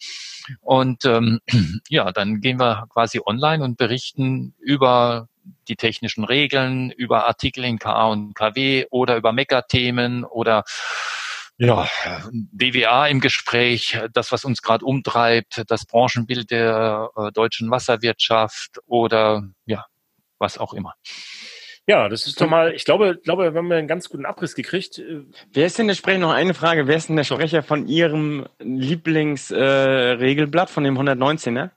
und 0.61 1.05
ähm, 1.05 1.39
ja, 1.89 2.11
dann 2.11 2.41
gehen 2.41 2.59
wir 2.59 2.87
quasi 2.89 3.21
online 3.25 3.63
und 3.63 3.77
berichten 3.77 4.53
über 4.59 5.27
die 5.67 5.75
technischen 5.75 6.23
Regeln, 6.23 6.91
über 6.91 7.27
Artikel 7.27 7.63
in 7.63 7.79
KA 7.79 8.07
und 8.07 8.33
KW 8.33 8.85
oder 8.89 9.15
über 9.15 9.31
Megathemen 9.31 10.23
oder 10.25 10.63
ja, 11.59 11.87
DWA 12.31 13.07
im 13.07 13.19
Gespräch, 13.19 13.97
das, 14.13 14.31
was 14.31 14.45
uns 14.45 14.61
gerade 14.61 14.85
umtreibt, 14.85 15.63
das 15.67 15.85
Branchenbild 15.85 16.51
der 16.51 17.09
äh, 17.15 17.31
deutschen 17.31 17.71
Wasserwirtschaft 17.71 18.79
oder 18.85 19.43
ja, 19.65 19.85
was 20.37 20.59
auch 20.59 20.73
immer. 20.73 20.93
Ja, 21.89 22.09
das 22.09 22.27
ist 22.27 22.41
doch 22.41 22.49
mal, 22.49 22.73
ich 22.73 22.83
glaube, 22.83 23.17
glaube, 23.23 23.53
wir 23.53 23.57
haben 23.57 23.71
einen 23.71 23.87
ganz 23.87 24.09
guten 24.09 24.25
Abriss 24.25 24.55
gekriegt. 24.55 25.01
Wer 25.53 25.65
ist 25.65 25.79
denn 25.79 25.87
der 25.87 25.95
Sprecher? 25.95 26.19
Noch 26.19 26.33
eine 26.33 26.53
Frage. 26.53 26.85
Wer 26.85 26.97
ist 26.97 27.07
denn 27.07 27.15
der 27.15 27.23
Sprecher 27.23 27.63
von 27.63 27.87
Ihrem 27.87 28.45
Lieblingsregelblatt 28.59 30.69
äh, 30.69 30.73
von 30.73 30.83
dem 30.83 30.95
119, 30.95 31.53
ne? 31.53 31.71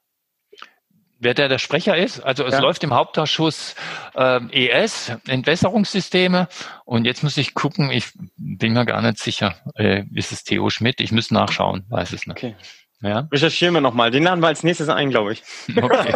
Wer 1.20 1.35
der 1.35 1.49
der 1.49 1.59
Sprecher 1.59 1.97
ist? 1.97 2.19
Also 2.20 2.45
es 2.45 2.55
ja. 2.55 2.61
läuft 2.61 2.82
im 2.82 2.93
Hauptausschuss 2.93 3.77
äh, 4.15 4.41
ES, 4.51 5.12
Entwässerungssysteme. 5.28 6.49
Und 6.85 7.05
jetzt 7.05 7.23
muss 7.23 7.37
ich 7.37 7.55
gucken, 7.55 7.93
ich 7.93 8.07
bin 8.37 8.73
mir 8.73 8.87
gar 8.87 9.03
nicht 9.03 9.19
sicher. 9.19 9.55
Äh, 9.77 10.07
ist 10.15 10.32
es 10.32 10.43
Theo 10.43 10.70
Schmidt? 10.70 11.01
Ich 11.01 11.12
muss 11.12 11.31
nachschauen, 11.31 11.85
weiß 11.89 12.15
es 12.15 12.27
nicht. 12.27 12.39
Okay. 12.39 12.57
Ja. 13.02 13.28
Recherchieren 13.32 13.74
wir 13.74 13.81
nochmal. 13.81 14.10
Den 14.10 14.24
laden 14.24 14.40
wir 14.40 14.48
als 14.48 14.62
nächstes 14.62 14.89
ein, 14.89 15.10
glaube 15.10 15.32
ich. 15.32 15.43
Okay. 15.77 16.14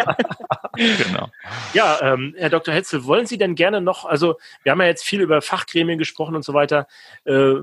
genau. 1.07 1.29
Ja, 1.73 1.99
ähm, 2.03 2.35
Herr 2.37 2.51
Dr. 2.51 2.75
Hetzel, 2.75 3.05
wollen 3.05 3.27
Sie 3.27 3.39
denn 3.39 3.55
gerne 3.55 3.81
noch, 3.81 4.05
also 4.05 4.37
wir 4.63 4.73
haben 4.73 4.81
ja 4.81 4.89
jetzt 4.89 5.05
viel 5.05 5.21
über 5.21 5.41
Fachgremien 5.41 5.99
gesprochen 5.99 6.35
und 6.35 6.45
so 6.45 6.53
weiter. 6.53 6.87
Äh, 7.25 7.55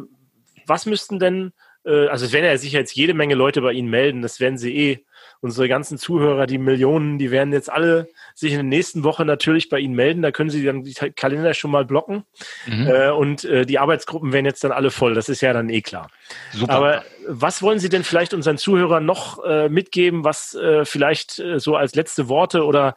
was 0.66 0.86
müssten 0.86 1.20
denn, 1.20 1.52
äh, 1.86 2.08
also 2.08 2.26
es 2.26 2.32
werden 2.32 2.46
ja 2.46 2.58
sicher 2.58 2.80
jetzt 2.80 2.96
jede 2.96 3.14
Menge 3.14 3.36
Leute 3.36 3.62
bei 3.62 3.74
Ihnen 3.74 3.90
melden, 3.90 4.22
das 4.22 4.40
werden 4.40 4.58
Sie 4.58 4.76
eh 4.76 5.06
unsere 5.42 5.68
ganzen 5.68 5.98
Zuhörer, 5.98 6.46
die 6.46 6.60
Millionen, 6.60 7.18
die 7.18 7.32
werden 7.32 7.52
jetzt 7.52 7.70
alle 7.72 8.08
sich 8.36 8.52
in 8.52 8.58
der 8.58 8.64
nächsten 8.64 9.04
Woche 9.04 9.26
natürlich 9.26 9.70
bei 9.70 9.80
Ihnen 9.80 9.96
melden. 9.96 10.22
Da 10.22 10.32
können 10.32 10.52
Sie 10.52 10.64
dann 10.64 10.84
die 10.84 10.94
Kalender 10.94 11.54
schon 11.56 11.72
mal 11.72 11.84
blocken. 11.84 12.24
Mhm. 12.68 12.88
Äh, 12.88 13.10
und 13.10 13.44
äh, 13.44 13.66
die 13.66 13.80
Arbeitsgruppen 13.80 14.34
werden 14.34 14.46
jetzt 14.46 14.64
dann 14.64 14.72
alle 14.72 14.92
voll. 14.92 15.16
Das 15.16 15.30
ist 15.30 15.42
ja 15.42 15.52
dann 15.52 15.70
eh 15.70 15.82
klar. 15.82 16.10
Super. 16.54 16.74
Aber 16.74 17.04
was 17.28 17.62
wollen 17.64 17.80
Sie 17.80 17.90
denn 17.90 18.04
vielleicht 18.04 18.34
unseren 18.34 18.60
Zuhörern 18.60 19.04
noch 19.04 19.44
äh, 19.44 19.68
mitgeben, 19.68 20.24
was 20.24 20.54
äh, 20.54 20.86
vielleicht 20.86 21.40
äh, 21.40 21.60
so 21.60 21.76
als 21.76 21.96
letzte 21.96 22.30
Worte 22.30 22.64
oder 22.64 22.96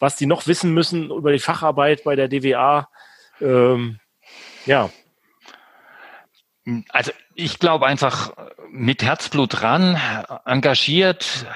was 0.00 0.16
die 0.16 0.26
noch 0.26 0.46
wissen 0.48 0.74
müssen 0.74 1.10
über 1.10 1.32
die 1.32 1.38
Facharbeit 1.38 2.02
bei 2.02 2.16
der 2.16 2.28
DWA? 2.28 2.88
Ähm, 3.40 4.00
ja. 4.66 4.90
Also 6.88 7.12
ich 7.36 7.58
glaube 7.58 7.86
einfach 7.86 8.32
mit 8.70 9.02
Herzblut 9.02 9.60
dran, 9.60 10.00
engagiert, 10.44 11.46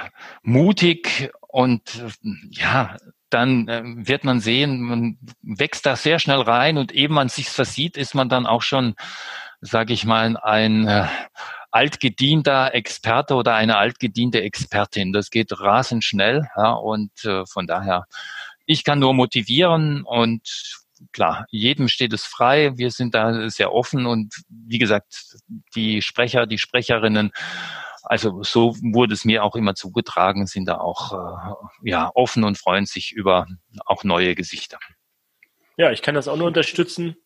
mutig 0.42 1.32
und 1.48 2.04
ja, 2.50 2.96
dann 3.30 3.68
äh, 3.68 3.82
wird 3.84 4.24
man 4.24 4.40
sehen, 4.40 4.80
man 4.80 5.18
wächst 5.42 5.86
da 5.86 5.96
sehr 5.96 6.18
schnell 6.18 6.40
rein 6.40 6.78
und 6.78 6.92
eben 6.92 7.14
man 7.14 7.28
sich 7.28 7.48
versieht, 7.48 7.96
ist 7.96 8.14
man 8.14 8.28
dann 8.28 8.46
auch 8.46 8.62
schon, 8.62 8.94
sage 9.60 9.92
ich 9.92 10.04
mal, 10.04 10.36
ein 10.36 10.86
äh, 10.86 11.06
altgedienter 11.70 12.74
Experte 12.74 13.34
oder 13.34 13.54
eine 13.54 13.76
altgediente 13.76 14.42
Expertin. 14.42 15.12
Das 15.12 15.30
geht 15.30 15.58
rasend 15.60 16.04
schnell 16.04 16.48
ja, 16.56 16.72
und 16.72 17.24
äh, 17.24 17.46
von 17.46 17.66
daher, 17.66 18.04
ich 18.66 18.84
kann 18.84 18.98
nur 18.98 19.14
motivieren 19.14 20.02
und 20.02 20.79
klar, 21.12 21.46
jedem 21.50 21.88
steht 21.88 22.12
es 22.12 22.24
frei. 22.24 22.72
Wir 22.76 22.90
sind 22.90 23.14
da 23.14 23.48
sehr 23.50 23.72
offen 23.72 24.06
und 24.06 24.34
wie 24.48 24.78
gesagt, 24.78 25.36
die 25.74 26.02
Sprecher, 26.02 26.46
die 26.46 26.58
Sprecherinnen, 26.58 27.32
also 28.02 28.42
so 28.42 28.74
wurde 28.80 29.14
es 29.14 29.24
mir 29.24 29.44
auch 29.44 29.56
immer 29.56 29.74
zugetragen, 29.74 30.46
sind 30.46 30.66
da 30.66 30.78
auch 30.78 31.12
äh, 31.12 31.90
ja 31.90 32.10
offen 32.14 32.44
und 32.44 32.58
freuen 32.58 32.86
sich 32.86 33.12
über 33.12 33.46
auch 33.84 34.04
neue 34.04 34.34
Gesichter. 34.34 34.78
Ja, 35.76 35.90
ich 35.90 36.02
kann 36.02 36.14
das 36.14 36.28
auch 36.28 36.36
nur 36.36 36.46
unterstützen. 36.46 37.16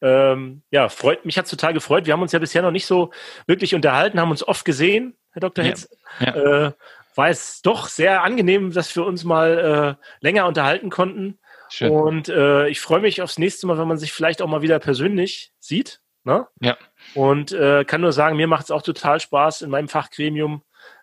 Ähm, 0.00 0.62
ja, 0.70 0.88
freut 0.88 1.24
mich 1.24 1.38
hat 1.38 1.50
total 1.50 1.72
gefreut. 1.72 2.06
Wir 2.06 2.12
haben 2.12 2.22
uns 2.22 2.32
ja 2.32 2.38
bisher 2.38 2.62
noch 2.62 2.70
nicht 2.70 2.86
so 2.86 3.10
wirklich 3.46 3.74
unterhalten, 3.74 4.20
haben 4.20 4.30
uns 4.30 4.46
oft 4.46 4.64
gesehen, 4.64 5.16
Herr 5.32 5.40
Dr. 5.40 5.64
Hetz. 5.64 5.88
Ja, 6.20 6.26
ja. 6.26 6.66
Äh, 6.66 6.72
war 7.14 7.28
es 7.28 7.62
doch 7.62 7.88
sehr 7.88 8.22
angenehm, 8.22 8.72
dass 8.72 8.94
wir 8.94 9.04
uns 9.04 9.24
mal 9.24 9.98
äh, 10.00 10.04
länger 10.20 10.46
unterhalten 10.46 10.88
konnten. 10.88 11.38
Schön. 11.68 11.90
Und 11.90 12.28
äh, 12.28 12.68
ich 12.68 12.80
freue 12.80 13.00
mich 13.00 13.22
aufs 13.22 13.38
nächste 13.38 13.66
Mal, 13.66 13.78
wenn 13.78 13.88
man 13.88 13.98
sich 13.98 14.12
vielleicht 14.12 14.42
auch 14.42 14.48
mal 14.48 14.62
wieder 14.62 14.78
persönlich 14.78 15.52
sieht. 15.58 16.00
Ne? 16.24 16.46
Ja. 16.60 16.76
Und 17.14 17.52
äh, 17.52 17.84
kann 17.84 18.00
nur 18.00 18.12
sagen, 18.12 18.36
mir 18.36 18.48
macht 18.48 18.64
es 18.64 18.70
auch 18.70 18.82
total 18.82 19.20
Spaß 19.20 19.62
in 19.62 19.70
meinem 19.70 19.88
Fachgremium. 19.88 20.62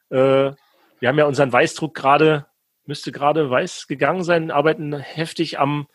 Äh, 0.10 0.52
wir 1.00 1.10
haben 1.10 1.18
ja 1.18 1.26
unseren 1.26 1.52
Weißdruck 1.52 1.96
gerade, 1.96 2.46
müsste 2.86 3.12
gerade 3.12 3.50
weiß 3.50 3.88
gegangen 3.88 4.24
sein, 4.24 4.52
arbeiten 4.52 4.98
heftig 4.98 5.60
am, 5.60 5.88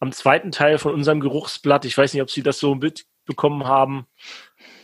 am 0.00 0.12
zweiten 0.12 0.52
Teil 0.52 0.78
von 0.78 0.94
unserem 0.94 1.20
Geruchsblatt. 1.20 1.84
Ich 1.84 1.96
weiß 1.96 2.14
nicht, 2.14 2.22
ob 2.22 2.30
Sie 2.30 2.42
das 2.42 2.58
so 2.58 2.74
mitbekommen 2.74 3.66
haben. 3.66 4.06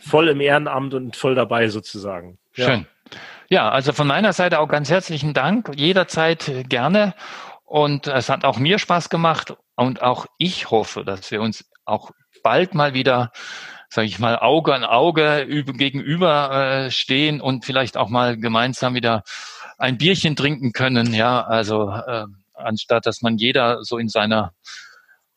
Voll 0.01 0.27
im 0.27 0.39
Ehrenamt 0.39 0.93
und 0.93 1.15
voll 1.15 1.35
dabei 1.35 1.67
sozusagen. 1.69 2.37
Ja. 2.55 2.65
Schön. 2.65 2.87
Ja, 3.49 3.69
also 3.69 3.93
von 3.93 4.07
meiner 4.07 4.33
Seite 4.33 4.59
auch 4.59 4.67
ganz 4.67 4.89
herzlichen 4.89 5.33
Dank. 5.33 5.71
Jederzeit 5.75 6.51
gerne. 6.67 7.13
Und 7.65 8.07
es 8.07 8.29
hat 8.29 8.45
auch 8.45 8.57
mir 8.57 8.79
Spaß 8.79 9.09
gemacht 9.09 9.55
und 9.75 10.01
auch 10.01 10.27
ich 10.37 10.71
hoffe, 10.71 11.03
dass 11.03 11.31
wir 11.31 11.41
uns 11.41 11.69
auch 11.83 12.11
bald 12.43 12.75
mal 12.75 12.93
wieder, 12.93 13.31
sage 13.89 14.07
ich 14.07 14.19
mal, 14.19 14.37
Auge 14.37 14.73
an 14.73 14.83
Auge 14.83 15.47
gegenüber 15.47 16.85
äh, 16.85 16.91
stehen 16.91 17.41
und 17.41 17.65
vielleicht 17.65 17.97
auch 17.97 18.09
mal 18.09 18.37
gemeinsam 18.37 18.93
wieder 18.93 19.23
ein 19.77 19.97
Bierchen 19.97 20.35
trinken 20.35 20.71
können. 20.71 21.13
Ja, 21.13 21.41
also 21.41 21.89
äh, 21.89 22.25
anstatt 22.53 23.05
dass 23.05 23.21
man 23.21 23.37
jeder 23.37 23.83
so 23.83 23.97
in 23.97 24.09
seiner 24.09 24.53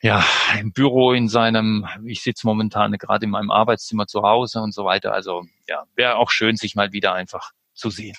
ja, 0.00 0.24
im 0.60 0.72
Büro, 0.72 1.12
in 1.12 1.28
seinem, 1.28 1.88
ich 2.04 2.22
sitze 2.22 2.46
momentan 2.46 2.92
gerade 2.92 3.24
in 3.24 3.30
meinem 3.30 3.50
Arbeitszimmer 3.50 4.06
zu 4.06 4.22
Hause 4.22 4.60
und 4.60 4.72
so 4.72 4.84
weiter. 4.84 5.12
Also 5.12 5.44
ja, 5.66 5.84
wäre 5.96 6.16
auch 6.16 6.30
schön, 6.30 6.56
sich 6.56 6.76
mal 6.76 6.92
wieder 6.92 7.14
einfach 7.14 7.50
zu 7.74 7.90
sehen. 7.90 8.14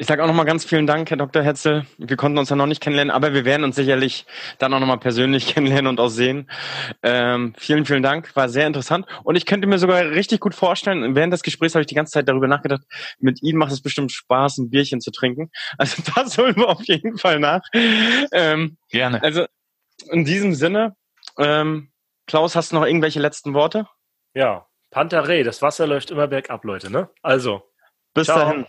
Ich 0.00 0.06
sage 0.06 0.22
auch 0.24 0.26
nochmal 0.26 0.46
ganz 0.46 0.64
vielen 0.64 0.86
Dank, 0.86 1.10
Herr 1.10 1.18
Dr. 1.18 1.42
Hetzel. 1.42 1.84
Wir 1.98 2.16
konnten 2.16 2.38
uns 2.38 2.48
ja 2.48 2.56
noch 2.56 2.64
nicht 2.64 2.80
kennenlernen, 2.80 3.10
aber 3.10 3.34
wir 3.34 3.44
werden 3.44 3.64
uns 3.64 3.76
sicherlich 3.76 4.24
dann 4.56 4.72
auch 4.72 4.80
nochmal 4.80 4.96
persönlich 4.96 5.46
kennenlernen 5.54 5.88
und 5.88 6.00
auch 6.00 6.08
sehen. 6.08 6.50
Ähm, 7.02 7.52
vielen, 7.58 7.84
vielen 7.84 8.02
Dank. 8.02 8.34
War 8.34 8.48
sehr 8.48 8.66
interessant. 8.66 9.04
Und 9.24 9.36
ich 9.36 9.44
könnte 9.44 9.68
mir 9.68 9.78
sogar 9.78 10.02
richtig 10.02 10.40
gut 10.40 10.54
vorstellen, 10.54 11.14
während 11.14 11.34
des 11.34 11.42
Gesprächs 11.42 11.74
habe 11.74 11.82
ich 11.82 11.86
die 11.86 11.94
ganze 11.94 12.12
Zeit 12.12 12.30
darüber 12.30 12.48
nachgedacht, 12.48 12.80
mit 13.18 13.42
Ihnen 13.42 13.58
macht 13.58 13.72
es 13.72 13.82
bestimmt 13.82 14.10
Spaß, 14.10 14.56
ein 14.56 14.70
Bierchen 14.70 15.02
zu 15.02 15.10
trinken. 15.10 15.50
Also 15.76 16.02
das 16.16 16.38
holen 16.38 16.56
wir 16.56 16.70
auf 16.70 16.82
jeden 16.84 17.18
Fall 17.18 17.38
nach. 17.38 17.60
Ähm, 18.32 18.78
Gerne. 18.88 19.22
Also 19.22 19.44
in 20.10 20.24
diesem 20.24 20.54
Sinne, 20.54 20.96
ähm, 21.36 21.90
Klaus, 22.26 22.56
hast 22.56 22.72
du 22.72 22.76
noch 22.76 22.86
irgendwelche 22.86 23.20
letzten 23.20 23.52
Worte? 23.52 23.86
Ja, 24.32 24.66
Pantarei, 24.90 25.42
das 25.42 25.60
Wasser 25.60 25.86
läuft 25.86 26.10
immer 26.10 26.26
bergab, 26.26 26.64
Leute, 26.64 26.90
ne? 26.90 27.10
Also. 27.20 27.64
Bis 28.14 28.28
Ciao. 28.28 28.38
dahin. 28.38 28.66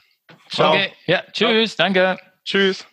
Okay, 0.57 0.91
ja, 1.05 1.23
tschüss, 1.31 1.75
danke. 1.75 2.17
Tschüss. 2.43 2.85